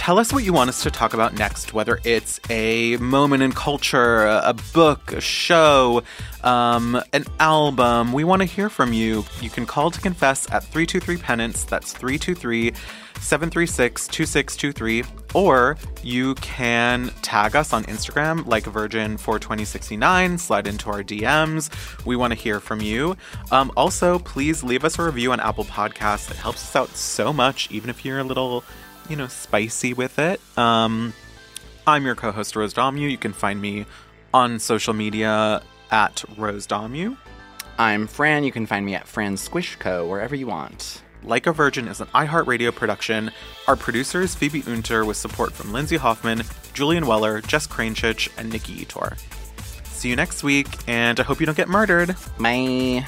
Tell 0.04 0.20
us 0.20 0.34
what 0.34 0.44
you 0.44 0.52
want 0.52 0.68
us 0.68 0.84
to 0.84 0.92
talk 0.92 1.14
about 1.14 1.34
next, 1.34 1.74
whether 1.74 1.98
it's 2.04 2.38
a 2.50 2.98
moment 2.98 3.42
in 3.42 3.54
culture, 3.54 4.26
a 4.26 4.54
book, 4.74 5.14
a 5.14 5.22
show, 5.22 6.04
um, 6.44 7.02
an 7.14 7.24
album. 7.40 8.12
We 8.12 8.26
want 8.26 8.42
to 8.42 8.46
hear 8.46 8.68
from 8.68 8.92
you. 8.92 9.24
You 9.40 9.50
can 9.50 9.66
call 9.66 9.92
to 9.92 10.02
confess 10.02 10.46
at 10.52 10.66
323 10.66 11.16
Penance. 11.16 11.64
That's 11.64 11.94
323 11.94 12.74
736 13.22 14.10
2623, 14.10 15.06
or 15.34 15.78
you 16.04 16.36
can 16.36 17.10
tag 17.22 17.56
us 17.56 17.72
on 17.72 17.86
Instagram 17.86 18.46
like 18.46 18.66
Virgin 18.66 19.16
for 19.16 19.40
2069. 19.40 20.38
Slide 20.38 20.68
into 20.68 20.90
our 20.90 21.02
DMs. 21.02 21.70
We 22.06 22.18
want 22.18 22.34
to 22.34 22.38
hear 22.38 22.60
from 22.60 22.82
you. 22.82 23.16
Um, 23.52 23.72
also, 23.78 24.20
please 24.20 24.66
leave 24.66 24.84
us 24.84 25.00
a 25.00 25.04
review 25.04 25.32
on 25.32 25.40
Apple 25.40 25.64
Podcasts. 25.64 26.30
It 26.30 26.36
helps 26.36 26.62
us 26.62 26.76
out 26.76 26.90
so 26.90 27.32
much, 27.32 27.72
even 27.72 27.90
if 27.90 28.04
you're 28.04 28.20
a 28.20 28.24
little, 28.26 28.66
you 29.10 29.16
know, 29.16 29.28
spicy 29.28 29.94
with 29.94 30.20
it. 30.20 30.40
Um, 30.58 31.14
I'm 31.86 32.06
your 32.06 32.16
co 32.16 32.32
host, 32.32 32.56
Rose 32.56 32.74
Dommu. 32.74 33.10
You 33.10 33.18
can 33.18 33.34
find 33.34 33.62
me 33.62 33.86
on 34.34 34.60
social 34.60 34.94
media 34.94 35.62
at 35.92 36.24
Rose 36.38 36.66
Dommu. 36.68 37.18
I'm 37.78 38.08
Fran. 38.08 38.44
You 38.44 38.52
can 38.52 38.66
find 38.66 38.86
me 38.86 38.96
at 38.96 39.08
Fran 39.08 39.38
Squish 39.38 39.76
Co. 39.78 40.08
wherever 40.08 40.36
you 40.36 40.48
want. 40.48 41.02
Like 41.24 41.48
a 41.48 41.54
Virgin 41.54 41.88
is 41.88 42.02
an 42.02 42.08
iHeartRadio 42.08 42.76
production. 42.76 43.32
Our 43.68 43.76
producers, 43.76 44.36
Phoebe 44.36 44.62
Unter, 44.68 45.06
with 45.06 45.18
support 45.18 45.54
from 45.54 45.72
Lindsay 45.72 45.98
Hoffman, 45.98 46.44
Julian 46.74 47.08
Weller, 47.08 47.42
Jess 47.42 47.66
Kranchich, 47.66 48.30
and 48.38 48.52
Nikki 48.52 48.84
Ettore. 48.84 49.18
See 49.86 50.10
you 50.10 50.16
next 50.16 50.44
week, 50.44 50.68
and 50.88 51.20
I 51.20 51.24
hope 51.24 51.40
you 51.40 51.46
don't 51.46 51.56
get 51.56 51.70
murdered. 51.70 52.16
Bye. 52.38 53.08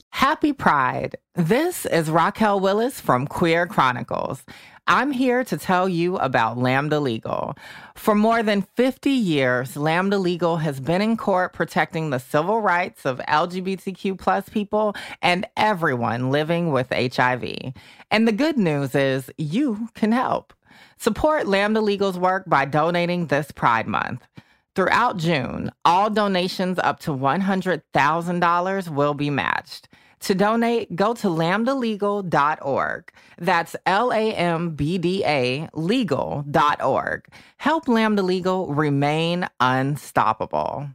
Happy 0.09 0.53
Pride. 0.53 1.15
This 1.35 1.85
is 1.85 2.09
Raquel 2.09 2.59
Willis 2.59 2.99
from 2.99 3.27
Queer 3.27 3.67
Chronicles. 3.67 4.43
I'm 4.87 5.11
here 5.11 5.43
to 5.43 5.57
tell 5.57 5.87
you 5.87 6.17
about 6.17 6.57
Lambda 6.57 6.99
Legal. 6.99 7.55
For 7.95 8.15
more 8.15 8.43
than 8.43 8.63
50 8.75 9.09
years, 9.09 9.77
Lambda 9.77 10.17
Legal 10.17 10.57
has 10.57 10.79
been 10.79 11.01
in 11.01 11.17
court 11.17 11.53
protecting 11.53 12.09
the 12.09 12.19
civil 12.19 12.61
rights 12.61 13.05
of 13.05 13.19
LGBTQ 13.27 14.17
plus 14.17 14.49
people 14.49 14.95
and 15.21 15.47
everyone 15.55 16.31
living 16.31 16.71
with 16.71 16.89
HIV. 16.91 17.73
And 18.09 18.27
the 18.27 18.31
good 18.31 18.57
news 18.57 18.95
is 18.95 19.31
you 19.37 19.89
can 19.93 20.11
help. 20.11 20.53
Support 20.97 21.47
Lambda 21.47 21.81
Legal's 21.81 22.17
work 22.17 22.43
by 22.47 22.65
donating 22.65 23.27
this 23.27 23.51
Pride 23.51 23.87
Month. 23.87 24.27
Throughout 24.73 25.17
June, 25.17 25.69
all 25.83 26.09
donations 26.09 26.79
up 26.79 26.99
to 27.01 27.11
$100,000 27.11 28.89
will 28.89 29.13
be 29.13 29.29
matched. 29.29 29.89
To 30.21 30.35
donate, 30.35 30.95
go 30.95 31.13
to 31.15 31.27
lambdalegal.org. 31.27 33.11
That's 33.39 33.75
L 33.85 34.13
A 34.13 34.33
M 34.33 34.75
B 34.75 34.97
D 34.97 35.23
A 35.25 35.67
legal.org. 35.73 37.25
Help 37.57 37.87
Lambda 37.87 38.21
Legal 38.21 38.73
remain 38.73 39.47
unstoppable. 39.59 40.89